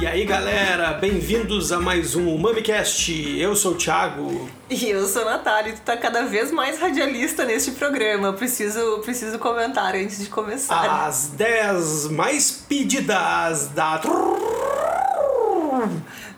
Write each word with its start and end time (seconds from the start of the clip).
E 0.00 0.06
aí 0.06 0.26
galera, 0.26 0.92
bem-vindos 0.92 1.72
a 1.72 1.80
mais 1.80 2.14
um 2.14 2.36
MamiCast. 2.36 3.38
Eu 3.38 3.56
sou 3.56 3.72
o 3.72 3.74
Thiago. 3.74 4.50
E 4.68 4.90
eu 4.90 5.06
sou 5.06 5.22
a 5.22 5.36
Natália, 5.36 5.72
tu 5.72 5.80
tá 5.80 5.96
cada 5.96 6.26
vez 6.26 6.52
mais 6.52 6.78
radialista 6.78 7.46
neste 7.46 7.70
programa. 7.70 8.34
Preciso, 8.34 8.98
preciso 8.98 9.38
comentar 9.38 9.94
antes 9.94 10.18
de 10.22 10.28
começar. 10.28 11.06
As 11.06 11.28
10 11.28 12.08
mais 12.08 12.50
pedidas 12.68 13.68
da. 13.68 13.98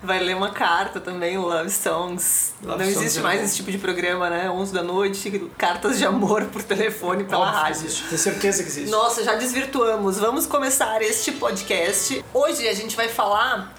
Vai 0.06 0.20
ler 0.20 0.36
uma 0.36 0.50
carta 0.50 1.00
também, 1.00 1.36
Love 1.36 1.68
Songs. 1.68 2.54
Love 2.62 2.78
Não 2.78 2.84
Songs 2.84 2.96
existe 3.00 3.18
é 3.18 3.22
mais 3.22 3.42
esse 3.42 3.56
tipo 3.56 3.72
de 3.72 3.78
programa, 3.78 4.30
né? 4.30 4.48
11 4.48 4.72
da 4.72 4.80
noite, 4.80 5.50
cartas 5.58 5.98
de 5.98 6.06
amor 6.06 6.44
por 6.44 6.62
telefone 6.62 7.24
pela 7.24 7.40
Óbvio 7.40 7.60
rádio. 7.60 7.86
existe, 7.86 8.04
Tenho 8.04 8.20
certeza 8.20 8.62
que 8.62 8.68
existe. 8.68 8.88
Nossa, 8.88 9.24
já 9.24 9.34
desvirtuamos. 9.34 10.16
Vamos 10.18 10.46
começar 10.46 11.02
este 11.02 11.32
podcast. 11.32 12.24
Hoje 12.32 12.68
a 12.68 12.72
gente 12.72 12.94
vai 12.94 13.08
falar 13.08 13.74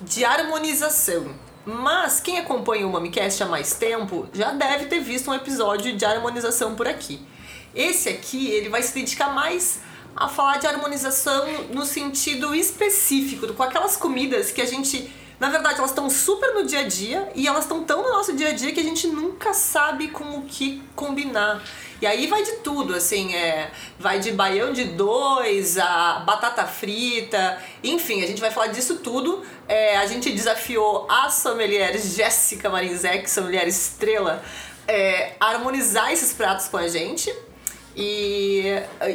de 0.00 0.24
harmonização. 0.24 1.32
Mas 1.64 2.18
quem 2.18 2.40
acompanha 2.40 2.84
o 2.84 2.90
MamiCast 2.90 3.40
há 3.44 3.46
mais 3.46 3.74
tempo 3.74 4.26
já 4.32 4.50
deve 4.50 4.86
ter 4.86 4.98
visto 4.98 5.30
um 5.30 5.34
episódio 5.34 5.96
de 5.96 6.04
harmonização 6.04 6.74
por 6.74 6.88
aqui. 6.88 7.24
Esse 7.72 8.08
aqui, 8.08 8.48
ele 8.50 8.68
vai 8.68 8.82
se 8.82 8.92
dedicar 8.92 9.32
mais 9.32 9.78
a 10.16 10.26
falar 10.28 10.56
de 10.56 10.66
harmonização 10.66 11.46
no 11.72 11.84
sentido 11.84 12.52
específico, 12.52 13.52
com 13.54 13.62
aquelas 13.62 13.96
comidas 13.96 14.50
que 14.50 14.60
a 14.60 14.66
gente 14.66 15.08
na 15.40 15.48
verdade, 15.50 15.78
elas 15.78 15.90
estão 15.90 16.10
super 16.10 16.52
no 16.52 16.64
dia 16.64 16.80
a 16.80 16.88
dia 16.88 17.30
e 17.34 17.46
elas 17.46 17.64
estão 17.64 17.84
tão 17.84 18.02
no 18.02 18.10
nosso 18.10 18.34
dia 18.34 18.48
a 18.48 18.52
dia 18.52 18.72
que 18.72 18.80
a 18.80 18.82
gente 18.82 19.06
nunca 19.06 19.54
sabe 19.54 20.08
com 20.08 20.38
o 20.38 20.42
que 20.42 20.82
combinar. 20.96 21.62
E 22.00 22.06
aí 22.06 22.26
vai 22.26 22.42
de 22.42 22.52
tudo, 22.56 22.94
assim, 22.94 23.34
é, 23.34 23.70
vai 23.98 24.20
de 24.20 24.32
baião 24.32 24.72
de 24.72 24.84
dois, 24.84 25.78
a 25.78 26.20
batata 26.20 26.64
frita, 26.64 27.60
enfim, 27.82 28.22
a 28.22 28.26
gente 28.26 28.40
vai 28.40 28.50
falar 28.50 28.68
disso 28.68 28.98
tudo. 28.98 29.44
É, 29.68 29.96
a 29.96 30.06
gente 30.06 30.32
desafiou 30.32 31.06
a 31.08 31.30
sommelier 31.30 31.96
Jéssica 31.98 32.68
Marinzec, 32.68 33.28
sommelier 33.30 33.66
estrela, 33.66 34.42
é, 34.86 35.34
harmonizar 35.38 36.12
esses 36.12 36.32
pratos 36.32 36.68
com 36.68 36.76
a 36.76 36.88
gente. 36.88 37.32
E, 38.00 38.62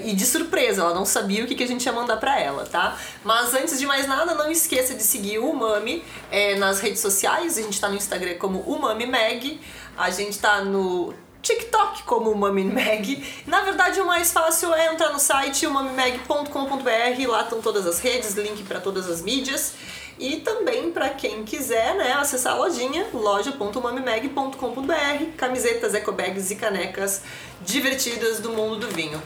e 0.04 0.14
de 0.14 0.26
surpresa, 0.26 0.82
ela 0.82 0.94
não 0.94 1.06
sabia 1.06 1.42
o 1.46 1.48
que, 1.48 1.56
que 1.56 1.64
a 1.64 1.68
gente 1.68 1.86
ia 1.86 1.94
mandar 1.94 2.18
pra 2.18 2.38
ela, 2.38 2.66
tá? 2.66 2.98
Mas 3.24 3.54
antes 3.54 3.80
de 3.80 3.86
mais 3.86 4.06
nada, 4.06 4.36
não 4.36 4.52
esqueça 4.52 4.94
de 4.94 5.04
seguir 5.04 5.40
o 5.40 5.50
Umami 5.50 6.04
é, 6.30 6.56
nas 6.56 6.82
redes 6.82 7.00
sociais. 7.00 7.58
A 7.58 7.62
gente 7.62 7.80
tá 7.80 7.88
no 7.88 7.96
Instagram 7.96 8.36
como 8.38 8.60
Umami 8.60 9.06
Mag, 9.06 9.62
a 9.96 10.10
gente 10.10 10.38
tá 10.38 10.66
no 10.66 11.14
TikTok 11.42 12.04
como 12.04 12.30
Umami 12.30 12.66
Mag. 12.66 13.44
Na 13.48 13.62
verdade, 13.62 14.02
o 14.02 14.06
mais 14.06 14.34
fácil 14.34 14.74
é 14.74 14.94
entrar 14.94 15.14
no 15.14 15.20
site 15.20 15.66
umamimag.com.br, 15.66 17.28
lá 17.30 17.42
estão 17.42 17.62
todas 17.62 17.88
as 17.88 18.00
redes, 18.00 18.34
link 18.36 18.64
para 18.64 18.82
todas 18.82 19.10
as 19.10 19.22
mídias. 19.22 19.76
E 20.20 20.38
também 20.38 20.92
para 20.92 21.10
quem 21.10 21.44
quiser, 21.44 21.96
né, 21.96 22.14
acessar 22.14 22.54
a 22.54 22.58
lojinha, 22.58 23.08
loja.mamimag.com.br, 23.14 25.26
camisetas, 25.38 25.94
ecobags 25.94 26.52
e 26.52 26.56
canecas 26.56 27.22
divertidas 27.62 28.40
do 28.40 28.52
mundo 28.52 28.78
do 28.78 28.88
vinho. 28.88 29.22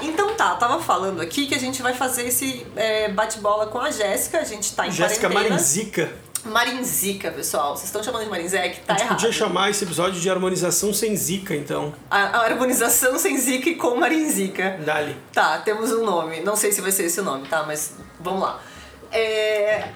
Então 0.00 0.34
tá, 0.34 0.54
tava 0.56 0.82
falando 0.82 1.20
aqui 1.20 1.46
que 1.46 1.54
a 1.54 1.58
gente 1.58 1.80
vai 1.80 1.94
fazer 1.94 2.28
esse 2.28 2.66
é, 2.76 3.08
bate-bola 3.08 3.68
com 3.68 3.78
a 3.78 3.90
Jéssica, 3.90 4.40
a 4.40 4.44
gente 4.44 4.74
tá 4.74 4.86
em 4.86 4.90
Jéssica. 4.90 5.28
Marinzica. 5.28 6.12
Marinzica, 6.44 7.30
pessoal. 7.30 7.74
Vocês 7.74 7.86
estão 7.86 8.02
chamando 8.02 8.24
de 8.24 8.30
Marinzec? 8.30 8.80
Tá 8.80 8.92
A 8.92 8.98
gente 8.98 9.06
errado. 9.06 9.16
podia 9.16 9.32
chamar 9.32 9.70
esse 9.70 9.84
episódio 9.84 10.20
de 10.20 10.28
harmonização 10.28 10.92
sem 10.92 11.16
zica, 11.16 11.56
então. 11.56 11.94
A, 12.10 12.18
a 12.18 12.44
harmonização 12.44 13.18
sem 13.18 13.38
zica 13.38 13.70
e 13.70 13.76
com 13.76 13.96
Marinzica. 13.96 14.78
Dali. 14.84 15.16
Tá, 15.32 15.58
temos 15.58 15.90
um 15.92 16.04
nome. 16.04 16.40
Não 16.40 16.54
sei 16.54 16.70
se 16.70 16.82
vai 16.82 16.92
ser 16.92 17.04
esse 17.04 17.20
o 17.20 17.24
nome, 17.24 17.48
tá? 17.48 17.64
Mas 17.66 17.94
vamos 18.20 18.42
lá. 18.42 18.60
É, 19.14 19.90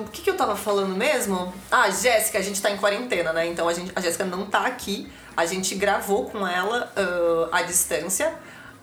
O 0.00 0.08
que, 0.10 0.22
que 0.22 0.30
eu 0.30 0.36
tava 0.36 0.56
falando 0.56 0.96
mesmo? 0.96 1.54
Ah, 1.70 1.88
Jéssica, 1.88 2.38
a 2.38 2.42
gente 2.42 2.60
tá 2.60 2.68
em 2.68 2.76
quarentena, 2.76 3.32
né? 3.32 3.46
Então 3.46 3.68
a, 3.68 3.72
gente, 3.72 3.92
a 3.94 4.00
Jéssica 4.00 4.24
não 4.24 4.46
tá 4.46 4.66
aqui. 4.66 5.10
A 5.36 5.46
gente 5.46 5.76
gravou 5.76 6.24
com 6.28 6.46
ela 6.46 6.92
ah, 6.96 7.58
à 7.58 7.62
distância. 7.62 8.34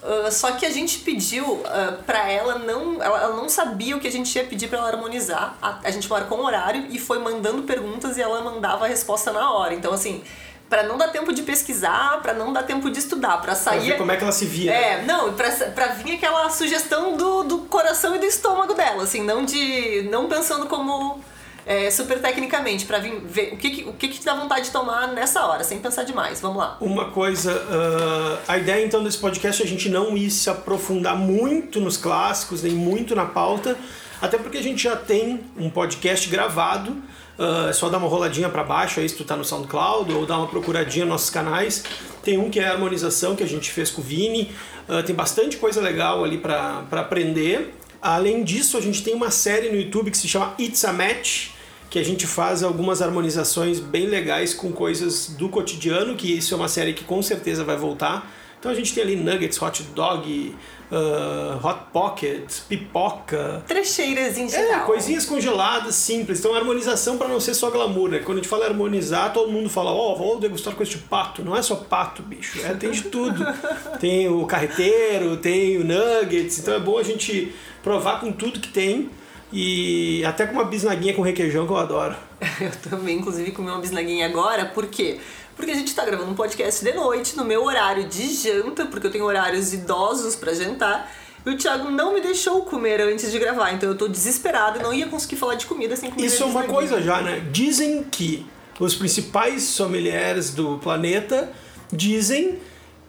Ah, 0.02 0.32
só 0.32 0.54
que 0.54 0.66
a 0.66 0.70
gente 0.70 1.00
pediu 1.00 1.62
ah, 1.66 1.98
pra 2.06 2.32
ela 2.32 2.58
não. 2.60 3.04
Ela, 3.04 3.24
ela 3.24 3.36
não 3.36 3.50
sabia 3.50 3.98
o 3.98 4.00
que 4.00 4.08
a 4.08 4.12
gente 4.12 4.34
ia 4.38 4.46
pedir 4.46 4.70
pra 4.70 4.80
ela 4.80 4.88
harmonizar. 4.88 5.58
A, 5.62 5.80
a 5.84 5.92
gente 5.92 6.10
marcou 6.10 6.40
um 6.40 6.46
horário 6.46 6.88
e 6.90 6.98
foi 6.98 7.20
mandando 7.20 7.64
perguntas 7.64 8.18
e 8.18 8.22
ela 8.22 8.42
mandava 8.42 8.86
a 8.86 8.88
resposta 8.88 9.34
na 9.34 9.52
hora. 9.52 9.74
Então, 9.74 9.92
assim, 9.92 10.24
pra 10.70 10.84
não 10.84 10.98
dar 10.98 11.08
tempo 11.10 11.32
de 11.34 11.44
pesquisar, 11.44 12.20
pra 12.22 12.34
não 12.34 12.52
dar 12.52 12.64
tempo 12.64 12.90
de 12.90 13.00
estudar, 13.00 13.34
pra 13.38 13.40
Pra 13.42 13.56
sair. 13.56 13.92
ver 13.92 13.98
como 13.98 14.12
é 14.12 14.18
que 14.18 14.24
ela 14.24 14.32
se 14.34 14.46
via. 14.46 14.72
É, 14.72 15.04
não, 15.04 15.34
pra, 15.34 15.50
pra 15.52 15.88
vir 15.88 16.16
aquela 16.16 16.50
sugestão 16.50 17.16
do, 17.16 17.44
do 17.44 17.58
coração 17.60 18.16
e 18.16 18.20
do 18.20 18.26
estômago 18.26 18.74
dela, 18.74 19.04
assim, 19.04 19.24
não 19.24 19.46
de. 19.46 20.08
não 20.12 20.28
pensando 20.28 20.66
como 20.68 21.20
é, 21.66 21.90
super 21.92 22.20
tecnicamente, 22.22 22.86
pra 22.86 22.98
vir 23.00 23.20
ver 23.26 23.54
o 23.54 23.58
que, 23.58 23.70
que- 23.70 23.84
o 23.90 23.94
que, 23.94 24.08
que 24.10 24.24
dá 24.24 24.34
vontade 24.36 24.66
de 24.66 24.72
tomar 24.72 25.08
nessa 25.10 25.46
hora, 25.46 25.64
sem 25.64 25.80
pensar 25.80 26.04
demais. 26.04 26.40
Vamos 26.42 26.58
lá. 26.58 26.78
Uma 26.82 27.12
coisa, 27.12 27.52
ah, 27.70 28.40
a 28.54 28.58
ideia 28.58 28.86
então 28.86 29.04
desse 29.04 29.18
podcast 29.18 29.62
é 29.62 29.66
a 29.66 29.68
gente 29.68 29.90
não 29.90 30.16
ir 30.18 30.30
se 30.32 30.50
aprofundar 30.50 31.16
muito 31.16 31.80
nos 31.80 31.98
clássicos, 31.98 32.62
nem 32.64 32.74
muito 32.74 33.16
na 33.16 33.26
pauta, 33.26 33.78
até 34.22 34.38
porque 34.38 34.58
a 34.58 34.64
gente 34.64 34.82
já 34.84 34.96
tem 34.96 35.42
um 35.58 35.70
podcast 35.70 36.28
gravado, 36.30 36.96
ah, 37.40 37.68
é 37.70 37.74
só 37.74 37.90
dar 37.90 37.98
uma 37.98 38.08
roladinha 38.08 38.50
para 38.50 38.64
baixo 38.64 39.00
aí 39.00 39.08
se 39.08 39.16
tu 39.16 39.24
tá 39.24 39.36
no 39.36 39.46
SoundCloud 39.46 40.12
ou 40.14 40.26
dar 40.26 40.38
uma 40.38 40.48
procuradinha 40.48 41.06
nos 41.06 41.14
nossos 41.14 41.30
canais. 41.30 41.84
Tem 42.24 42.38
um 42.38 42.50
que 42.50 42.60
é 42.60 42.68
a 42.68 42.74
harmonização 42.74 43.36
que 43.36 43.44
a 43.44 43.48
gente 43.48 43.72
fez 43.72 43.90
com 43.90 44.02
o 44.02 44.04
Vini, 44.04 44.52
ah, 44.88 45.04
tem 45.04 45.16
bastante 45.16 45.58
coisa 45.58 45.82
legal 45.82 46.24
ali 46.24 46.38
para 46.38 46.86
aprender. 46.92 47.74
Além 48.02 48.44
disso, 48.44 48.78
a 48.78 48.82
gente 48.82 49.04
tem 49.04 49.14
uma 49.14 49.32
série 49.32 49.70
no 49.70 49.76
YouTube 49.76 50.12
que 50.12 50.18
se 50.18 50.28
chama 50.28 50.54
It's 50.60 50.84
a 50.86 50.94
Match, 50.94 51.50
que 51.90 52.00
a 52.00 52.04
gente 52.04 52.28
faz 52.28 52.64
algumas 52.64 53.02
harmonizações 53.02 53.80
bem 53.80 54.08
legais 54.08 54.54
com 54.54 54.72
coisas 54.72 55.30
do 55.30 55.50
cotidiano, 55.50 56.16
que 56.16 56.38
isso 56.38 56.54
é 56.54 56.58
uma 56.58 56.68
série 56.68 56.94
que 56.94 57.04
com 57.04 57.22
certeza 57.22 57.64
vai 57.64 57.76
voltar. 57.76 58.32
Então 58.60 58.72
a 58.72 58.76
gente 58.76 58.94
tem 58.94 59.04
ali 59.04 59.16
nuggets, 59.16 59.62
hot 59.62 59.84
dog, 59.96 60.56
ah, 60.92 61.60
hot 61.62 61.80
pocket, 61.92 62.62
pipoca. 62.70 63.64
Trecheiras 63.68 64.38
em 64.38 64.46
É, 64.46 64.50
geral. 64.50 64.86
coisinhas 64.86 65.26
congeladas, 65.26 65.96
simples. 65.96 66.40
Então, 66.40 66.56
harmonização 66.56 67.18
para 67.18 67.28
não 67.28 67.40
ser 67.40 67.54
só 67.54 67.70
glamour, 67.70 68.10
né? 68.10 68.20
Quando 68.20 68.38
a 68.38 68.42
gente 68.42 68.50
fala 68.50 68.66
harmonizar, 68.66 69.34
todo 69.34 69.52
mundo 69.52 69.70
fala, 69.70 69.92
ó, 69.92 70.16
vou 70.16 70.40
degustar 70.40 70.74
com 70.76 70.84
este 70.84 70.98
pato. 70.98 71.44
Não 71.44 71.56
é 71.56 71.62
só 71.62 71.76
pato, 71.76 72.22
bicho. 72.22 72.60
É, 72.66 72.74
tem 72.74 72.92
de 72.92 73.04
tudo. 73.04 73.46
tem 74.00 74.30
o 74.30 74.46
carreteiro, 74.46 75.38
tem 75.38 75.78
o 75.78 75.84
nuggets. 75.84 76.60
Então 76.60 76.74
é 76.74 76.80
bom 76.80 76.98
a 76.98 77.04
gente 77.04 77.54
provar 77.84 78.20
com 78.20 78.32
tudo 78.32 78.60
que 78.60 78.70
tem. 78.70 79.10
E 79.52 80.24
até 80.26 80.46
com 80.46 80.54
uma 80.54 80.66
bisnaguinha 80.66 81.14
com 81.14 81.22
requeijão 81.22 81.66
que 81.66 81.72
eu 81.72 81.78
adoro. 81.78 82.16
Eu 82.60 82.72
também, 82.90 83.18
inclusive, 83.18 83.52
comi 83.52 83.70
uma 83.70 83.80
bisnaguinha 83.80 84.26
agora, 84.26 84.66
por 84.66 84.88
quê? 84.88 85.18
Porque 85.18 85.20
a 85.66 85.76
gente 85.76 85.94
tá 85.94 86.06
gravando 86.06 86.32
um 86.32 86.36
podcast 86.36 86.84
de 86.84 86.94
noite, 86.94 87.36
no 87.36 87.44
meu 87.44 87.64
horário 87.64 88.08
de 88.08 88.34
janta, 88.34 88.86
porque 88.86 89.08
eu 89.08 89.12
tenho 89.12 89.26
horários 89.26 89.74
idosos 89.74 90.36
pra 90.36 90.54
jantar. 90.54 91.12
E 91.46 91.50
o 91.50 91.58
Thiago 91.58 91.90
não 91.90 92.14
me 92.14 92.22
deixou 92.22 92.62
comer 92.64 93.00
antes 93.02 93.32
de 93.32 93.40
gravar, 93.40 93.72
então 93.72 93.90
eu 93.90 93.98
tô 93.98 94.08
desesperada 94.08 94.80
e 94.80 94.84
não 94.84 94.94
ia 94.94 95.08
conseguir 95.08 95.38
falar 95.38 95.56
de 95.56 95.66
comida 95.66 95.96
sem 95.96 96.12
comer 96.12 96.26
Isso 96.26 96.44
é 96.44 96.46
uma 96.46 96.64
coisa 96.64 97.02
já, 97.02 97.22
né? 97.22 97.46
Dizem 97.52 98.04
que 98.04 98.46
os 98.80 98.96
principais 98.96 99.64
sommeliers 99.64 100.52
do 100.52 100.78
planeta 100.80 101.52
dizem 101.92 102.60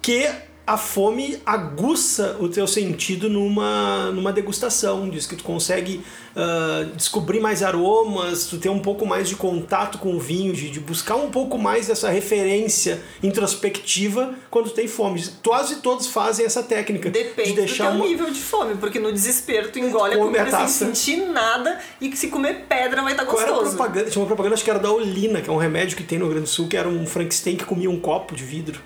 que 0.00 0.30
a 0.68 0.76
fome 0.76 1.40
aguça 1.46 2.36
o 2.38 2.46
teu 2.46 2.66
sentido 2.66 3.30
numa, 3.30 4.10
numa 4.12 4.30
degustação. 4.30 5.08
Diz 5.08 5.26
que 5.26 5.34
tu 5.34 5.42
consegue 5.42 6.02
ah, 6.36 6.86
descobrir 6.94 7.40
mais 7.40 7.62
aromas, 7.62 8.44
tu 8.44 8.58
ter 8.58 8.68
um 8.68 8.78
pouco 8.78 9.06
mais 9.06 9.28
de 9.30 9.34
contato 9.34 9.96
com 9.96 10.14
o 10.14 10.20
vinho, 10.20 10.52
de, 10.52 10.70
de 10.70 10.78
buscar 10.78 11.16
um 11.16 11.30
pouco 11.30 11.56
mais 11.56 11.86
dessa 11.86 12.10
referência 12.10 13.02
introspectiva 13.22 14.34
quando 14.50 14.68
tem 14.70 14.86
fome. 14.86 15.24
Quase 15.42 15.76
todos 15.76 16.06
fazem 16.06 16.44
essa 16.44 16.62
técnica 16.62 17.08
Depende 17.08 17.48
de 17.48 17.56
deixar 17.56 17.86
do 17.86 17.92
teu 17.92 18.00
uma... 18.00 18.08
nível 18.08 18.30
de 18.30 18.40
fome, 18.40 18.76
porque 18.76 18.98
no 18.98 19.10
desespero 19.10 19.70
tu 19.70 19.78
engole 19.78 20.14
a 20.14 20.18
Come 20.18 20.38
a 20.38 20.44
comida 20.44 20.50
sem 20.50 20.60
taça. 20.60 20.86
sentir 20.86 21.16
nada 21.28 21.80
e 21.98 22.10
que 22.10 22.16
se 22.16 22.28
comer 22.28 22.66
pedra 22.68 23.02
vai 23.02 23.12
estar 23.12 23.24
Qual 23.24 23.40
era 23.40 23.50
a 23.50 23.54
gostoso. 23.54 23.76
propaganda? 23.76 24.10
Tinha 24.10 24.20
uma 24.20 24.26
propaganda, 24.26 24.54
acho 24.54 24.64
que 24.64 24.70
era 24.70 24.78
da 24.78 24.92
Olina, 24.92 25.40
que 25.40 25.48
é 25.48 25.52
um 25.52 25.56
remédio 25.56 25.96
que 25.96 26.04
tem 26.04 26.18
no 26.18 26.26
Rio 26.26 26.34
Grande 26.34 26.50
do 26.50 26.52
Sul, 26.52 26.68
que 26.68 26.76
era 26.76 26.88
um 26.88 27.06
Frankenstein 27.06 27.56
que 27.56 27.64
comia 27.64 27.90
um 27.90 27.98
copo 27.98 28.36
de 28.36 28.44
vidro. 28.44 28.78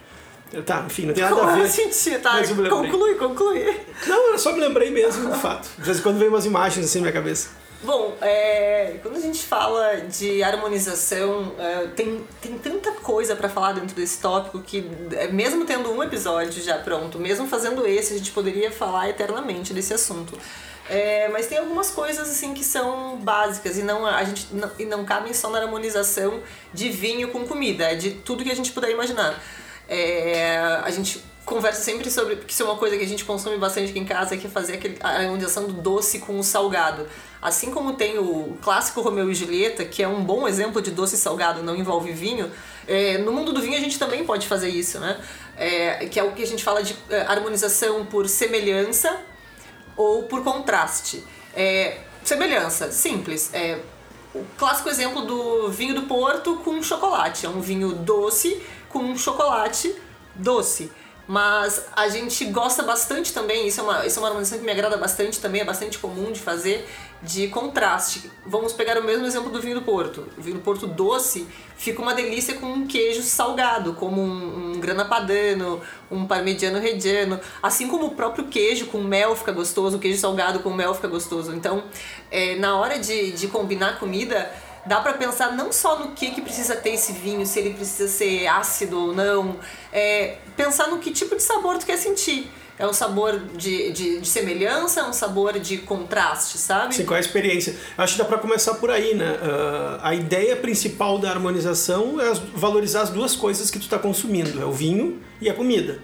Tá, 0.60 0.84
enfim, 0.86 1.06
não 1.06 1.14
tem 1.14 1.22
nada 1.22 1.34
a 1.34 1.38
Como 1.38 1.52
ver. 1.52 1.62
eu 1.62 1.68
senti, 1.68 2.18
tá? 2.18 2.34
Mas. 2.34 2.50
Conclui, 2.50 3.14
conclui. 3.14 3.80
Não, 4.06 4.32
eu 4.32 4.38
só 4.38 4.52
me 4.52 4.60
lembrei 4.60 4.90
mesmo 4.90 5.30
do 5.30 5.34
fato. 5.34 5.68
De 5.78 5.82
vez 5.84 5.98
em 5.98 6.02
quando 6.02 6.18
vem 6.18 6.28
umas 6.28 6.44
imagens 6.44 6.84
assim 6.84 6.98
na 6.98 7.02
minha 7.04 7.12
cabeça. 7.12 7.62
Bom, 7.82 8.16
é, 8.20 8.98
quando 9.02 9.16
a 9.16 9.20
gente 9.20 9.42
fala 9.42 9.96
de 10.02 10.40
harmonização, 10.42 11.52
é, 11.58 11.86
tem, 11.88 12.24
tem 12.40 12.56
tanta 12.56 12.92
coisa 12.92 13.34
pra 13.34 13.48
falar 13.48 13.72
dentro 13.72 13.96
desse 13.96 14.20
tópico 14.20 14.60
que, 14.60 14.88
é, 15.12 15.26
mesmo 15.26 15.64
tendo 15.64 15.90
um 15.90 16.00
episódio 16.00 16.62
já 16.62 16.78
pronto, 16.78 17.18
mesmo 17.18 17.48
fazendo 17.48 17.84
esse, 17.84 18.14
a 18.14 18.18
gente 18.18 18.30
poderia 18.30 18.70
falar 18.70 19.08
eternamente 19.08 19.74
desse 19.74 19.92
assunto. 19.92 20.38
É, 20.88 21.28
mas 21.28 21.46
tem 21.48 21.58
algumas 21.58 21.90
coisas 21.90 22.28
assim 22.30 22.54
que 22.54 22.62
são 22.62 23.16
básicas 23.16 23.76
e 23.78 23.82
não 23.82 24.06
a 24.06 24.22
gente 24.22 24.46
não, 24.52 24.70
e 24.78 24.84
não 24.84 25.04
cabem 25.04 25.32
só 25.32 25.48
na 25.50 25.58
harmonização 25.60 26.40
de 26.72 26.88
vinho 26.88 27.28
com 27.28 27.44
comida, 27.46 27.84
é 27.90 27.94
de 27.96 28.10
tudo 28.12 28.44
que 28.44 28.50
a 28.50 28.56
gente 28.56 28.70
puder 28.70 28.90
imaginar. 28.90 29.42
É, 29.88 30.58
a 30.82 30.90
gente 30.90 31.22
conversa 31.44 31.82
sempre 31.82 32.10
sobre, 32.10 32.36
porque 32.36 32.52
isso 32.52 32.62
é 32.62 32.66
uma 32.66 32.76
coisa 32.76 32.96
que 32.96 33.04
a 33.04 33.06
gente 33.06 33.24
consome 33.24 33.58
bastante 33.58 33.90
aqui 33.90 33.98
em 33.98 34.04
casa, 34.04 34.36
que 34.36 34.46
é 34.46 34.50
fazer 34.50 34.74
aquele, 34.74 34.96
a 35.00 35.08
harmonização 35.08 35.66
do 35.66 35.72
doce 35.72 36.20
com 36.20 36.38
o 36.38 36.44
salgado. 36.44 37.06
Assim 37.40 37.70
como 37.70 37.94
tem 37.94 38.18
o 38.18 38.56
clássico 38.62 39.00
Romeu 39.00 39.30
e 39.30 39.34
Julieta, 39.34 39.84
que 39.84 40.02
é 40.02 40.08
um 40.08 40.22
bom 40.22 40.46
exemplo 40.46 40.80
de 40.80 40.90
doce 40.92 41.16
salgado, 41.16 41.62
não 41.62 41.74
envolve 41.74 42.12
vinho, 42.12 42.50
é, 42.86 43.18
no 43.18 43.32
mundo 43.32 43.52
do 43.52 43.60
vinho 43.60 43.76
a 43.76 43.80
gente 43.80 43.98
também 43.98 44.24
pode 44.24 44.46
fazer 44.46 44.68
isso, 44.68 44.98
né? 45.00 45.20
É, 45.56 46.06
que 46.06 46.18
é 46.18 46.22
o 46.22 46.32
que 46.32 46.42
a 46.42 46.46
gente 46.46 46.62
fala 46.62 46.82
de 46.82 46.96
é, 47.10 47.22
harmonização 47.22 48.06
por 48.06 48.28
semelhança 48.28 49.20
ou 49.96 50.24
por 50.24 50.42
contraste. 50.42 51.24
É, 51.54 51.98
semelhança, 52.24 52.90
simples. 52.90 53.50
É, 53.52 53.80
o 54.34 54.44
clássico 54.56 54.88
exemplo 54.88 55.22
do 55.22 55.68
vinho 55.70 55.94
do 55.94 56.02
Porto 56.02 56.56
com 56.64 56.82
chocolate. 56.82 57.44
É 57.44 57.48
um 57.48 57.60
vinho 57.60 57.92
doce 57.92 58.62
com 58.92 59.16
chocolate 59.16 59.94
doce. 60.34 60.90
Mas 61.26 61.86
a 61.94 62.08
gente 62.08 62.44
gosta 62.46 62.82
bastante 62.82 63.32
também, 63.32 63.68
isso 63.68 63.80
é, 63.80 63.82
uma, 63.82 64.06
isso 64.06 64.18
é 64.18 64.20
uma 64.20 64.28
harmonização 64.28 64.58
que 64.58 64.64
me 64.64 64.72
agrada 64.72 64.96
bastante 64.96 65.40
também, 65.40 65.60
é 65.60 65.64
bastante 65.64 65.96
comum 65.98 66.32
de 66.32 66.40
fazer, 66.40 66.86
de 67.22 67.46
contraste. 67.46 68.28
Vamos 68.44 68.72
pegar 68.72 68.98
o 68.98 69.04
mesmo 69.04 69.24
exemplo 69.24 69.48
do 69.48 69.60
vinho 69.60 69.76
do 69.76 69.82
Porto. 69.82 70.26
O 70.36 70.42
vinho 70.42 70.56
do 70.56 70.62
Porto 70.62 70.86
doce 70.86 71.46
fica 71.76 72.02
uma 72.02 72.12
delícia 72.12 72.54
com 72.54 72.66
um 72.66 72.86
queijo 72.88 73.22
salgado, 73.22 73.94
como 73.94 74.20
um, 74.20 74.72
um 74.72 74.80
grana 74.80 75.04
padano, 75.04 75.80
um 76.10 76.26
parmigiano 76.26 76.80
reggiano, 76.80 77.38
assim 77.62 77.86
como 77.86 78.06
o 78.06 78.14
próprio 78.16 78.48
queijo 78.48 78.86
com 78.86 78.98
mel 78.98 79.36
fica 79.36 79.52
gostoso, 79.52 79.98
o 79.98 80.00
queijo 80.00 80.20
salgado 80.20 80.58
com 80.58 80.70
mel 80.70 80.92
fica 80.92 81.06
gostoso. 81.06 81.54
Então, 81.54 81.84
é, 82.32 82.56
na 82.56 82.76
hora 82.76 82.98
de, 82.98 83.30
de 83.30 83.46
combinar 83.46 84.00
comida, 84.00 84.52
dá 84.86 85.00
para 85.00 85.14
pensar 85.14 85.52
não 85.52 85.72
só 85.72 85.98
no 85.98 86.12
que, 86.12 86.30
que 86.30 86.40
precisa 86.40 86.76
ter 86.76 86.90
esse 86.90 87.12
vinho, 87.12 87.46
se 87.46 87.58
ele 87.58 87.74
precisa 87.74 88.08
ser 88.08 88.46
ácido 88.46 88.98
ou 89.00 89.14
não, 89.14 89.56
é, 89.92 90.36
pensar 90.56 90.88
no 90.88 90.98
que 90.98 91.10
tipo 91.10 91.36
de 91.36 91.42
sabor 91.42 91.78
tu 91.78 91.86
quer 91.86 91.96
sentir. 91.96 92.50
É 92.78 92.86
um 92.86 92.92
sabor 92.92 93.38
de, 93.54 93.92
de, 93.92 94.20
de, 94.20 94.28
semelhança, 94.28 95.00
é 95.00 95.04
um 95.04 95.12
sabor 95.12 95.58
de 95.60 95.78
contraste, 95.78 96.58
sabe? 96.58 96.94
Sim, 96.94 97.04
qual 97.04 97.16
é 97.16 97.18
a 97.18 97.20
experiência? 97.20 97.76
Acho 97.96 98.14
que 98.14 98.18
dá 98.18 98.24
para 98.24 98.38
começar 98.38 98.74
por 98.74 98.90
aí, 98.90 99.14
né? 99.14 99.30
Uh, 99.34 99.98
a 100.02 100.14
ideia 100.14 100.56
principal 100.56 101.18
da 101.18 101.30
harmonização 101.30 102.20
é 102.20 102.32
valorizar 102.54 103.02
as 103.02 103.10
duas 103.10 103.36
coisas 103.36 103.70
que 103.70 103.78
tu 103.78 103.82
está 103.82 103.98
consumindo, 103.98 104.60
é 104.60 104.64
o 104.64 104.72
vinho 104.72 105.20
e 105.40 105.48
a 105.48 105.54
comida. 105.54 106.00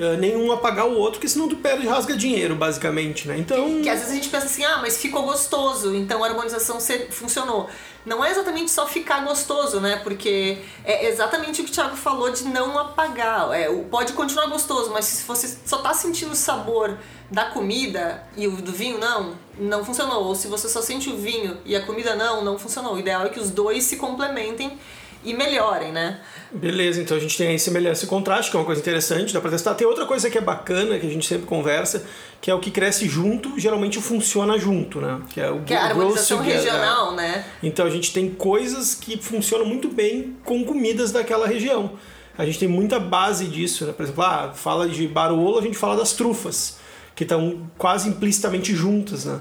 Uh, 0.00 0.16
nenhum 0.16 0.50
apagar 0.50 0.86
o 0.86 0.96
outro, 0.96 1.18
porque 1.18 1.28
senão 1.28 1.46
tu 1.46 1.56
perde 1.56 1.84
e 1.84 1.88
rasga 1.88 2.16
dinheiro, 2.16 2.54
basicamente, 2.54 3.28
né? 3.28 3.36
Então... 3.36 3.82
Que 3.82 3.88
às 3.90 3.98
vezes 3.98 4.12
a 4.12 4.14
gente 4.14 4.30
pensa 4.30 4.46
assim, 4.46 4.64
ah, 4.64 4.78
mas 4.80 4.96
ficou 4.96 5.24
gostoso, 5.24 5.94
então 5.94 6.24
a 6.24 6.28
harmonização 6.28 6.78
funcionou 7.10 7.68
não 8.04 8.24
é 8.24 8.30
exatamente 8.30 8.70
só 8.70 8.86
ficar 8.86 9.24
gostoso, 9.24 9.78
né? 9.80 10.00
Porque 10.02 10.58
é 10.84 11.06
exatamente 11.08 11.60
o 11.60 11.64
que 11.64 11.70
o 11.70 11.74
Thiago 11.74 11.96
falou 11.96 12.30
de 12.30 12.44
não 12.44 12.78
apagar. 12.78 13.52
É, 13.52 13.70
pode 13.90 14.12
continuar 14.14 14.46
gostoso, 14.46 14.90
mas 14.90 15.04
se 15.04 15.24
você 15.24 15.56
só 15.66 15.78
tá 15.78 15.92
sentindo 15.92 16.32
o 16.32 16.36
sabor 16.36 16.96
da 17.30 17.46
comida 17.46 18.26
e 18.36 18.46
o 18.46 18.56
do 18.56 18.72
vinho 18.72 18.98
não, 18.98 19.34
não 19.58 19.84
funcionou. 19.84 20.24
Ou 20.24 20.34
se 20.34 20.48
você 20.48 20.68
só 20.68 20.80
sente 20.80 21.10
o 21.10 21.16
vinho 21.16 21.58
e 21.64 21.76
a 21.76 21.84
comida 21.84 22.14
não, 22.14 22.42
não 22.42 22.58
funcionou. 22.58 22.94
O 22.94 22.98
ideal 22.98 23.26
é 23.26 23.28
que 23.28 23.38
os 23.38 23.50
dois 23.50 23.84
se 23.84 23.96
complementem 23.96 24.78
e 25.24 25.34
melhorem, 25.34 25.92
né? 25.92 26.20
Beleza, 26.52 27.00
então 27.00 27.16
a 27.16 27.20
gente 27.20 27.36
tem 27.36 27.48
aí 27.48 27.58
semelhança 27.58 28.04
e 28.04 28.08
contraste, 28.08 28.50
que 28.50 28.56
é 28.56 28.60
uma 28.60 28.66
coisa 28.66 28.80
interessante, 28.80 29.32
dá 29.32 29.40
pra 29.40 29.50
testar. 29.50 29.74
Tem 29.74 29.86
outra 29.86 30.06
coisa 30.06 30.28
que 30.28 30.36
é 30.36 30.40
bacana, 30.40 30.98
que 30.98 31.06
a 31.06 31.10
gente 31.10 31.26
sempre 31.26 31.46
conversa, 31.46 32.04
que 32.40 32.50
é 32.50 32.54
o 32.54 32.58
que 32.58 32.70
cresce 32.70 33.08
junto, 33.08 33.58
geralmente 33.58 34.00
funciona 34.00 34.58
junto, 34.58 35.00
né? 35.00 35.20
Que 35.28 35.40
é 35.40 35.50
o 35.50 35.62
que 35.62 35.74
é 35.74 35.76
a 35.76 35.84
harmonização 35.84 36.40
regional, 36.40 37.14
né? 37.14 37.44
Então 37.62 37.86
a 37.86 37.90
gente 37.90 38.12
tem 38.12 38.30
coisas 38.30 38.94
que 38.94 39.16
funcionam 39.16 39.66
muito 39.66 39.88
bem 39.88 40.36
com 40.44 40.64
comidas 40.64 41.12
daquela 41.12 41.46
região. 41.46 41.92
A 42.36 42.44
gente 42.46 42.58
tem 42.58 42.68
muita 42.68 42.98
base 42.98 43.46
disso, 43.46 43.86
né? 43.86 43.92
Por 43.92 44.02
exemplo, 44.02 44.24
ah, 44.24 44.52
fala 44.54 44.88
de 44.88 45.06
Barolo, 45.06 45.58
a 45.58 45.62
gente 45.62 45.76
fala 45.76 45.96
das 45.96 46.12
trufas, 46.14 46.78
que 47.14 47.24
estão 47.24 47.70
quase 47.76 48.08
implicitamente 48.08 48.74
juntas, 48.74 49.26
né? 49.26 49.40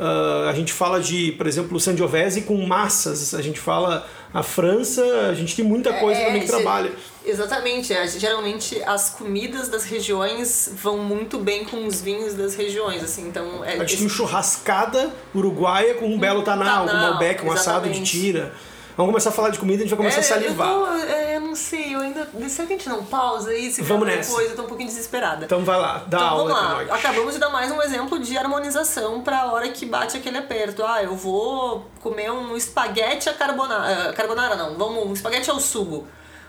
Uh, 0.00 0.48
a 0.48 0.54
gente 0.54 0.72
fala 0.72 0.98
de, 0.98 1.32
por 1.32 1.46
exemplo, 1.46 1.78
Sangiovese 1.78 2.40
com 2.40 2.56
massas, 2.66 3.34
a 3.34 3.42
gente 3.42 3.60
fala 3.60 4.08
a 4.32 4.42
França, 4.42 5.04
a 5.30 5.34
gente 5.34 5.54
tem 5.54 5.62
muita 5.62 5.92
coisa 5.92 6.18
é, 6.18 6.24
também 6.24 6.40
que 6.40 6.46
trabalha. 6.46 6.90
Exatamente, 7.22 7.92
é, 7.92 8.08
geralmente 8.08 8.82
as 8.84 9.10
comidas 9.10 9.68
das 9.68 9.84
regiões 9.84 10.72
vão 10.74 10.96
muito 10.96 11.38
bem 11.38 11.66
com 11.66 11.86
os 11.86 12.00
vinhos 12.00 12.32
das 12.32 12.54
regiões, 12.54 13.04
assim, 13.04 13.28
então... 13.28 13.62
É, 13.62 13.74
a 13.74 13.78
gente 13.80 13.98
tem 13.98 14.08
churrascada 14.08 15.12
uruguaia 15.34 15.92
com 15.92 16.06
um 16.06 16.18
belo 16.18 16.40
tanal, 16.40 16.86
com 16.86 16.94
um 16.94 16.98
malbec, 16.98 17.44
um 17.44 17.52
assado 17.52 17.90
de 17.90 18.02
tira. 18.02 18.54
Vamos 18.96 19.12
começar 19.12 19.28
a 19.28 19.32
falar 19.34 19.50
de 19.50 19.58
comida, 19.58 19.82
a 19.82 19.86
gente 19.86 19.90
vai 19.90 19.98
começar 19.98 20.20
é, 20.20 20.20
a 20.20 20.40
salivar. 20.40 20.68
Eu, 20.70 20.80
tô, 20.80 20.92
é, 21.12 21.19
não 21.50 21.56
sei, 21.56 21.94
eu 21.94 22.00
ainda. 22.00 22.28
Será 22.48 22.66
que 22.66 22.74
a 22.74 22.76
gente 22.76 22.88
não 22.88 23.04
pausa 23.04 23.50
aí? 23.50 23.70
Se 23.70 23.82
vamos 23.82 24.06
nessa. 24.06 24.30
Depois, 24.30 24.50
eu 24.50 24.56
tô 24.56 24.62
um 24.62 24.66
pouquinho 24.66 24.88
desesperada. 24.88 25.44
Então 25.44 25.64
vai 25.64 25.78
lá, 25.78 26.04
dá 26.06 26.18
então, 26.18 26.28
aula 26.28 26.54
vamos 26.54 26.86
lá. 26.88 26.94
Acabamos 26.94 27.34
de 27.34 27.40
dar 27.40 27.50
mais 27.50 27.70
um 27.70 27.82
exemplo 27.82 28.18
de 28.18 28.38
harmonização 28.38 29.20
pra 29.22 29.46
hora 29.46 29.68
que 29.68 29.84
bate 29.84 30.16
aquele 30.16 30.38
aperto. 30.38 30.84
Ah, 30.84 31.02
eu 31.02 31.14
vou 31.16 31.86
comer 32.00 32.30
um 32.30 32.56
espaguete 32.56 33.28
a 33.28 33.34
carbonara. 33.34 34.12
Carbonara 34.12 34.54
não, 34.54 34.78
vamos, 34.78 35.06
um 35.06 35.12
espaguete 35.12 35.50
ao 35.50 35.58
sugo. 35.58 36.06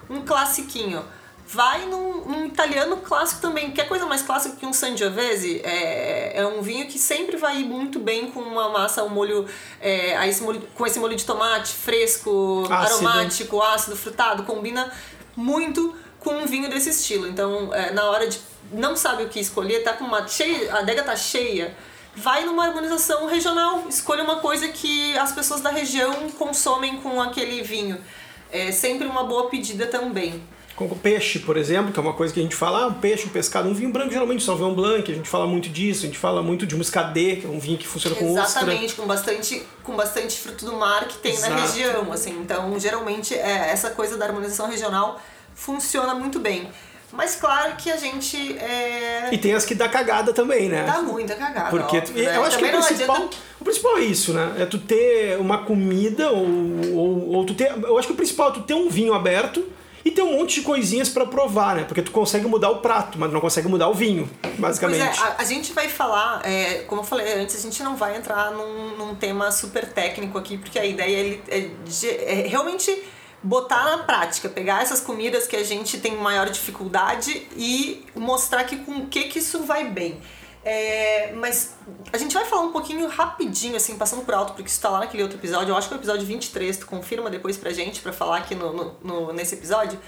Um 0.10 0.22
classiquinho 0.22 1.04
vai 1.52 1.86
num, 1.86 2.24
num, 2.26 2.46
italiano 2.46 2.98
clássico 2.98 3.42
também. 3.42 3.72
Que 3.72 3.82
é 3.82 3.84
coisa 3.84 4.06
mais 4.06 4.22
clássica 4.22 4.56
que 4.56 4.66
um 4.66 4.72
Sangiovese? 4.72 5.62
É, 5.64 6.40
é 6.40 6.48
um 6.48 6.62
vinho 6.62 6.88
que 6.88 6.98
sempre 6.98 7.36
vai 7.36 7.60
ir 7.60 7.66
muito 7.66 8.00
bem 8.00 8.32
com 8.32 8.40
uma 8.40 8.70
massa, 8.70 9.04
um 9.04 9.10
molho, 9.10 9.46
é, 9.82 10.28
esse 10.28 10.42
molho 10.42 10.62
com 10.74 10.88
esse 10.88 10.98
molho 10.98 11.16
de 11.16 11.26
tomate 11.26 11.74
fresco, 11.74 12.64
ácido. 12.70 13.08
aromático, 13.08 13.62
ácido, 13.62 13.98
frutado. 13.98 14.44
Combina 14.44 14.92
muito 15.36 15.94
com 16.20 16.36
um 16.36 16.46
vinho 16.46 16.70
desse 16.70 16.90
estilo. 16.90 17.28
Então, 17.28 17.74
é, 17.74 17.92
na 17.92 18.10
hora 18.10 18.28
de 18.28 18.40
não 18.72 18.96
sabe 18.96 19.24
o 19.24 19.30
que 19.30 19.40
escolher, 19.40 19.84
tá 19.84 19.94
com 19.94 20.06
uma 20.06 20.26
cheia, 20.26 20.74
a 20.74 20.80
adega 20.80 21.04
tá 21.04 21.16
cheia, 21.16 21.76
vai 22.16 22.46
numa 22.46 22.66
harmonização 22.66 23.28
regional. 23.28 23.84
Escolha 23.90 24.24
uma 24.24 24.38
coisa 24.38 24.70
que 24.70 25.18
as 25.18 25.34
pessoas 25.34 25.60
da 25.60 25.70
região 25.70 26.30
consomem 26.32 27.02
com 27.02 27.22
aquele 27.22 27.62
vinho. 27.62 28.02
É 28.50 28.72
sempre 28.72 29.06
uma 29.06 29.24
boa 29.24 29.50
pedida 29.50 29.88
também. 29.88 30.42
Com 30.76 30.88
peixe, 30.90 31.40
por 31.40 31.58
exemplo, 31.58 31.92
que 31.92 32.00
é 32.00 32.02
uma 32.02 32.14
coisa 32.14 32.34
que 32.34 32.40
a 32.40 32.44
gente 32.44 32.56
fala, 32.56 32.84
ah, 32.84 32.88
um 32.88 32.94
peixe, 32.94 33.26
um 33.26 33.30
pescado, 33.30 33.70
um 33.70 33.74
vinho 33.74 33.92
branco, 33.92 34.12
geralmente 34.12 34.44
Sauvignon 34.44 34.74
Blanc, 34.74 35.12
a 35.12 35.16
gente 35.16 35.30
fala 35.30 35.46
muito 35.46 35.70
disso, 35.70 36.04
a 36.04 36.06
gente 36.08 36.18
fala 36.18 36.42
muito 36.42 36.66
de 36.66 36.76
muscadet, 36.76 37.42
que 37.42 37.46
é 37.46 37.50
um 37.50 37.60
vinho 37.60 37.78
que 37.78 37.88
funciona 37.88 38.16
com 38.16 38.32
Exatamente, 38.32 38.96
com 38.96 39.06
bastante, 39.06 39.64
com 39.84 39.96
bastante 39.96 40.40
fruto 40.40 40.66
do 40.66 40.76
mar 40.78 41.08
que 41.08 41.18
tem 41.18 41.34
Exato. 41.34 41.54
na 41.54 41.62
região, 41.62 42.12
assim. 42.12 42.40
Então, 42.40 42.80
geralmente, 42.80 43.34
é, 43.34 43.70
essa 43.72 43.92
coisa 43.92 44.18
da 44.18 44.26
harmonização 44.26 44.68
regional 44.68 45.22
funciona 45.54 46.16
muito 46.16 46.40
bem. 46.40 46.70
Mas 47.14 47.36
claro 47.36 47.76
que 47.76 47.92
a 47.92 47.98
gente. 47.98 48.58
É... 48.58 49.30
E 49.34 49.38
tem 49.38 49.54
as 49.54 49.66
que 49.66 49.76
dá 49.76 49.90
cagada 49.90 50.32
também, 50.32 50.70
né? 50.70 50.86
Dá 50.86 51.02
muita 51.02 51.36
cagada. 51.36 51.70
Porque 51.70 51.98
óbvio, 51.98 52.24
né? 52.24 52.38
eu 52.38 52.44
acho 52.44 52.56
também 52.56 52.72
que 52.72 52.78
o 52.78 52.84
principal, 52.86 53.16
adianta... 53.18 53.38
o 53.60 53.64
principal 53.66 53.98
é 53.98 54.02
isso, 54.02 54.34
né? 54.34 54.56
É 54.60 54.66
tu 54.66 54.78
ter 54.78 55.38
uma 55.38 55.66
comida 55.66 56.32
ou, 56.32 56.48
ou, 56.94 57.30
ou 57.34 57.46
tu 57.46 57.54
ter. 57.54 57.70
Eu 57.84 57.98
acho 57.98 58.08
que 58.08 58.14
o 58.14 58.16
principal 58.16 58.52
é 58.52 58.54
tu 58.54 58.62
ter 58.62 58.76
um 58.76 58.90
vinho 58.90 59.14
aberto 59.14 59.62
e 60.04 60.12
tem 60.12 60.24
um 60.24 60.38
monte 60.38 60.60
de 60.60 60.62
coisinhas 60.62 61.10
para 61.10 61.26
provar, 61.26 61.76
né? 61.76 61.84
Porque 61.84 62.02
tu 62.02 62.12
consegue 62.12 62.48
mudar 62.48 62.70
o 62.70 62.78
prato, 62.78 63.20
mas 63.20 63.32
não 63.32 63.40
consegue 63.40 63.68
mudar 63.68 63.88
o 63.88 63.94
vinho, 63.94 64.30
basicamente. 64.58 65.06
Pois 65.06 65.20
é, 65.20 65.24
a, 65.24 65.36
a 65.40 65.44
gente 65.44 65.74
vai 65.74 65.88
falar, 65.88 66.42
é, 66.46 66.84
como 66.88 67.02
eu 67.02 67.06
falei 67.06 67.34
antes, 67.34 67.56
a 67.56 67.62
gente 67.62 67.82
não 67.84 67.96
vai 67.96 68.18
entrar 68.18 68.52
num, 68.52 68.98
num 68.98 69.16
tema 69.16 69.52
super 69.52 69.92
técnico 69.92 70.38
aqui, 70.38 70.58
porque 70.58 70.80
a 70.80 70.86
ideia 70.86 71.40
é, 71.48 71.58
é, 71.58 72.44
é 72.44 72.48
realmente 72.48 73.04
botar 73.44 73.86
na 73.86 74.00
prática, 74.00 74.50
pegar 74.50 74.82
essas 74.82 75.00
comidas 75.00 75.48
que 75.48 75.56
a 75.56 75.64
gente 75.64 76.00
tem 76.00 76.16
maior 76.16 76.50
dificuldade 76.50 77.48
e 77.56 78.06
mostrar 78.16 78.64
que 78.64 78.78
com 78.78 79.00
o 79.00 79.08
que, 79.08 79.24
que 79.24 79.40
isso 79.40 79.64
vai 79.64 79.86
bem. 79.90 80.20
É, 80.64 81.32
mas 81.34 81.76
a 82.14 82.18
gente 82.18 82.34
vai 82.34 82.46
falar 82.46 82.62
um 82.62 82.72
pouquinho 82.72 83.08
rapidinho, 83.08 83.76
assim, 83.76 83.98
passando 83.98 84.24
por 84.24 84.34
alto, 84.34 84.54
porque 84.54 84.70
isso 84.70 84.80
tá 84.80 84.90
lá 84.90 85.00
naquele 85.00 85.24
outro 85.24 85.38
episódio. 85.38 85.72
Eu 85.72 85.76
acho 85.76 85.88
que 85.88 85.94
é 85.94 85.98
o 85.98 86.00
episódio 86.00 86.26
23, 86.26 86.78
tu 86.78 86.86
confirma 86.86 87.30
depois 87.30 87.58
pra 87.58 87.72
gente, 87.72 88.02
pra 88.02 88.14
falar 88.14 88.38
aqui 88.38 88.54
no, 88.54 88.72
no, 88.72 88.96
no 89.04 89.34
nesse 89.34 89.56
episódio. 89.56 90.00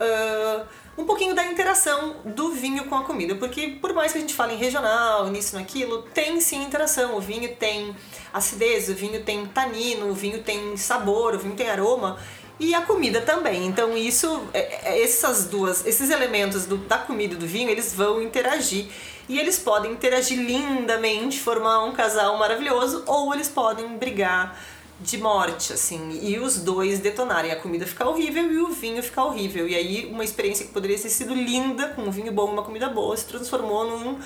Uh, 0.00 0.64
um 0.96 1.04
pouquinho 1.04 1.34
da 1.34 1.44
interação 1.44 2.16
do 2.24 2.52
vinho 2.52 2.84
com 2.84 2.94
a 2.94 3.02
comida, 3.02 3.34
porque 3.34 3.78
por 3.80 3.92
mais 3.92 4.12
que 4.12 4.18
a 4.18 4.20
gente 4.20 4.34
fale 4.34 4.54
em 4.54 4.56
regional, 4.56 5.28
nisso, 5.28 5.56
naquilo, 5.56 6.02
tem 6.14 6.40
sim 6.40 6.62
interação. 6.62 7.16
O 7.16 7.20
vinho 7.20 7.54
tem 7.56 7.94
acidez, 8.32 8.88
o 8.88 8.94
vinho 8.94 9.22
tem 9.24 9.46
tanino, 9.46 10.08
o 10.08 10.14
vinho 10.14 10.42
tem 10.42 10.76
sabor, 10.76 11.34
o 11.34 11.38
vinho 11.38 11.56
tem 11.56 11.68
aroma 11.68 12.16
e 12.60 12.74
a 12.74 12.82
comida 12.82 13.20
também. 13.20 13.66
Então 13.66 13.96
isso, 13.96 14.42
é, 14.54 14.92
é, 14.92 15.02
essas 15.02 15.46
duas, 15.46 15.84
esses 15.86 16.10
elementos 16.10 16.66
do, 16.66 16.76
da 16.76 16.98
comida 16.98 17.34
e 17.34 17.36
do 17.36 17.46
vinho, 17.46 17.68
eles 17.68 17.92
vão 17.92 18.22
interagir 18.22 18.86
e 19.28 19.38
eles 19.38 19.58
podem 19.58 19.92
interagir 19.92 20.38
lindamente, 20.38 21.38
formar 21.38 21.84
um 21.84 21.92
casal 21.92 22.38
maravilhoso, 22.38 23.04
ou 23.06 23.34
eles 23.34 23.48
podem 23.48 23.96
brigar 23.98 24.58
de 25.00 25.16
morte, 25.18 25.72
assim, 25.72 26.18
e 26.22 26.38
os 26.38 26.58
dois 26.58 26.98
detonarem. 26.98 27.52
A 27.52 27.56
comida 27.56 27.86
ficar 27.86 28.08
horrível 28.08 28.50
e 28.50 28.58
o 28.58 28.68
vinho 28.68 29.02
ficar 29.02 29.24
horrível. 29.24 29.68
E 29.68 29.74
aí, 29.74 30.06
uma 30.06 30.24
experiência 30.24 30.66
que 30.66 30.72
poderia 30.72 30.98
ter 30.98 31.08
sido 31.08 31.34
linda, 31.34 31.88
com 31.88 32.02
um 32.02 32.10
vinho 32.10 32.32
bom 32.32 32.48
e 32.48 32.52
uma 32.52 32.62
comida 32.62 32.88
boa, 32.88 33.16
se 33.16 33.26
transformou 33.26 33.88
num 33.88 34.18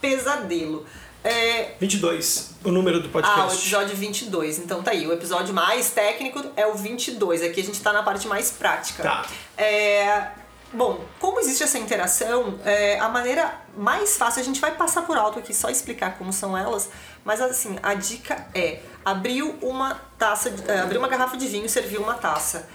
pesadelo. 0.00 0.86
É... 1.22 1.74
22, 1.80 2.54
o 2.64 2.70
número 2.70 3.00
do 3.02 3.08
podcast. 3.08 3.40
Ah, 3.40 3.46
o 3.46 3.52
episódio 3.52 3.96
22. 3.96 4.58
Então 4.60 4.82
tá 4.82 4.92
aí, 4.92 5.06
o 5.06 5.12
episódio 5.12 5.52
mais 5.52 5.90
técnico 5.90 6.42
é 6.56 6.66
o 6.66 6.74
22. 6.74 7.42
Aqui 7.42 7.60
a 7.60 7.64
gente 7.64 7.80
tá 7.82 7.92
na 7.92 8.02
parte 8.02 8.28
mais 8.28 8.50
prática. 8.50 9.02
Tá. 9.02 9.26
É... 9.56 10.28
Bom, 10.72 11.02
como 11.18 11.40
existe 11.40 11.62
essa 11.62 11.78
interação, 11.78 12.58
é, 12.62 12.98
a 12.98 13.08
maneira 13.08 13.62
mais 13.76 14.18
fácil, 14.18 14.42
a 14.42 14.44
gente 14.44 14.60
vai 14.60 14.74
passar 14.74 15.02
por 15.02 15.16
alto 15.16 15.38
aqui, 15.38 15.54
só 15.54 15.70
explicar 15.70 16.18
como 16.18 16.30
são 16.30 16.56
elas, 16.56 16.90
mas 17.24 17.40
assim, 17.40 17.78
a 17.82 17.94
dica 17.94 18.46
é, 18.54 18.80
abriu 19.02 19.56
uma 19.62 19.94
taça, 20.18 20.54
é, 20.66 20.80
abriu 20.80 21.00
uma 21.00 21.08
garrafa 21.08 21.38
de 21.38 21.48
vinho, 21.48 21.68
serviu 21.68 22.02
uma 22.02 22.14
taça. 22.14 22.68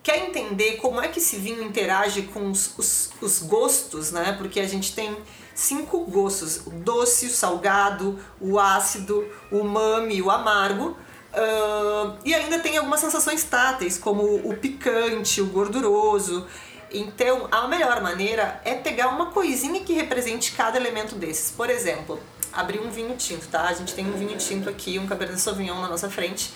Quer 0.00 0.18
entender 0.28 0.76
como 0.76 1.00
é 1.00 1.08
que 1.08 1.18
esse 1.18 1.36
vinho 1.36 1.62
interage 1.62 2.22
com 2.22 2.50
os, 2.50 2.78
os, 2.78 3.10
os 3.20 3.38
gostos, 3.40 4.12
né? 4.12 4.34
Porque 4.38 4.60
a 4.60 4.68
gente 4.68 4.94
tem 4.94 5.16
cinco 5.54 6.04
gostos: 6.04 6.58
o 6.66 6.70
doce, 6.70 7.26
o 7.26 7.30
salgado, 7.30 8.18
o 8.38 8.60
ácido, 8.60 9.26
o 9.50 9.60
umami, 9.60 10.20
o 10.20 10.30
amargo. 10.30 10.96
Uh, 11.32 12.16
e 12.24 12.34
ainda 12.34 12.60
tem 12.60 12.76
algumas 12.76 13.00
sensações 13.00 13.42
táteis, 13.44 13.98
como 13.98 14.22
o 14.22 14.54
picante, 14.56 15.40
o 15.40 15.46
gorduroso. 15.46 16.46
Então, 16.90 17.48
a 17.50 17.66
melhor 17.68 18.00
maneira 18.00 18.60
é 18.64 18.74
pegar 18.74 19.08
uma 19.08 19.26
coisinha 19.26 19.80
que 19.80 19.92
represente 19.92 20.52
cada 20.52 20.78
elemento 20.78 21.14
desses. 21.14 21.50
Por 21.50 21.70
exemplo, 21.70 22.20
abrir 22.52 22.80
um 22.80 22.90
vinho 22.90 23.16
tinto, 23.16 23.48
tá? 23.48 23.62
A 23.62 23.74
gente 23.74 23.94
tem 23.94 24.06
um 24.06 24.12
vinho 24.12 24.36
tinto 24.38 24.68
aqui, 24.68 24.98
um 24.98 25.06
Cabernet 25.06 25.40
Sauvignon 25.40 25.80
na 25.80 25.88
nossa 25.88 26.08
frente. 26.08 26.52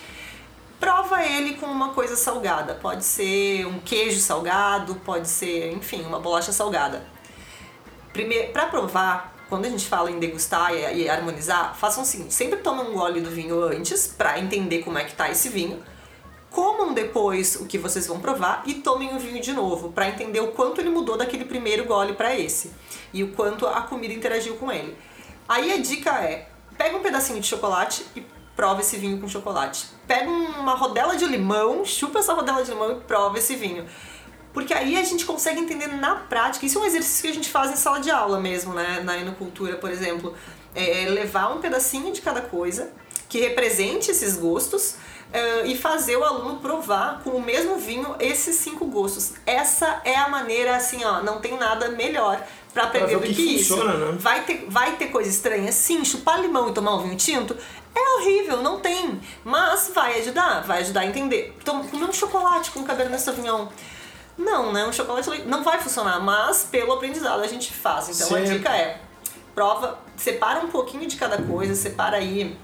Prova 0.79 1.25
ele 1.25 1.55
com 1.55 1.67
uma 1.67 1.91
coisa 1.91 2.15
salgada. 2.15 2.75
Pode 2.75 3.05
ser 3.05 3.67
um 3.67 3.81
queijo 3.81 4.21
salgado, 4.21 4.95
pode 4.97 5.29
ser, 5.29 5.73
enfim, 5.73 6.03
uma 6.03 6.21
bolacha 6.21 6.53
salgada. 6.53 7.05
Primeiro, 8.13 8.53
para 8.53 8.67
provar, 8.67 9.35
quando 9.49 9.65
a 9.65 9.69
gente 9.69 9.87
fala 9.87 10.11
em 10.11 10.19
degustar 10.19 10.73
e, 10.75 11.09
harmonizar, 11.09 11.75
façam 11.75 12.03
o 12.03 12.07
seguinte: 12.07 12.33
sempre 12.33 12.59
tomem 12.61 12.87
um 12.87 12.93
gole 12.93 13.21
do 13.21 13.31
vinho 13.31 13.63
antes 13.65 14.07
para 14.07 14.39
entender 14.39 14.83
como 14.83 14.99
é 14.99 15.05
que 15.05 15.15
tá 15.15 15.29
esse 15.29 15.49
vinho. 15.49 15.83
Comam 16.59 16.93
depois 16.93 17.55
o 17.55 17.67
que 17.67 17.79
vocês 17.79 18.09
vão 18.09 18.19
provar 18.19 18.65
e 18.67 18.75
tomem 18.75 19.15
o 19.15 19.19
vinho 19.21 19.41
de 19.41 19.53
novo 19.53 19.93
para 19.93 20.09
entender 20.09 20.41
o 20.41 20.49
quanto 20.49 20.81
ele 20.81 20.91
mudou 20.91 21.17
daquele 21.17 21.45
primeiro 21.45 21.85
gole 21.85 22.15
para 22.15 22.37
esse 22.37 22.73
e 23.12 23.23
o 23.23 23.31
quanto 23.31 23.65
a 23.65 23.83
comida 23.83 24.12
interagiu 24.12 24.57
com 24.57 24.73
ele. 24.73 24.99
Aí 25.49 25.73
a 25.73 25.79
dica 25.79 26.21
é: 26.21 26.49
pega 26.77 26.97
um 26.97 27.00
pedacinho 27.00 27.38
de 27.38 27.47
chocolate 27.47 28.05
e 28.17 28.27
prova 28.57 28.81
esse 28.81 28.97
vinho 28.97 29.21
com 29.21 29.29
chocolate. 29.29 29.87
Pega 30.05 30.29
uma 30.29 30.75
rodela 30.75 31.17
de 31.17 31.27
limão, 31.27 31.85
chupa 31.85 32.19
essa 32.19 32.35
rodela 32.35 32.65
de 32.65 32.73
limão 32.73 32.91
e 32.91 33.00
prova 33.03 33.38
esse 33.38 33.55
vinho. 33.55 33.87
Porque 34.53 34.75
aí 34.75 34.97
a 34.97 35.05
gente 35.05 35.25
consegue 35.25 35.61
entender 35.61 35.87
na 35.87 36.17
prática. 36.17 36.67
Isso 36.67 36.81
é 36.81 36.83
um 36.83 36.87
exercício 36.87 37.23
que 37.23 37.29
a 37.29 37.35
gente 37.35 37.50
faz 37.50 37.71
em 37.71 37.77
sala 37.77 38.00
de 38.00 38.11
aula 38.11 38.41
mesmo, 38.41 38.75
né? 38.75 39.00
Na 39.05 39.17
enocultura, 39.17 39.77
por 39.77 39.93
exemplo. 39.93 40.35
É, 40.75 41.05
é 41.05 41.09
levar 41.09 41.55
um 41.55 41.61
pedacinho 41.61 42.12
de 42.12 42.21
cada 42.21 42.41
coisa 42.41 42.91
que 43.29 43.38
represente 43.38 44.11
esses 44.11 44.37
gostos 44.37 44.97
uh, 45.33 45.67
e 45.67 45.77
fazer 45.77 46.17
o 46.17 46.25
aluno 46.25 46.61
provar 46.61 47.21
com 47.23 47.31
o 47.31 47.43
mesmo 47.43 47.77
vinho 47.77 48.15
esses 48.19 48.57
cinco 48.57 48.87
gostos. 48.87 49.35
Essa 49.47 50.01
é 50.05 50.17
a 50.17 50.29
maneira, 50.29 50.77
assim, 50.77 51.05
ó, 51.05 51.23
não 51.23 51.41
tem 51.41 51.57
nada 51.57 51.89
melhor 51.89 52.43
para 52.73 52.85
aprender 52.85 53.17
do 53.17 53.23
que, 53.23 53.35
que 53.35 53.59
funciona, 53.59 53.95
isso. 53.95 53.99
Né? 53.99 54.17
Vai, 54.19 54.45
ter, 54.45 54.67
vai 54.69 54.97
ter 54.97 55.07
coisa 55.07 55.29
estranha? 55.29 55.73
Sim, 55.73 56.05
chupar 56.05 56.41
limão 56.41 56.69
e 56.71 56.73
tomar 56.73 56.95
um 56.97 57.03
vinho 57.03 57.17
tinto 57.17 57.57
é 57.95 58.17
horrível, 58.17 58.63
não 58.63 58.81
tem. 58.81 59.21
Mas 59.45 59.91
vai 59.95 60.21
ajudar, 60.21 60.63
vai 60.63 60.81
ajudar 60.81 61.01
a 61.01 61.07
entender. 61.07 61.55
Então, 61.61 61.83
comer 61.85 62.05
um 62.05 62.13
chocolate 62.13 62.71
com 62.71 62.85
Cabernet 62.85 63.21
Sauvignon 63.21 63.69
não, 64.39 64.73
né? 64.73 64.87
Um 64.87 64.93
chocolate 64.93 65.43
não 65.47 65.65
vai 65.65 65.81
funcionar, 65.81 66.21
mas 66.21 66.63
pelo 66.71 66.93
aprendizado 66.93 67.43
a 67.43 67.47
gente 67.49 67.73
faz. 67.73 68.09
Então 68.09 68.29
Sempre. 68.29 68.43
a 68.43 68.53
dica 68.53 68.77
é: 68.77 69.01
prova, 69.53 69.99
separa 70.17 70.61
um 70.61 70.69
pouquinho 70.69 71.09
de 71.09 71.17
cada 71.17 71.43
coisa, 71.43 71.75
separa 71.75 72.19
aí 72.19 72.57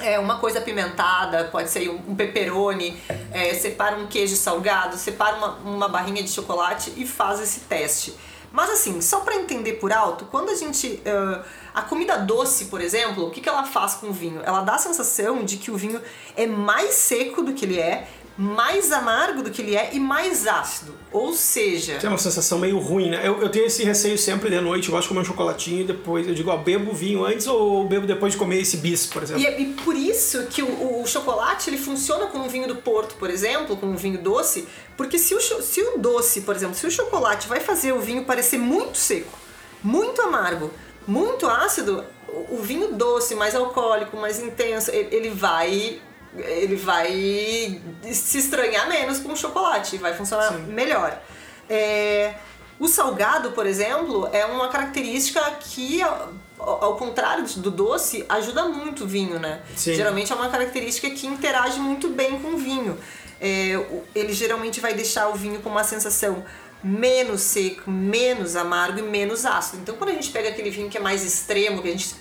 é, 0.00 0.18
uma 0.18 0.38
coisa 0.38 0.58
apimentada, 0.58 1.44
pode 1.44 1.70
ser 1.70 1.88
um, 1.88 2.00
um 2.08 2.14
pepperoni, 2.14 3.00
é, 3.32 3.54
separa 3.54 3.96
um 3.96 4.06
queijo 4.06 4.36
salgado, 4.36 4.96
separa 4.96 5.36
uma, 5.36 5.48
uma 5.64 5.88
barrinha 5.88 6.22
de 6.22 6.30
chocolate 6.30 6.92
e 6.96 7.06
faz 7.06 7.40
esse 7.40 7.60
teste. 7.60 8.14
Mas 8.50 8.70
assim, 8.70 9.00
só 9.00 9.20
para 9.20 9.36
entender 9.36 9.74
por 9.74 9.92
alto, 9.92 10.24
quando 10.26 10.50
a 10.50 10.54
gente. 10.54 11.02
Uh, 11.04 11.44
a 11.74 11.82
comida 11.82 12.16
doce, 12.16 12.64
por 12.64 12.80
exemplo, 12.80 13.26
o 13.26 13.30
que, 13.30 13.40
que 13.40 13.48
ela 13.48 13.62
faz 13.62 13.94
com 13.94 14.08
o 14.08 14.12
vinho? 14.12 14.40
Ela 14.44 14.62
dá 14.62 14.74
a 14.74 14.78
sensação 14.78 15.44
de 15.44 15.58
que 15.58 15.70
o 15.70 15.76
vinho 15.76 16.00
é 16.36 16.46
mais 16.46 16.94
seco 16.94 17.42
do 17.42 17.52
que 17.52 17.64
ele 17.64 17.78
é, 17.78 18.08
mais 18.38 18.92
amargo 18.92 19.42
do 19.42 19.50
que 19.50 19.60
ele 19.60 19.74
é 19.74 19.90
e 19.92 19.98
mais 19.98 20.46
ácido. 20.46 20.94
Ou 21.10 21.32
seja. 21.32 21.96
Tem 21.98 22.08
uma 22.08 22.18
sensação 22.18 22.56
meio 22.56 22.78
ruim, 22.78 23.10
né? 23.10 23.20
Eu, 23.24 23.42
eu 23.42 23.48
tenho 23.48 23.66
esse 23.66 23.82
receio 23.82 24.16
sempre 24.16 24.48
de 24.48 24.60
noite, 24.60 24.88
eu 24.88 24.92
gosto 24.92 25.02
de 25.02 25.08
comer 25.08 25.20
um 25.22 25.24
chocolatinho 25.24 25.80
e 25.80 25.84
depois 25.84 26.28
eu 26.28 26.32
digo, 26.32 26.48
ó, 26.48 26.56
bebo 26.56 26.92
vinho 26.92 27.24
antes 27.24 27.48
ou 27.48 27.88
bebo 27.88 28.06
depois 28.06 28.34
de 28.34 28.38
comer 28.38 28.60
esse 28.60 28.76
bis, 28.76 29.06
por 29.06 29.24
exemplo. 29.24 29.42
E, 29.42 29.46
é, 29.46 29.60
e 29.60 29.72
por 29.72 29.96
isso 29.96 30.46
que 30.46 30.62
o, 30.62 31.02
o, 31.02 31.06
chocolate 31.06 31.68
ele 31.68 31.78
funciona 31.78 32.26
como 32.26 32.44
um 32.44 32.48
vinho 32.48 32.68
do 32.68 32.76
Porto, 32.76 33.16
por 33.16 33.28
exemplo, 33.28 33.76
como 33.76 33.92
um 33.92 33.96
vinho 33.96 34.22
doce, 34.22 34.68
porque 34.96 35.18
se 35.18 35.34
o, 35.34 35.40
se 35.40 35.80
o 35.82 35.98
doce, 35.98 36.42
por 36.42 36.54
exemplo, 36.54 36.76
se 36.76 36.86
o 36.86 36.90
chocolate 36.92 37.48
vai 37.48 37.58
fazer 37.58 37.92
o 37.92 37.98
vinho 37.98 38.24
parecer 38.24 38.58
muito 38.58 38.96
seco, 38.98 39.36
muito 39.82 40.22
amargo, 40.22 40.70
muito 41.08 41.44
ácido, 41.48 42.04
o 42.50 42.58
vinho 42.58 42.92
doce, 42.92 43.34
mais 43.34 43.56
alcoólico, 43.56 44.16
mais 44.16 44.38
intenso, 44.38 44.92
ele 44.92 45.30
vai 45.30 46.00
ele 46.36 46.76
vai 46.76 47.80
se 48.12 48.38
estranhar 48.38 48.88
menos 48.88 49.18
com 49.18 49.32
o 49.32 49.36
chocolate, 49.36 49.96
vai 49.98 50.14
funcionar 50.14 50.52
Sim. 50.52 50.62
melhor. 50.68 51.20
É, 51.68 52.34
o 52.78 52.86
salgado, 52.86 53.52
por 53.52 53.66
exemplo, 53.66 54.28
é 54.32 54.44
uma 54.44 54.68
característica 54.68 55.40
que, 55.60 56.00
ao, 56.02 56.34
ao 56.58 56.96
contrário 56.96 57.44
do 57.56 57.70
doce, 57.70 58.24
ajuda 58.28 58.66
muito 58.66 59.04
o 59.04 59.06
vinho, 59.06 59.38
né? 59.38 59.62
Sim. 59.74 59.94
Geralmente 59.94 60.32
é 60.32 60.34
uma 60.34 60.48
característica 60.48 61.10
que 61.10 61.26
interage 61.26 61.78
muito 61.80 62.08
bem 62.08 62.38
com 62.40 62.54
o 62.54 62.56
vinho. 62.56 62.98
É, 63.40 63.80
ele 64.14 64.32
geralmente 64.32 64.80
vai 64.80 64.94
deixar 64.94 65.28
o 65.28 65.34
vinho 65.34 65.60
com 65.60 65.68
uma 65.68 65.84
sensação 65.84 66.44
menos 66.82 67.40
seco, 67.40 67.90
menos 67.90 68.54
amargo 68.54 68.98
e 69.00 69.02
menos 69.02 69.44
ácido. 69.44 69.82
Então, 69.82 69.96
quando 69.96 70.10
a 70.10 70.14
gente 70.14 70.30
pega 70.30 70.48
aquele 70.48 70.70
vinho 70.70 70.88
que 70.88 70.96
é 70.96 71.00
mais 71.00 71.24
extremo, 71.24 71.82
que 71.82 71.88
a 71.88 71.90
gente 71.90 72.14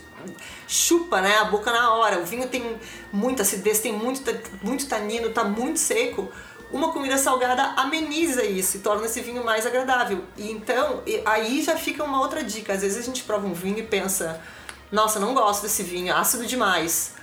chupa 0.67 1.21
né, 1.21 1.37
a 1.37 1.45
boca 1.45 1.71
na 1.71 1.93
hora. 1.93 2.19
O 2.19 2.25
vinho 2.25 2.47
tem 2.47 2.77
muita 3.11 3.43
acidez, 3.43 3.79
tem 3.79 3.93
muito, 3.93 4.21
muito 4.61 4.87
tanino, 4.87 5.29
tá 5.29 5.43
muito 5.43 5.79
seco. 5.79 6.29
Uma 6.71 6.91
comida 6.91 7.17
salgada 7.17 7.63
ameniza 7.77 8.43
isso 8.43 8.77
e 8.77 8.79
torna 8.81 9.05
esse 9.05 9.21
vinho 9.21 9.43
mais 9.43 9.65
agradável. 9.65 10.23
E 10.35 10.51
então, 10.51 11.01
aí 11.25 11.61
já 11.61 11.77
fica 11.77 12.03
uma 12.03 12.19
outra 12.19 12.43
dica. 12.43 12.73
Às 12.73 12.81
vezes 12.81 12.97
a 12.97 13.01
gente 13.01 13.23
prova 13.23 13.47
um 13.47 13.53
vinho 13.53 13.79
e 13.79 13.83
pensa: 13.83 14.41
nossa, 14.91 15.19
não 15.19 15.33
gosto 15.33 15.61
desse 15.61 15.83
vinho, 15.83 16.15
ácido 16.15 16.45
demais. 16.45 17.16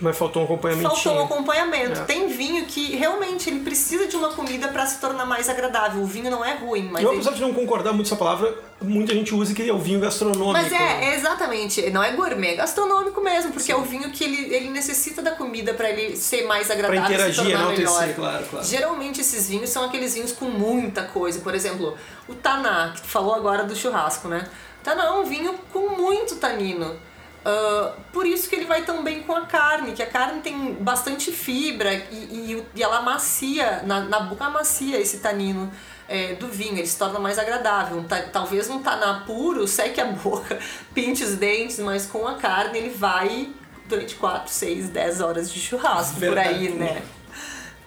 Mas 0.00 0.18
faltou 0.18 0.42
um 0.42 0.44
acompanhamento. 0.46 0.88
Faltou 0.88 1.14
um 1.14 1.24
acompanhamento. 1.24 2.00
É. 2.00 2.04
Tem 2.04 2.26
vinho 2.28 2.66
que 2.66 2.96
realmente 2.96 3.48
ele 3.48 3.60
precisa 3.60 4.06
de 4.06 4.16
uma 4.16 4.30
comida 4.30 4.68
para 4.68 4.84
se 4.86 5.00
tornar 5.00 5.24
mais 5.24 5.48
agradável. 5.48 6.02
O 6.02 6.06
vinho 6.06 6.30
não 6.30 6.44
é 6.44 6.54
ruim, 6.54 6.88
mas. 6.90 7.02
Eu, 7.04 7.10
ele... 7.10 7.20
apesar 7.20 7.36
de 7.36 7.40
não 7.40 7.52
concordar 7.52 7.92
muito 7.92 8.08
com 8.08 8.14
essa 8.14 8.16
palavra, 8.16 8.54
muita 8.80 9.14
gente 9.14 9.34
usa 9.34 9.54
que 9.54 9.68
é 9.68 9.72
o 9.72 9.78
vinho 9.78 10.00
gastronômico. 10.00 10.52
Mas 10.52 10.72
é, 10.72 11.04
é 11.04 11.14
exatamente. 11.14 11.88
Não 11.90 12.02
é 12.02 12.12
gourmet, 12.12 12.52
é 12.52 12.56
gastronômico 12.56 13.20
mesmo, 13.20 13.52
porque 13.52 13.66
Sim. 13.66 13.72
é 13.72 13.76
o 13.76 13.82
vinho 13.82 14.10
que 14.10 14.24
ele, 14.24 14.54
ele 14.54 14.70
necessita 14.70 15.22
da 15.22 15.32
comida 15.32 15.72
para 15.74 15.90
ele 15.90 16.16
ser 16.16 16.46
mais 16.46 16.70
agradável. 16.70 17.04
Pra 17.04 17.14
interagir, 17.14 17.44
se 17.44 17.50
tornar 17.50 17.70
melhor. 17.70 18.14
claro, 18.14 18.44
claro. 18.50 18.66
Geralmente 18.66 19.20
esses 19.20 19.48
vinhos 19.48 19.70
são 19.70 19.84
aqueles 19.84 20.14
vinhos 20.14 20.32
com 20.32 20.46
muita 20.46 21.04
coisa. 21.04 21.40
Por 21.40 21.54
exemplo, 21.54 21.96
o 22.28 22.34
Taná, 22.34 22.92
que 22.94 23.02
tu 23.02 23.08
falou 23.08 23.34
agora 23.34 23.64
do 23.64 23.76
churrasco, 23.76 24.28
né? 24.28 24.48
Taná 24.82 25.06
é 25.06 25.10
um 25.12 25.24
vinho 25.24 25.54
com 25.72 25.90
muito 25.90 26.36
tanino. 26.36 26.96
Uh, 27.44 28.00
por 28.12 28.24
isso 28.24 28.48
que 28.48 28.54
ele 28.54 28.66
vai 28.66 28.82
tão 28.82 29.02
bem 29.02 29.22
com 29.22 29.34
a 29.34 29.46
carne, 29.46 29.92
que 29.92 30.02
a 30.02 30.06
carne 30.06 30.40
tem 30.42 30.74
bastante 30.74 31.32
fibra 31.32 31.92
e, 31.92 32.14
e, 32.14 32.66
e 32.76 32.82
ela 32.82 33.02
macia, 33.02 33.82
na, 33.82 34.00
na 34.00 34.20
boca 34.20 34.48
macia 34.48 35.00
esse 35.00 35.18
tanino 35.18 35.68
é, 36.08 36.34
do 36.34 36.46
vinho, 36.46 36.78
ele 36.78 36.86
se 36.86 36.96
torna 36.96 37.18
mais 37.18 37.40
agradável. 37.40 38.04
talvez 38.32 38.70
um 38.70 38.80
taná 38.80 39.24
puro 39.26 39.66
seque 39.66 40.00
a 40.00 40.04
boca, 40.04 40.56
pinte 40.94 41.24
os 41.24 41.34
dentes, 41.34 41.80
mas 41.80 42.06
com 42.06 42.28
a 42.28 42.34
carne 42.34 42.78
ele 42.78 42.90
vai 42.90 43.50
durante 43.86 44.14
4, 44.14 44.48
6, 44.52 44.90
10 44.90 45.20
horas 45.20 45.50
de 45.50 45.58
churrasco 45.58 46.20
Verdade. 46.20 46.48
por 46.48 46.54
aí, 46.54 46.68
né? 46.70 47.02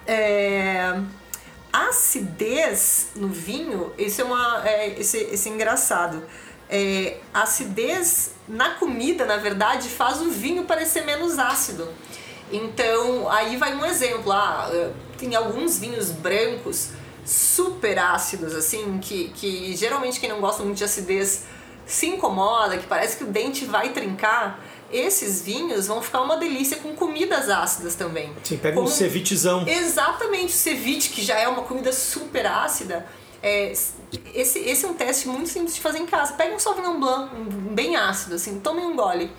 É, 0.05 1.00
acidez 1.71 3.12
no 3.15 3.29
vinho, 3.29 3.93
isso 3.97 4.21
é, 4.21 4.24
uma, 4.24 4.67
é, 4.67 5.00
esse, 5.00 5.17
esse 5.17 5.47
é 5.47 5.51
engraçado 5.53 6.24
é, 6.69 7.17
a 7.34 7.43
acidez 7.43 8.31
na 8.48 8.72
comida, 8.72 9.25
na 9.25 9.38
verdade, 9.38 9.89
faz 9.89 10.22
o 10.22 10.29
vinho 10.29 10.65
parecer 10.65 11.05
menos 11.05 11.38
ácido. 11.38 11.88
Então, 12.51 13.29
aí 13.29 13.57
vai 13.57 13.75
um 13.75 13.86
exemplo. 13.86 14.31
Ah, 14.31 14.69
é, 14.72 14.91
tem 15.17 15.36
alguns 15.36 15.79
vinhos 15.79 16.12
brancos 16.12 16.89
super 17.25 17.98
ácidos, 17.98 18.53
assim, 18.53 19.00
que, 19.00 19.29
que 19.29 19.75
geralmente 19.75 20.19
quem 20.19 20.29
não 20.29 20.39
gosta 20.39 20.63
muito 20.63 20.77
de 20.77 20.84
acidez 20.84 21.45
se 21.86 22.07
incomoda, 22.07 22.77
que 22.77 22.86
parece 22.88 23.17
que 23.17 23.24
o 23.24 23.27
dente 23.27 23.65
vai 23.65 23.89
trincar. 23.89 24.63
Esses 24.91 25.41
vinhos 25.41 25.88
vão 25.88 26.01
ficar 26.01 26.22
uma 26.22 26.38
delícia 26.38 26.77
com 26.77 26.95
comidas 26.95 27.50
ácidas 27.50 27.95
também. 27.95 28.31
Sim, 28.43 28.57
pega 28.57 28.75
Como... 28.75 28.88
um 28.88 28.91
cevitezão. 28.91 29.67
Exatamente, 29.67 30.53
o 30.53 30.57
ceviche, 30.57 31.10
que 31.10 31.24
já 31.24 31.39
é 31.39 31.48
uma 31.48 31.63
comida 31.63 31.91
super 31.91 32.45
ácida 32.45 33.05
é, 33.45 33.72
esse, 34.34 34.60
esse 34.60 34.86
é 34.86 34.88
um 34.88 34.93
teste 34.93 35.27
muito 35.27 35.50
simples 35.50 35.75
de 35.75 35.81
fazer 35.81 36.00
em 36.00 36.05
casa. 36.05 36.34
Pega 36.34 36.55
um 36.55 36.60
Sauvignon 36.60 37.00
Blanc, 37.00 37.29
bem 37.72 37.95
ácido, 37.95 38.36
assim, 38.36 38.60
tomem 38.60 38.86
um 38.86 38.95
gole. 38.95 39.31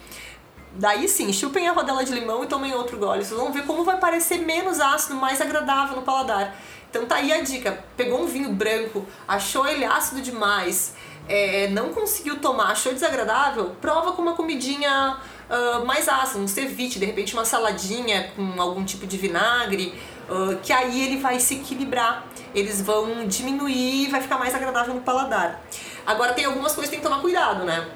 Daí 0.72 1.08
sim, 1.08 1.32
chupem 1.32 1.68
a 1.68 1.72
rodela 1.72 2.04
de 2.04 2.12
limão 2.12 2.44
e 2.44 2.46
tomem 2.46 2.74
outro 2.74 2.98
gole. 2.98 3.24
Vocês 3.24 3.38
vão 3.38 3.52
ver 3.52 3.64
como 3.64 3.84
vai 3.84 3.98
parecer 3.98 4.38
menos 4.38 4.78
ácido, 4.80 5.14
mais 5.14 5.40
agradável 5.40 5.96
no 5.96 6.02
paladar. 6.02 6.54
Então 6.90 7.06
tá 7.06 7.16
aí 7.16 7.32
a 7.32 7.40
dica. 7.42 7.84
Pegou 7.96 8.22
um 8.22 8.26
vinho 8.26 8.52
branco, 8.52 9.06
achou 9.26 9.66
ele 9.66 9.84
ácido 9.84 10.20
demais, 10.20 10.94
é, 11.28 11.68
não 11.68 11.92
conseguiu 11.92 12.38
tomar, 12.38 12.70
achou 12.70 12.92
desagradável, 12.92 13.76
prova 13.80 14.12
com 14.12 14.22
uma 14.22 14.34
comidinha 14.34 15.18
uh, 15.50 15.84
mais 15.84 16.08
ácida, 16.08 16.38
um 16.38 16.48
ceviche, 16.48 16.98
de 16.98 17.04
repente 17.04 17.34
uma 17.34 17.44
saladinha 17.44 18.30
com 18.36 18.60
algum 18.60 18.84
tipo 18.84 19.06
de 19.06 19.16
vinagre, 19.16 19.92
uh, 20.28 20.56
que 20.62 20.72
aí 20.72 21.04
ele 21.06 21.20
vai 21.20 21.38
se 21.40 21.54
equilibrar. 21.54 22.26
Eles 22.54 22.80
vão 22.80 23.26
diminuir 23.26 24.04
e 24.04 24.10
vai 24.10 24.20
ficar 24.20 24.38
mais 24.38 24.54
agradável 24.54 24.94
no 24.94 25.00
paladar. 25.00 25.62
Agora 26.06 26.32
tem 26.32 26.44
algumas 26.44 26.72
coisas 26.72 26.90
que 26.90 26.96
tem 26.96 27.00
que 27.00 27.08
tomar 27.08 27.20
cuidado, 27.20 27.64
né? 27.64 27.86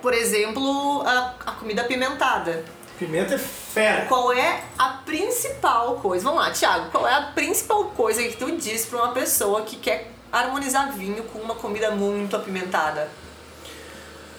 Por 0.00 0.14
exemplo, 0.14 1.02
a, 1.02 1.34
a 1.46 1.52
comida 1.52 1.82
apimentada. 1.82 2.64
Pimenta 2.98 3.34
é 3.34 3.38
fera. 3.38 4.06
Qual 4.06 4.32
é 4.32 4.62
a 4.78 4.88
principal 5.04 5.96
coisa? 5.96 6.24
Vamos 6.24 6.40
lá, 6.40 6.50
Thiago, 6.50 6.90
qual 6.90 7.06
é 7.06 7.14
a 7.14 7.22
principal 7.22 7.84
coisa 7.86 8.22
que 8.22 8.36
tu 8.36 8.50
diz 8.52 8.86
para 8.86 8.98
uma 9.04 9.12
pessoa 9.12 9.62
que 9.62 9.76
quer 9.76 10.10
harmonizar 10.32 10.92
vinho 10.92 11.22
com 11.24 11.38
uma 11.40 11.54
comida 11.54 11.90
muito 11.90 12.34
apimentada? 12.34 13.10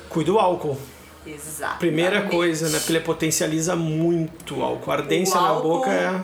Cuida 0.10 0.32
do 0.32 0.40
álcool. 0.40 0.78
Exato. 1.28 1.78
Primeira 1.80 2.22
coisa, 2.24 2.70
né? 2.70 2.78
Porque 2.80 2.92
ele 2.94 3.00
potencializa 3.02 3.76
muito 3.76 4.58
o 4.60 4.64
álcool. 4.64 4.92
A 4.92 4.96
ardência 4.96 5.38
O 5.38 5.42
na 5.42 5.48
álcool- 5.50 5.70
boca 5.80 5.92
é. 5.92 6.22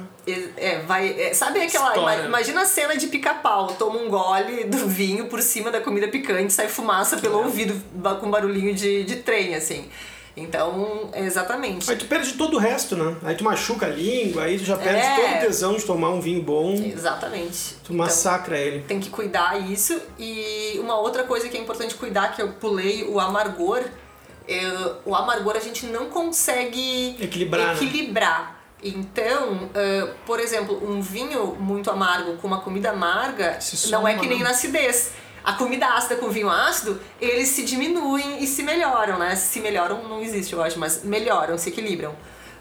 É, 0.55 0.79
vai. 0.83 1.09
é, 1.19 1.33
sabe 1.33 1.59
aquela. 1.61 1.97
Ima- 1.97 2.25
Imagina 2.27 2.61
a 2.61 2.65
cena 2.65 2.95
de 2.95 3.07
pica-pau. 3.07 3.67
Toma 3.77 3.99
um 3.99 4.09
gole 4.09 4.63
do 4.63 4.87
vinho 4.87 5.25
por 5.25 5.41
cima 5.41 5.69
da 5.69 5.81
comida 5.81 6.07
picante, 6.07 6.53
sai 6.53 6.69
fumaça 6.69 7.17
pelo 7.17 7.41
É. 7.41 7.43
ouvido 7.45 7.75
com 8.21 8.31
barulhinho 8.31 8.73
de, 8.73 9.03
de 9.03 9.17
trem, 9.17 9.53
assim. 9.55 9.89
Então, 10.35 11.11
exatamente. 11.13 11.91
Aí 11.91 11.95
tu 11.95 12.05
perde 12.05 12.33
todo 12.33 12.55
o 12.55 12.59
resto, 12.59 12.95
né? 12.95 13.15
Aí 13.23 13.35
tu 13.35 13.43
machuca 13.43 13.85
a 13.85 13.89
língua, 13.89 14.43
aí 14.45 14.57
tu 14.57 14.63
já 14.65 14.75
perde 14.75 14.99
É. 15.05 15.15
todo 15.15 15.35
o 15.37 15.39
tesão 15.45 15.75
de 15.75 15.83
tomar 15.83 16.09
um 16.09 16.19
vinho 16.21 16.41
bom. 16.41 16.73
Exatamente. 16.73 17.75
Tu 17.83 17.93
massacra 17.93 18.57
ele. 18.57 18.79
tem 18.87 18.99
que 18.99 19.09
cuidar 19.11 19.59
isso. 19.69 19.99
E 20.17 20.79
uma 20.79 20.97
outra 20.99 21.23
coisa 21.23 21.47
que 21.49 21.55
é 21.57 21.59
importante 21.61 21.93
cuidar, 21.95 22.33
que 22.35 22.41
eu 22.41 22.47
pulei, 22.53 23.03
o 23.03 23.19
amargor. 23.19 23.83
É, 24.47 24.95
o 25.05 25.15
amargor 25.15 25.55
a 25.55 25.59
gente 25.59 25.85
não 25.85 26.09
consegue 26.09 27.15
Equilibrar, 27.19 27.67
né? 27.67 27.73
equilibrar. 27.73 28.63
Então, 28.83 29.69
é, 29.73 30.13
por 30.25 30.39
exemplo, 30.39 30.77
um 30.85 31.01
vinho 31.01 31.55
muito 31.55 31.89
amargo 31.89 32.35
com 32.37 32.47
uma 32.47 32.59
comida 32.59 32.91
amarga 32.91 33.57
não 33.89 34.05
é 34.07 34.15
que 34.15 34.27
nem 34.27 34.39
né? 34.39 34.43
na 34.43 34.49
acidez. 34.51 35.11
A 35.43 35.53
comida 35.53 35.87
ácida 35.87 36.15
com 36.15 36.29
vinho 36.29 36.49
ácido, 36.49 37.01
eles 37.19 37.49
se 37.49 37.63
diminuem 37.63 38.41
e 38.41 38.47
se 38.47 38.63
melhoram, 38.63 39.19
né? 39.19 39.35
Se 39.35 39.59
melhoram 39.59 40.07
não 40.07 40.21
existe, 40.21 40.53
eu 40.53 40.63
acho, 40.63 40.79
mas 40.79 41.03
melhoram, 41.03 41.57
se 41.57 41.69
equilibram. 41.69 42.15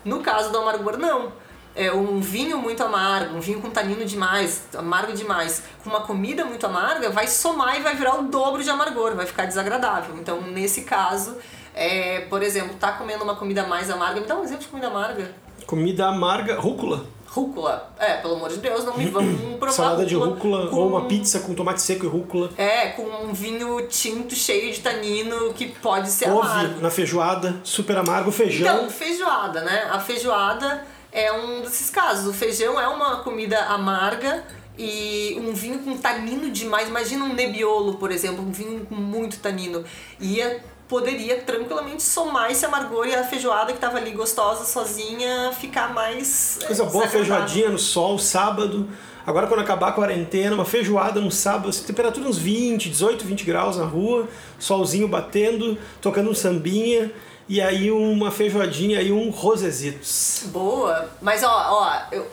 No 0.04 0.20
caso 0.20 0.50
do 0.50 0.58
amargor, 0.58 0.96
não. 0.96 1.32
É 1.74 1.90
um 1.92 2.20
vinho 2.20 2.58
muito 2.58 2.82
amargo, 2.82 3.36
um 3.36 3.40
vinho 3.40 3.60
com 3.60 3.70
tanino 3.70 4.04
demais, 4.04 4.64
amargo 4.74 5.12
demais, 5.12 5.62
com 5.82 5.88
uma 5.88 6.00
comida 6.02 6.44
muito 6.44 6.66
amarga, 6.66 7.08
vai 7.08 7.26
somar 7.26 7.78
e 7.78 7.80
vai 7.80 7.94
virar 7.94 8.18
o 8.18 8.24
dobro 8.24 8.62
de 8.62 8.68
amargor, 8.68 9.14
vai 9.14 9.24
ficar 9.24 9.46
desagradável. 9.46 10.16
Então, 10.18 10.42
nesse 10.42 10.82
caso, 10.82 11.38
é, 11.74 12.20
por 12.28 12.42
exemplo, 12.42 12.74
tá 12.78 12.92
comendo 12.92 13.24
uma 13.24 13.36
comida 13.36 13.64
mais 13.66 13.90
amarga, 13.90 14.20
me 14.20 14.26
dá 14.26 14.36
um 14.36 14.44
exemplo 14.44 14.62
de 14.62 14.68
comida 14.68 14.88
amarga. 14.88 15.32
Comida 15.66 16.06
amarga, 16.06 16.58
rúcula. 16.60 17.04
Rúcula. 17.26 17.90
É, 17.98 18.16
pelo 18.18 18.34
amor 18.34 18.50
de 18.50 18.58
Deus, 18.58 18.84
não 18.84 18.94
me 18.98 19.06
vamos 19.06 19.40
provar 19.58 19.72
Salada 19.72 20.04
de 20.04 20.14
rúcula 20.14 20.68
com- 20.68 20.76
ou 20.76 20.88
uma 20.88 21.06
pizza 21.06 21.40
com 21.40 21.54
tomate 21.54 21.80
seco 21.80 22.04
e 22.04 22.08
rúcula. 22.08 22.50
É, 22.58 22.88
com 22.88 23.02
um 23.04 23.32
vinho 23.32 23.86
tinto 23.88 24.34
cheio 24.34 24.70
de 24.70 24.80
tanino 24.80 25.54
que 25.54 25.68
pode 25.68 26.10
ser 26.10 26.26
Couve 26.26 26.46
amargo. 26.46 26.80
na 26.82 26.90
feijoada, 26.90 27.56
super 27.64 27.96
amargo, 27.96 28.30
feijão. 28.30 28.76
Então, 28.76 28.90
feijoada, 28.90 29.62
né? 29.62 29.88
A 29.90 29.98
feijoada 29.98 30.84
é 31.10 31.32
um 31.32 31.62
desses 31.62 31.88
casos. 31.88 32.26
O 32.26 32.34
feijão 32.34 32.78
é 32.78 32.86
uma 32.86 33.16
comida 33.22 33.58
amarga 33.64 34.44
e 34.76 35.34
um 35.40 35.54
vinho 35.54 35.78
com 35.78 35.96
tanino 35.96 36.50
demais. 36.50 36.88
Imagina 36.88 37.24
um 37.24 37.32
Nebbiolo, 37.32 37.94
por 37.94 38.10
exemplo, 38.10 38.42
um 38.44 38.52
vinho 38.52 38.84
com 38.84 38.94
muito 38.94 39.38
tanino. 39.38 39.84
Ia 40.20 40.62
poderia 40.92 41.40
tranquilamente 41.40 42.02
somar 42.02 42.50
esse 42.50 42.66
amargor 42.66 43.06
e 43.06 43.14
a 43.14 43.24
feijoada 43.24 43.72
que 43.72 43.78
tava 43.78 43.96
ali 43.96 44.10
gostosa 44.10 44.66
sozinha 44.66 45.50
ficar 45.58 45.94
mais 45.94 46.58
é, 46.60 46.66
Coisa 46.66 46.84
boa, 46.84 47.08
feijoadinha 47.08 47.70
no 47.70 47.78
sol, 47.78 48.18
sábado. 48.18 48.86
Agora 49.26 49.46
quando 49.46 49.60
acabar 49.60 49.88
a 49.88 49.92
quarentena, 49.92 50.54
uma 50.54 50.66
feijoada 50.66 51.18
no 51.18 51.30
sábado, 51.30 51.70
assim, 51.70 51.84
temperatura 51.84 52.28
uns 52.28 52.36
20, 52.36 52.90
18, 52.90 53.24
20 53.24 53.42
graus 53.44 53.78
na 53.78 53.86
rua, 53.86 54.28
solzinho 54.58 55.08
batendo, 55.08 55.78
tocando 56.02 56.28
um 56.28 56.34
sambinha, 56.34 57.10
e 57.48 57.58
aí 57.58 57.90
uma 57.90 58.30
feijoadinha 58.30 59.00
e 59.00 59.10
um 59.10 59.30
rosezitos. 59.30 60.42
Boa. 60.48 61.08
Mas 61.22 61.42
ó, 61.42 61.48
ó, 61.48 62.14
eu- 62.14 62.26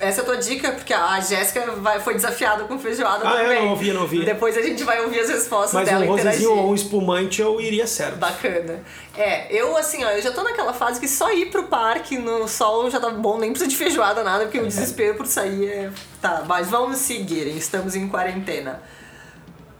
essa 0.00 0.20
é 0.20 0.22
a 0.22 0.24
tua 0.24 0.36
dica, 0.36 0.72
porque 0.72 0.92
a 0.92 1.18
Jéssica 1.20 1.72
vai- 1.76 2.00
foi 2.00 2.14
desafiada 2.14 2.64
com 2.64 2.78
feijoada 2.78 3.28
Ah, 3.28 3.34
é? 3.40 3.42
também. 3.44 3.62
Não 3.62 3.70
ouvi, 3.70 3.92
não 3.92 4.02
ouvi. 4.02 4.24
Depois 4.24 4.56
a 4.56 4.62
gente 4.62 4.82
vai 4.84 5.00
ouvir 5.02 5.20
as 5.20 5.28
respostas 5.30 5.72
Mas 5.74 5.84
dela 5.88 6.00
um 6.00 6.02
e 6.02 6.06
interagir. 6.12 6.26
rosezinho 6.48 6.50
ou 6.64 6.70
um 6.70 6.74
espumante 6.74 7.40
eu 7.40 7.60
iria 7.60 7.86
certo. 7.86 8.16
Bacana. 8.16 8.82
É, 9.16 9.46
eu 9.54 9.76
assim, 9.76 10.04
ó, 10.04 10.10
eu 10.10 10.20
já 10.22 10.32
tô 10.32 10.42
naquela 10.42 10.72
fase 10.72 10.98
que 11.00 11.06
só 11.08 11.32
ir 11.32 11.46
pro 11.46 11.64
parque 11.64 12.18
no 12.18 12.46
sol 12.48 12.90
já 12.90 12.98
tá 12.98 13.10
bom, 13.10 13.38
nem 13.38 13.50
precisa 13.50 13.70
de 13.70 13.76
feijoada, 13.76 14.22
nada, 14.24 14.44
porque 14.44 14.58
o 14.58 14.66
desespero 14.66 15.14
por 15.16 15.26
sair 15.26 15.66
é. 15.68 15.90
Tá, 16.20 16.42
mas 16.46 16.68
vamos 16.68 16.98
seguir, 16.98 17.46
estamos 17.56 17.94
em 17.94 18.08
quarentena. 18.08 18.82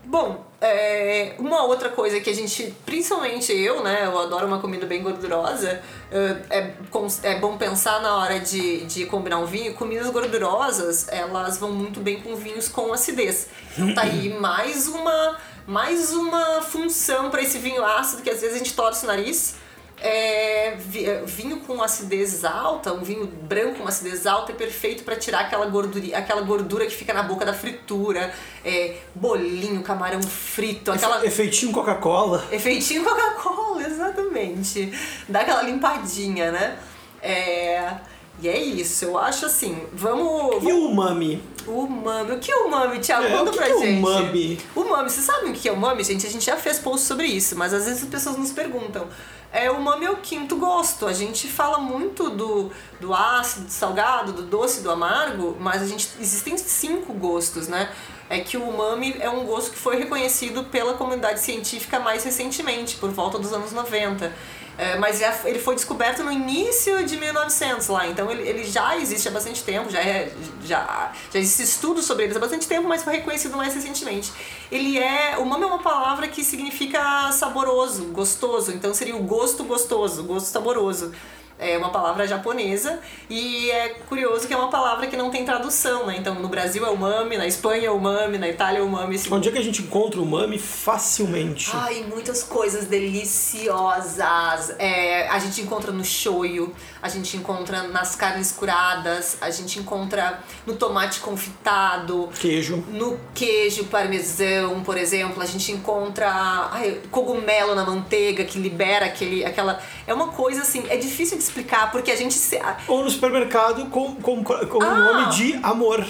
Bom, 0.06 0.44
é, 0.60 1.34
uma 1.38 1.64
outra 1.64 1.88
coisa 1.88 2.20
que 2.20 2.30
a 2.30 2.34
gente, 2.34 2.74
principalmente 2.84 3.52
eu, 3.52 3.82
né, 3.82 4.04
eu 4.04 4.18
adoro 4.18 4.46
uma 4.46 4.58
comida 4.58 4.86
bem 4.86 5.02
gordurosa, 5.02 5.82
é, 6.10 6.74
é, 7.22 7.34
bom 7.38 7.56
pensar 7.56 8.00
na 8.00 8.16
hora 8.16 8.38
de, 8.40 8.84
de 8.84 9.06
combinar 9.06 9.38
um 9.38 9.46
vinho, 9.46 9.74
comidas 9.74 10.08
gordurosas, 10.10 11.08
elas 11.08 11.58
vão 11.58 11.70
muito 11.72 12.00
bem 12.00 12.20
com 12.20 12.34
vinhos 12.36 12.68
com 12.68 12.92
acidez. 12.92 13.48
Então 13.72 13.94
tá 13.94 14.02
aí 14.02 14.32
mais 14.40 14.86
uma, 14.88 15.38
mais 15.66 16.12
uma 16.12 16.62
função 16.62 17.30
para 17.30 17.42
esse 17.42 17.58
vinho 17.58 17.84
ácido 17.84 18.22
que 18.22 18.30
às 18.30 18.40
vezes 18.40 18.56
a 18.56 18.58
gente 18.58 18.74
torce 18.74 19.04
o 19.04 19.08
nariz. 19.08 19.56
É, 20.00 20.76
é, 20.96 21.22
vinho 21.24 21.60
com 21.60 21.82
acidez 21.82 22.44
alta, 22.44 22.92
um 22.92 23.02
vinho 23.02 23.26
branco 23.26 23.78
com 23.78 23.88
acidez 23.88 24.26
alta 24.26 24.52
é 24.52 24.54
perfeito 24.54 25.04
para 25.04 25.16
tirar 25.16 25.40
aquela 25.40 25.66
gordura, 25.66 26.18
aquela 26.18 26.42
gordura 26.42 26.84
que 26.84 26.94
fica 26.94 27.14
na 27.14 27.22
boca 27.22 27.44
da 27.44 27.54
fritura, 27.54 28.32
é, 28.64 28.96
bolinho, 29.14 29.82
camarão 29.82 30.22
frito, 30.22 30.90
aquela 30.92 31.24
Efeitinho 31.24 31.72
Coca-Cola. 31.72 32.44
efeitinho 32.50 33.04
Coca-Cola, 33.04 33.82
exatamente. 33.86 34.92
Dá 35.28 35.40
aquela 35.40 35.62
limpadinha, 35.62 36.50
né? 36.50 36.76
É, 37.22 37.94
e 38.42 38.48
é 38.48 38.58
isso, 38.58 39.04
eu 39.04 39.16
acho 39.16 39.46
assim, 39.46 39.80
vamos... 39.92 40.62
E 40.62 40.72
o 40.72 40.88
umami? 40.90 41.40
Umami. 41.66 42.32
O 42.32 42.38
que 42.38 42.50
é 42.50 42.56
umami, 42.56 42.98
Thiago? 42.98 43.26
É, 43.26 43.30
Conta 43.30 43.50
o 43.50 43.52
que 43.52 43.56
pra 43.56 43.66
que 43.66 43.72
é 43.72 43.78
gente. 43.78 43.98
umami? 43.98 44.58
Umami, 44.74 45.08
vocês 45.08 45.24
sabem 45.24 45.50
o 45.50 45.54
que 45.54 45.68
é 45.68 45.72
umami, 45.72 46.02
gente? 46.04 46.26
A 46.26 46.30
gente 46.30 46.44
já 46.44 46.56
fez 46.56 46.78
post 46.78 47.06
sobre 47.06 47.26
isso, 47.26 47.56
mas 47.56 47.72
às 47.72 47.86
vezes 47.86 48.02
as 48.02 48.08
pessoas 48.08 48.36
nos 48.36 48.52
perguntam. 48.52 49.06
É, 49.54 49.70
o 49.70 49.76
umami 49.76 50.04
é 50.04 50.10
o 50.10 50.16
quinto 50.16 50.56
gosto. 50.56 51.06
A 51.06 51.12
gente 51.12 51.46
fala 51.46 51.78
muito 51.78 52.28
do, 52.28 52.72
do 53.00 53.14
ácido, 53.14 53.66
do 53.66 53.70
salgado, 53.70 54.32
do 54.32 54.42
doce, 54.42 54.82
do 54.82 54.90
amargo, 54.90 55.56
mas 55.60 55.80
a 55.80 55.86
gente 55.86 56.08
existem 56.20 56.58
cinco 56.58 57.12
gostos, 57.12 57.68
né? 57.68 57.88
É 58.28 58.40
que 58.40 58.56
o 58.56 58.68
umami 58.68 59.14
é 59.20 59.30
um 59.30 59.46
gosto 59.46 59.70
que 59.70 59.78
foi 59.78 59.96
reconhecido 59.96 60.64
pela 60.64 60.94
comunidade 60.94 61.38
científica 61.38 62.00
mais 62.00 62.24
recentemente, 62.24 62.96
por 62.96 63.10
volta 63.10 63.38
dos 63.38 63.52
anos 63.52 63.70
90. 63.70 64.32
É, 64.76 64.96
mas 64.98 65.20
já- 65.20 65.32
ele 65.44 65.58
foi 65.60 65.76
descoberto 65.76 66.24
no 66.24 66.32
início 66.32 67.04
de 67.06 67.16
1900 67.16 67.86
lá, 67.88 68.08
então 68.08 68.28
ele, 68.30 68.42
ele 68.48 68.64
já 68.64 68.96
existe 68.96 69.28
há 69.28 69.30
bastante 69.30 69.62
tempo, 69.62 69.88
já, 69.88 70.00
é, 70.00 70.32
já, 70.64 71.12
já 71.32 71.38
existe 71.38 71.62
estudo 71.62 72.02
sobre 72.02 72.24
ele 72.24 72.36
há 72.36 72.40
bastante 72.40 72.66
tempo, 72.66 72.88
mas 72.88 73.04
foi 73.04 73.14
reconhecido 73.14 73.56
mais 73.56 73.72
recentemente. 73.72 74.32
Ele 74.72 74.98
é. 74.98 75.36
O 75.38 75.42
umami 75.42 75.62
é 75.62 75.66
uma 75.66 75.78
palavra 75.82 76.26
que 76.26 76.42
significa 76.42 77.30
saboroso, 77.32 78.06
gostoso, 78.06 78.72
então 78.72 78.92
seria 78.92 79.14
o 79.14 79.22
gosto 79.22 79.62
gostoso, 79.62 80.24
gosto 80.24 80.46
saboroso. 80.46 81.12
É 81.58 81.78
uma 81.78 81.90
palavra 81.90 82.26
japonesa 82.26 82.98
e 83.30 83.70
é 83.70 83.90
curioso 84.08 84.46
que 84.48 84.52
é 84.52 84.56
uma 84.56 84.70
palavra 84.70 85.06
que 85.06 85.16
não 85.16 85.30
tem 85.30 85.44
tradução, 85.44 86.06
né? 86.06 86.16
Então 86.18 86.34
no 86.34 86.48
Brasil 86.48 86.84
é 86.84 86.90
umami, 86.90 87.36
na 87.36 87.46
Espanha 87.46 87.86
é 87.86 87.90
umami, 87.90 88.38
na 88.38 88.48
Itália 88.48 88.80
é 88.80 88.82
umami. 88.82 89.14
Assim, 89.14 89.32
Onde 89.32 89.48
é 89.48 89.52
que 89.52 89.58
a 89.58 89.62
gente 89.62 89.82
encontra 89.82 90.18
o 90.18 90.24
umami 90.24 90.58
facilmente? 90.58 91.70
Ai, 91.72 92.04
muitas 92.08 92.42
coisas 92.42 92.86
deliciosas. 92.86 94.74
É, 94.78 95.28
a 95.28 95.38
gente 95.38 95.60
encontra 95.60 95.92
no 95.92 96.04
shoyu, 96.04 96.74
a 97.00 97.08
gente 97.08 97.36
encontra 97.36 97.84
nas 97.84 98.16
carnes 98.16 98.50
curadas, 98.52 99.36
a 99.40 99.50
gente 99.50 99.78
encontra 99.78 100.40
no 100.66 100.74
tomate 100.74 101.20
confitado, 101.20 102.28
Queijo. 102.40 102.84
no 102.88 103.18
queijo 103.34 103.84
parmesão, 103.84 104.82
por 104.82 104.96
exemplo, 104.96 105.42
a 105.42 105.46
gente 105.46 105.70
encontra 105.72 106.28
ai, 106.72 107.00
cogumelo 107.10 107.74
na 107.74 107.84
manteiga 107.84 108.44
que 108.44 108.58
libera 108.58 109.06
aquele, 109.06 109.44
aquela. 109.44 109.80
É 110.06 110.12
uma 110.12 110.28
coisa 110.28 110.62
assim, 110.62 110.84
é 110.88 110.96
difícil 110.96 111.36
de 111.38 111.43
explicar 111.44 111.90
porque 111.90 112.10
a 112.10 112.16
gente 112.16 112.34
se. 112.34 112.58
Ou 112.88 113.02
no 113.04 113.10
supermercado 113.10 113.86
com, 113.86 114.14
com, 114.16 114.42
com 114.44 114.78
o 114.78 114.82
Ah! 114.82 114.94
nome 114.94 115.26
de 115.36 115.58
amor. 115.62 116.04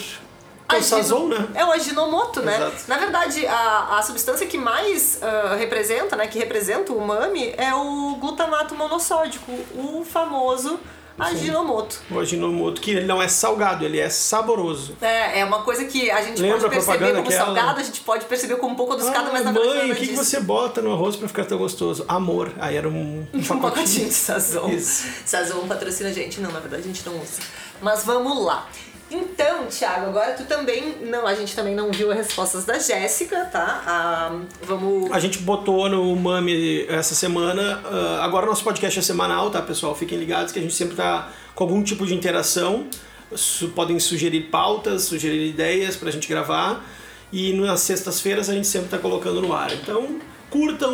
É 0.67 0.77
o 0.79 0.83
sazon, 0.83 1.29
né? 1.29 1.47
É 1.55 1.65
o 1.65 1.71
aginomoto, 1.71 2.41
né? 2.41 2.57
Exato. 2.57 2.85
Na 2.89 2.97
verdade, 2.97 3.47
a, 3.47 3.99
a 3.99 4.03
substância 4.03 4.47
que 4.47 4.57
mais 4.57 5.23
ah, 5.23 5.55
representa, 5.57 6.17
né? 6.17 6.27
Que 6.27 6.39
representa 6.39 6.91
o 6.93 6.99
umami 6.99 7.53
é 7.59 7.75
o 7.75 8.17
glutamato 8.19 8.75
monossódico, 8.75 9.53
o 9.75 10.05
famoso 10.05 10.81
Ajinomoto. 11.19 12.01
O 12.11 12.19
Ajinomoto, 12.19 12.81
que 12.81 12.91
ele 12.91 13.07
não 13.07 13.23
é 13.23 13.29
salgado, 13.29 13.85
ele 13.85 13.99
é 14.01 14.09
saboroso. 14.09 14.97
É, 15.01 15.41
é 15.41 15.45
uma 15.45 15.63
coisa 15.63 15.85
que 15.85 16.11
a 16.11 16.23
gente 16.23 16.41
Lembra 16.43 16.59
pode 16.69 16.75
perceber 16.75 17.13
como 17.15 17.21
aquela? 17.29 17.45
salgado, 17.45 17.81
a 17.81 17.83
gente 17.83 18.01
pode 18.01 18.25
perceber 18.25 18.57
como 18.57 18.73
um 18.73 18.77
pouco 18.77 18.93
adocicado, 18.95 19.29
Ah, 19.29 19.33
mas 19.33 19.45
na 19.45 19.53
verdade 19.53 19.79
mãe, 19.79 19.93
o 19.93 19.97
que, 19.97 20.09
que 20.09 20.17
você 20.17 20.41
bota 20.41 20.83
no 20.83 20.93
arroz 20.93 21.15
pra 21.17 21.29
ficar 21.29 21.45
tão 21.45 21.57
gostoso? 21.59 22.05
Amor. 22.09 22.53
Aí 22.59 22.77
era 22.77 22.89
um, 22.89 23.27
um 23.33 23.39
Um 23.39 23.61
pacotinho. 23.61 24.09
de 24.09 24.15
Sazon. 24.15 24.69
Isso. 24.71 25.07
Sazon 25.25 25.67
patrocina 25.69 26.09
a 26.11 26.13
gente. 26.13 26.41
Não, 26.41 26.51
na 26.51 26.61
verdade 26.61 26.83
a 26.83 26.87
gente 26.87 27.07
não 27.07 27.17
usa. 27.21 27.41
Mas 27.81 28.05
vamos 28.05 28.45
lá. 28.45 28.69
Então, 29.17 29.67
Thiago, 29.67 30.07
agora 30.07 30.33
tu 30.33 30.45
também. 30.45 30.97
Não, 31.03 31.27
a 31.27 31.35
gente 31.35 31.55
também 31.55 31.75
não 31.75 31.93
viu 31.93 32.11
as 32.11 32.17
respostas 32.17 32.65
da 32.65 32.79
Jéssica, 32.79 33.45
tá? 33.45 33.83
Ah, 33.87 34.37
vamos. 34.63 35.11
A 35.13 35.21
gente 35.21 35.39
botou 35.39 35.89
no 35.89 36.15
Mami 36.17 36.85
essa 36.89 37.15
semana. 37.15 37.81
ah, 37.85 38.25
agora 38.25 38.45
nosso 38.47 38.65
podcast 38.65 38.99
é 38.99 39.03
semanal, 39.03 39.51
tá, 39.51 39.63
pessoal? 39.63 39.95
Fiquem 39.95 40.19
ligados 40.19 40.53
que 40.53 40.59
a 40.59 40.63
gente 40.63 40.75
sempre 40.75 40.97
tá 40.97 41.29
com 41.55 41.65
algum 41.65 41.83
tipo 41.83 42.05
de 42.07 42.15
interação. 42.15 42.87
Su- 43.35 43.69
podem 43.69 43.99
sugerir 44.01 44.43
pautas, 44.51 45.05
sugerir 45.05 45.49
ideias 45.49 45.97
pra 45.97 46.11
gente 46.11 46.27
gravar. 46.29 46.85
E 47.33 47.53
nas 47.53 47.81
sextas-feiras 47.81 48.49
a 48.49 48.55
gente 48.55 48.67
sempre 48.67 48.89
tá 48.89 48.99
colocando 48.99 49.41
no 49.41 49.53
ar. 49.53 49.73
Então, 49.73 50.19
curtam, 50.51 50.93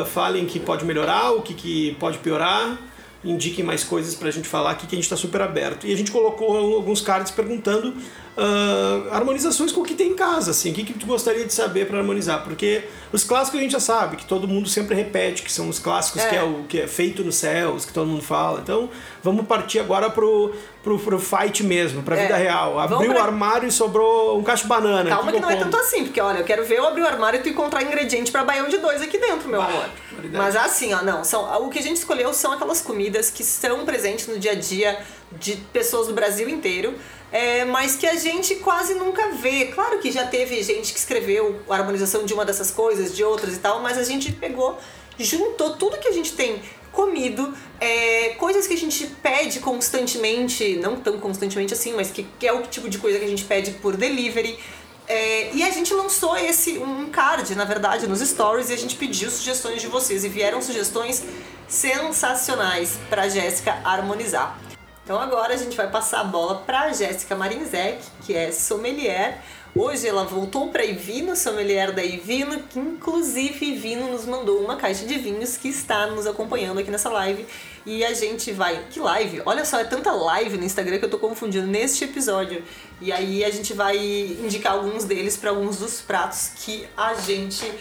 ah, 0.00 0.04
falem 0.06 0.46
que 0.46 0.58
pode 0.58 0.84
melhorar, 0.84 1.32
o 1.32 1.42
que, 1.42 1.52
que 1.54 1.94
pode 2.00 2.18
piorar. 2.18 2.78
Indiquem 3.22 3.64
mais 3.64 3.84
coisas 3.84 4.14
pra 4.14 4.30
gente 4.30 4.48
falar 4.48 4.70
aqui 4.70 4.86
que 4.86 4.94
a 4.94 4.98
gente 4.98 5.08
tá 5.08 5.16
super 5.16 5.42
aberto. 5.42 5.86
E 5.86 5.92
a 5.92 5.96
gente 5.96 6.10
colocou 6.10 6.56
alguns 6.56 7.02
cards 7.02 7.30
perguntando 7.30 7.94
ah, 8.36 9.08
harmonizações 9.10 9.70
com 9.72 9.82
o 9.82 9.84
que 9.84 9.94
tem 9.94 10.12
em 10.12 10.14
casa, 10.14 10.52
assim, 10.52 10.70
o 10.70 10.74
que, 10.74 10.84
que 10.84 10.94
tu 10.94 11.04
gostaria 11.04 11.44
de 11.44 11.52
saber 11.52 11.86
para 11.86 11.98
harmonizar, 11.98 12.42
porque 12.42 12.84
os 13.12 13.22
clássicos 13.22 13.60
a 13.60 13.62
gente 13.62 13.72
já 13.72 13.80
sabe, 13.80 14.16
que 14.16 14.24
todo 14.24 14.48
mundo 14.48 14.68
sempre 14.68 14.94
repete, 14.94 15.42
que 15.42 15.52
são 15.52 15.68
os 15.68 15.78
clássicos 15.78 16.22
É. 16.22 16.28
que 16.30 16.36
é 16.36 16.42
o 16.42 16.64
que 16.66 16.80
é 16.80 16.86
feito 16.86 17.22
nos 17.22 17.34
céus, 17.34 17.84
que 17.84 17.92
todo 17.92 18.06
mundo 18.06 18.22
fala. 18.22 18.60
Então, 18.60 18.88
vamos 19.22 19.46
partir 19.46 19.78
agora 19.80 20.08
pro, 20.10 20.52
pro, 20.82 20.98
pro 20.98 21.18
fight 21.18 21.62
mesmo, 21.62 22.02
pra 22.02 22.16
É. 22.18 22.22
vida 22.22 22.36
real. 22.36 22.78
Abriu 22.78 23.12
pra- 23.12 23.20
o 23.20 23.22
armário 23.24 23.68
e 23.68 23.72
sobrou 23.72 24.38
um 24.38 24.42
cacho 24.42 24.62
de 24.64 24.68
banana. 24.68 25.08
Calma 25.10 25.30
O 25.30 25.34
que 25.34 25.40
não 25.40 25.50
é 25.50 25.54
eu 25.54 25.58
tanto 25.58 25.70
como? 25.76 25.82
assim, 25.82 26.04
porque 26.04 26.20
olha, 26.20 26.38
eu 26.38 26.44
quero 26.44 26.64
ver 26.64 26.78
eu 26.78 26.86
abrir 26.86 27.02
o 27.02 27.06
armário 27.06 27.38
e 27.40 27.42
tu 27.42 27.48
encontrar 27.48 27.82
ingrediente 27.82 28.30
pra 28.32 28.44
baião 28.44 28.68
de 28.68 28.78
dois 28.78 29.02
aqui 29.02 29.18
dentro, 29.18 29.48
meu 29.48 29.60
Bah, 29.60 29.68
amor. 29.68 29.84
qualidade. 30.10 30.36
Mas 30.36 30.56
assim, 30.56 30.92
ó, 30.94 31.02
não, 31.02 31.22
são, 31.24 31.64
o 31.66 31.68
que 31.70 31.78
a 31.78 31.82
gente 31.82 31.96
escolheu 31.96 32.32
são 32.32 32.52
aquelas 32.52 32.80
comidas 32.80 33.30
que 33.30 33.42
estão 33.42 33.84
presentes 33.84 34.26
no 34.26 34.38
dia 34.38 34.52
a 34.52 34.54
dia 34.54 34.98
de 35.32 35.56
pessoas 35.72 36.06
do 36.08 36.14
Brasil 36.14 36.48
inteiro. 36.48 36.94
é, 37.32 37.64
mas 37.64 37.94
que 37.94 38.08
a 38.08 38.16
gente 38.16 38.56
quase 38.56 38.94
nunca 38.94 39.28
vê. 39.28 39.66
Claro 39.66 40.00
que 40.00 40.10
já 40.10 40.26
teve 40.26 40.60
gente 40.64 40.92
que 40.92 40.98
escreveu 40.98 41.60
a 41.70 41.76
harmonização 41.76 42.24
de 42.24 42.34
uma 42.34 42.44
dessas 42.44 42.72
coisas, 42.72 43.14
de 43.14 43.22
outras 43.22 43.54
e 43.54 43.58
tal, 43.60 43.78
mas 43.80 43.96
a 43.96 44.02
gente 44.02 44.32
pegou, 44.32 44.76
juntou 45.16 45.76
tudo 45.76 45.96
que 45.98 46.08
a 46.08 46.12
gente 46.12 46.32
tem 46.32 46.60
comido, 46.92 47.54
é, 47.80 48.30
coisas 48.38 48.66
que 48.66 48.74
a 48.74 48.76
gente 48.76 49.06
pede 49.22 49.60
constantemente, 49.60 50.76
não 50.76 50.96
tão 50.96 51.18
constantemente 51.18 51.72
assim, 51.72 51.92
mas 51.94 52.10
que, 52.10 52.26
que 52.38 52.46
é 52.46 52.52
o 52.52 52.62
tipo 52.62 52.88
de 52.88 52.98
coisa 52.98 53.18
que 53.18 53.24
a 53.24 53.28
gente 53.28 53.44
pede 53.44 53.72
por 53.72 53.96
delivery. 53.96 54.58
É, 55.06 55.52
e 55.52 55.62
a 55.64 55.70
gente 55.70 55.92
lançou 55.92 56.36
esse 56.36 56.78
um 56.78 57.10
card, 57.10 57.54
na 57.56 57.64
verdade, 57.64 58.06
nos 58.06 58.20
stories 58.20 58.70
e 58.70 58.74
a 58.74 58.76
gente 58.76 58.94
pediu 58.96 59.30
sugestões 59.30 59.80
de 59.80 59.88
vocês 59.88 60.24
e 60.24 60.28
vieram 60.28 60.62
sugestões 60.62 61.24
sensacionais 61.66 62.98
para 63.08 63.28
Jéssica 63.28 63.80
harmonizar. 63.84 64.58
Então 65.02 65.18
agora 65.18 65.54
a 65.54 65.56
gente 65.56 65.76
vai 65.76 65.90
passar 65.90 66.20
a 66.20 66.24
bola 66.24 66.58
para 66.64 66.92
Jéssica 66.92 67.34
Marinzek, 67.34 68.00
que 68.24 68.32
é 68.32 68.52
sommelier. 68.52 69.42
Hoje 69.74 70.08
ela 70.08 70.24
voltou 70.24 70.68
para 70.68 70.84
Ivino, 70.84 71.36
sommelier 71.36 71.92
da 71.92 72.04
Ivino, 72.04 72.60
que 72.64 72.78
inclusive 72.78 73.66
Ivino 73.66 74.08
nos 74.08 74.26
mandou 74.26 74.58
uma 74.58 74.74
caixa 74.74 75.06
de 75.06 75.16
vinhos 75.16 75.56
que 75.56 75.68
está 75.68 76.08
nos 76.08 76.26
acompanhando 76.26 76.80
aqui 76.80 76.90
nessa 76.90 77.08
live. 77.08 77.46
E 77.86 78.04
a 78.04 78.12
gente 78.12 78.50
vai. 78.50 78.84
Que 78.90 78.98
live? 78.98 79.42
Olha 79.46 79.64
só, 79.64 79.78
é 79.78 79.84
tanta 79.84 80.10
live 80.10 80.58
no 80.58 80.64
Instagram 80.64 80.98
que 80.98 81.04
eu 81.04 81.10
tô 81.10 81.18
confundindo 81.18 81.68
neste 81.68 82.02
episódio. 82.02 82.64
E 83.00 83.12
aí 83.12 83.44
a 83.44 83.50
gente 83.50 83.72
vai 83.72 83.96
indicar 83.96 84.72
alguns 84.72 85.04
deles 85.04 85.36
para 85.36 85.50
alguns 85.50 85.76
dos 85.76 86.00
pratos 86.00 86.50
que 86.56 86.86
a 86.96 87.14
gente 87.14 87.72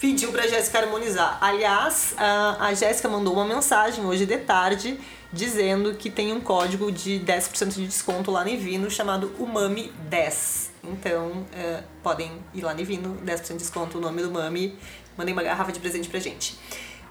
pediu 0.00 0.32
pra 0.32 0.46
Jéssica 0.46 0.78
harmonizar. 0.78 1.36
Aliás, 1.40 2.14
a 2.16 2.72
Jéssica 2.72 3.08
mandou 3.10 3.34
uma 3.34 3.44
mensagem 3.44 4.06
hoje 4.06 4.24
de 4.24 4.38
tarde 4.38 4.98
dizendo 5.32 5.94
que 5.94 6.10
tem 6.10 6.32
um 6.32 6.40
código 6.40 6.90
de 6.90 7.20
10% 7.20 7.74
de 7.74 7.86
desconto 7.86 8.30
lá 8.30 8.44
no 8.44 8.50
Ivino 8.50 8.90
chamado 8.90 9.32
Umami10. 9.40 10.68
Então, 10.84 11.46
é, 11.52 11.82
podem 12.02 12.30
ir 12.54 12.62
lá 12.62 12.72
no 12.72 12.80
Ivino, 12.80 13.18
10% 13.24 13.48
de 13.48 13.58
desconto, 13.58 13.98
o 13.98 14.00
nome 14.00 14.22
do 14.22 14.30
Mami. 14.30 14.78
Mandem 15.16 15.32
uma 15.32 15.42
garrafa 15.42 15.72
de 15.72 15.80
presente 15.80 16.08
pra 16.08 16.20
gente. 16.20 16.58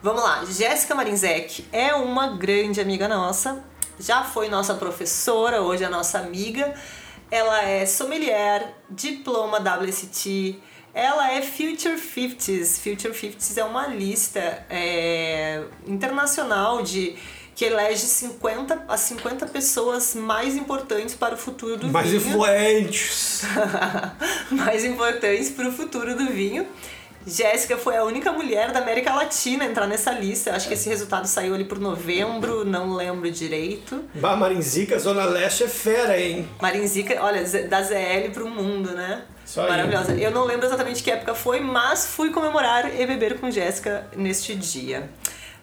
Vamos 0.01 0.23
lá, 0.23 0.45
Jéssica 0.45 0.93
Marinzek 0.93 1.65
é 1.71 1.95
uma 1.95 2.27
grande 2.27 2.79
amiga 2.79 3.07
nossa, 3.07 3.63
já 3.99 4.23
foi 4.23 4.49
nossa 4.49 4.75
professora, 4.75 5.61
hoje 5.61 5.83
é 5.83 5.89
nossa 5.89 6.19
amiga. 6.19 6.75
Ela 7.31 7.63
é 7.63 7.87
sommelier, 7.87 8.75
diploma 8.87 9.57
WST, 9.57 10.61
ela 10.93 11.29
é 11.33 11.41
Future 11.41 11.95
50s. 11.95 12.79
Future 12.79 13.13
50s 13.13 13.57
é 13.57 13.63
uma 13.65 13.87
lista 13.87 14.65
é, 14.69 15.63
internacional 15.85 16.81
de 16.83 17.17
que 17.55 17.63
elege 17.63 18.05
50 18.05 18.83
as 18.87 18.99
50 18.99 19.45
pessoas 19.47 20.13
mais 20.13 20.55
importantes 20.57 21.15
para 21.15 21.35
o 21.35 21.37
futuro 21.37 21.77
do 21.77 21.87
Mais 21.87 22.09
vinho. 22.09 22.17
influentes. 22.27 23.43
mais 24.51 24.83
importantes 24.83 25.49
para 25.49 25.69
o 25.69 25.71
futuro 25.71 26.15
do 26.15 26.25
vinho. 26.27 26.67
Jéssica 27.25 27.75
foi 27.75 27.97
a 27.97 28.03
única 28.03 28.31
mulher 28.31 28.71
da 28.71 28.79
América 28.79 29.11
Latina 29.15 29.63
a 29.63 29.67
entrar 29.67 29.87
nessa 29.87 30.11
lista. 30.11 30.51
Acho 30.55 30.67
que 30.67 30.75
esse 30.75 30.87
resultado 30.87 31.25
saiu 31.25 31.55
ali 31.55 31.63
por 31.63 31.79
novembro, 31.79 32.63
não 32.63 32.93
lembro 32.93 33.31
direito. 33.31 34.03
Bah, 34.13 34.35
Marinzica, 34.35 34.99
Zona 34.99 35.25
Leste 35.25 35.63
é 35.63 35.67
fera, 35.67 36.19
hein? 36.19 36.47
Marinzica, 36.61 37.17
olha, 37.23 37.41
da 37.67 37.81
ZL 37.81 38.29
pro 38.31 38.47
mundo, 38.47 38.91
né? 38.91 39.23
Isso 39.43 39.59
aí. 39.59 39.69
Maravilhosa. 39.69 40.13
Eu 40.13 40.29
não 40.29 40.43
lembro 40.43 40.67
exatamente 40.67 41.01
que 41.01 41.09
época 41.09 41.33
foi, 41.33 41.59
mas 41.61 42.05
fui 42.05 42.29
comemorar 42.29 42.93
e 42.99 43.07
beber 43.07 43.39
com 43.39 43.49
Jéssica 43.49 44.05
neste 44.15 44.53
dia. 44.55 45.09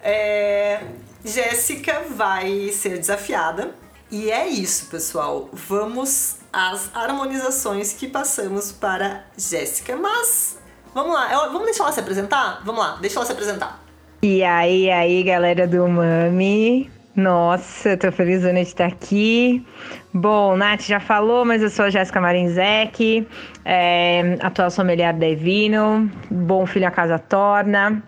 É, 0.02 0.80
Jéssica 1.24 2.02
vai 2.10 2.68
ser 2.72 2.98
desafiada. 2.98 3.70
E 4.10 4.30
é 4.30 4.46
isso, 4.46 4.90
pessoal. 4.90 5.48
Vamos 5.52 6.36
às 6.52 6.94
harmonizações 6.94 7.92
que 7.92 8.06
passamos 8.06 8.72
para 8.72 9.24
Jéssica. 9.36 9.96
Mas, 9.96 10.58
vamos 10.94 11.14
lá. 11.14 11.28
Vamos 11.48 11.64
deixar 11.64 11.84
ela 11.84 11.92
se 11.92 12.00
apresentar? 12.00 12.60
Vamos 12.64 12.80
lá, 12.80 12.98
deixa 13.00 13.18
ela 13.18 13.26
se 13.26 13.32
apresentar. 13.32 13.80
E 14.22 14.44
aí, 14.44 14.90
aí, 14.90 15.22
galera 15.22 15.66
do 15.66 15.88
Mami. 15.88 16.90
Nossa, 17.14 17.96
tô 17.96 18.10
feliz 18.10 18.40
de 18.40 18.60
estar 18.60 18.86
aqui. 18.86 19.66
Bom, 20.14 20.56
Nath 20.56 20.82
já 20.82 20.98
falou, 20.98 21.44
mas 21.44 21.62
eu 21.62 21.68
sou 21.68 21.84
a 21.84 21.90
Jéssica 21.90 22.20
Marinzec, 22.20 23.26
é, 23.64 24.38
atual 24.40 24.70
sommelier 24.70 25.14
da 25.14 25.26
Evino, 25.26 26.10
bom 26.30 26.64
filho 26.64 26.86
a 26.86 26.90
casa 26.90 27.18
torna. 27.18 28.02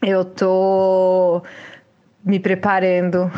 Eu 0.00 0.24
tô 0.24 1.42
me 2.24 2.40
preparando 2.40 3.30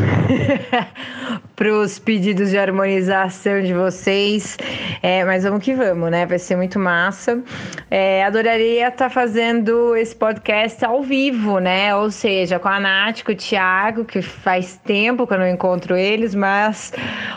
para 1.57 1.72
os 1.72 1.99
pedidos 1.99 2.51
de 2.51 2.59
harmonização 2.59 3.61
de 3.61 3.75
vocês. 3.75 4.57
É, 5.03 5.25
mas 5.25 5.42
vamos 5.42 5.64
que 5.64 5.75
vamos, 5.75 6.11
né? 6.11 6.25
Vai 6.25 6.38
ser 6.38 6.57
muito 6.57 6.79
massa. 6.79 7.42
É, 7.90 8.25
adoraria 8.25 8.88
estar 8.88 9.11
fazendo 9.11 9.96
esse 9.96 10.14
podcast 10.14 10.85
ao 10.85 11.03
vivo, 11.03 11.59
né? 11.59 11.94
Ou 11.96 12.11
seja, 12.11 12.59
com 12.59 12.68
a 12.68 12.79
Nath, 12.79 13.22
com 13.25 13.33
o 13.33 13.37
Thiago, 13.37 14.05
que 14.05 14.22
faz 14.22 14.79
tempo 14.85 15.27
que 15.27 15.35
eu 15.35 15.38
não 15.38 15.49
encontro 15.49 15.96
eles, 15.96 16.35
mas 16.35 16.92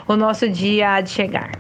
o 0.08 0.16
nosso 0.16 0.48
dia 0.48 0.94
há 0.94 1.02
de 1.02 1.10
chegar. 1.10 1.52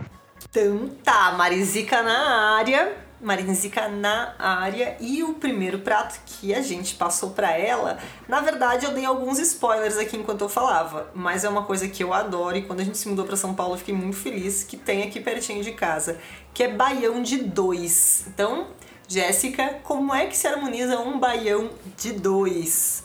Então 0.49 0.89
tá, 1.03 1.33
Marizica 1.37 2.01
na 2.03 2.57
área. 2.57 3.08
Marinzica 3.21 3.87
na 3.87 4.33
área 4.39 4.95
e 4.99 5.23
o 5.23 5.33
primeiro 5.33 5.79
prato 5.79 6.19
que 6.25 6.53
a 6.53 6.61
gente 6.61 6.95
passou 6.95 7.31
pra 7.31 7.51
ela, 7.51 7.97
na 8.27 8.39
verdade 8.39 8.85
eu 8.85 8.93
dei 8.93 9.05
alguns 9.05 9.39
spoilers 9.39 9.97
aqui 9.97 10.17
enquanto 10.17 10.41
eu 10.41 10.49
falava, 10.49 11.09
mas 11.13 11.43
é 11.43 11.49
uma 11.49 11.63
coisa 11.63 11.87
que 11.87 12.03
eu 12.03 12.13
adoro 12.13 12.57
e 12.57 12.61
quando 12.61 12.79
a 12.79 12.83
gente 12.83 12.97
se 12.97 13.07
mudou 13.09 13.25
pra 13.25 13.35
São 13.35 13.53
Paulo 13.53 13.73
eu 13.73 13.77
fiquei 13.77 13.93
muito 13.93 14.17
feliz 14.17 14.63
que 14.63 14.77
tem 14.77 15.03
aqui 15.03 15.19
pertinho 15.19 15.63
de 15.63 15.71
casa, 15.73 16.17
que 16.53 16.63
é 16.63 16.67
baião 16.71 17.21
de 17.21 17.37
dois. 17.43 18.25
Então, 18.27 18.67
Jéssica, 19.07 19.79
como 19.83 20.13
é 20.13 20.25
que 20.27 20.37
se 20.37 20.47
harmoniza 20.47 20.99
um 20.99 21.19
baião 21.19 21.71
de 21.97 22.13
dois? 22.13 23.03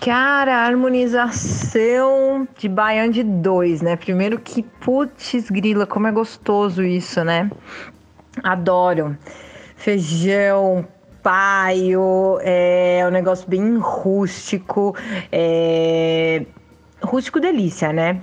Cara, 0.00 0.64
harmonização 0.64 2.46
de 2.56 2.68
baião 2.68 3.10
de 3.10 3.22
dois, 3.22 3.80
né? 3.82 3.96
Primeiro 3.96 4.38
que, 4.38 4.62
putz, 4.62 5.50
grila, 5.50 5.86
como 5.86 6.06
é 6.06 6.12
gostoso 6.12 6.82
isso, 6.84 7.24
né? 7.24 7.50
Adoro. 8.42 9.16
Feijão, 9.76 10.86
paio, 11.22 12.38
é 12.42 13.04
um 13.06 13.10
negócio 13.10 13.48
bem 13.48 13.78
rústico, 13.78 14.94
é... 15.30 16.46
rústico 17.02 17.40
delícia, 17.40 17.92
né? 17.92 18.20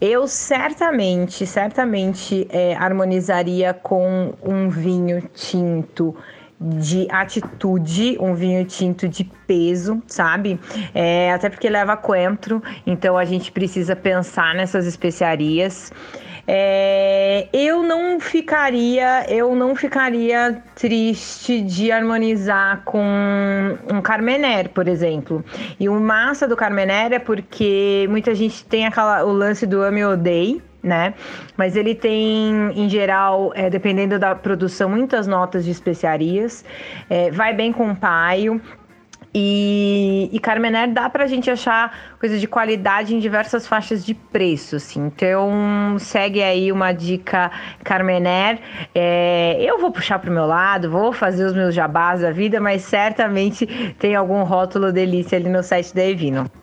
Eu 0.00 0.26
certamente, 0.26 1.46
certamente 1.46 2.48
é, 2.50 2.74
harmonizaria 2.74 3.72
com 3.72 4.34
um 4.42 4.68
vinho 4.68 5.22
tinto 5.32 6.16
de 6.62 7.06
atitude, 7.10 8.16
um 8.20 8.34
vinho 8.34 8.64
tinto 8.64 9.08
de 9.08 9.24
peso, 9.46 10.02
sabe? 10.06 10.58
É, 10.94 11.32
até 11.32 11.48
porque 11.48 11.68
leva 11.68 11.96
coentro, 11.96 12.62
então 12.86 13.16
a 13.18 13.24
gente 13.24 13.50
precisa 13.50 13.96
pensar 13.96 14.54
nessas 14.54 14.86
especiarias. 14.86 15.92
É, 16.46 17.48
eu 17.52 17.82
não 17.82 18.18
ficaria, 18.18 19.24
eu 19.28 19.54
não 19.54 19.76
ficaria 19.76 20.62
triste 20.74 21.60
de 21.62 21.92
harmonizar 21.92 22.82
com 22.84 23.00
um 23.92 24.00
Carmener, 24.02 24.70
por 24.70 24.88
exemplo. 24.88 25.44
E 25.78 25.88
o 25.88 26.00
massa 26.00 26.48
do 26.48 26.56
Carmener 26.56 27.12
é 27.12 27.18
porque 27.18 28.06
muita 28.10 28.34
gente 28.34 28.64
tem 28.64 28.86
aquela, 28.86 29.24
o 29.24 29.32
lance 29.32 29.66
do 29.66 29.82
ame 29.82 30.04
odeie, 30.04 30.60
né? 30.82 31.14
Mas 31.56 31.76
ele 31.76 31.94
tem, 31.94 32.72
em 32.74 32.88
geral, 32.88 33.52
é, 33.54 33.70
dependendo 33.70 34.18
da 34.18 34.34
produção, 34.34 34.88
muitas 34.88 35.26
notas 35.26 35.64
de 35.64 35.70
especiarias. 35.70 36.64
É, 37.08 37.30
vai 37.30 37.54
bem 37.54 37.72
com 37.72 37.94
paio. 37.94 38.60
E, 39.34 40.28
e 40.30 40.38
Carmener 40.38 40.92
dá 40.92 41.08
pra 41.08 41.26
gente 41.26 41.50
achar 41.50 42.14
coisa 42.20 42.38
de 42.38 42.46
qualidade 42.46 43.14
em 43.14 43.18
diversas 43.18 43.66
faixas 43.66 44.04
de 44.04 44.12
preço, 44.12 44.76
assim. 44.76 45.06
Então, 45.06 45.96
segue 45.98 46.42
aí 46.42 46.70
uma 46.70 46.92
dica 46.92 47.50
Carmener. 47.82 48.58
É, 48.94 49.56
eu 49.58 49.78
vou 49.78 49.90
puxar 49.90 50.18
pro 50.18 50.30
meu 50.30 50.44
lado, 50.44 50.90
vou 50.90 51.12
fazer 51.14 51.46
os 51.46 51.54
meus 51.54 51.74
jabás 51.74 52.20
da 52.20 52.30
vida, 52.30 52.60
mas 52.60 52.82
certamente 52.82 53.66
tem 53.98 54.14
algum 54.14 54.42
rótulo 54.42 54.92
delícia 54.92 55.38
ali 55.38 55.48
no 55.48 55.62
site 55.62 55.94
da 55.94 56.04
Evino. 56.04 56.61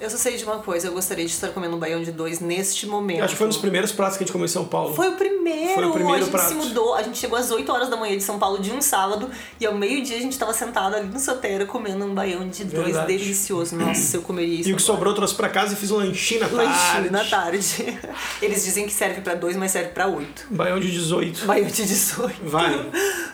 Eu 0.00 0.08
só 0.08 0.16
sei 0.16 0.36
de 0.36 0.44
uma 0.44 0.58
coisa, 0.58 0.86
eu 0.86 0.92
gostaria 0.92 1.24
de 1.26 1.32
estar 1.32 1.48
comendo 1.48 1.74
um 1.74 1.78
baião 1.78 2.00
de 2.00 2.12
dois 2.12 2.38
neste 2.38 2.86
momento. 2.86 3.24
Acho 3.24 3.32
que 3.32 3.38
foi 3.38 3.46
um 3.46 3.50
dos 3.50 3.58
primeiros 3.58 3.90
pratos 3.90 4.16
que 4.16 4.22
a 4.22 4.26
gente 4.26 4.32
comeu 4.32 4.44
em 4.44 4.48
São 4.48 4.64
Paulo. 4.64 4.94
Foi 4.94 5.08
o 5.08 5.16
primeiro! 5.16 5.74
Foi 5.74 5.86
o 5.86 5.92
primeiro 5.92 6.18
a 6.18 6.20
gente 6.20 6.30
prato. 6.30 6.48
se 6.50 6.54
mudou, 6.54 6.94
a 6.94 7.02
gente 7.02 7.18
chegou 7.18 7.36
às 7.36 7.50
8 7.50 7.72
horas 7.72 7.88
da 7.88 7.96
manhã 7.96 8.16
de 8.16 8.22
São 8.22 8.38
Paulo 8.38 8.60
de 8.60 8.70
um 8.70 8.80
sábado 8.80 9.28
e 9.58 9.66
ao 9.66 9.74
meio-dia 9.74 10.16
a 10.16 10.20
gente 10.20 10.38
tava 10.38 10.52
sentado 10.52 10.94
ali 10.94 11.08
no 11.08 11.18
soteiro 11.18 11.66
comendo 11.66 12.04
um 12.04 12.14
baião 12.14 12.48
de 12.48 12.62
dois 12.64 12.86
Verdade. 12.86 13.06
delicioso. 13.18 13.74
Nossa, 13.74 14.16
eu 14.18 14.22
comeria 14.22 14.60
isso. 14.60 14.68
E 14.68 14.72
o 14.72 14.76
que 14.76 14.82
agora. 14.82 14.96
sobrou 14.98 15.14
trouxe 15.14 15.34
pra 15.34 15.48
casa 15.48 15.74
e 15.74 15.76
fiz 15.76 15.90
um 15.90 15.96
lanchinho 15.96 16.42
na 16.42 16.46
Lanchinho 16.46 16.76
tarde. 16.92 17.10
na 17.10 17.24
tarde. 17.24 17.98
Eles 18.40 18.64
dizem 18.64 18.86
que 18.86 18.92
serve 18.92 19.20
pra 19.20 19.34
dois, 19.34 19.56
mas 19.56 19.72
serve 19.72 19.90
pra 19.90 20.06
oito. 20.06 20.46
Baião 20.48 20.78
de 20.78 20.92
18. 20.92 21.44
Baião 21.44 21.66
de 21.66 21.84
18. 21.84 22.36
Vai. 22.44 22.86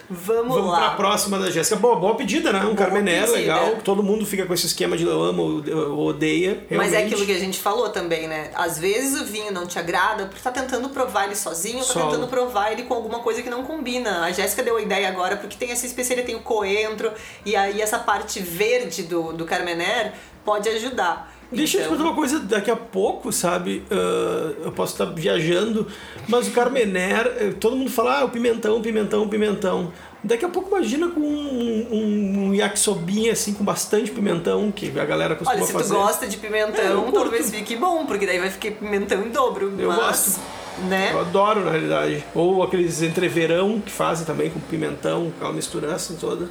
Vamos, 0.09 0.55
Vamos 0.55 0.71
lá. 0.73 0.79
pra 0.81 0.91
próxima 0.97 1.39
da 1.39 1.51
Jéssica. 1.51 1.77
Boa, 1.77 1.97
boa 1.97 2.15
pedida, 2.15 2.53
né? 2.53 2.61
Um 2.65 2.75
Carmener 2.75 3.21
pedida. 3.23 3.39
legal. 3.39 3.77
Todo 3.85 4.03
mundo 4.03 4.25
fica 4.25 4.47
com 4.47 4.55
esse 4.55 4.67
esquema 4.67 4.97
de 4.97 5.05
eu 5.05 5.23
amo 5.23 5.63
ou 5.97 6.07
odeia. 6.09 6.54
Mas 6.71 6.93
é 6.93 6.99
realmente. 6.99 7.15
aquilo 7.15 7.27
que 7.27 7.33
a 7.33 7.39
gente 7.39 7.59
falou 7.59 7.89
também, 7.91 8.27
né? 8.27 8.51
Às 8.55 8.79
vezes 8.79 9.21
o 9.21 9.25
vinho 9.25 9.53
não 9.53 9.67
te 9.67 9.79
agrada 9.79 10.27
porque 10.27 10.41
tá 10.41 10.51
tentando 10.51 10.89
provar 10.89 11.25
ele 11.25 11.37
sozinho, 11.37 11.85
tá 11.85 11.95
tentando 11.95 12.29
provar 12.29 12.73
ele 12.73 12.85
com 12.85 12.95
alguma 12.95 13.21
coisa 13.21 13.43
que 13.43 13.51
não 13.51 13.65
combina. 13.65 14.25
A 14.25 14.33
Jéssica 14.33 14.63
deu 14.63 14.77
a 14.77 14.83
ideia 14.83 15.09
agora 15.09 15.37
porque 15.37 15.57
tem 15.57 15.71
essa 15.71 15.87
especiaria, 15.87 16.25
tem 16.25 16.35
o 16.35 16.41
coentro 16.41 17.13
e 17.45 17.55
aí 17.57 17.81
essa 17.81 17.99
parte 17.99 18.41
verde 18.41 19.03
do, 19.05 19.33
do 19.33 19.45
Carmener 19.45 20.13
pode 20.45 20.69
ajudar. 20.69 21.33
Deixa 21.55 21.79
eu 21.79 21.81
te 21.83 21.87
Então, 21.87 21.97
perguntar 21.97 22.11
uma 22.11 22.15
coisa, 22.15 22.39
daqui 22.41 22.71
a 22.71 22.77
pouco, 22.77 23.33
sabe? 23.33 23.83
ah, 23.91 24.53
eu 24.65 24.73
posso 24.73 24.93
estar 24.93 25.05
viajando, 25.07 25.87
mas 26.29 26.49
o 26.49 26.51
Carmener, 26.51 27.27
eh, 27.39 27.55
todo 27.59 27.77
mundo 27.77 27.91
fala, 27.91 28.21
ah, 28.21 28.25
o 28.25 28.29
pimentão, 28.29 28.81
pimentão, 28.83 29.29
pimentão. 29.29 29.93
Daqui 30.23 30.45
a 30.45 30.49
pouco 30.49 30.69
imagina 30.75 31.09
com 31.09 31.21
um, 31.21 31.87
um, 31.93 32.49
um 32.49 32.55
yakisobinha 32.55 33.33
assim, 33.33 33.53
com 33.53 33.63
bastante 33.63 34.11
pimentão, 34.11 34.73
que 34.73 34.91
a 34.99 35.05
galera 35.05 35.35
costuma 35.37 35.57
Olha, 35.59 35.67
se 35.67 35.73
tu 35.73 35.79
fazer. 35.79 35.95
gosta 35.95 36.27
de 36.27 36.37
É, 36.37 36.39
pimentão, 36.41 37.03
curto. 37.03 37.13
talvez 37.21 37.51
fique 37.51 37.77
bom, 37.77 38.07
porque 38.07 38.25
daí 38.27 38.39
vai 38.39 38.49
ficar 38.51 38.71
pimentão 38.73 39.21
em 39.23 39.29
dobro. 39.31 39.73
Eu 39.79 39.89
mas, 39.89 39.99
gosto. 39.99 40.41
Né? 40.89 41.11
Eu 41.13 41.21
adoro, 41.21 41.61
na 41.65 41.71
realidade. 41.73 42.25
Ou 42.35 42.63
aqueles 42.63 43.03
entreverão 43.03 43.81
que 43.81 43.93
fazem 43.93 44.25
também 44.27 44.49
com 44.51 44.59
pimentão, 44.61 45.31
aquela 45.37 45.53
misturança 45.53 46.17
toda. 46.19 46.49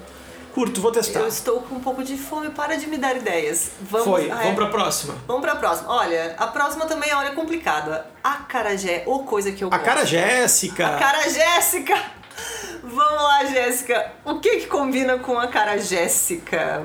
Curto, 0.53 0.79
vou 0.81 0.91
testar. 0.91 1.21
Eu 1.21 1.27
estou 1.27 1.61
com 1.61 1.75
um 1.75 1.79
pouco 1.79 2.03
de 2.03 2.15
fome, 2.15 2.49
para 2.51 2.75
de 2.77 2.85
me 2.87 2.97
dar 2.97 3.15
ideias. 3.17 3.71
Vamos, 3.81 4.05
Foi, 4.05 4.29
Ah, 4.31 4.39
é. 4.41 4.43
vamos 4.43 4.55
pra 4.55 4.67
próxima. 4.67 5.15
Vamos 5.27 5.41
pra 5.41 5.55
próxima. 5.55 5.89
Olha, 5.91 6.35
a 6.37 6.45
próxima 6.47 6.85
também 6.85 7.09
é 7.09 7.15
hora 7.15 7.31
complicada. 7.31 8.05
Acarajé, 8.23 9.03
ou 9.07 9.23
coisa 9.23 9.51
que 9.51 9.63
eu 9.63 9.67
A 9.69 9.71
gosto. 9.71 9.83
cara 9.83 10.05
Jéssica. 10.05 10.87
A 10.87 10.97
cara 10.99 11.27
Jéssica! 11.29 11.95
Vamos 12.83 13.23
lá, 13.23 13.45
Jéssica. 13.45 14.11
O 14.25 14.39
que 14.39 14.57
que 14.57 14.67
combina 14.67 15.17
com 15.17 15.39
a 15.39 15.47
cara 15.47 15.77
Jéssica? 15.77 16.83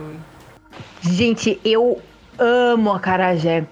Gente, 1.00 1.60
eu 1.64 2.00
amo 2.38 2.92
acarajé. 2.92 3.66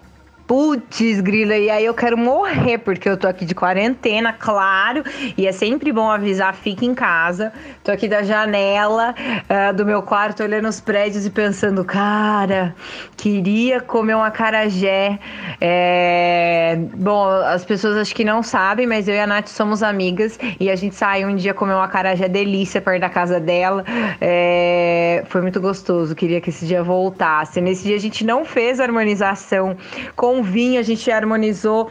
Putz, 0.46 1.20
grila, 1.22 1.56
e 1.56 1.68
aí 1.68 1.84
eu 1.84 1.92
quero 1.92 2.16
morrer, 2.16 2.78
porque 2.78 3.08
eu 3.08 3.16
tô 3.16 3.26
aqui 3.26 3.44
de 3.44 3.52
quarentena, 3.52 4.32
claro, 4.32 5.02
e 5.36 5.44
é 5.44 5.50
sempre 5.50 5.90
bom 5.90 6.08
avisar, 6.08 6.54
fica 6.54 6.84
em 6.84 6.94
casa. 6.94 7.52
Tô 7.82 7.90
aqui 7.90 8.06
da 8.06 8.22
janela 8.22 9.12
ah, 9.48 9.72
do 9.72 9.84
meu 9.84 10.02
quarto, 10.02 10.44
olhando 10.44 10.68
os 10.68 10.80
prédios 10.80 11.26
e 11.26 11.30
pensando, 11.30 11.84
cara, 11.84 12.76
queria 13.16 13.80
comer 13.80 14.14
um 14.14 14.22
acarajé. 14.22 15.18
É... 15.60 16.78
Bom, 16.94 17.26
as 17.26 17.64
pessoas 17.64 17.96
acho 17.96 18.14
que 18.14 18.22
não 18.22 18.40
sabem, 18.40 18.86
mas 18.86 19.08
eu 19.08 19.16
e 19.16 19.18
a 19.18 19.26
Nath 19.26 19.48
somos 19.48 19.82
amigas, 19.82 20.38
e 20.60 20.70
a 20.70 20.76
gente 20.76 20.94
saiu 20.94 21.26
um 21.26 21.34
dia 21.34 21.54
comer 21.54 21.74
um 21.74 21.82
acarajé 21.82 22.28
delícia 22.28 22.80
perto 22.80 23.00
da 23.00 23.10
casa 23.10 23.40
dela. 23.40 23.84
É... 24.20 25.24
Foi 25.26 25.42
muito 25.42 25.60
gostoso, 25.60 26.14
queria 26.14 26.40
que 26.40 26.50
esse 26.50 26.64
dia 26.66 26.84
voltasse. 26.84 27.60
Nesse 27.60 27.82
dia 27.82 27.96
a 27.96 28.00
gente 28.00 28.24
não 28.24 28.44
fez 28.44 28.78
harmonização 28.78 29.76
com 30.14 30.35
vinho, 30.42 30.78
a 30.78 30.82
gente 30.82 31.10
harmonizou 31.10 31.90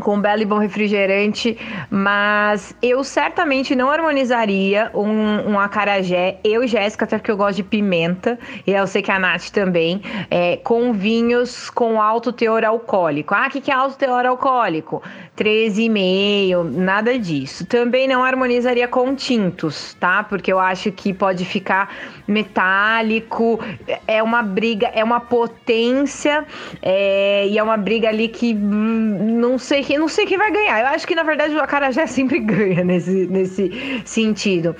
com 0.00 0.16
um 0.16 0.20
belo 0.20 0.42
e 0.42 0.44
bom 0.44 0.58
refrigerante, 0.58 1.56
mas 1.90 2.74
eu 2.82 3.04
certamente 3.04 3.74
não 3.74 3.90
harmonizaria 3.90 4.90
um, 4.94 5.52
um 5.52 5.58
acarajé, 5.58 6.38
eu 6.44 6.64
e 6.64 6.66
Jéssica, 6.66 7.04
até 7.04 7.16
porque 7.16 7.30
eu 7.30 7.36
gosto 7.36 7.56
de 7.56 7.62
pimenta, 7.62 8.38
e 8.66 8.72
eu 8.72 8.86
sei 8.86 9.02
que 9.02 9.10
a 9.10 9.18
Nath 9.18 9.50
também, 9.50 10.02
é, 10.30 10.56
com 10.58 10.92
vinhos 10.92 11.70
com 11.70 12.00
alto 12.00 12.32
teor 12.32 12.64
alcoólico. 12.64 13.34
Ah, 13.34 13.46
o 13.46 13.50
que, 13.50 13.60
que 13.60 13.70
é 13.70 13.74
alto 13.74 13.96
teor 13.96 14.26
alcoólico? 14.26 15.02
13,5, 15.36 16.70
nada 16.70 17.18
disso. 17.18 17.66
Também 17.66 18.06
não 18.06 18.22
harmonizaria 18.22 18.86
com 18.86 19.14
tintos, 19.14 19.94
tá? 19.94 20.22
Porque 20.22 20.52
eu 20.52 20.60
acho 20.60 20.92
que 20.92 21.12
pode 21.12 21.44
ficar 21.44 21.92
metálico, 22.26 23.58
é 24.06 24.22
uma 24.22 24.42
briga, 24.42 24.86
é 24.88 25.02
uma 25.02 25.20
potência, 25.20 26.46
é, 26.80 27.46
e 27.48 27.58
é 27.58 27.62
uma 27.62 27.76
briga 27.76 28.08
ali 28.08 28.28
que 28.28 28.54
hum, 28.54 29.38
não 29.40 29.58
sei 29.58 29.82
quem 29.82 29.98
não 29.98 30.08
sei 30.08 30.24
quem 30.24 30.38
vai 30.38 30.52
ganhar. 30.52 30.80
Eu 30.80 30.86
acho 30.88 31.06
que 31.06 31.14
na 31.14 31.22
verdade 31.22 31.54
o 31.54 31.60
acarajé 31.60 32.06
sempre 32.08 32.38
ganha 32.38 32.84
nesse, 32.84 33.26
nesse 33.26 34.02
sentido. 34.04 34.76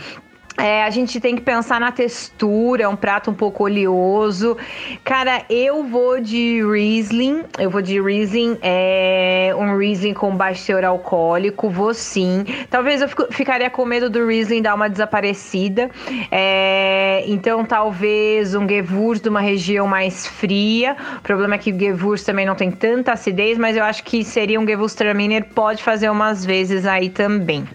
É, 0.57 0.85
a 0.85 0.91
gente 0.91 1.21
tem 1.21 1.35
que 1.35 1.43
pensar 1.43 1.81
na 1.81 1.91
textura, 1.91 2.85
é 2.85 2.89
um 2.89 2.95
prato 2.95 3.29
um 3.31 3.35
pouco 3.35 3.65
oleoso. 3.65 4.57
Cara, 5.03 5.43
eu 5.51 5.83
vou 5.83 6.21
de 6.21 6.63
Riesling. 6.65 7.43
Eu 7.59 7.71
vou 7.71 7.83
de 7.83 8.01
Riesling, 8.01 8.57
é 8.63 9.53
um 9.59 9.77
Riesling 9.77 10.15
com 10.15 10.35
baixo 10.37 10.67
teor 10.67 10.85
alcoólico. 10.85 11.69
Vou 11.69 11.93
sim. 11.93 12.45
Talvez 12.71 13.03
eu 13.03 13.09
fico- 13.09 13.27
ficaria 13.33 13.69
com 13.69 13.85
medo 13.85 14.09
do 14.09 14.25
Riesling 14.25 14.63
dar 14.63 14.75
uma 14.75 14.89
desaparecida. 14.89 15.91
É, 16.31 17.25
então, 17.27 17.65
talvez 17.65 18.55
um 18.55 18.69
Gewurz 18.69 19.21
de 19.21 19.29
uma 19.29 19.41
região 19.41 19.89
mais 19.89 20.25
fria. 20.25 20.97
O 21.19 21.23
problema 21.23 21.57
é 21.57 21.59
que 21.59 21.73
o 21.73 21.79
Gewurz 21.79 22.23
também 22.23 22.47
não 22.47 22.55
tem 22.55 22.71
tanta 22.71 23.13
acidez, 23.13 23.59
mas 23.59 23.77
eu 23.77 23.83
acho 23.83 24.05
que 24.05 24.23
seria 24.23 24.61
um 24.61 24.67
Gewürztraminer. 24.67 25.47
Pode 25.53 25.83
fazer 25.83 26.09
umas 26.11 26.45
vezes 26.45 26.87
aí 26.87 27.11
também. 27.11 27.67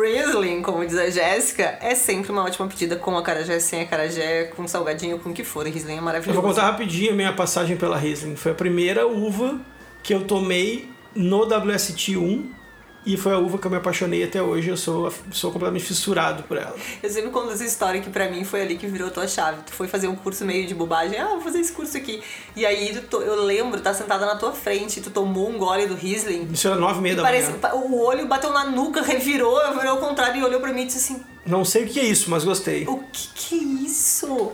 Riesling, 0.00 0.62
como 0.62 0.84
diz 0.86 0.96
a 0.96 1.10
Jéssica, 1.10 1.78
é 1.80 1.94
sempre 1.94 2.30
uma 2.32 2.44
ótima 2.44 2.66
pedida 2.68 2.96
com 2.96 3.16
acarajé, 3.16 3.58
sem 3.60 3.82
acarajé, 3.82 4.44
com 4.44 4.66
salgadinho, 4.66 5.18
com 5.18 5.30
o 5.30 5.32
que 5.32 5.44
for. 5.44 5.66
Riesling 5.66 5.94
é 5.94 5.98
Eu 5.98 6.02
maravilhoso. 6.02 6.40
vou 6.40 6.50
contar 6.50 6.62
rapidinho 6.70 7.12
a 7.12 7.14
minha 7.16 7.32
passagem 7.32 7.76
pela 7.76 7.96
Riesling. 7.96 8.36
Foi 8.36 8.52
a 8.52 8.54
primeira 8.54 9.06
uva 9.06 9.60
que 10.02 10.12
eu 10.14 10.24
tomei 10.24 10.90
no 11.14 11.46
WST1 11.46 12.44
e 13.06 13.16
foi 13.16 13.32
a 13.32 13.38
uva 13.38 13.58
que 13.58 13.66
eu 13.66 13.70
me 13.70 13.76
apaixonei 13.76 14.24
até 14.24 14.42
hoje. 14.42 14.68
Eu 14.68 14.76
sou, 14.76 15.12
sou 15.30 15.52
completamente 15.52 15.84
fissurado 15.84 16.42
por 16.44 16.56
ela. 16.56 16.74
Eu 17.02 17.10
sempre 17.10 17.30
conto 17.30 17.52
essa 17.52 17.64
história 17.64 18.00
que 18.00 18.10
pra 18.10 18.28
mim 18.30 18.44
foi 18.44 18.62
ali 18.62 18.76
que 18.76 18.86
virou 18.86 19.10
tua 19.10 19.28
chave. 19.28 19.62
Tu 19.66 19.72
foi 19.72 19.86
fazer 19.88 20.08
um 20.08 20.16
curso 20.16 20.44
meio 20.44 20.66
de 20.66 20.74
bobagem. 20.74 21.18
Ah, 21.18 21.28
vou 21.28 21.40
fazer 21.40 21.60
esse 21.60 21.72
curso 21.72 21.96
aqui. 21.96 22.22
E 22.56 22.64
aí 22.64 22.98
tu 23.10 23.20
eu 23.20 23.44
lembro, 23.44 23.80
tá 23.80 23.92
sentada 23.92 24.24
na 24.26 24.36
tua 24.36 24.52
frente, 24.52 25.00
tu 25.00 25.10
tomou 25.10 25.48
um 25.50 25.58
gole 25.58 25.86
do 25.86 25.94
Riesling. 25.94 26.48
Isso 26.52 26.66
era 26.66 26.76
nove 26.76 26.98
e 26.98 27.02
meia 27.02 27.16
da 27.16 27.22
parece, 27.22 27.52
manhã. 27.52 27.74
o 27.74 28.00
olho 28.00 28.26
bateu 28.26 28.52
na 28.52 28.64
nuca, 28.64 29.02
revirou, 29.02 29.58
virou 29.74 29.90
ao 29.92 29.98
contrário 29.98 30.40
e 30.40 30.44
olhou 30.44 30.60
pra 30.60 30.72
mim 30.72 30.82
e 30.82 30.86
disse 30.86 30.98
assim: 30.98 31.22
Não 31.44 31.64
sei 31.64 31.84
o 31.84 31.88
que 31.88 32.00
é 32.00 32.04
isso, 32.04 32.30
mas 32.30 32.44
gostei. 32.44 32.84
O 32.86 32.98
que 33.12 33.28
que 33.34 33.54
é 33.56 33.86
isso? 33.86 34.52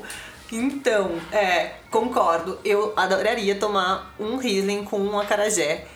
Então, 0.52 1.12
é, 1.30 1.74
concordo. 1.90 2.58
Eu 2.64 2.92
adoraria 2.96 3.54
tomar 3.54 4.14
um 4.18 4.36
Riesling 4.36 4.84
com 4.84 4.98
um 4.98 5.18
acarajé. 5.18 5.86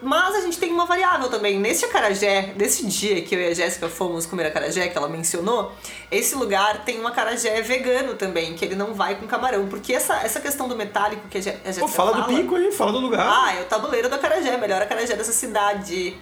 Mas 0.00 0.34
a 0.36 0.40
gente 0.40 0.58
tem 0.58 0.72
uma 0.72 0.86
variável 0.86 1.28
também. 1.28 1.58
Nesse 1.58 1.84
acarajé, 1.84 2.52
nesse 2.56 2.86
dia 2.86 3.22
que 3.22 3.34
eu 3.34 3.40
e 3.40 3.46
a 3.48 3.54
Jéssica 3.54 3.88
fomos 3.88 4.24
comer 4.24 4.46
acarajé, 4.46 4.88
que 4.88 4.96
ela 4.96 5.08
mencionou, 5.08 5.72
esse 6.10 6.34
lugar 6.36 6.84
tem 6.84 7.00
um 7.00 7.06
acarajé 7.06 7.60
vegano 7.62 8.14
também, 8.14 8.54
que 8.54 8.64
ele 8.64 8.74
não 8.76 8.94
vai 8.94 9.16
com 9.16 9.26
camarão. 9.26 9.66
Porque 9.66 9.92
essa, 9.92 10.14
essa 10.22 10.40
questão 10.40 10.68
do 10.68 10.76
metálico 10.76 11.26
que 11.28 11.38
a 11.38 11.40
Jé- 11.40 11.58
a 11.64 11.66
Jéssica 11.66 11.86
Pô, 11.86 11.92
fala 11.92 12.12
do 12.12 12.24
pico 12.24 12.54
aí, 12.54 12.70
fala 12.70 12.92
do 12.92 12.98
lugar. 12.98 13.26
ah, 13.28 13.54
é 13.54 13.62
o 13.62 13.64
tabuleiro 13.64 14.08
do 14.08 14.14
acarajé, 14.14 14.56
melhor 14.56 14.80
acarajé 14.82 15.16
dessa 15.16 15.32
cidade. 15.32 16.16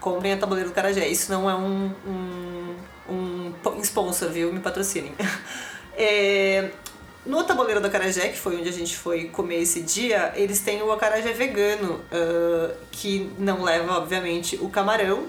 Comprem 0.00 0.34
o 0.34 0.38
tabuleiro 0.38 0.70
do 0.70 0.72
acarajé. 0.72 1.06
Isso 1.08 1.30
não 1.32 1.50
é 1.50 1.54
um, 1.54 1.92
um, 2.06 2.76
um 3.08 3.52
po- 3.62 3.76
sponsor, 3.82 4.30
viu? 4.30 4.52
Me 4.52 4.60
patrocinem. 4.60 5.12
É, 6.02 6.70
no 7.30 7.44
Tabuleiro 7.44 7.80
do 7.80 7.86
Acarajé, 7.86 8.28
que 8.28 8.36
foi 8.36 8.56
onde 8.56 8.68
a 8.68 8.72
gente 8.72 8.96
foi 8.96 9.26
comer 9.26 9.62
esse 9.62 9.80
dia, 9.80 10.32
eles 10.34 10.58
têm 10.58 10.82
o 10.82 10.90
acarajé 10.90 11.32
vegano, 11.32 12.00
uh, 12.10 12.76
que 12.90 13.30
não 13.38 13.62
leva, 13.62 13.98
obviamente, 13.98 14.56
o 14.60 14.68
camarão, 14.68 15.26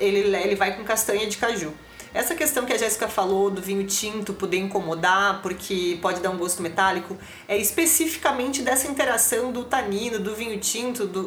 ele, 0.00 0.34
ele 0.34 0.56
vai 0.56 0.74
com 0.74 0.82
castanha 0.82 1.26
de 1.26 1.36
caju. 1.36 1.70
Essa 2.14 2.34
questão 2.34 2.64
que 2.64 2.72
a 2.72 2.78
Jéssica 2.78 3.06
falou 3.06 3.50
do 3.50 3.60
vinho 3.60 3.86
tinto 3.86 4.32
poder 4.32 4.58
incomodar 4.58 5.42
porque 5.42 5.98
pode 6.00 6.20
dar 6.20 6.30
um 6.30 6.38
gosto 6.38 6.62
metálico 6.62 7.16
é 7.46 7.56
especificamente 7.56 8.62
dessa 8.62 8.86
interação 8.90 9.52
do 9.52 9.64
tanino, 9.64 10.18
do 10.18 10.34
vinho 10.34 10.58
tinto, 10.58 11.06
do, 11.06 11.24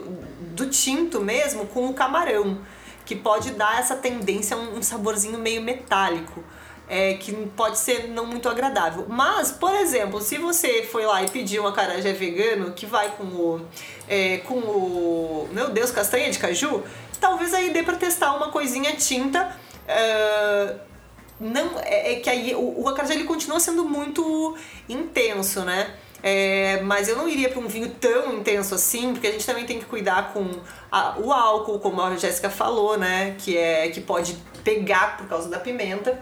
do 0.55 0.67
tinto 0.69 1.21
mesmo 1.21 1.67
com 1.67 1.87
o 1.87 1.93
camarão, 1.93 2.59
que 3.05 3.15
pode 3.15 3.51
dar 3.51 3.79
essa 3.79 3.95
tendência 3.95 4.55
a 4.55 4.59
um 4.59 4.81
saborzinho 4.81 5.37
meio 5.37 5.61
metálico. 5.61 6.43
É, 6.87 7.15
que 7.15 7.33
pode 7.55 7.79
ser 7.79 8.09
não 8.09 8.27
muito 8.27 8.47
agradável. 8.47 9.07
Mas, 9.09 9.51
por 9.51 9.73
exemplo, 9.73 10.21
se 10.21 10.37
você 10.37 10.83
foi 10.83 11.03
lá 11.03 11.23
e 11.23 11.29
pediu 11.29 11.63
um 11.63 11.67
acarajé 11.67 12.13
vegano 12.13 12.73
que 12.73 12.85
vai 12.85 13.09
com 13.17 13.23
o, 13.23 13.67
é, 14.07 14.37
com 14.39 14.53
o, 14.53 15.49
meu 15.51 15.71
Deus, 15.71 15.89
castanha 15.89 16.29
de 16.29 16.37
caju, 16.37 16.83
talvez 17.19 17.55
aí 17.55 17.71
dê 17.71 17.81
para 17.81 17.95
testar 17.95 18.35
uma 18.35 18.51
coisinha 18.51 18.95
tinta 18.95 19.57
Uh, 19.85 20.79
não 21.39 21.79
é, 21.79 22.13
é, 22.13 22.15
que 22.19 22.29
aí 22.29 22.55
o, 22.55 22.81
o 22.81 22.89
acarajé 22.89 23.13
ele 23.13 23.25
continua 23.25 23.59
sendo 23.59 23.85
muito 23.85 24.57
intenso, 24.89 25.61
né? 25.61 25.93
É, 26.23 26.81
mas 26.81 27.07
eu 27.07 27.15
não 27.15 27.29
iria 27.29 27.49
para 27.49 27.59
um 27.59 27.67
vinho 27.67 27.89
tão 27.89 28.33
intenso 28.33 28.73
assim, 28.73 29.13
porque 29.13 29.27
a 29.27 29.31
gente 29.31 29.45
também 29.45 29.65
tem 29.65 29.77
que 29.77 29.85
cuidar 29.85 30.33
com 30.33 30.49
a, 30.91 31.19
o 31.19 31.31
álcool, 31.31 31.77
como 31.77 32.01
a 32.01 32.15
Jéssica 32.15 32.49
falou, 32.49 32.97
né? 32.97 33.35
Que 33.37 33.57
é 33.57 33.89
que 33.89 34.01
pode 34.01 34.35
pegar 34.63 35.17
por 35.17 35.27
causa 35.27 35.49
da 35.49 35.59
pimenta. 35.59 36.19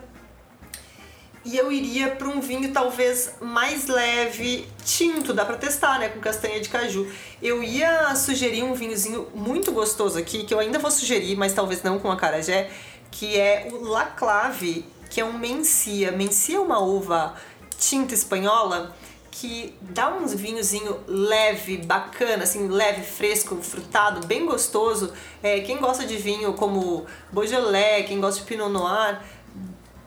E 1.45 1.58
eu 1.58 1.71
iria 1.71 2.12
para 2.12 2.27
um 2.27 2.39
vinho 2.39 2.71
talvez 2.71 3.36
mais 3.41 3.88
leve, 3.88 4.65
tinto, 4.86 5.34
dá 5.34 5.43
para 5.43 5.58
testar, 5.58 5.99
né, 5.99 6.08
com 6.08 6.19
castanha 6.19 6.60
de 6.62 6.69
caju. 6.69 7.06
Eu 7.41 7.62
ia 7.62 8.15
sugerir 8.15 8.63
um 8.63 8.73
vinhozinho 8.73 9.27
muito 9.36 9.71
gostoso 9.71 10.17
aqui, 10.17 10.45
que 10.45 10.53
eu 10.53 10.60
ainda 10.60 10.79
vou 10.79 10.89
sugerir, 10.89 11.36
mas 11.36 11.51
talvez 11.51 11.84
não 11.84 11.99
com 11.99 12.10
acarajé, 12.10 12.71
que 13.12 13.38
é 13.38 13.67
o 13.71 13.84
La 13.84 14.06
Clave, 14.06 14.86
que 15.10 15.19
é 15.19 15.25
um 15.25 15.34
mencia. 15.34 16.12
Mencia 16.13 16.58
é 16.58 16.60
uma 16.60 16.79
uva 16.79 17.36
tinta 17.77 18.13
espanhola 18.13 18.95
que 19.29 19.75
dá 19.82 20.13
uns 20.13 20.34
vinhozinho 20.34 20.99
leve, 21.08 21.77
bacana, 21.77 22.43
assim, 22.43 22.67
leve, 22.67 23.01
fresco, 23.01 23.58
frutado, 23.62 24.25
bem 24.27 24.45
gostoso. 24.45 25.12
É, 25.41 25.60
quem 25.62 25.77
gosta 25.77 26.06
de 26.06 26.15
vinho 26.15 26.53
como 26.53 27.06
Beaujolais, 27.32 28.06
quem 28.08 28.21
gosta 28.21 28.39
de 28.39 28.45
Pinot 28.45 28.69
Noir, 28.69 29.21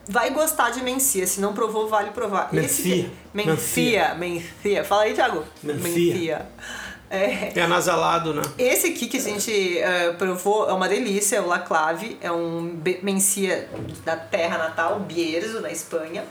vai 0.08 0.30
gostar 0.30 0.70
de 0.70 0.82
Mencia. 0.82 1.26
Se 1.26 1.40
não 1.40 1.52
provou, 1.52 1.88
vale 1.88 2.10
provar. 2.10 2.52
Mencia. 2.52 3.10
Mencia. 3.32 4.14
Mencia. 4.14 4.84
Fala 4.84 5.02
aí, 5.02 5.14
Thiago. 5.14 5.44
Mencia. 5.62 6.46
É, 7.08 7.52
é 7.56 7.62
anasalado, 7.62 8.34
né? 8.34 8.42
Esse 8.58 8.88
aqui 8.88 9.06
que 9.06 9.16
a 9.16 9.20
gente 9.20 9.50
uh, 9.50 10.14
provou 10.16 10.68
é 10.68 10.72
uma 10.72 10.88
delícia, 10.88 11.36
é 11.36 11.40
o 11.40 11.46
La 11.46 11.60
Clave, 11.60 12.18
é 12.20 12.32
um 12.32 12.80
mencia 13.02 13.68
da 14.04 14.16
terra 14.16 14.58
natal, 14.58 14.98
Bierzo, 15.00 15.60
na 15.60 15.70
Espanha. 15.70 16.24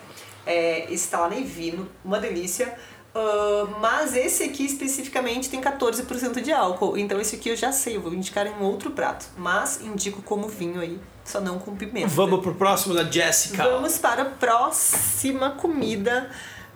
É, 0.45 0.91
está 0.91 1.21
lá 1.21 1.33
em 1.33 1.43
Vino, 1.43 1.89
uma 2.03 2.19
delícia. 2.19 2.75
Uh, 3.15 3.79
mas 3.79 4.13
esse 4.13 4.43
aqui 4.43 4.65
especificamente 4.65 5.49
tem 5.49 5.61
14% 5.61 6.41
de 6.41 6.51
álcool, 6.51 6.97
então 6.97 7.17
esse 7.21 7.37
aqui 7.37 7.47
eu 7.47 7.55
já 7.55 7.71
sei, 7.71 7.95
eu 7.95 8.01
vou 8.01 8.13
indicar 8.13 8.45
em 8.45 8.51
um 8.51 8.63
outro 8.63 8.91
prato. 8.91 9.27
Mas 9.37 9.79
indico 9.79 10.21
como 10.21 10.49
vinho 10.49 10.81
aí, 10.81 10.99
só 11.23 11.39
não 11.39 11.57
com 11.57 11.73
pimenta. 11.77 12.09
Vamos 12.09 12.41
pro 12.41 12.53
próximo 12.53 12.93
da 12.93 13.05
Jessica. 13.05 13.63
Vamos 13.63 13.97
para 13.97 14.23
a 14.23 14.25
próxima 14.25 15.51
comida 15.51 16.29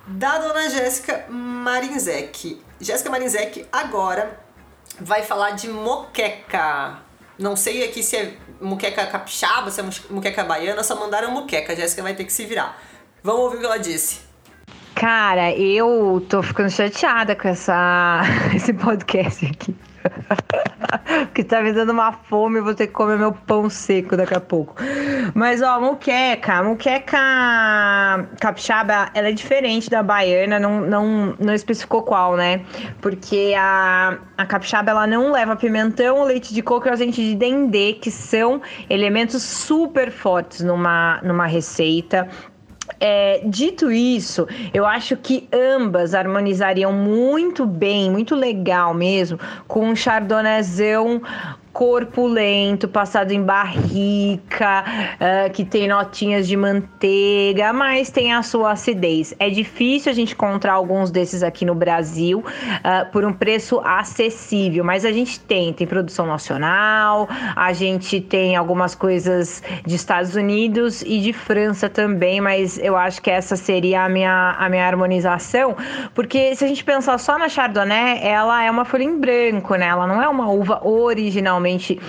da 0.07 0.37
dona 0.37 0.69
Jéssica 0.69 1.25
Marinzec. 1.27 2.61
Jéssica 2.79 3.09
Marinzec 3.09 3.67
agora 3.69 4.39
vai 4.97 5.23
falar 5.23 5.51
de 5.51 5.67
moqueca. 5.67 6.99
Não 7.37 7.57
sei 7.57 7.83
aqui 7.83 8.01
se 8.01 8.15
é 8.15 8.37
moqueca 8.61 9.05
capixaba, 9.07 9.69
se 9.71 9.81
é 9.81 9.85
moqueca 10.09 10.45
baiana, 10.45 10.83
só 10.83 10.95
mandaram 10.95 11.31
moqueca. 11.31 11.73
A 11.73 11.75
Jéssica 11.75 12.01
vai 12.01 12.15
ter 12.15 12.23
que 12.23 12.31
se 12.31 12.45
virar. 12.45 12.81
Vamos 13.21 13.41
ouvir 13.41 13.57
o 13.57 13.59
que 13.59 13.65
ela 13.65 13.77
disse. 13.77 14.28
Cara, 14.99 15.53
eu 15.53 16.21
tô 16.27 16.43
ficando 16.43 16.69
chateada 16.69 17.33
com 17.33 17.47
essa, 17.47 18.19
esse 18.53 18.73
podcast 18.73 19.45
aqui. 19.45 19.73
Porque 21.27 21.43
tá 21.43 21.61
me 21.61 21.71
dando 21.71 21.91
uma 21.91 22.11
fome, 22.11 22.59
eu 22.59 22.63
vou 22.63 22.75
ter 22.75 22.87
que 22.87 22.93
comer 22.93 23.17
meu 23.17 23.31
pão 23.31 23.69
seco 23.69 24.17
daqui 24.17 24.33
a 24.33 24.41
pouco. 24.41 24.75
Mas, 25.33 25.61
ó, 25.61 25.79
muqueca. 25.79 26.61
Muqueca 26.63 27.17
capixaba, 28.39 29.09
ela 29.13 29.29
é 29.29 29.31
diferente 29.31 29.89
da 29.89 30.03
baiana, 30.03 30.59
não, 30.59 30.81
não, 30.81 31.35
não 31.39 31.53
especificou 31.53 32.03
qual, 32.03 32.35
né? 32.35 32.61
Porque 33.01 33.53
a, 33.57 34.17
a 34.37 34.45
capixaba, 34.45 34.91
ela 34.91 35.07
não 35.07 35.31
leva 35.31 35.55
pimentão, 35.55 36.23
leite 36.23 36.53
de 36.53 36.61
coco 36.61 36.87
e 36.87 36.91
azeite 36.91 37.21
de 37.21 37.35
dendê, 37.35 37.93
que 37.93 38.11
são 38.11 38.61
elementos 38.89 39.41
super 39.43 40.11
fortes 40.11 40.61
numa, 40.61 41.19
numa 41.23 41.45
receita. 41.45 42.27
É, 42.99 43.41
dito 43.45 43.91
isso, 43.91 44.47
eu 44.73 44.85
acho 44.85 45.15
que 45.17 45.47
ambas 45.51 46.13
harmonizariam 46.13 46.91
muito 46.91 47.65
bem, 47.65 48.09
muito 48.09 48.35
legal 48.35 48.93
mesmo, 48.93 49.39
com 49.67 49.85
um 49.85 49.95
chardonnayzão 49.95 51.21
corpulento, 51.71 52.87
passado 52.87 53.31
em 53.31 53.41
barrica, 53.41 54.83
uh, 55.15 55.51
que 55.51 55.63
tem 55.63 55.87
notinhas 55.87 56.47
de 56.47 56.57
manteiga, 56.57 57.71
mas 57.71 58.09
tem 58.09 58.33
a 58.33 58.41
sua 58.41 58.71
acidez. 58.71 59.33
É 59.39 59.49
difícil 59.49 60.11
a 60.11 60.15
gente 60.15 60.33
encontrar 60.33 60.73
alguns 60.73 61.11
desses 61.11 61.43
aqui 61.43 61.65
no 61.65 61.75
Brasil 61.75 62.39
uh, 62.39 63.11
por 63.11 63.23
um 63.23 63.31
preço 63.31 63.79
acessível, 63.83 64.83
mas 64.83 65.05
a 65.05 65.11
gente 65.11 65.39
tem, 65.39 65.71
tem 65.71 65.85
produção 65.85 66.25
nacional, 66.25 67.29
a 67.55 67.71
gente 67.73 68.19
tem 68.19 68.55
algumas 68.55 68.95
coisas 68.95 69.63
de 69.85 69.95
Estados 69.95 70.35
Unidos 70.35 71.01
e 71.03 71.19
de 71.19 71.33
França 71.33 71.87
também, 71.87 72.41
mas 72.41 72.77
eu 72.79 72.97
acho 72.97 73.21
que 73.21 73.29
essa 73.29 73.55
seria 73.55 74.03
a 74.03 74.09
minha, 74.09 74.55
a 74.57 74.67
minha 74.69 74.85
harmonização, 74.85 75.75
porque 76.13 76.55
se 76.55 76.65
a 76.65 76.67
gente 76.67 76.83
pensar 76.83 77.17
só 77.19 77.37
na 77.37 77.47
Chardonnay, 77.47 78.19
ela 78.23 78.63
é 78.63 78.71
uma 78.71 78.85
folha 78.85 79.03
em 79.03 79.19
branco, 79.19 79.75
né? 79.75 79.87
Ela 79.87 80.07
não 80.07 80.21
é 80.21 80.27
uma 80.27 80.49
uva 80.49 80.85
original 80.85 81.58
realmente 81.59 81.99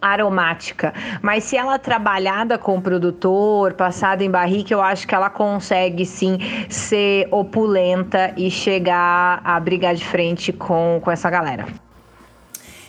aromática, 0.00 0.92
mas 1.22 1.44
se 1.44 1.56
ela 1.56 1.74
é 1.74 1.78
trabalhada 1.78 2.58
com 2.58 2.76
o 2.76 2.82
produtor, 2.82 3.72
passada 3.72 4.22
em 4.22 4.30
barrica, 4.30 4.72
eu 4.72 4.80
acho 4.80 5.06
que 5.06 5.14
ela 5.14 5.30
consegue 5.30 6.04
sim 6.04 6.38
ser 6.68 7.26
opulenta 7.30 8.32
e 8.36 8.50
chegar 8.50 9.40
a 9.42 9.58
brigar 9.58 9.94
de 9.94 10.04
frente 10.04 10.52
com, 10.52 11.00
com 11.02 11.10
essa 11.10 11.28
galera. 11.30 11.66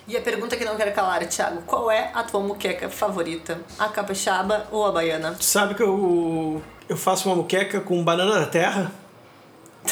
E 0.08 0.16
a 0.16 0.22
pergunta 0.22 0.56
que 0.56 0.64
não 0.64 0.76
quero 0.78 0.94
calar, 0.94 1.26
Thiago, 1.26 1.62
qual 1.66 1.92
é 1.92 2.12
a 2.14 2.24
tua 2.24 2.40
muqueca 2.40 2.90
favorita? 2.90 3.60
A 3.78 3.90
capixaba 3.90 4.68
ou 4.72 4.86
a 4.86 4.92
baiana? 4.92 5.36
Sabe 5.40 5.76
que 5.76 5.84
eu, 5.84 6.62
eu 6.88 6.96
faço 6.96 7.28
uma 7.28 7.36
muqueca 7.36 7.82
com 7.82 8.02
banana 8.04 8.40
da 8.40 8.46
terra? 8.46 8.92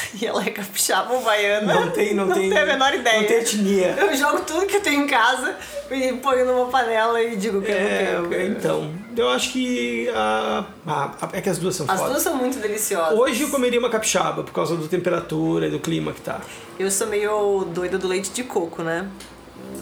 E 0.21 0.25
ela 0.25 0.43
é 0.43 0.49
capixaba 0.49 1.13
ou 1.13 1.21
baiana. 1.21 1.73
Não 1.73 1.91
tem, 1.91 2.13
não, 2.13 2.25
não 2.27 2.33
tem. 2.35 2.49
Não 2.49 2.55
tem 2.55 2.63
a 2.63 2.65
menor 2.65 2.93
ideia. 2.93 3.21
Não 3.21 3.27
tem 3.27 3.37
etnia. 3.37 3.95
Eu 3.99 4.15
jogo 4.15 4.41
tudo 4.41 4.65
que 4.65 4.77
eu 4.77 4.81
tenho 4.81 5.03
em 5.03 5.07
casa 5.07 5.55
e 5.91 6.13
ponho 6.13 6.45
numa 6.45 6.67
panela 6.67 7.21
e 7.21 7.35
digo 7.35 7.61
que 7.61 7.71
é, 7.71 8.19
é 8.31 8.45
Então, 8.45 8.91
eu 9.15 9.29
acho 9.29 9.51
que 9.51 10.09
a, 10.09 10.65
a, 10.87 11.11
é 11.33 11.41
que 11.41 11.49
as 11.49 11.57
duas 11.57 11.75
são 11.75 11.85
As 11.89 11.97
fodas. 11.97 12.11
duas 12.13 12.23
são 12.23 12.35
muito 12.35 12.59
deliciosas. 12.59 13.17
Hoje 13.17 13.43
eu 13.43 13.49
comeria 13.49 13.79
uma 13.79 13.89
capixaba 13.89 14.43
por 14.43 14.53
causa 14.53 14.75
da 14.77 14.87
temperatura 14.87 15.67
e 15.67 15.71
do 15.71 15.79
clima 15.79 16.13
que 16.13 16.21
tá. 16.21 16.39
Eu 16.79 16.89
sou 16.89 17.07
meio 17.07 17.65
doida 17.73 17.97
do 17.97 18.07
leite 18.07 18.31
de 18.31 18.43
coco, 18.43 18.81
né? 18.83 19.07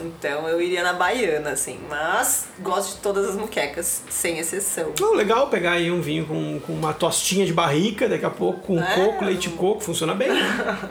Então 0.01 0.47
eu 0.47 0.61
iria 0.61 0.83
na 0.83 0.93
baiana, 0.93 1.51
assim. 1.51 1.79
Mas 1.89 2.47
gosto 2.59 2.95
de 2.95 3.01
todas 3.01 3.29
as 3.29 3.35
muquecas, 3.35 4.03
sem 4.09 4.39
exceção. 4.39 4.93
Oh, 5.01 5.13
legal 5.13 5.49
pegar 5.49 5.73
aí 5.73 5.91
um 5.91 6.01
vinho 6.01 6.25
com, 6.25 6.59
com 6.59 6.73
uma 6.73 6.93
tostinha 6.93 7.45
de 7.45 7.53
barrica, 7.53 8.07
daqui 8.07 8.25
a 8.25 8.29
pouco 8.29 8.61
com 8.61 8.79
é. 8.79 8.95
coco, 8.95 9.25
leite 9.25 9.49
coco, 9.49 9.81
funciona 9.81 10.13
bem. 10.13 10.29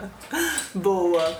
Boa. 0.73 1.37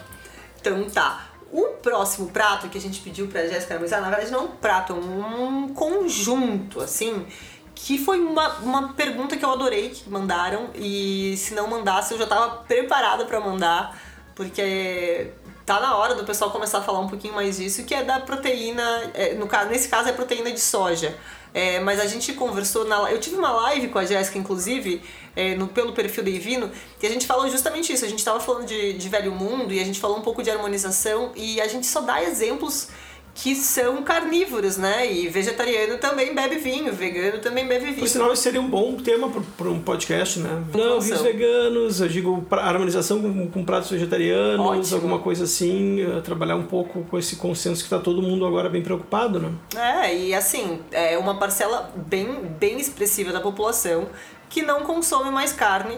Então 0.59 0.89
tá. 0.89 1.29
O 1.51 1.75
próximo 1.83 2.29
prato 2.29 2.67
que 2.67 2.79
a 2.79 2.81
gente 2.81 2.99
pediu 3.01 3.27
pra 3.27 3.45
Jéssica 3.45 3.75
harmonizar, 3.75 4.01
na 4.01 4.09
verdade 4.09 4.31
não 4.31 4.39
é 4.39 4.41
um 4.43 4.47
prato, 4.47 4.93
é 4.93 4.95
um 4.95 5.67
conjunto, 5.67 6.81
assim, 6.81 7.27
que 7.75 7.99
foi 7.99 8.19
uma, 8.19 8.55
uma 8.59 8.93
pergunta 8.93 9.37
que 9.37 9.45
eu 9.45 9.51
adorei 9.51 9.89
que 9.89 10.09
mandaram 10.09 10.69
e 10.73 11.35
se 11.37 11.53
não 11.53 11.67
mandasse 11.67 12.11
eu 12.13 12.17
já 12.17 12.25
tava 12.25 12.63
preparada 12.63 13.25
para 13.25 13.39
mandar, 13.39 14.01
porque 14.33 15.31
tá 15.65 15.79
na 15.79 15.95
hora 15.97 16.15
do 16.15 16.23
pessoal 16.23 16.51
começar 16.51 16.79
a 16.79 16.81
falar 16.81 16.99
um 16.99 17.07
pouquinho 17.07 17.33
mais 17.33 17.57
disso, 17.57 17.83
que 17.83 17.93
é 17.93 18.03
da 18.03 18.19
proteína, 18.19 19.11
é, 19.13 19.33
no 19.33 19.47
caso, 19.47 19.69
nesse 19.69 19.87
caso 19.87 20.09
é 20.09 20.11
proteína 20.11 20.51
de 20.51 20.59
soja. 20.59 21.17
É, 21.53 21.79
mas 21.79 21.99
a 21.99 22.07
gente 22.07 22.33
conversou 22.33 22.83
na 22.85 23.11
eu 23.11 23.19
tive 23.19 23.35
uma 23.35 23.51
live 23.51 23.89
com 23.89 23.99
a 23.99 24.05
Jéssica 24.05 24.39
inclusive 24.39 25.03
é, 25.35 25.53
no, 25.53 25.67
pelo 25.67 25.93
perfil 25.93 26.23
da 26.23 26.29
Ivino 26.31 26.71
e 26.99 27.05
a 27.05 27.09
gente 27.11 27.27
falou 27.27 27.47
justamente 27.47 27.93
isso 27.93 28.03
a 28.03 28.07
gente 28.07 28.17
estava 28.17 28.39
falando 28.39 28.65
de, 28.65 28.93
de 28.93 29.07
velho 29.07 29.31
mundo 29.31 29.71
e 29.71 29.79
a 29.79 29.83
gente 29.83 29.99
falou 29.99 30.17
um 30.17 30.21
pouco 30.21 30.41
de 30.41 30.49
harmonização 30.49 31.31
e 31.35 31.61
a 31.61 31.67
gente 31.67 31.85
só 31.85 32.01
dá 32.01 32.23
exemplos 32.23 32.87
que 33.35 33.55
são 33.55 34.03
carnívoros, 34.03 34.77
né? 34.77 35.11
E 35.11 35.27
vegetariano 35.27 35.97
também 35.97 36.35
bebe 36.35 36.57
vinho, 36.57 36.93
vegano 36.93 37.39
também 37.39 37.67
bebe 37.67 37.85
vinho. 37.85 37.99
Por 37.99 38.07
sinal, 38.07 38.31
esse 38.31 38.43
seria 38.43 38.61
um 38.61 38.69
bom 38.69 38.95
tema 38.95 39.29
para 39.57 39.69
um 39.69 39.79
podcast, 39.79 40.39
né? 40.39 40.63
Não, 40.73 41.01
vinhos 41.01 41.21
veganos, 41.21 41.99
eu 41.99 42.07
digo 42.07 42.45
harmonização 42.51 43.21
com, 43.21 43.47
com 43.49 43.65
pratos 43.65 43.89
vegetarianos, 43.89 44.65
Ótimo. 44.65 44.95
alguma 44.95 45.19
coisa 45.19 45.45
assim, 45.45 46.01
eh, 46.01 46.21
trabalhar 46.21 46.55
um 46.55 46.63
pouco 46.63 47.03
com 47.05 47.17
esse 47.17 47.35
consenso 47.35 47.81
que 47.81 47.87
está 47.87 47.99
todo 47.99 48.21
mundo 48.21 48.45
agora 48.45 48.69
bem 48.69 48.83
preocupado, 48.83 49.39
né? 49.39 49.51
É, 49.75 50.15
e 50.15 50.35
assim, 50.35 50.79
é 50.91 51.17
uma 51.17 51.35
parcela 51.35 51.91
bem, 51.95 52.27
bem 52.59 52.79
expressiva 52.79 53.31
da 53.31 53.41
população 53.41 54.07
que 54.47 54.61
não 54.61 54.81
consome 54.81 55.31
mais 55.31 55.51
carne 55.51 55.97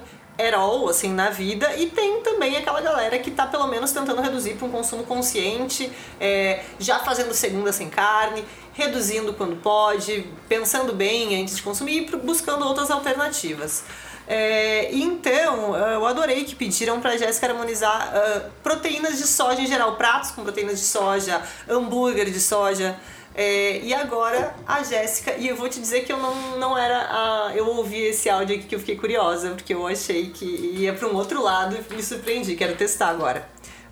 all, 0.56 0.90
assim, 0.90 1.14
na 1.14 1.30
vida, 1.30 1.76
e 1.78 1.88
tem 1.88 2.22
também 2.22 2.58
aquela 2.58 2.82
galera 2.82 3.18
que 3.20 3.32
tá 3.32 3.46
pelo 3.46 3.68
menos 3.68 3.92
tentando 3.92 4.22
reduzir 4.22 4.56
para 4.56 4.68
um 4.68 4.72
consumo 4.72 5.04
consciente, 5.04 5.92
é, 6.20 6.64
já 6.80 7.00
fazendo 7.00 7.34
segunda 7.34 7.72
sem 7.72 7.90
carne, 7.90 8.44
reduzindo 8.74 9.34
quando 9.34 9.56
pode, 9.56 10.28
pensando 10.50 10.94
bem 10.94 11.42
antes 11.42 11.56
de 11.56 11.64
consumir 11.64 12.10
e 12.12 12.16
buscando 12.18 12.66
outras 12.66 12.92
alternativas. 12.92 13.84
É, 14.28 14.90
então, 14.92 15.76
eu 15.76 16.06
adorei 16.06 16.44
que 16.44 16.56
pediram 16.56 17.00
para 17.00 17.16
Jéssica 17.16 17.48
harmonizar 17.48 18.12
uh, 18.12 18.52
proteínas 18.64 19.18
de 19.18 19.28
soja 19.28 19.62
em 19.62 19.68
geral, 19.68 19.96
pratos 19.98 20.32
com 20.32 20.44
proteínas 20.44 20.80
de 20.80 20.86
soja, 20.86 21.42
hambúrguer 21.70 22.30
de 22.32 22.40
soja. 22.40 23.00
É, 23.38 23.80
e 23.80 23.94
agora 23.94 24.56
a 24.66 24.82
Jéssica, 24.82 25.34
e 25.38 25.50
eu 25.50 25.58
vou 25.58 25.68
te 25.68 25.82
dizer 25.82 26.06
que 26.06 26.14
eu 26.14 26.18
não, 26.18 26.58
não 26.58 26.78
era 26.78 27.00
a. 27.00 27.52
Eu 27.54 27.68
ouvi 27.68 28.02
esse 28.02 28.30
áudio 28.30 28.56
aqui 28.56 28.66
que 28.66 28.76
eu 28.76 28.80
fiquei 28.80 28.96
curiosa, 28.96 29.50
porque 29.50 29.74
eu 29.74 29.86
achei 29.86 30.30
que 30.30 30.46
ia 30.46 30.94
para 30.94 31.08
um 31.08 31.16
outro 31.16 31.44
lado 31.44 31.76
e 31.76 31.94
me 31.94 32.02
surpreendi. 32.02 32.56
Quero 32.56 32.76
testar 32.76 33.10
agora. 33.10 33.48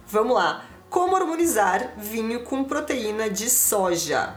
Vamos 0.08 0.34
lá. 0.34 0.64
Como 0.90 1.16
harmonizar 1.16 1.92
vinho 1.98 2.42
com 2.44 2.64
proteína 2.64 3.30
de 3.30 3.50
soja? 3.50 4.36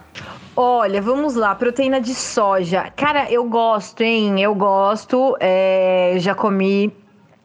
Olha, 0.56 1.02
vamos 1.02 1.34
lá, 1.34 1.54
proteína 1.54 2.00
de 2.00 2.14
soja. 2.14 2.90
Cara, 2.96 3.30
eu 3.30 3.44
gosto, 3.44 4.00
hein? 4.00 4.40
Eu 4.40 4.54
gosto. 4.54 5.36
É, 5.38 6.14
já 6.16 6.34
comi 6.34 6.96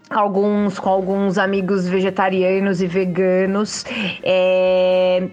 alguns 0.10 0.80
com 0.80 0.90
alguns 0.90 1.38
amigos 1.38 1.88
vegetarianos 1.88 2.82
e 2.82 2.88
veganos. 2.88 3.86
É, 4.24 5.30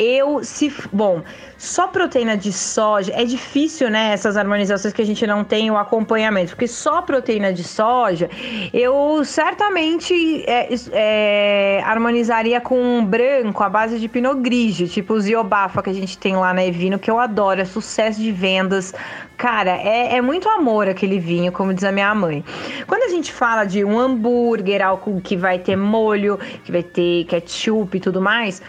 eu, 0.00 0.42
se. 0.42 0.72
Bom, 0.90 1.22
só 1.58 1.86
proteína 1.86 2.34
de 2.34 2.52
soja. 2.52 3.12
É 3.14 3.22
difícil, 3.22 3.90
né? 3.90 4.12
Essas 4.12 4.34
harmonizações 4.34 4.94
que 4.94 5.02
a 5.02 5.04
gente 5.04 5.26
não 5.26 5.44
tem 5.44 5.70
o 5.70 5.76
acompanhamento. 5.76 6.52
Porque 6.52 6.66
só 6.66 7.02
proteína 7.02 7.52
de 7.52 7.62
soja, 7.62 8.30
eu 8.72 9.22
certamente 9.24 10.42
é, 10.46 10.68
é, 10.92 11.82
harmonizaria 11.84 12.60
com 12.62 13.04
branco, 13.04 13.62
a 13.62 13.68
base 13.68 13.98
de 13.98 14.08
Pinot 14.08 14.40
Grigio, 14.40 14.88
tipo 14.88 15.12
o 15.12 15.20
Ziobafa 15.20 15.82
que 15.82 15.90
a 15.90 15.94
gente 15.94 16.16
tem 16.16 16.34
lá 16.34 16.54
na 16.54 16.64
Evino, 16.64 16.98
que 16.98 17.10
eu 17.10 17.18
adoro. 17.18 17.60
É 17.60 17.66
sucesso 17.66 18.18
de 18.18 18.32
vendas. 18.32 18.94
Cara, 19.36 19.72
é, 19.72 20.16
é 20.16 20.20
muito 20.22 20.48
amor 20.48 20.88
aquele 20.88 21.18
vinho, 21.18 21.52
como 21.52 21.74
diz 21.74 21.84
a 21.84 21.92
minha 21.92 22.14
mãe. 22.14 22.42
Quando 22.86 23.02
a 23.02 23.08
gente 23.08 23.30
fala 23.30 23.64
de 23.64 23.84
um 23.84 23.98
hambúrguer, 23.98 24.82
algo 24.82 25.20
que 25.20 25.36
vai 25.36 25.58
ter 25.58 25.76
molho, 25.76 26.38
que 26.64 26.72
vai 26.72 26.82
ter 26.82 27.24
ketchup 27.24 27.98
e 27.98 28.00
tudo 28.00 28.20
mais 28.20 28.62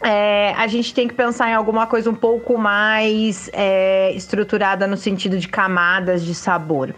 é, 0.00 0.54
a 0.56 0.66
gente 0.66 0.94
tem 0.94 1.08
que 1.08 1.14
pensar 1.14 1.50
em 1.50 1.54
alguma 1.54 1.86
coisa 1.86 2.08
um 2.08 2.14
pouco 2.14 2.56
mais 2.56 3.50
é, 3.52 4.12
estruturada 4.14 4.86
no 4.86 4.96
sentido 4.96 5.38
de 5.38 5.48
camadas 5.48 6.24
de 6.24 6.34
sabor. 6.34 6.94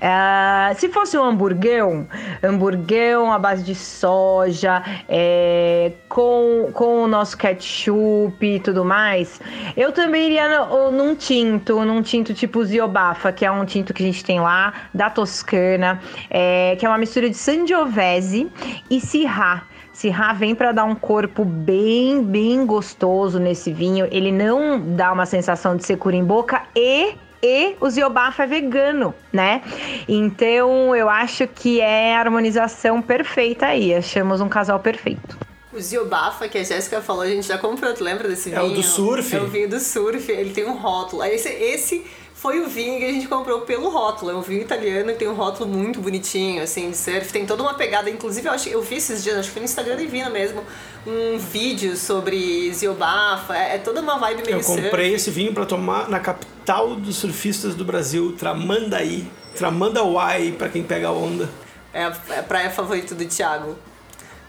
É, 0.00 0.74
se 0.74 0.88
fosse 0.90 1.16
um 1.16 1.24
hamburguão, 1.24 2.06
hamburguão 2.42 3.32
à 3.32 3.38
base 3.38 3.62
de 3.62 3.74
soja, 3.74 4.82
é, 5.08 5.92
com, 6.08 6.70
com 6.74 7.04
o 7.04 7.08
nosso 7.08 7.38
ketchup 7.38 8.44
e 8.44 8.60
tudo 8.60 8.84
mais, 8.84 9.40
eu 9.76 9.90
também 9.90 10.26
iria 10.26 10.66
no, 10.66 10.90
num 10.90 11.14
tinto, 11.14 11.82
num 11.84 12.02
tinto 12.02 12.34
tipo 12.34 12.62
Ziobafa, 12.64 13.32
que 13.32 13.46
é 13.46 13.50
um 13.50 13.64
tinto 13.64 13.94
que 13.94 14.02
a 14.02 14.06
gente 14.06 14.22
tem 14.22 14.40
lá, 14.40 14.74
da 14.92 15.08
Toscana, 15.08 16.00
é, 16.28 16.76
que 16.78 16.84
é 16.84 16.88
uma 16.88 16.98
mistura 16.98 17.30
de 17.30 17.36
Sangiovese 17.36 18.50
e 18.90 19.00
Syrah. 19.00 19.71
Syrah 19.92 20.32
vem 20.32 20.54
para 20.54 20.72
dar 20.72 20.84
um 20.84 20.94
corpo 20.94 21.44
bem, 21.44 22.22
bem 22.22 22.64
gostoso 22.64 23.38
nesse 23.38 23.72
vinho. 23.72 24.08
Ele 24.10 24.32
não 24.32 24.80
dá 24.80 25.12
uma 25.12 25.26
sensação 25.26 25.76
de 25.76 25.84
secura 25.84 26.16
em 26.16 26.24
boca 26.24 26.62
e 26.74 27.14
e 27.44 27.74
o 27.80 27.90
Ziobafa 27.90 28.44
é 28.44 28.46
vegano, 28.46 29.12
né? 29.32 29.62
Então 30.06 30.94
eu 30.94 31.08
acho 31.08 31.48
que 31.48 31.80
é 31.80 32.14
a 32.14 32.20
harmonização 32.20 33.02
perfeita 33.02 33.66
aí. 33.66 33.92
Achamos 33.92 34.40
um 34.40 34.48
casal 34.48 34.78
perfeito. 34.78 35.36
O 35.72 35.80
Ziobafa, 35.80 36.46
que 36.48 36.58
a 36.58 36.62
Jéssica 36.62 37.00
falou, 37.00 37.22
a 37.22 37.28
gente 37.28 37.48
já 37.48 37.58
comprou, 37.58 37.92
tu 37.94 38.04
lembra 38.04 38.28
desse 38.28 38.50
vinho? 38.50 38.60
É 38.60 38.64
o 38.64 38.74
do 38.74 38.82
surf? 38.82 39.34
É 39.34 39.40
o 39.40 39.46
vinho 39.48 39.68
do 39.68 39.80
surf, 39.80 40.30
ele 40.30 40.50
tem 40.50 40.66
um 40.66 40.76
rótulo. 40.76 41.24
Esse, 41.24 41.48
esse 41.48 42.06
foi 42.42 42.60
o 42.60 42.66
vinho 42.66 42.98
que 42.98 43.04
a 43.04 43.12
gente 43.12 43.28
comprou 43.28 43.60
pelo 43.60 43.88
rótulo. 43.88 44.32
É 44.32 44.34
um 44.34 44.40
vinho 44.40 44.62
italiano 44.62 45.12
que 45.12 45.20
tem 45.20 45.28
um 45.28 45.34
rótulo 45.34 45.70
muito 45.70 46.00
bonitinho, 46.00 46.60
assim, 46.60 46.90
de 46.90 46.96
surf. 46.96 47.32
Tem 47.32 47.46
toda 47.46 47.62
uma 47.62 47.74
pegada, 47.74 48.10
inclusive 48.10 48.48
eu, 48.48 48.52
acho, 48.52 48.68
eu 48.68 48.82
vi 48.82 48.96
esses 48.96 49.22
dias, 49.22 49.38
acho 49.38 49.46
que 49.46 49.52
foi 49.52 49.60
no 49.60 49.66
Instagram 49.66 49.94
da 49.94 50.04
Vina 50.04 50.28
mesmo, 50.28 50.64
um 51.06 51.38
vídeo 51.38 51.96
sobre 51.96 52.72
Ziobafa. 52.74 53.56
É, 53.56 53.76
é 53.76 53.78
toda 53.78 54.00
uma 54.00 54.18
vibe 54.18 54.42
meio 54.44 54.56
Eu 54.58 54.64
comprei 54.64 55.10
surf. 55.10 55.14
esse 55.14 55.30
vinho 55.30 55.54
para 55.54 55.64
tomar 55.64 56.08
na 56.08 56.18
capital 56.18 56.96
dos 56.96 57.14
surfistas 57.14 57.76
do 57.76 57.84
Brasil, 57.84 58.34
Tramandaí. 58.36 59.30
Tramandauai, 59.54 60.50
para 60.58 60.68
quem 60.68 60.82
pega 60.82 61.08
a 61.08 61.12
onda. 61.12 61.48
É 61.94 62.02
a, 62.02 62.16
é 62.30 62.38
a 62.40 62.42
praia 62.42 62.70
favorita 62.70 63.14
do 63.14 63.24
Thiago. 63.24 63.76